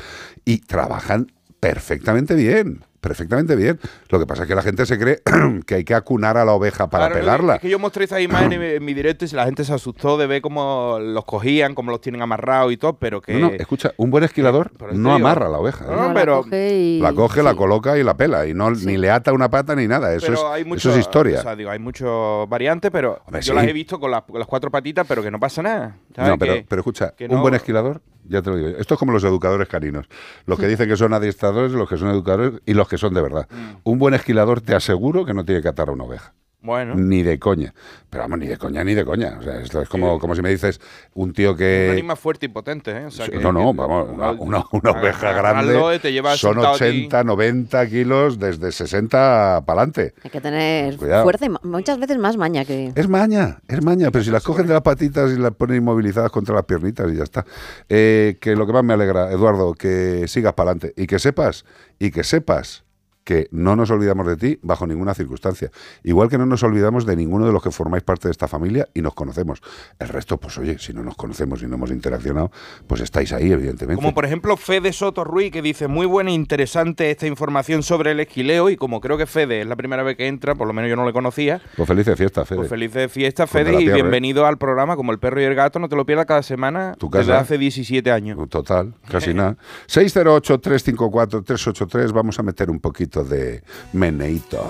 y 0.44 0.58
trabajan 0.58 1.30
perfectamente 1.60 2.34
bien, 2.34 2.84
perfectamente 3.00 3.54
bien. 3.56 3.78
Lo 4.08 4.18
que 4.18 4.26
pasa 4.26 4.42
es 4.42 4.48
que 4.48 4.54
la 4.54 4.62
gente 4.62 4.84
se 4.86 4.98
cree 4.98 5.20
que 5.66 5.74
hay 5.76 5.84
que 5.84 5.94
acunar 5.94 6.36
a 6.36 6.44
la 6.44 6.52
oveja 6.52 6.88
para 6.90 7.06
Claro, 7.06 7.20
pelarla. 7.20 7.54
Es 7.56 7.60
que 7.60 7.68
yo 7.70 7.78
mostré 7.78 8.04
esa 8.04 8.20
imagen 8.20 8.52
en, 8.52 8.60
mi- 8.60 8.66
en 8.66 8.84
mi 8.84 8.94
directo 8.94 9.24
y 9.24 9.28
la 9.28 9.44
gente 9.44 9.64
se 9.64 9.72
asustó 9.72 10.16
de 10.18 10.26
ver 10.26 10.42
cómo 10.42 10.98
los 11.00 11.24
cogían, 11.24 11.74
cómo 11.74 11.90
los 11.90 12.00
tienen 12.00 12.22
amarrados 12.22 12.72
y 12.72 12.76
todo, 12.76 12.94
pero 12.98 13.20
que... 13.20 13.34
No, 13.34 13.48
no, 13.50 13.54
escucha, 13.54 13.92
un 13.96 14.10
buen 14.10 14.24
esquilador 14.24 14.72
eso 14.74 14.86
no 14.94 15.14
digo. 15.16 15.28
amarra 15.28 15.46
a 15.46 15.50
la 15.50 15.58
oveja. 15.58 15.84
¿eh? 15.84 15.88
No, 15.90 16.08
no, 16.08 16.14
pero... 16.14 16.44
La 16.50 17.12
coge, 17.12 17.42
la 17.42 17.54
coloca 17.54 17.96
y 17.98 18.02
la 18.02 18.16
pela. 18.16 18.46
Y 18.46 18.54
no 18.54 18.70
ni 18.70 18.96
le 18.96 19.10
ata 19.10 19.32
una 19.32 19.48
pata 19.50 19.74
ni 19.74 19.86
nada. 19.86 20.12
Eso, 20.14 20.26
pero 20.26 20.38
es, 20.38 20.44
hay 20.44 20.60
eso 20.62 20.68
mucho, 20.68 20.90
es 20.92 20.98
historia. 20.98 21.38
O 21.38 21.42
sea, 21.42 21.56
digo, 21.56 21.70
hay 21.70 21.78
muchas 21.78 22.08
variantes, 22.48 22.90
pero 22.90 23.20
Hombre, 23.26 23.42
yo 23.42 23.52
sí. 23.52 23.56
las 23.56 23.66
he 23.66 23.72
visto 23.72 23.98
con 24.00 24.10
las, 24.10 24.22
con 24.22 24.38
las 24.38 24.48
cuatro 24.48 24.70
patitas, 24.70 25.06
pero 25.08 25.22
que 25.22 25.30
no 25.30 25.38
pasa 25.40 25.62
nada. 25.62 25.96
¿sabes? 26.14 26.30
No, 26.30 26.38
pero, 26.38 26.54
Que- 26.54 26.66
pero 26.68 26.80
escucha, 26.80 27.14
que 27.16 27.26
un 27.26 27.40
buen 27.40 27.54
esquilador, 27.54 28.00
ya 28.28 28.42
te 28.42 28.50
lo 28.50 28.56
digo. 28.56 28.68
Esto 28.78 28.94
es 28.94 28.98
como 29.00 29.12
los 29.12 29.24
educadores 29.24 29.68
caninos. 29.68 30.06
Los 30.46 30.58
que 30.58 30.66
Mm. 30.66 30.70
dicen 30.70 30.88
que 30.88 30.96
son 30.96 31.12
adiestradores, 31.14 31.72
los 31.72 31.88
que 31.88 31.96
son 31.96 32.08
educadores 32.10 32.60
y 32.66 32.74
los 32.74 32.88
que 32.88 32.98
son 32.98 33.14
de 33.14 33.22
verdad. 33.22 33.48
Un 33.84 33.98
buen 33.98 34.14
esquilador 34.14 34.60
te 34.60 34.74
aseguro 34.74 35.24
que 35.24 35.34
no 35.34 35.44
tiene 35.44 35.62
que 35.62 35.68
atar 35.68 35.88
a 35.88 35.92
una 35.92 36.04
oveja. 36.04 36.34
Bueno. 36.60 36.96
Ni 36.96 37.22
de 37.22 37.38
coña. 37.38 37.72
Pero 38.10 38.24
vamos, 38.24 38.40
ni 38.40 38.46
de 38.48 38.56
coña, 38.56 38.82
ni 38.82 38.94
de 38.94 39.04
coña. 39.04 39.36
O 39.38 39.42
sea, 39.42 39.60
esto 39.60 39.80
es 39.80 39.88
como, 39.88 40.18
como 40.18 40.34
si 40.34 40.42
me 40.42 40.50
dices 40.50 40.80
un 41.14 41.32
tío 41.32 41.52
Un 41.52 41.56
que... 41.58 41.88
animal 41.92 42.16
fuerte 42.16 42.46
y 42.46 42.48
potente, 42.48 42.90
¿eh? 42.90 43.06
O 43.06 43.10
sea, 43.12 43.28
que- 43.28 43.38
no, 43.38 43.52
no, 43.52 43.70
que- 43.70 43.76
vamos, 43.78 44.08
una, 44.10 44.30
una- 44.32 44.64
una 44.72 44.90
oveja 44.90 45.32
grande 45.32 45.78
y 45.94 45.98
te 46.00 46.12
lleva 46.12 46.36
son 46.36 46.54
sentado 46.54 46.74
aquí. 46.74 46.84
80, 47.06 47.22
90 47.24 47.86
kilos 47.88 48.38
desde 48.40 48.72
60 48.72 49.62
para 49.64 49.82
adelante. 49.82 50.14
Hay 50.24 50.30
que 50.30 50.40
tener 50.40 50.96
Cuidado. 50.96 51.22
fuerza 51.22 51.46
y 51.46 51.50
muchas 51.62 51.98
veces 52.00 52.18
más 52.18 52.36
maña 52.36 52.64
que... 52.64 52.92
Es 52.96 53.08
maña, 53.08 53.58
es 53.68 53.84
maña, 53.84 54.10
pero 54.10 54.24
si 54.24 54.30
las 54.32 54.42
cogen 54.42 54.66
de 54.66 54.72
las 54.72 54.82
patitas 54.82 55.30
y 55.30 55.36
las 55.38 55.52
ponen 55.52 55.76
inmovilizadas 55.76 56.32
contra 56.32 56.56
las 56.56 56.64
piernitas 56.64 57.10
y 57.12 57.16
ya 57.16 57.22
está. 57.22 57.46
Eh, 57.88 58.36
que 58.40 58.56
lo 58.56 58.66
que 58.66 58.72
más 58.72 58.82
me 58.82 58.94
alegra, 58.94 59.30
Eduardo, 59.30 59.74
que 59.74 60.26
sigas 60.26 60.54
para 60.54 60.70
adelante 60.72 60.92
y 61.00 61.06
que 61.06 61.18
sepas, 61.20 61.64
y 62.00 62.10
que 62.10 62.24
sepas 62.24 62.84
que 63.28 63.46
no 63.50 63.76
nos 63.76 63.90
olvidamos 63.90 64.26
de 64.26 64.38
ti 64.38 64.58
bajo 64.62 64.86
ninguna 64.86 65.12
circunstancia. 65.12 65.70
Igual 66.02 66.30
que 66.30 66.38
no 66.38 66.46
nos 66.46 66.62
olvidamos 66.62 67.04
de 67.04 67.14
ninguno 67.14 67.44
de 67.44 67.52
los 67.52 67.62
que 67.62 67.70
formáis 67.70 68.02
parte 68.02 68.26
de 68.28 68.32
esta 68.32 68.48
familia 68.48 68.88
y 68.94 69.02
nos 69.02 69.12
conocemos. 69.12 69.60
El 69.98 70.08
resto, 70.08 70.38
pues 70.38 70.56
oye, 70.56 70.78
si 70.78 70.94
no 70.94 71.02
nos 71.02 71.14
conocemos 71.14 71.62
y 71.62 71.66
no 71.66 71.74
hemos 71.74 71.90
interaccionado, 71.90 72.50
pues 72.86 73.02
estáis 73.02 73.34
ahí, 73.34 73.52
evidentemente. 73.52 74.00
Como 74.00 74.14
por 74.14 74.24
ejemplo 74.24 74.56
Fede 74.56 74.94
Soto 74.94 75.24
Ruiz, 75.24 75.52
que 75.52 75.60
dice, 75.60 75.88
muy 75.88 76.06
buena 76.06 76.30
e 76.30 76.32
interesante 76.32 77.10
esta 77.10 77.26
información 77.26 77.82
sobre 77.82 78.12
el 78.12 78.20
esquileo, 78.20 78.70
y 78.70 78.78
como 78.78 79.02
creo 79.02 79.18
que 79.18 79.26
Fede 79.26 79.60
es 79.60 79.66
la 79.66 79.76
primera 79.76 80.02
vez 80.02 80.16
que 80.16 80.26
entra, 80.26 80.54
por 80.54 80.66
lo 80.66 80.72
menos 80.72 80.88
yo 80.88 80.96
no 80.96 81.04
le 81.04 81.12
conocía, 81.12 81.60
Pues 81.76 81.86
felices 81.86 82.16
fiestas, 82.16 82.48
Fede. 82.48 82.56
pues 82.56 82.70
felices 82.70 83.12
fiestas, 83.12 83.50
Fede, 83.50 83.78
y 83.82 83.90
¿eh? 83.90 83.92
bienvenido 83.92 84.46
al 84.46 84.56
programa 84.56 84.96
como 84.96 85.12
El 85.12 85.18
Perro 85.18 85.42
y 85.42 85.44
el 85.44 85.54
Gato, 85.54 85.78
no 85.78 85.90
te 85.90 85.96
lo 85.96 86.06
pierdas 86.06 86.24
cada 86.24 86.42
semana 86.42 86.94
Tu 86.98 87.10
desde 87.10 87.34
hace 87.34 87.58
17 87.58 88.10
años. 88.10 88.38
Total, 88.48 88.94
casi 89.06 89.34
nada. 89.34 89.58
608-354-383, 89.88 92.10
vamos 92.12 92.38
a 92.38 92.42
meter 92.42 92.70
un 92.70 92.80
poquito 92.80 93.17
de 93.24 93.62
meneito. 93.92 94.64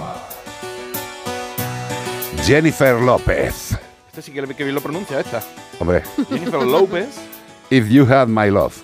Jennifer 2.44 2.94
López. 3.00 3.76
Este 4.08 4.22
sí 4.22 4.32
que, 4.32 4.46
que 4.54 4.64
bien 4.64 4.74
lo 4.74 4.80
pronuncia, 4.80 5.20
esta. 5.20 5.42
Hombre, 5.78 6.02
Jennifer 6.28 6.62
López. 6.62 7.08
If 7.70 7.88
You 7.88 8.06
Had 8.10 8.28
My 8.28 8.50
Love. 8.50 8.74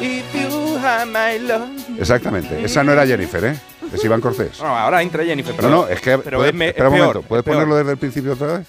If 0.00 0.24
you 0.34 0.78
had 0.78 1.06
my 1.06 1.38
love. 1.40 1.68
Exactamente, 1.98 2.64
esa 2.64 2.84
no 2.84 2.92
era 2.92 3.04
Jennifer, 3.06 3.44
¿eh? 3.44 3.58
Es 3.92 4.04
Iván 4.04 4.20
Cortés. 4.20 4.60
No, 4.60 4.66
ahora 4.68 5.02
entra 5.02 5.24
Jennifer. 5.24 5.54
Pero, 5.56 5.68
No, 5.68 5.76
no, 5.82 5.88
es 5.88 6.00
que. 6.00 6.16
pero 6.18 6.38
puede- 6.38 6.50
es, 6.50 6.54
me- 6.54 6.68
espera 6.68 6.86
es 6.86 6.92
un 6.92 6.96
peor, 6.98 7.06
momento, 7.08 7.28
¿puedes 7.28 7.44
ponerlo 7.44 7.76
desde 7.76 7.90
el 7.92 7.98
principio 7.98 8.32
otra 8.34 8.58
vez? 8.58 8.66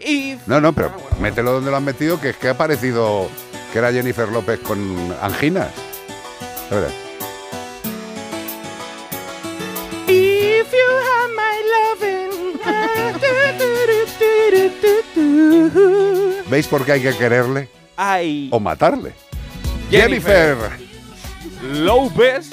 If- 0.00 0.40
No, 0.46 0.60
no, 0.60 0.72
pero 0.72 0.92
mételo 1.20 1.52
donde 1.52 1.70
lo 1.70 1.76
han 1.76 1.84
metido, 1.84 2.20
que 2.20 2.30
es 2.30 2.36
que 2.36 2.48
ha 2.48 2.58
parecido 2.58 3.28
que 3.72 3.78
era 3.78 3.92
Jennifer 3.92 4.28
López 4.28 4.58
con 4.58 5.14
anginas. 5.22 5.68
A 6.70 6.74
ver. 6.74 7.09
If 10.70 10.76
you 10.76 10.88
had 11.08 11.30
my 11.34 11.56
loving. 11.74 12.30
¿Veis 16.48 16.68
por 16.68 16.84
qué 16.84 16.92
hay 16.92 17.02
que 17.02 17.16
quererle? 17.16 17.68
Ay. 17.96 18.48
O 18.52 18.60
matarle. 18.60 19.12
Jennifer. 19.90 20.70
Jennifer. 21.60 21.82
López. 21.84 22.50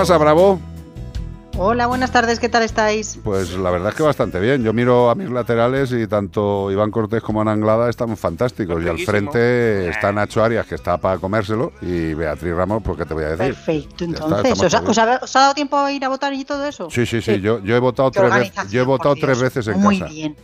Pasa, 0.00 0.16
Bravo? 0.16 0.58
Hola, 1.58 1.86
buenas 1.86 2.10
tardes, 2.10 2.40
¿qué 2.40 2.48
tal 2.48 2.62
estáis? 2.62 3.18
Pues 3.22 3.52
la 3.52 3.70
verdad 3.70 3.90
es 3.90 3.94
que 3.94 4.02
bastante 4.02 4.40
bien. 4.40 4.62
Yo 4.64 4.72
miro 4.72 5.10
a 5.10 5.14
mis 5.14 5.28
laterales 5.28 5.92
y 5.92 6.06
tanto 6.06 6.70
Iván 6.72 6.90
Cortés 6.90 7.22
como 7.22 7.42
Ana 7.42 7.52
Anglada 7.52 7.90
están 7.90 8.16
fantásticos. 8.16 8.82
Y 8.82 8.88
al 8.88 8.98
frente 8.98 9.90
está 9.90 10.10
Nacho 10.10 10.42
Arias, 10.42 10.66
que 10.66 10.76
está 10.76 10.96
para 10.96 11.18
comérselo, 11.18 11.72
y 11.82 12.14
Beatriz 12.14 12.54
Ramos, 12.54 12.82
pues 12.82 12.96
qué 12.96 13.04
te 13.04 13.12
voy 13.12 13.24
a 13.24 13.36
decir. 13.36 13.54
Perfecto, 13.54 14.04
está, 14.06 14.24
entonces, 14.24 14.52
estamos 14.52 14.64
¿os, 14.64 14.74
ha, 14.74 14.80
os 14.90 14.98
ha- 14.98 15.20
os 15.22 15.36
ha 15.36 15.40
dado 15.40 15.54
tiempo 15.54 15.76
a 15.76 15.92
ir 15.92 16.02
a 16.02 16.08
votar 16.08 16.32
y 16.32 16.46
todo 16.46 16.64
eso? 16.64 16.88
Sí, 16.90 17.04
sí, 17.04 17.20
sí. 17.20 17.38
Yo, 17.42 17.58
yo 17.62 17.76
he 17.76 17.80
votado, 17.80 18.10
tres, 18.10 18.22
ve- 18.22 18.28
organización, 18.30 18.72
yo 18.72 18.80
he 18.80 18.84
votado 18.86 19.14
tres 19.16 19.38
veces 19.38 19.68
en 19.68 19.80
Muy 19.80 19.98
casa. 19.98 20.10
bien, 20.10 20.36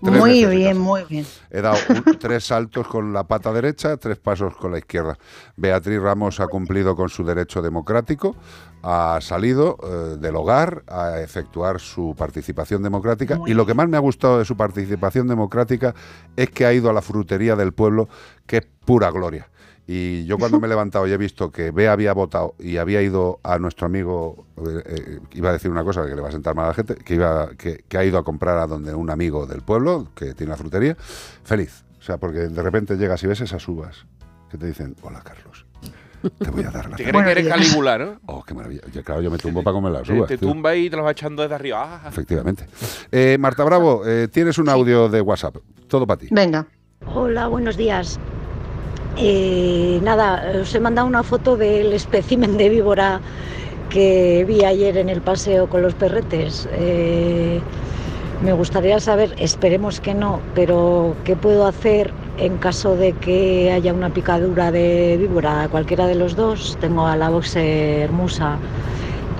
Tres 0.00 0.16
muy 0.16 0.44
bien, 0.44 0.78
muy 0.78 1.02
bien. 1.08 1.26
He 1.50 1.60
dado 1.62 1.76
un- 1.88 2.04
tres 2.20 2.44
saltos 2.44 2.86
con 2.86 3.12
la 3.14 3.24
pata 3.24 3.52
derecha, 3.54 3.96
tres 3.96 4.18
pasos 4.18 4.54
con 4.56 4.70
la 4.72 4.78
izquierda. 4.78 5.16
Beatriz 5.56 5.98
Ramos 6.00 6.38
ha 6.40 6.46
cumplido 6.46 6.94
con 6.94 7.08
su 7.08 7.24
derecho 7.24 7.62
democrático, 7.62 8.36
ha 8.82 9.18
salido 9.20 9.76
eh, 9.82 10.16
del 10.18 10.36
hogar 10.36 10.84
a 10.86 11.20
efectuar 11.20 11.80
su 11.80 12.14
participación 12.16 12.82
democrática 12.82 13.40
y 13.46 13.54
lo 13.54 13.66
que 13.66 13.74
más 13.74 13.88
me 13.88 13.96
ha 13.96 14.00
gustado 14.00 14.38
de 14.38 14.44
su 14.44 14.56
participación 14.56 15.26
democrática 15.26 15.94
es 16.36 16.50
que 16.50 16.64
ha 16.64 16.72
ido 16.72 16.90
a 16.90 16.92
la 16.92 17.02
frutería 17.02 17.56
del 17.56 17.72
pueblo, 17.72 18.08
que 18.46 18.58
es 18.58 18.66
pura 18.84 19.10
gloria. 19.10 19.48
Y 19.90 20.26
yo 20.26 20.36
cuando 20.36 20.60
me 20.60 20.66
he 20.66 20.68
levantado 20.76 21.06
y 21.06 21.12
he 21.12 21.16
visto 21.16 21.50
que 21.50 21.70
Bea 21.70 21.92
había 21.92 22.12
votado 22.12 22.54
y 22.58 22.76
había 22.76 23.00
ido 23.00 23.40
a 23.42 23.58
nuestro 23.58 23.86
amigo, 23.86 24.44
eh, 24.58 24.82
eh, 24.84 25.20
iba 25.32 25.48
a 25.48 25.52
decir 25.52 25.70
una 25.70 25.82
cosa 25.82 26.04
que 26.06 26.14
le 26.14 26.20
va 26.20 26.28
a 26.28 26.32
sentar 26.32 26.54
mal 26.54 26.66
a 26.66 26.68
la 26.68 26.74
gente, 26.74 26.94
que, 26.94 27.14
iba, 27.14 27.48
que, 27.56 27.84
que 27.88 27.98
ha 27.98 28.04
ido 28.04 28.18
a 28.18 28.22
comprar 28.24 28.58
a 28.58 28.66
donde 28.66 28.94
un 28.94 29.08
amigo 29.08 29.46
del 29.46 29.62
pueblo, 29.62 30.08
que 30.14 30.34
tiene 30.34 30.50
la 30.50 30.58
frutería, 30.58 30.94
feliz. 31.42 31.84
O 31.98 32.02
sea, 32.02 32.18
porque 32.18 32.48
de 32.48 32.62
repente 32.62 32.96
llegas 32.96 33.22
y 33.22 33.26
ves 33.26 33.40
esas 33.40 33.66
uvas 33.66 34.06
que 34.50 34.58
te 34.58 34.66
dicen, 34.66 34.94
hola 35.02 35.22
Carlos, 35.22 35.47
te 36.38 36.50
voy 36.50 36.64
a 36.64 36.70
dar 36.70 36.90
la 36.90 36.96
¿Te 36.96 37.04
crees 37.04 37.24
que 37.24 37.30
eres 37.30 37.48
Calígula, 37.48 37.98
no? 37.98 38.20
Oh, 38.26 38.42
qué 38.42 38.54
maravilla. 38.54 38.82
Yo, 38.92 39.02
claro, 39.02 39.20
yo 39.22 39.30
me 39.30 39.38
tumbo 39.38 39.62
para 39.62 39.74
comer 39.74 39.92
las 39.92 40.02
Te, 40.02 40.12
uvas. 40.12 40.28
te 40.28 40.38
tío. 40.38 40.48
tumba 40.48 40.74
y 40.76 40.88
te 40.90 40.96
los 40.96 41.04
va 41.06 41.10
echando 41.12 41.42
desde 41.42 41.54
arriba. 41.54 42.00
Ah, 42.04 42.08
Efectivamente. 42.08 42.66
Eh, 43.12 43.36
Marta 43.38 43.64
Bravo, 43.64 44.02
eh, 44.06 44.28
tienes 44.28 44.58
un 44.58 44.68
audio 44.68 45.08
de 45.08 45.20
WhatsApp. 45.20 45.56
Todo 45.88 46.06
para 46.06 46.18
ti. 46.20 46.28
Venga. 46.30 46.66
Hola, 47.14 47.46
buenos 47.48 47.76
días. 47.76 48.18
Eh, 49.16 50.00
nada, 50.02 50.60
os 50.60 50.74
he 50.74 50.80
mandado 50.80 51.06
una 51.08 51.22
foto 51.22 51.56
del 51.56 51.92
espécimen 51.92 52.56
de 52.56 52.68
víbora 52.68 53.20
que 53.90 54.44
vi 54.46 54.64
ayer 54.64 54.96
en 54.98 55.08
el 55.08 55.20
paseo 55.22 55.68
con 55.68 55.82
los 55.82 55.94
perretes. 55.94 56.68
Eh, 56.72 57.60
me 58.42 58.52
gustaría 58.52 59.00
saber, 59.00 59.34
esperemos 59.38 60.00
que 60.00 60.14
no, 60.14 60.40
pero 60.54 61.16
qué 61.24 61.34
puedo 61.34 61.66
hacer 61.66 62.12
en 62.38 62.56
caso 62.58 62.94
de 62.94 63.12
que 63.12 63.72
haya 63.72 63.92
una 63.92 64.10
picadura 64.10 64.70
de 64.70 65.16
víbora, 65.18 65.68
cualquiera 65.70 66.06
de 66.06 66.14
los 66.14 66.36
dos. 66.36 66.76
Tengo 66.80 67.06
a 67.06 67.16
la 67.16 67.30
boxer 67.30 68.10
musa 68.12 68.56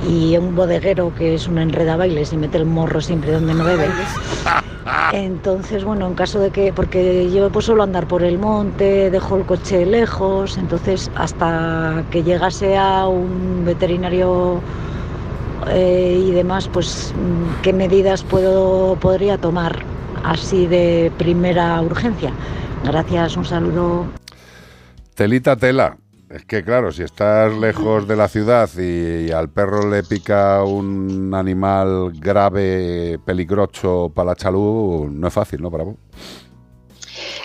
y 0.08 0.36
un 0.36 0.54
bodeguero 0.54 1.12
que 1.14 1.34
es 1.34 1.46
un 1.46 1.58
enredabailes 1.58 2.32
y 2.32 2.36
mete 2.36 2.58
el 2.58 2.66
morro 2.66 3.00
siempre 3.00 3.32
donde 3.32 3.54
no 3.54 3.64
debe. 3.64 3.86
Entonces, 5.12 5.84
bueno, 5.84 6.06
en 6.06 6.14
caso 6.14 6.40
de 6.40 6.50
que, 6.50 6.72
porque 6.72 7.30
yo 7.30 7.50
pues 7.50 7.66
suelo 7.66 7.82
andar 7.82 8.08
por 8.08 8.22
el 8.22 8.38
monte, 8.38 9.10
dejo 9.10 9.36
el 9.36 9.44
coche 9.44 9.86
lejos, 9.86 10.58
entonces 10.58 11.10
hasta 11.14 12.04
que 12.10 12.22
llegase 12.22 12.76
a 12.76 13.06
un 13.06 13.64
veterinario 13.64 14.60
eh, 15.66 16.24
y 16.26 16.30
demás, 16.30 16.68
pues 16.72 17.12
mm, 17.16 17.62
qué 17.62 17.72
medidas 17.72 18.22
puedo 18.22 18.96
podría 19.00 19.38
tomar 19.38 19.84
así 20.24 20.66
de 20.66 21.12
primera 21.18 21.80
urgencia. 21.82 22.32
Gracias, 22.84 23.36
un 23.36 23.44
saludo. 23.44 24.06
Telita 25.14 25.56
tela. 25.56 25.96
Es 26.30 26.44
que 26.44 26.62
claro, 26.62 26.92
si 26.92 27.02
estás 27.02 27.56
lejos 27.56 28.06
de 28.06 28.14
la 28.14 28.28
ciudad 28.28 28.68
y, 28.76 29.30
al 29.30 29.48
perro 29.48 29.88
le 29.88 30.02
pica 30.02 30.62
un 30.62 31.32
animal 31.34 32.12
grave, 32.18 33.18
peligroso 33.24 34.12
para 34.14 34.30
la 34.30 34.36
chalú, 34.36 35.08
no 35.10 35.28
es 35.28 35.32
fácil, 35.32 35.62
¿no, 35.62 35.70
Bravo? 35.70 35.96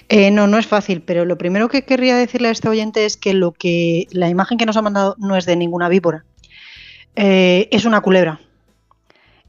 Eh, 0.09 0.31
no, 0.31 0.47
no 0.47 0.57
es 0.57 0.67
fácil, 0.67 1.01
pero 1.01 1.23
lo 1.23 1.37
primero 1.37 1.69
que 1.69 1.85
querría 1.85 2.17
decirle 2.17 2.49
a 2.49 2.51
este 2.51 2.67
oyente 2.67 3.05
es 3.05 3.15
que 3.15 3.33
lo 3.33 3.53
que 3.53 4.07
la 4.11 4.27
imagen 4.27 4.57
que 4.57 4.65
nos 4.65 4.75
ha 4.75 4.81
mandado 4.81 5.15
no 5.17 5.37
es 5.37 5.45
de 5.45 5.55
ninguna 5.55 5.87
víbora, 5.87 6.25
Eh, 7.15 7.67
es 7.71 7.85
una 7.85 8.01
culebra. 8.01 8.39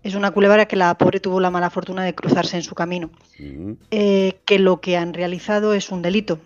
Es 0.02 0.14
una 0.14 0.32
culebra 0.32 0.66
que 0.66 0.76
la 0.76 0.96
pobre 0.98 1.18
tuvo 1.18 1.40
la 1.40 1.50
mala 1.50 1.70
fortuna 1.70 2.04
de 2.04 2.14
cruzarse 2.14 2.56
en 2.56 2.62
su 2.62 2.74
camino. 2.74 3.10
Eh, 3.90 4.38
que 4.44 4.58
lo 4.58 4.80
que 4.80 4.96
han 4.98 5.14
realizado 5.14 5.72
es 5.72 5.90
un 5.90 6.02
delito 6.02 6.38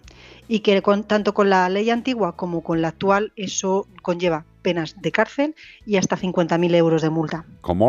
y 0.47 0.61
que 0.61 0.81
con- 0.81 1.03
tanto 1.05 1.35
con 1.35 1.51
la 1.51 1.69
ley 1.69 1.91
antigua 1.91 2.37
como 2.37 2.63
con 2.63 2.81
la 2.83 2.89
actual 2.89 3.33
eso 3.37 3.89
conlleva 4.03 4.45
penas 4.63 4.95
de 5.01 5.11
cárcel 5.13 5.55
y 5.87 5.97
hasta 5.97 6.17
50.000 6.17 6.75
euros 6.75 7.03
de 7.03 7.11
multa. 7.11 7.47
¿Cómo? 7.61 7.87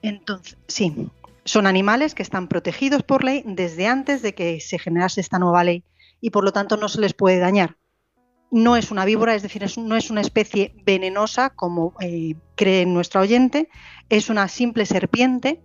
Entonces, 0.00 0.56
sí, 0.66 1.08
son 1.44 1.66
animales 1.66 2.14
que 2.14 2.22
están 2.22 2.48
protegidos 2.48 3.02
por 3.02 3.22
ley 3.22 3.42
desde 3.44 3.86
antes 3.88 4.22
de 4.22 4.34
que 4.34 4.58
se 4.60 4.78
generase 4.78 5.20
esta 5.20 5.38
nueva 5.38 5.64
ley 5.64 5.84
y 6.22 6.30
por 6.30 6.44
lo 6.44 6.52
tanto 6.52 6.76
no 6.78 6.88
se 6.88 7.00
les 7.00 7.12
puede 7.12 7.38
dañar. 7.38 7.76
No 8.50 8.76
es 8.76 8.90
una 8.90 9.04
víbora, 9.04 9.34
es 9.34 9.42
decir, 9.42 9.64
no 9.78 9.96
es 9.96 10.10
una 10.10 10.20
especie 10.20 10.74
venenosa 10.84 11.50
como 11.50 11.94
eh, 12.00 12.34
cree 12.56 12.84
nuestro 12.86 13.20
oyente, 13.20 13.68
es 14.08 14.28
una 14.28 14.48
simple 14.48 14.86
serpiente 14.86 15.60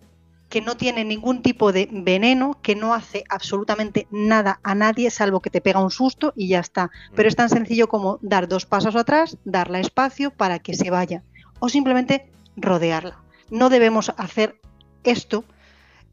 que 0.50 0.62
no 0.62 0.78
tiene 0.78 1.04
ningún 1.04 1.42
tipo 1.42 1.72
de 1.72 1.90
veneno, 1.92 2.60
que 2.62 2.76
no 2.76 2.94
hace 2.94 3.24
absolutamente 3.30 4.08
nada 4.12 4.60
a 4.64 4.76
nadie 4.76 5.10
salvo 5.10 5.42
que 5.42 5.50
te 5.50 5.62
pega 5.62 5.84
un 5.84 5.92
susto 5.92 6.34
y 6.36 6.48
ya 6.48 6.60
está. 6.60 6.92
Pero 7.16 7.28
es 7.28 7.36
tan 7.36 7.50
sencillo 7.50 7.90
como 7.90 8.20
dar 8.22 8.48
dos 8.48 8.66
pasos 8.66 8.96
atrás, 8.96 9.38
darle 9.44 9.80
espacio 9.80 10.32
para 10.32 10.60
que 10.60 10.76
se 10.76 10.92
vaya 10.92 11.24
o 11.60 11.70
simplemente 11.70 12.32
rodearla. 12.56 13.18
No 13.50 13.70
debemos 13.70 14.14
hacer 14.18 14.60
esto 15.04 15.46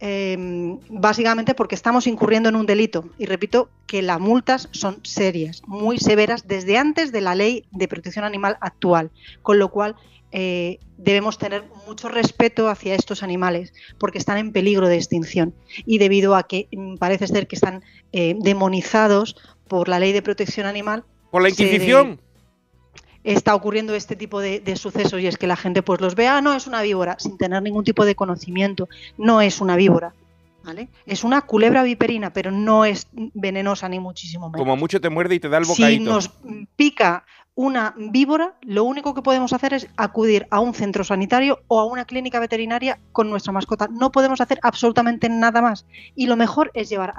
eh, 0.05 0.36
básicamente 0.89 1.55
porque 1.55 1.76
estamos 1.76 2.06
incurriendo 2.08 2.48
en 2.48 2.56
un 2.56 2.66
delito. 2.66 3.08
Y 3.18 3.26
repito 3.26 3.70
que 3.86 4.02
las 4.02 4.18
multas 4.18 4.68
son 4.72 4.98
serias, 5.05 5.62
muy 5.66 5.98
severas, 5.98 6.48
desde 6.48 6.76
antes 6.76 7.12
de 7.12 7.20
la 7.20 7.36
ley 7.36 7.64
de 7.70 7.86
protección 7.86 8.24
animal 8.24 8.58
actual. 8.60 9.10
Con 9.42 9.60
lo 9.60 9.68
cual 9.70 9.94
eh, 10.32 10.81
debemos 10.98 11.39
tener 11.39 11.62
mucho 11.86 12.08
respeto 12.08 12.68
hacia 12.68 12.94
estos 12.97 13.22
animales 13.22 13.72
porque 13.98 14.18
están 14.18 14.39
en 14.39 14.50
peligro 14.52 14.89
de 14.89 14.97
extinción. 14.97 15.55
Y 15.86 15.98
debido 15.98 16.34
a 16.34 16.42
que 16.48 16.66
mm, 16.72 16.97
parece 16.97 17.28
ser 17.28 17.47
que 17.47 17.55
están 17.55 17.84
eh, 18.12 18.34
demonizados 18.40 19.36
por 19.68 19.89
la 19.89 20.00
ley 20.00 20.12
de 20.12 20.22
protección 20.22 20.66
animal. 20.66 21.05
¿Por 21.31 21.42
la 21.42 21.50
se- 21.50 21.62
Inquisición? 21.62 22.20
Está 23.25 23.55
ocurriendo 23.55 23.94
este 23.94 24.17
tipo 24.17 24.41
de, 24.41 24.60
de 24.60 24.76
sucesos 24.76 25.20
y 25.20 25.26
es 25.26 25.36
que 25.36 25.47
la 25.47 25.57
gente 25.57 25.83
pues 25.83 26.01
los 26.01 26.15
ve, 26.15 26.26
ah, 26.28 26.41
no, 26.41 26.55
es 26.55 26.67
una 26.67 26.83
víbora, 26.83 27.17
sin 27.18 27.36
tener 27.39 27.62
ningún 27.62 27.84
tipo 27.84 28.05
de 28.05 28.15
conocimiento, 28.15 28.89
no 29.17 29.41
es 29.41 29.60
una 29.60 29.76
víbora, 29.76 30.12
¿vale? 30.65 30.89
Es 31.07 31.25
una 31.25 31.42
culebra 31.42 31.83
viperina, 31.83 32.33
pero 32.33 32.51
no 32.51 32.84
es 32.84 33.07
venenosa 33.12 33.89
ni 33.89 34.01
muchísimo 34.01 34.49
menos. 34.49 34.60
Como 34.60 34.76
mucho 34.76 35.01
te 35.01 35.09
muerde 35.09 35.36
y 35.36 35.41
te 35.41 35.49
da 35.49 35.59
el 35.59 35.65
Si 35.65 35.70
bocadito. 35.70 36.10
nos 36.12 36.31
pica 36.76 37.25
una 37.55 37.94
víbora, 37.97 38.55
lo 38.62 38.84
único 38.84 39.14
que 39.14 39.22
podemos 39.22 39.52
hacer 39.52 39.74
es 39.74 39.86
acudir 39.97 40.47
a 40.50 40.60
un 40.60 40.74
centro 40.74 41.05
sanitario 41.05 41.60
o 41.68 41.81
a 41.81 41.84
una 41.84 42.06
clínica 42.06 42.40
veterinaria 42.40 42.98
con 43.12 43.28
nuestra 43.28 43.52
mascota. 43.52 43.89
No 43.89 44.10
podemos 44.10 44.40
hacer 44.40 44.58
absolutamente 44.62 45.28
nada 45.28 45.60
más. 45.60 45.86
Y 46.14 46.26
lo 46.26 46.36
mejor 46.36 46.70
es 46.74 46.89
llevar 46.89 47.14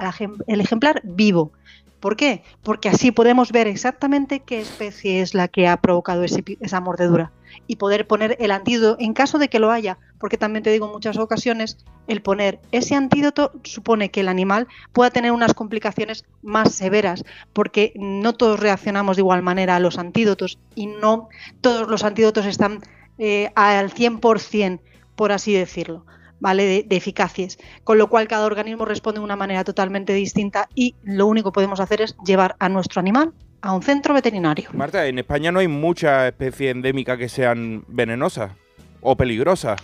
el 0.47 0.61
ejemplar 0.61 1.01
vivo. 1.03 1.51
¿Por 1.99 2.15
qué? 2.15 2.43
Porque 2.63 2.89
así 2.89 3.11
podemos 3.11 3.51
ver 3.51 3.67
exactamente 3.67 4.41
qué 4.41 4.59
especie 4.59 5.21
es 5.21 5.33
la 5.33 5.47
que 5.47 5.67
ha 5.67 5.77
provocado 5.77 6.23
esa 6.23 6.81
mordedura 6.81 7.31
y 7.67 7.77
poder 7.77 8.07
poner 8.07 8.38
el 8.40 8.51
antídoto 8.51 8.98
en 8.99 9.14
caso 9.14 9.38
de 9.38 9.49
que 9.49 9.59
lo 9.59 9.72
haya, 9.72 9.98
porque 10.19 10.38
también 10.38 10.64
te 10.64 10.72
digo 10.72 10.85
en 10.88 10.93
muchas 10.93 11.17
ocasiones, 11.17 11.77
el 12.07 12.22
poner 12.22 12.59
ese 12.72 12.95
antídoto 12.95 13.51
supone 13.64 14.11
que 14.11 14.22
el 14.22 14.27
animal 14.27 14.67
pueda 14.91 15.11
tener 15.11 15.32
unas 15.32 15.53
complicaciones 15.53 16.25
más 16.41 16.73
severas, 16.73 17.23
porque 17.53 17.93
no 17.95 18.33
todos 18.33 18.59
reaccionamos 18.59 19.17
de 19.17 19.22
igual 19.22 19.41
manera 19.41 19.75
a 19.75 19.80
los 19.80 19.98
antídotos 19.98 20.59
y 20.75 20.88
no 20.88 21.30
todos 21.61 21.88
los 21.88 22.03
antídotos 22.03 22.45
están 22.45 22.80
eh, 23.17 23.51
al 23.56 23.93
100%, 23.93 24.80
por 25.15 25.32
así 25.32 25.53
decirlo. 25.53 26.06
¿vale? 26.40 26.65
De, 26.65 26.83
de 26.83 26.98
eficaces, 26.98 27.57
con 27.85 27.98
lo 27.98 28.09
cual 28.09 28.27
cada 28.27 28.45
organismo 28.45 28.83
responde 28.83 29.22
de 29.22 29.23
una 29.23 29.38
manera 29.38 29.64
totalmente 29.64 30.14
distinta 30.14 30.67
y 30.75 30.93
lo 31.01 31.25
único 31.25 31.51
que 31.51 31.56
podemos 31.56 31.80
hacer 31.80 32.01
es 32.01 32.17
llevar 32.25 32.57
a 32.59 32.67
nuestro 32.67 32.99
animal 32.99 33.33
a 33.64 33.74
un 33.74 33.82
centro 33.82 34.14
veterinario. 34.14 34.69
Marta, 34.74 35.08
en 35.08 35.17
España 35.17 35.51
no 35.51 35.59
hay 35.59 35.69
muchas 35.69 36.25
especies 36.25 36.72
endémicas 36.74 37.17
que 37.17 37.30
sean 37.30 37.85
venenosas 37.88 38.51
o 39.00 39.16
peligrosas. 39.16 39.80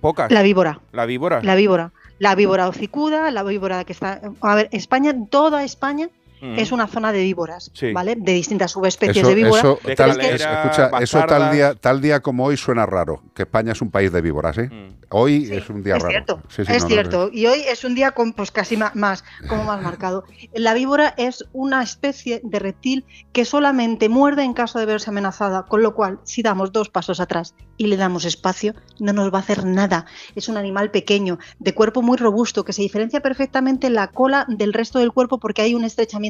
Pocas. 0.00 0.32
La 0.32 0.42
víbora. 0.42 0.80
La 0.90 1.04
víbora. 1.04 1.42
La 1.42 1.54
víbora. 1.54 1.92
La 2.18 2.34
víbora 2.34 2.66
hocicuda, 2.66 3.30
la 3.30 3.42
víbora 3.42 3.84
que 3.84 3.92
está... 3.92 4.20
A 4.40 4.54
ver, 4.54 4.68
España, 4.72 5.14
toda 5.28 5.64
España 5.64 6.08
Mm. 6.40 6.58
es 6.58 6.72
una 6.72 6.86
zona 6.86 7.12
de 7.12 7.22
víboras, 7.22 7.70
Sí. 7.74 7.92
¿vale? 7.92 8.16
De 8.16 8.32
distintas 8.32 8.72
subespecies 8.72 9.16
Eso, 9.18 9.28
de 9.28 9.34
víboras. 9.34 9.58
eso, 9.64 9.78
tal, 9.96 10.20
es 10.20 10.40
escucha, 10.42 10.90
eso 11.00 11.24
tal 11.26 11.50
día, 11.52 11.74
tal 11.74 12.00
día 12.00 12.20
como 12.20 12.44
hoy 12.44 12.56
suena 12.56 12.84
raro, 12.86 13.22
que 13.34 13.42
España 13.42 13.72
es 13.72 13.80
un 13.80 13.90
país 13.90 14.12
de 14.12 14.20
víboras, 14.20 14.58
¿eh? 14.58 14.70
Hoy 15.10 15.48
es 15.52 15.68
un 15.70 15.82
día 15.82 15.96
es 15.96 16.02
raro. 16.02 16.10
cierto, 16.10 16.42
Sí, 16.48 16.64
sí, 16.64 16.72
es 16.72 16.82
no, 16.82 16.88
no, 16.88 16.94
cierto. 16.94 17.30
Y 17.32 17.46
hoy 17.46 17.60
es 17.68 17.84
un 17.84 17.94
día 17.94 18.10
con, 18.12 18.32
pues 18.32 18.50
casi 18.50 18.76
más, 18.76 19.24
como 19.48 19.64
más 19.64 19.80
marcado. 19.82 20.24
La 20.54 20.74
víbora 20.74 21.14
es 21.16 21.44
una 21.52 21.82
especie 21.82 22.40
de 22.42 22.58
reptil 22.58 23.04
que 23.32 23.44
solamente 23.44 24.08
muerde 24.08 24.42
en 24.42 24.54
caso 24.54 24.78
de 24.78 24.86
verse 24.86 25.10
amenazada, 25.10 25.64
con 25.66 25.82
lo 25.82 25.94
cual, 25.94 26.18
si 26.24 26.42
damos 26.42 26.72
dos 26.72 26.88
pasos 26.90 27.20
atrás 27.20 27.54
y 27.76 27.86
le 27.86 27.96
damos 27.96 28.24
espacio, 28.24 28.74
no 28.98 29.12
nos 29.12 29.32
va 29.32 29.38
a 29.38 29.42
hacer 29.42 29.64
nada. 29.64 30.06
Es 30.34 30.48
un 30.48 30.56
animal 30.56 30.90
pequeño, 30.90 31.38
de 31.58 31.74
cuerpo 31.74 32.02
muy 32.02 32.16
robusto, 32.16 32.64
que 32.64 32.72
se 32.72 32.82
diferencia 32.82 33.20
perfectamente 33.20 33.90
la 33.90 34.08
cola 34.08 34.46
del 34.48 34.72
resto 34.72 34.98
del 34.98 35.12
cuerpo 35.12 35.38
porque 35.38 35.62
hay 35.62 35.74
un 35.74 35.84
estrechamiento 35.84 36.23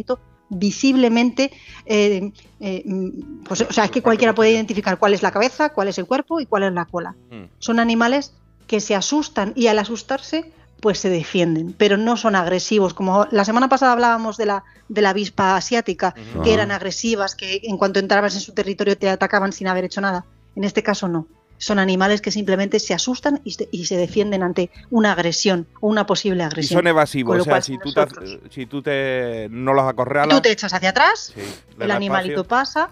visiblemente, 0.48 1.52
eh, 1.86 2.32
eh, 2.60 2.82
mm, 2.84 3.44
pues, 3.44 3.62
o 3.62 3.72
sea, 3.72 3.84
es 3.84 3.90
que 3.90 4.02
cualquiera 4.02 4.34
puede 4.34 4.52
identificar 4.52 4.98
cuál 4.98 5.14
es 5.14 5.22
la 5.22 5.30
cabeza, 5.30 5.70
cuál 5.70 5.88
es 5.88 5.98
el 5.98 6.06
cuerpo 6.06 6.40
y 6.40 6.46
cuál 6.46 6.64
es 6.64 6.72
la 6.72 6.84
cola 6.84 7.16
son 7.58 7.78
animales 7.78 8.34
que 8.66 8.80
se 8.80 8.94
asustan 8.94 9.52
y 9.56 9.66
al 9.66 9.78
asustarse 9.78 10.52
pues 10.80 10.98
se 10.98 11.08
defienden, 11.08 11.72
pero 11.72 11.96
no 11.96 12.16
son 12.16 12.36
agresivos. 12.36 12.92
Como 12.92 13.26
la 13.30 13.46
semana 13.46 13.70
pasada 13.70 13.92
hablábamos 13.92 14.36
de 14.36 14.44
la, 14.46 14.64
de 14.88 15.00
la 15.00 15.10
avispa 15.10 15.56
asiática, 15.56 16.14
que 16.42 16.52
eran 16.52 16.70
agresivas, 16.70 17.34
que 17.34 17.60
en 17.62 17.78
cuanto 17.78 18.00
entrabas 18.00 18.34
en 18.34 18.42
su 18.42 18.52
territorio 18.52 18.98
te 18.98 19.08
atacaban 19.08 19.52
sin 19.52 19.66
haber 19.66 19.84
hecho 19.84 20.02
nada. 20.02 20.26
En 20.54 20.62
este 20.62 20.82
caso 20.82 21.08
no. 21.08 21.26
Son 21.58 21.78
animales 21.78 22.20
que 22.20 22.30
simplemente 22.30 22.78
se 22.80 22.94
asustan 22.94 23.40
y 23.44 23.52
se, 23.52 23.68
y 23.70 23.86
se 23.86 23.96
defienden 23.96 24.42
ante 24.42 24.70
una 24.90 25.12
agresión 25.12 25.66
o 25.80 25.88
una 25.88 26.06
posible 26.06 26.42
Y 26.42 26.46
agresión. 26.46 26.78
son 26.80 26.86
evasivos, 26.86 27.40
o 27.40 27.44
sea, 27.44 27.52
cual, 27.52 27.62
si 27.62 27.78
tú, 27.78 27.92
te, 27.92 28.06
si 28.50 28.66
tú 28.66 28.82
te 28.82 29.48
no 29.50 29.72
los 29.72 29.84
acorralas, 29.88 30.36
tú 30.36 30.42
te 30.42 30.50
echas 30.50 30.72
hacia 30.74 30.90
atrás, 30.90 31.32
sí, 31.34 31.40
el 31.78 31.90
animalito 31.90 32.42
espacio. 32.42 32.48
pasa 32.48 32.90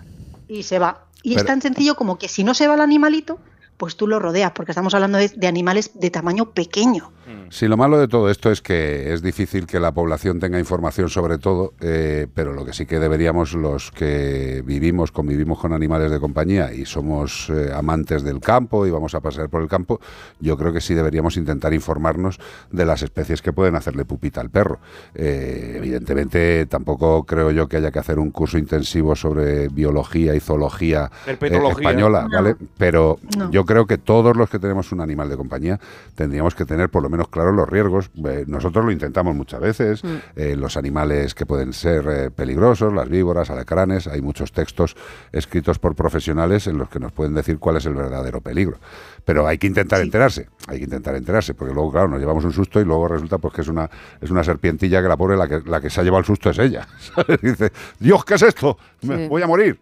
y 0.49 0.62
se 0.62 0.78
va. 0.78 1.07
Y 1.23 1.36
es 1.36 1.44
tan 1.44 1.62
sencillo 1.62 1.94
como 1.94 2.18
que 2.18 2.28
si 2.28 2.44
no 2.44 2.55
se 2.55 2.66
va 2.66 2.74
el 2.74 2.81
animalito, 2.81 3.39
pues 3.76 3.97
tú 3.97 4.07
lo 4.07 4.18
rodeas, 4.18 4.52
porque 4.52 4.73
estamos 4.73 4.94
hablando 4.94 5.18
de, 5.18 5.28
de 5.28 5.47
animales 5.47 5.91
de 5.94 6.10
tamaño 6.10 6.50
pequeño. 6.50 7.12
Sí, 7.52 7.68
lo 7.68 7.76
malo 7.76 7.98
de 7.98 8.08
todo 8.08 8.31
esto 8.31 8.50
es 8.50 8.62
que 8.62 9.12
es 9.12 9.20
difícil 9.20 9.66
que 9.66 9.78
la 9.78 9.92
población 9.92 10.40
tenga 10.40 10.58
información 10.58 11.10
sobre 11.10 11.36
todo, 11.36 11.74
eh, 11.82 12.26
pero 12.32 12.55
lo 12.55 12.64
que 12.64 12.72
sí 12.72 12.86
que 12.86 12.98
deberíamos 12.98 13.52
los 13.52 13.90
que 13.90 14.62
vivimos, 14.64 15.12
convivimos 15.12 15.58
con 15.58 15.74
animales 15.74 16.10
de 16.10 16.18
compañía 16.18 16.72
y 16.72 16.86
somos 16.86 17.50
eh, 17.50 17.70
amantes 17.74 18.22
del 18.22 18.40
campo 18.40 18.86
y 18.86 18.90
vamos 18.90 19.14
a 19.14 19.20
pasear 19.20 19.50
por 19.50 19.60
el 19.60 19.68
campo, 19.68 20.00
yo 20.40 20.56
creo 20.56 20.72
que 20.72 20.81
sí 20.81 20.94
deberíamos 20.94 21.36
intentar 21.36 21.74
informarnos 21.74 22.40
de 22.70 22.86
las 22.86 23.02
especies 23.02 23.42
que 23.42 23.52
pueden 23.52 23.76
hacerle 23.76 24.06
pupita 24.06 24.40
al 24.40 24.48
perro. 24.48 24.78
Eh, 25.14 25.74
evidentemente, 25.76 26.64
tampoco 26.64 27.24
creo 27.24 27.50
yo 27.50 27.68
que 27.68 27.76
haya 27.76 27.90
que 27.90 27.98
hacer 27.98 28.18
un 28.18 28.31
curso 28.31 28.56
intensivo 28.56 29.14
sobre 29.14 29.68
biología 29.68 30.34
y 30.34 30.40
zoología 30.40 31.10
eh, 31.26 31.36
española, 31.42 32.22
No. 32.31 32.34
¿vale? 32.34 32.56
Pero 32.78 33.18
No. 33.36 33.50
yo 33.50 33.66
creo 33.66 33.86
que 33.86 33.98
todos 33.98 34.39
los 34.39 34.48
que 34.48 34.58
tenemos 34.58 34.90
un 34.90 35.02
animal 35.02 35.28
de 35.28 35.36
compañía 35.36 35.78
tendríamos 36.14 36.55
que 36.55 36.64
tener 36.64 36.89
por 36.89 37.02
lo 37.02 37.10
menos 37.10 37.28
los 37.50 37.68
riesgos. 37.68 38.10
Eh, 38.24 38.44
nosotros 38.46 38.84
lo 38.84 38.92
intentamos 38.92 39.34
muchas 39.34 39.60
veces. 39.60 40.04
Mm. 40.04 40.08
eh, 40.36 40.56
los 40.56 40.76
animales 40.76 41.34
que 41.34 41.46
pueden 41.46 41.72
ser 41.72 42.06
eh, 42.08 42.30
peligrosos, 42.30 42.92
las 42.92 43.08
víboras, 43.08 43.50
alacranes. 43.50 44.06
Hay 44.06 44.20
muchos 44.22 44.52
textos 44.52 44.94
escritos 45.32 45.78
por 45.78 45.94
profesionales 45.96 46.66
en 46.68 46.78
los 46.78 46.88
que 46.88 47.00
nos 47.00 47.10
pueden 47.12 47.34
decir 47.34 47.58
cuál 47.58 47.78
es 47.78 47.86
el 47.86 47.94
verdadero 47.94 48.40
peligro. 48.40 48.78
Pero 49.24 49.46
hay 49.46 49.58
que 49.58 49.66
intentar 49.66 50.00
enterarse. 50.00 50.48
Hay 50.68 50.78
que 50.78 50.84
intentar 50.84 51.14
enterarse, 51.16 51.54
porque 51.54 51.72
luego, 51.74 51.90
claro, 51.90 52.08
nos 52.08 52.20
llevamos 52.20 52.44
un 52.44 52.52
susto 52.52 52.80
y 52.80 52.84
luego 52.84 53.08
resulta 53.08 53.38
pues 53.38 53.54
que 53.54 53.62
es 53.62 53.68
una 53.68 53.88
es 54.20 54.30
una 54.30 54.44
serpientilla 54.44 55.00
que 55.02 55.08
la 55.08 55.16
pobre 55.16 55.36
la 55.36 55.48
que 55.48 55.60
la 55.64 55.80
que 55.80 55.90
se 55.90 56.00
ha 56.00 56.04
llevado 56.04 56.20
el 56.20 56.26
susto 56.26 56.50
es 56.50 56.58
ella. 56.58 56.86
¿sabes? 57.14 57.40
Dice, 57.40 57.72
Dios, 57.98 58.24
¿qué 58.24 58.34
es 58.34 58.42
esto? 58.42 58.76
Me- 59.02 59.16
Sí. 59.22 59.28
Voy 59.28 59.42
a 59.42 59.46
morir. 59.46 59.78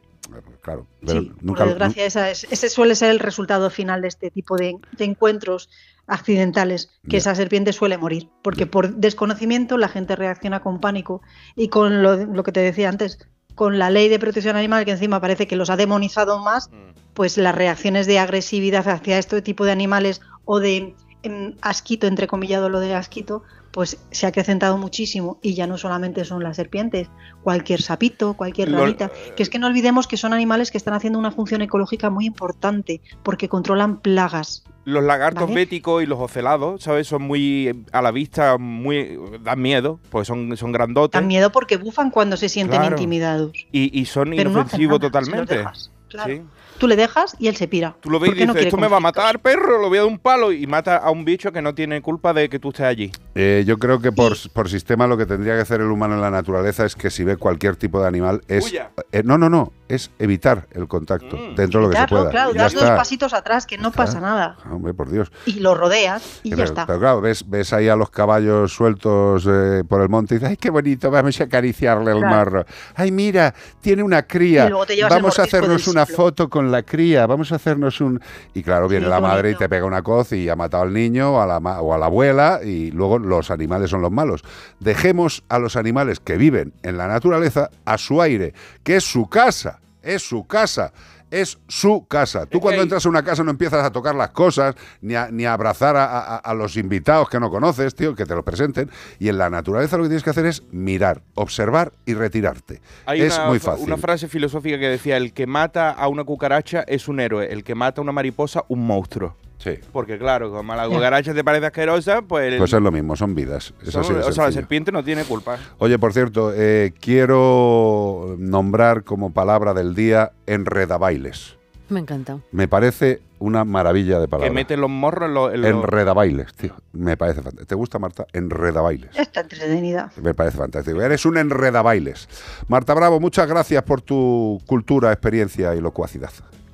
Claro, 0.63 0.87
pero 1.05 1.23
Sí, 1.23 1.33
nunca 1.41 1.61
por 1.65 1.69
desgracia, 1.71 2.05
esa 2.05 2.31
es- 2.31 2.47
ese 2.51 2.69
suele 2.69 2.95
ser 2.95 3.11
el 3.11 3.19
resultado 3.19 3.71
final 3.71 4.03
de 4.03 4.09
este 4.09 4.31
tipo 4.31 4.57
de, 4.57 4.77
de 4.97 5.05
encuentros 5.07 5.71
accidentales, 6.07 6.91
que 7.09 7.19
esa 7.19 7.35
serpiente 7.35 7.73
suele 7.73 7.99
morir, 7.99 8.29
porque 8.43 8.67
por 8.67 8.97
desconocimiento 8.97 9.79
la 9.79 9.89
gente 9.89 10.17
reacciona 10.17 10.61
con 10.61 10.81
pánico 10.81 11.23
y 11.57 11.69
con 11.69 12.03
lo, 12.03 12.17
lo 12.17 12.43
que 12.43 12.53
te 12.53 12.61
decía 12.61 12.89
antes, 12.89 13.19
con 13.55 13.79
la 13.79 13.91
ley 13.91 14.09
de 14.09 14.19
protección 14.19 14.57
animal 14.57 14.85
que 14.85 14.93
encima 14.93 15.21
parece 15.21 15.47
que 15.47 15.57
los 15.57 15.71
ha 15.71 15.77
demonizado 15.77 16.39
más, 16.39 16.71
pues 17.15 17.37
las 17.37 17.55
reacciones 17.55 18.07
de 18.07 18.19
agresividad 18.19 18.89
hacia 18.89 19.19
este 19.19 19.43
tipo 19.43 19.65
de 19.65 19.73
animales 19.73 20.21
o 20.45 20.61
de 20.61 20.95
em, 21.23 21.55
asquito, 21.61 22.07
entrecomillado 22.07 22.69
lo 22.69 22.81
de 22.81 22.95
asquito, 22.95 23.43
pues 23.73 23.99
se 24.11 24.27
ha 24.27 24.31
acrecentado 24.31 24.77
muchísimo 24.79 25.39
y 25.43 25.55
ya 25.55 25.67
no 25.67 25.79
solamente 25.79 26.25
son 26.25 26.43
las 26.43 26.57
serpientes, 26.57 27.09
cualquier 27.43 27.81
sapito, 27.83 28.35
cualquier 28.35 28.73
ranita, 28.73 29.11
que 29.37 29.43
es 29.43 29.51
que 29.51 29.59
no 29.59 29.69
olvidemos 29.69 30.07
que 30.09 30.17
son 30.17 30.33
animales 30.33 30.71
que 30.71 30.79
están 30.79 30.95
haciendo 30.95 31.19
una 31.19 31.31
función 31.31 31.63
ecológica 31.63 32.11
muy 32.11 32.27
importante 32.27 33.01
porque 33.23 33.49
controlan 33.49 34.01
plagas. 34.01 34.65
Los 34.85 35.05
lagartos 35.05 35.45
¿Vale? 35.45 35.55
béticos 35.55 36.03
y 36.03 36.07
los 36.07 36.19
ocelados, 36.19 36.83
¿sabes? 36.83 37.07
Son 37.07 37.23
muy 37.23 37.69
eh, 37.69 37.75
a 37.93 38.03
la 38.03 38.11
vista, 38.11 38.57
muy 38.59 39.19
dan 39.43 39.61
miedo, 39.61 40.01
pues 40.11 40.27
son, 40.27 40.57
son 40.57 40.73
grandotes. 40.73 41.19
Dan 41.19 41.29
miedo 41.29 41.53
porque 41.53 41.77
bufan 41.77 42.11
cuando 42.11 42.37
se 42.37 42.49
sienten 42.49 42.81
Claro. 42.81 42.97
intimidados. 42.97 43.53
Y, 43.73 43.99
y 43.99 44.05
son 44.07 44.31
no 44.31 44.37
inofensivos 44.37 44.97
si 44.97 45.01
totalmente. 45.01 45.65
claro. 46.09 46.33
Sí. 46.35 46.43
Tú 46.81 46.89
le 46.89 46.97
dejas 46.97 47.37
y 47.39 47.47
él 47.49 47.55
se 47.57 47.69
pira. 47.69 47.95
Tú 48.01 48.11
lo 48.11 48.19
ves 48.19 48.31
y 48.31 48.33
no 48.33 48.39
dices, 48.39 48.53
quiere 48.55 48.69
esto 48.69 48.77
me 48.79 48.89
va 48.89 48.97
a 48.97 49.01
matar, 49.01 49.39
perro, 49.41 49.79
lo 49.81 49.89
voy 49.89 49.99
a 49.99 50.01
dar 50.01 50.11
un 50.11 50.19
palo 50.19 50.51
y 50.51 50.67
mata 50.67 50.97
a 50.97 51.11
un 51.11 51.25
bicho 51.25 51.53
que 51.53 51.63
no 51.63 51.75
tiene 51.75 52.01
culpa 52.03 52.33
de 52.33 52.49
que 52.49 52.59
tú 52.59 52.71
estés 52.71 52.87
allí. 52.87 53.13
Eh, 53.35 53.65
yo 53.67 53.79
creo 53.79 54.01
que 54.01 54.11
por, 54.11 54.35
por 54.53 54.69
sistema 54.69 55.07
lo 55.07 55.17
que 55.17 55.27
tendría 55.27 55.55
que 55.55 55.61
hacer 55.61 55.81
el 55.83 55.91
humano 55.91 56.15
en 56.15 56.21
la 56.23 56.31
naturaleza 56.31 56.85
es 56.85 56.97
que 56.97 57.11
si 57.11 57.23
ve 57.23 57.37
cualquier 57.37 57.77
tipo 57.77 58.01
de 58.01 58.09
animal 58.09 58.41
es... 58.49 58.73
Eh, 59.13 59.23
no, 59.25 59.39
no, 59.39 59.49
no, 59.51 59.73
es 59.89 60.11
evitar 60.19 60.67
el 60.73 60.89
contacto 60.89 61.37
dentro 61.55 61.81
de 61.81 61.87
lo 61.87 61.91
que 61.93 61.99
se 61.99 62.07
pueda. 62.07 62.31
claro, 62.31 62.55
das 62.55 62.73
dos 62.73 62.85
pasitos 62.91 63.35
atrás 63.35 63.67
que 63.67 63.77
no 63.79 63.93
pasa 63.93 64.21
nada. 64.21 64.57
Hombre, 64.71 64.95
por 64.95 65.11
Dios. 65.11 65.31
Y 65.47 65.61
lo 65.61 65.75
rodeas 65.75 66.41
y 66.43 66.51
pero, 66.51 66.59
ya 66.59 66.65
está. 66.65 66.87
pero 66.87 66.99
claro, 66.99 67.21
ves, 67.21 67.45
ves 67.49 67.73
ahí 67.73 67.89
a 67.89 67.97
los 67.97 68.11
caballos 68.11 68.73
sueltos 68.73 69.47
eh, 69.47 69.83
por 69.89 70.01
el 70.01 70.09
monte 70.09 70.35
y 70.35 70.39
dices, 70.39 70.51
ay, 70.51 70.57
qué 70.57 70.71
bonito, 70.71 71.11
vamos 71.11 71.41
a 71.41 71.45
acariciarle 71.45 72.13
el 72.13 72.19
Claro. 72.19 72.35
marro. 72.37 72.65
Ay, 72.95 73.11
mira, 73.11 73.55
tiene 73.81 74.03
una 74.03 74.23
cría. 74.23 74.67
Y 74.67 74.69
luego 74.71 74.87
te 74.87 74.97
llevas 74.97 75.13
el 75.13 75.19
Vamos 75.23 75.39
a 75.39 75.43
hacernos 75.43 75.87
una 75.89 76.07
siglo". 76.07 76.17
foto 76.17 76.49
con 76.49 76.70
la 76.71 76.83
cría, 76.83 77.27
vamos 77.27 77.53
a 77.53 77.57
hacernos 77.57 78.01
un... 78.01 78.21
Y 78.55 78.63
claro, 78.63 78.89
viene 78.89 79.07
Sí, 79.07 79.11
la 79.11 79.21
madre 79.21 79.51
y 79.51 79.55
te 79.57 79.69
pega 79.69 79.85
una 79.85 80.03
coz 80.03 80.33
y 80.33 80.49
ha 80.49 80.57
matado 80.57 80.85
al 80.85 80.93
niño 80.93 81.35
o 81.35 81.41
a, 81.41 81.47
la, 81.47 81.59
o 81.81 81.93
a 81.95 81.99
la 81.99 82.07
abuela 82.07 82.61
y 82.65 82.91
luego 82.91 83.19
los 83.19 83.51
animales 83.51 83.91
son 83.91 84.03
los 84.03 84.11
malos. 84.11 84.43
Dejemos 84.79 85.45
a 85.49 85.59
los 85.59 85.77
animales 85.77 86.21
que 86.21 86.37
viven 86.37 86.73
en 86.83 86.97
la 86.97 87.07
naturaleza 87.07 87.71
a 87.85 87.99
su 87.99 88.23
aire, 88.23 88.55
que 88.83 88.97
es 88.97 89.05
su 89.05 89.29
casa, 89.29 89.81
es 90.03 90.23
su 90.23 90.47
casa. 90.47 90.93
Es 91.31 91.59
su 91.69 92.07
casa. 92.09 92.47
Tú 92.47 92.61
cuando 92.61 92.83
entras 92.83 93.07
a 93.07 93.09
una 93.09 93.23
casa 93.23 93.45
no 93.45 93.51
empiezas 93.51 93.85
a 93.85 93.91
tocar 93.93 94.15
las 94.15 94.31
cosas, 94.31 94.75
ni 95.01 95.15
a, 95.15 95.29
ni 95.31 95.45
a 95.45 95.53
abrazar 95.53 95.97
a, 95.97 96.05
a- 96.05 96.37
a 96.37 96.55
los 96.55 96.77
invitados 96.77 97.29
que 97.29 97.39
no 97.39 97.51
conoces, 97.51 97.95
tío, 97.95 98.15
que 98.15 98.27
te 98.27 98.35
lo 98.35 98.45
presenten. 98.45 98.91
Y 99.19 99.29
en 99.29 99.39
la 99.39 99.49
naturaleza 99.51 99.97
lo 99.97 100.03
que 100.05 100.09
tienes 100.09 100.25
que 100.25 100.31
hacer 100.31 100.47
es 100.47 100.63
mirar, 100.73 101.23
observar 101.35 101.93
y 102.05 102.15
retirarte. 102.15 102.81
Hay 103.07 103.21
es 103.21 103.37
una, 103.37 103.47
muy 103.47 103.59
fácil. 103.61 103.85
una 103.87 103.97
frase 103.97 104.29
filosófica 104.29 104.79
que 104.79 104.89
decía, 104.89 105.17
el 105.17 105.33
que 105.33 105.47
mata 105.47 105.91
a 105.91 106.09
una 106.09 106.25
cucaracha 106.25 106.85
es 106.87 107.07
un 107.09 107.21
héroe, 107.21 107.53
el 107.53 107.63
que 107.65 107.75
mata 107.75 108.01
a 108.01 108.03
una 108.03 108.13
mariposa, 108.13 108.65
un 108.69 108.87
monstruo. 108.87 109.37
Sí. 109.63 109.79
Porque 109.93 110.19
claro, 110.19 110.51
como 110.51 110.73
a 110.73 110.77
la 110.77 110.89
cucaracha 110.89 111.35
te 111.35 111.45
parece 111.45 111.67
asquerosa, 111.67 112.23
pues... 112.23 112.57
Pues 112.57 112.73
es 112.73 112.81
lo 112.81 112.91
mismo, 112.91 113.15
son 113.15 113.35
vidas. 113.35 113.75
Es 113.83 113.91
son- 113.91 114.01
así 114.05 114.15
de 114.15 114.21
o 114.21 114.33
sea, 114.33 114.47
la 114.47 114.53
serpiente 114.53 114.91
no 114.91 115.05
tiene 115.05 115.25
culpa. 115.25 115.59
Oye, 115.77 115.99
por 115.99 116.15
cierto, 116.15 116.51
eh, 116.57 116.95
quiero 116.99 118.37
nombrar 118.39 119.05
como 119.05 119.33
palabra 119.35 119.75
del 119.75 119.95
día 119.95 120.33
enredabailes. 120.47 121.57
Me 121.91 122.01
encanta. 122.01 122.39
Me 122.53 122.69
parece 122.69 123.21
una 123.41 123.65
maravilla 123.65 124.19
de 124.21 124.29
palabra. 124.29 124.49
Que 124.49 124.55
mete 124.55 124.77
los 124.77 124.89
morros 124.89 125.29
en 125.29 125.35
los... 125.35 125.53
en 125.53 125.61
los- 125.63 125.71
Enredabailes, 125.85 126.55
tío. 126.55 126.75
Me 126.93 127.17
parece 127.17 127.43
fantástico. 127.43 127.67
¿Te 127.67 127.75
gusta, 127.75 127.99
Marta? 127.99 128.27
Enredabailes. 128.33 129.11
Está 129.19 129.41
entretenida. 129.41 130.11
Me 130.23 130.33
parece 130.33 130.57
fantástico. 130.57 131.03
Eres 131.03 131.27
un 131.27 131.37
enredabailes. 131.37 132.29
Marta 132.69 132.95
Bravo, 132.95 133.19
muchas 133.21 133.49
gracias 133.49 133.83
por 133.83 134.01
tu 134.03 134.61
cultura, 134.67 135.13
experiencia 135.13 135.75
y 135.75 135.81
locuacidad. 135.81 136.31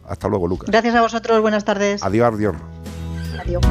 Hasta 0.07 0.29
luego, 0.29 0.47
Lucas. 0.47 0.69
Gracias 0.71 0.95
a 0.95 1.01
vosotros, 1.01 1.41
buenas 1.41 1.65
tardes. 1.65 2.03
Adiós, 2.05 2.35
adiós. 2.35 2.55
Adiós. 3.41 3.63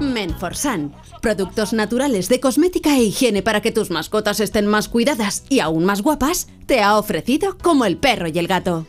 Menforsan, 0.00 0.94
productos 1.20 1.72
naturales 1.72 2.28
de 2.28 2.40
cosmética 2.40 2.96
e 2.96 3.02
higiene 3.02 3.42
para 3.42 3.60
que 3.60 3.72
tus 3.72 3.90
mascotas 3.90 4.40
estén 4.40 4.66
más 4.66 4.88
cuidadas 4.88 5.44
y 5.48 5.60
aún 5.60 5.84
más 5.84 6.00
guapas, 6.00 6.48
te 6.66 6.80
ha 6.80 6.96
ofrecido 6.96 7.58
como 7.58 7.84
el 7.84 7.98
perro 7.98 8.26
y 8.28 8.38
el 8.38 8.46
gato. 8.46 8.86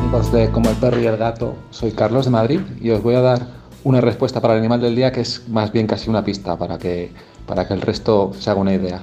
Amigos 0.00 0.32
de 0.32 0.50
Como 0.50 0.70
el 0.70 0.76
perro 0.76 1.00
y 1.00 1.06
el 1.06 1.16
gato, 1.16 1.54
soy 1.70 1.92
Carlos 1.92 2.24
de 2.24 2.30
Madrid 2.30 2.60
y 2.80 2.90
os 2.90 3.02
voy 3.02 3.14
a 3.14 3.20
dar 3.20 3.46
una 3.84 4.00
respuesta 4.00 4.40
para 4.40 4.54
el 4.54 4.60
animal 4.60 4.80
del 4.80 4.96
día 4.96 5.12
que 5.12 5.20
es 5.20 5.48
más 5.48 5.72
bien 5.72 5.86
casi 5.86 6.10
una 6.10 6.24
pista 6.24 6.56
para 6.56 6.78
que, 6.78 7.10
para 7.46 7.66
que 7.66 7.74
el 7.74 7.80
resto 7.80 8.32
se 8.38 8.50
haga 8.50 8.60
una 8.60 8.74
idea. 8.74 9.02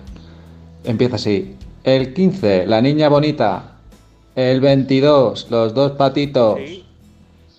Empieza 0.83 1.15
así. 1.15 1.55
El 1.85 2.15
15, 2.15 2.65
la 2.65 2.81
niña 2.81 3.09
bonita. 3.09 3.73
El 4.35 4.59
22, 4.59 5.47
los 5.51 5.73
dos 5.75 5.91
patitos. 5.91 6.59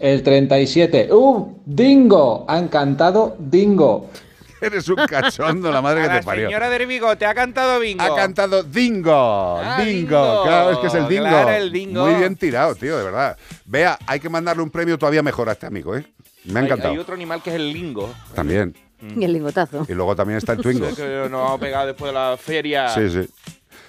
El 0.00 0.22
37. 0.24 1.08
¡Uh! 1.12 1.56
¡Dingo! 1.64 2.44
Han 2.48 2.66
cantado 2.66 3.36
Dingo. 3.38 4.10
Eres 4.60 4.88
un 4.88 4.96
cachondo, 4.96 5.70
la 5.70 5.80
madre 5.80 6.00
A 6.00 6.02
que 6.02 6.08
la 6.08 6.20
te 6.20 6.26
parió. 6.26 6.48
señora 6.48 6.68
del 6.68 6.86
bigote 6.88 7.24
ha 7.24 7.34
cantado 7.34 7.78
bingo. 7.78 8.02
Ha 8.02 8.16
cantado 8.16 8.64
Dingo. 8.64 9.60
Ah, 9.62 9.76
dingo. 9.84 10.00
Dingo. 10.00 10.42
Claro, 10.42 10.70
es 10.72 10.78
que 10.78 10.86
es 10.88 10.94
el 10.94 11.08
Dingo. 11.08 11.28
Claro, 11.28 11.50
el 11.50 11.70
Dingo. 11.70 12.06
Muy 12.06 12.14
bien 12.16 12.34
tirado, 12.34 12.74
tío, 12.74 12.98
de 12.98 13.04
verdad. 13.04 13.36
Vea, 13.64 13.96
hay 14.08 14.18
que 14.18 14.28
mandarle 14.28 14.62
un 14.64 14.70
premio 14.70 14.98
todavía 14.98 15.22
mejor 15.22 15.48
a 15.50 15.52
este 15.52 15.66
amigo, 15.66 15.94
¿eh? 15.96 16.04
Me 16.46 16.58
ha 16.58 16.62
Hay- 16.62 16.66
encantado. 16.66 16.92
Hay, 16.94 16.98
otro 16.98 17.14
animal 17.14 17.42
que 17.42 17.50
es 17.50 17.56
el 17.56 17.72
lingo. 17.72 18.12
También. 18.34 18.74
Y 19.16 19.22
el 19.24 19.32
lingotazo. 19.34 19.86
Y 19.88 19.92
luego 19.92 20.16
también 20.16 20.38
está 20.38 20.54
el 20.54 20.58
Twingo. 20.62 20.88
Que 20.96 21.28
nos 21.30 21.50
ha 21.50 21.58
pegado 21.58 21.86
después 21.86 22.10
de 22.10 22.14
la 22.18 22.36
feria. 22.36 22.88
Sí, 22.88 23.08
sí. 23.10 23.28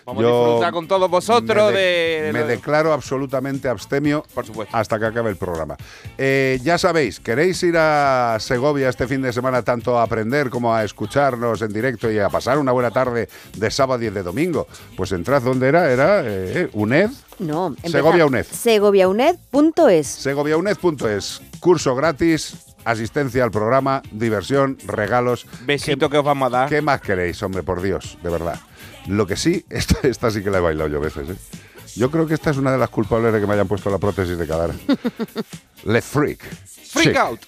Vamos 0.07 0.23
Yo 0.23 0.29
a 0.29 0.45
disfrutar 0.47 0.71
con 0.73 0.87
todos 0.87 1.11
vosotros 1.11 1.73
me 1.73 1.77
de- 1.77 2.21
de... 2.27 2.31
Me 2.33 2.43
declaro 2.43 2.93
absolutamente 2.93 3.67
abstemio 3.67 4.23
Por 4.33 4.45
supuesto. 4.45 4.75
hasta 4.75 4.97
que 4.97 5.05
acabe 5.05 5.29
el 5.29 5.35
programa. 5.35 5.75
Eh, 6.17 6.59
ya 6.63 6.77
sabéis, 6.77 7.19
¿queréis 7.19 7.61
ir 7.63 7.75
a 7.77 8.37
Segovia 8.39 8.87
este 8.87 9.05
fin 9.05 9.21
de 9.21 9.33
semana 9.33 9.63
tanto 9.63 9.99
a 9.99 10.03
aprender 10.03 10.49
como 10.49 10.73
a 10.73 10.85
escucharnos 10.85 11.61
en 11.61 11.73
directo 11.73 12.09
y 12.09 12.19
a 12.19 12.29
pasar 12.29 12.57
una 12.57 12.71
buena 12.71 12.89
tarde 12.89 13.27
de 13.57 13.69
sábado 13.69 14.01
y 14.01 14.09
de 14.09 14.23
domingo? 14.23 14.65
Pues 14.95 15.11
entrad 15.11 15.41
donde 15.41 15.67
era, 15.67 15.91
era 15.91 16.21
eh, 16.23 16.69
UNED, 16.71 17.09
No. 17.39 17.75
Segovia 17.83 18.25
UNED. 18.25 18.45
Segoviauned.es. 18.45 20.07
segoviauned.es, 20.07 21.41
curso 21.59 21.95
gratis, 21.95 22.55
asistencia 22.85 23.43
al 23.43 23.51
programa, 23.51 24.01
diversión, 24.13 24.77
regalos. 24.87 25.45
Besito 25.65 26.09
que 26.09 26.17
os 26.17 26.23
vamos 26.23 26.47
a 26.47 26.57
dar. 26.59 26.69
¿Qué 26.69 26.81
más 26.81 27.01
queréis, 27.01 27.43
hombre, 27.43 27.61
por 27.61 27.81
Dios, 27.81 28.17
de 28.23 28.29
verdad? 28.29 28.57
Lo 29.07 29.25
que 29.25 29.35
sí, 29.35 29.65
esta, 29.69 30.07
esta 30.07 30.31
sí 30.31 30.43
que 30.43 30.49
la 30.49 30.57
he 30.57 30.61
bailado 30.61 30.89
yo 30.89 30.99
veces, 30.99 31.29
¿eh? 31.29 31.35
Yo 31.95 32.11
creo 32.11 32.27
que 32.27 32.35
esta 32.35 32.51
es 32.51 32.57
una 32.57 32.71
de 32.71 32.77
las 32.77 32.89
culpables 32.89 33.33
de 33.33 33.39
que 33.39 33.47
me 33.47 33.53
hayan 33.53 33.67
puesto 33.67 33.89
la 33.89 33.97
prótesis 33.97 34.37
de 34.37 34.45
cadera. 34.45 34.73
Le 35.85 36.01
Freak. 36.01 36.43
Freak 36.43 37.07
Chic. 37.07 37.15
out. 37.17 37.39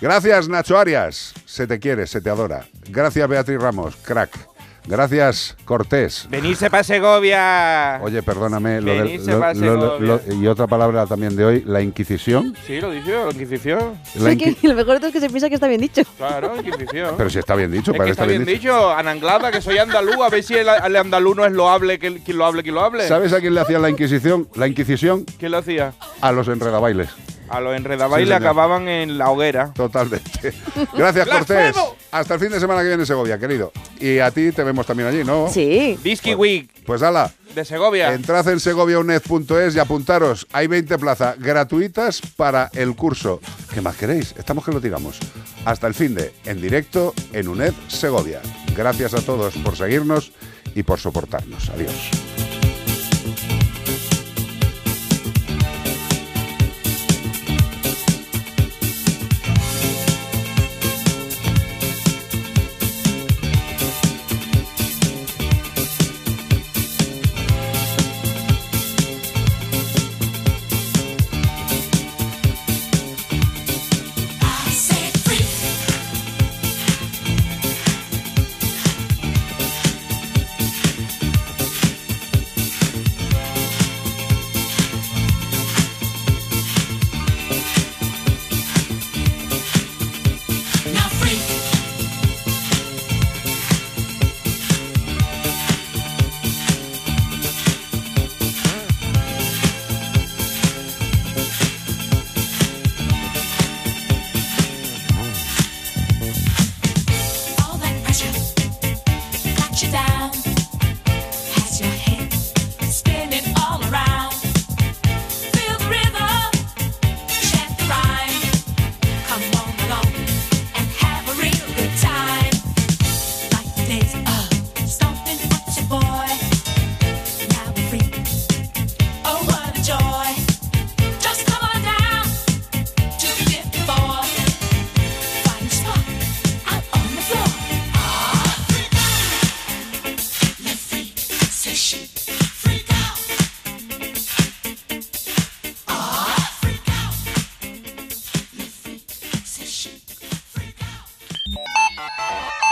Gracias, 0.00 0.48
Nacho 0.48 0.78
Arias. 0.78 1.32
Se 1.46 1.66
te 1.66 1.80
quiere, 1.80 2.06
se 2.06 2.20
te 2.20 2.30
adora. 2.30 2.66
Gracias, 2.90 3.28
Beatriz 3.28 3.60
Ramos. 3.60 3.96
Crack. 3.96 4.51
Gracias, 4.84 5.56
Cortés. 5.64 6.26
Venirse 6.28 6.68
para 6.68 6.82
Segovia. 6.82 8.00
Oye, 8.02 8.20
perdóname. 8.22 8.80
Lo 8.80 8.92
del- 8.92 9.02
Venirse 9.04 9.30
lo- 9.32 9.40
pa' 9.40 9.54
lo- 9.54 9.98
lo- 10.00 10.18
Segovia. 10.18 10.42
y 10.42 10.46
otra 10.48 10.66
palabra 10.66 11.06
también 11.06 11.36
de 11.36 11.44
hoy, 11.44 11.62
la 11.64 11.80
Inquisición. 11.80 12.54
Sí, 12.66 12.80
lo 12.80 12.90
dije, 12.90 13.12
la 13.12 13.30
Inquisición. 13.30 13.94
La 14.16 14.34
que 14.34 14.56
lo 14.62 14.74
mejor 14.74 14.94
de 14.94 14.98
todo 14.98 15.06
es 15.06 15.12
que 15.12 15.20
se 15.20 15.28
piensa 15.28 15.48
que 15.48 15.54
está 15.54 15.68
bien 15.68 15.80
dicho. 15.80 16.02
Claro, 16.18 16.56
Inquisición. 16.56 17.14
Pero 17.16 17.30
si 17.30 17.38
está 17.38 17.54
bien 17.54 17.70
dicho, 17.70 17.92
es 17.92 17.96
parece 17.96 18.16
que 18.16 18.22
está 18.22 18.26
bien 18.26 18.44
dicho. 18.44 18.60
dicho, 18.60 18.90
Ananglada, 18.90 19.52
que 19.52 19.60
soy 19.62 19.78
andaluz, 19.78 20.16
a 20.20 20.28
ver 20.28 20.42
si 20.42 20.54
el, 20.54 20.66
el 20.68 20.96
andaluz 20.96 21.36
no 21.36 21.44
es 21.46 21.52
loable, 21.52 21.98
que 22.00 22.20
quien 22.22 22.38
lo 22.38 22.44
hable, 22.44 22.62
quien 22.64 22.74
lo 22.74 22.80
hable. 22.82 23.06
¿Sabes 23.06 23.32
a 23.32 23.40
quién 23.40 23.54
le 23.54 23.60
hacían 23.60 23.82
la 23.82 23.90
Inquisición? 23.90 24.48
La 24.56 24.66
Inquisición 24.66 25.24
¿Quién 25.38 25.52
lo 25.52 25.58
hacía? 25.58 25.92
a 26.20 26.32
los 26.32 26.48
enredabailes. 26.48 27.08
A 27.48 27.60
los 27.60 27.76
enredabailes 27.76 28.28
Sí, 28.28 28.34
acababan 28.34 28.88
en 28.88 29.16
la 29.18 29.30
hoguera. 29.30 29.72
Totalmente. 29.74 30.52
Gracias, 30.94 31.28
Cortés. 31.28 31.76
Hasta 32.12 32.34
el 32.34 32.40
fin 32.40 32.50
de 32.50 32.60
semana 32.60 32.82
que 32.82 32.88
viene 32.88 33.02
en 33.02 33.06
Segovia, 33.06 33.38
querido. 33.38 33.72
Y 33.98 34.18
a 34.18 34.30
ti 34.30 34.52
te 34.52 34.62
vemos 34.62 34.86
también 34.86 35.08
allí, 35.08 35.24
¿no? 35.24 35.48
Sí. 35.50 35.98
Disky 36.04 36.34
Week 36.34 36.68
Pues 36.84 37.02
ala, 37.02 37.32
de 37.54 37.64
Segovia. 37.64 38.12
entrad 38.12 38.46
en 38.48 38.60
segoviauned.es 38.60 39.74
y 39.74 39.78
apuntaros. 39.78 40.46
Hay 40.52 40.66
20 40.66 40.98
plazas 40.98 41.38
gratuitas 41.38 42.20
para 42.36 42.70
el 42.74 42.94
curso. 42.94 43.40
¿Qué 43.72 43.80
más 43.80 43.96
queréis? 43.96 44.34
Estamos 44.38 44.64
que 44.64 44.72
lo 44.72 44.80
tiramos. 44.80 45.18
Hasta 45.64 45.86
el 45.86 45.94
fin 45.94 46.14
de, 46.14 46.32
en 46.44 46.60
directo, 46.60 47.14
en 47.32 47.48
UNED 47.48 47.72
Segovia. 47.88 48.40
Gracias 48.76 49.14
a 49.14 49.22
todos 49.22 49.54
por 49.54 49.76
seguirnos 49.76 50.32
y 50.74 50.82
por 50.82 51.00
soportarnos. 51.00 51.70
Adiós. 51.70 52.41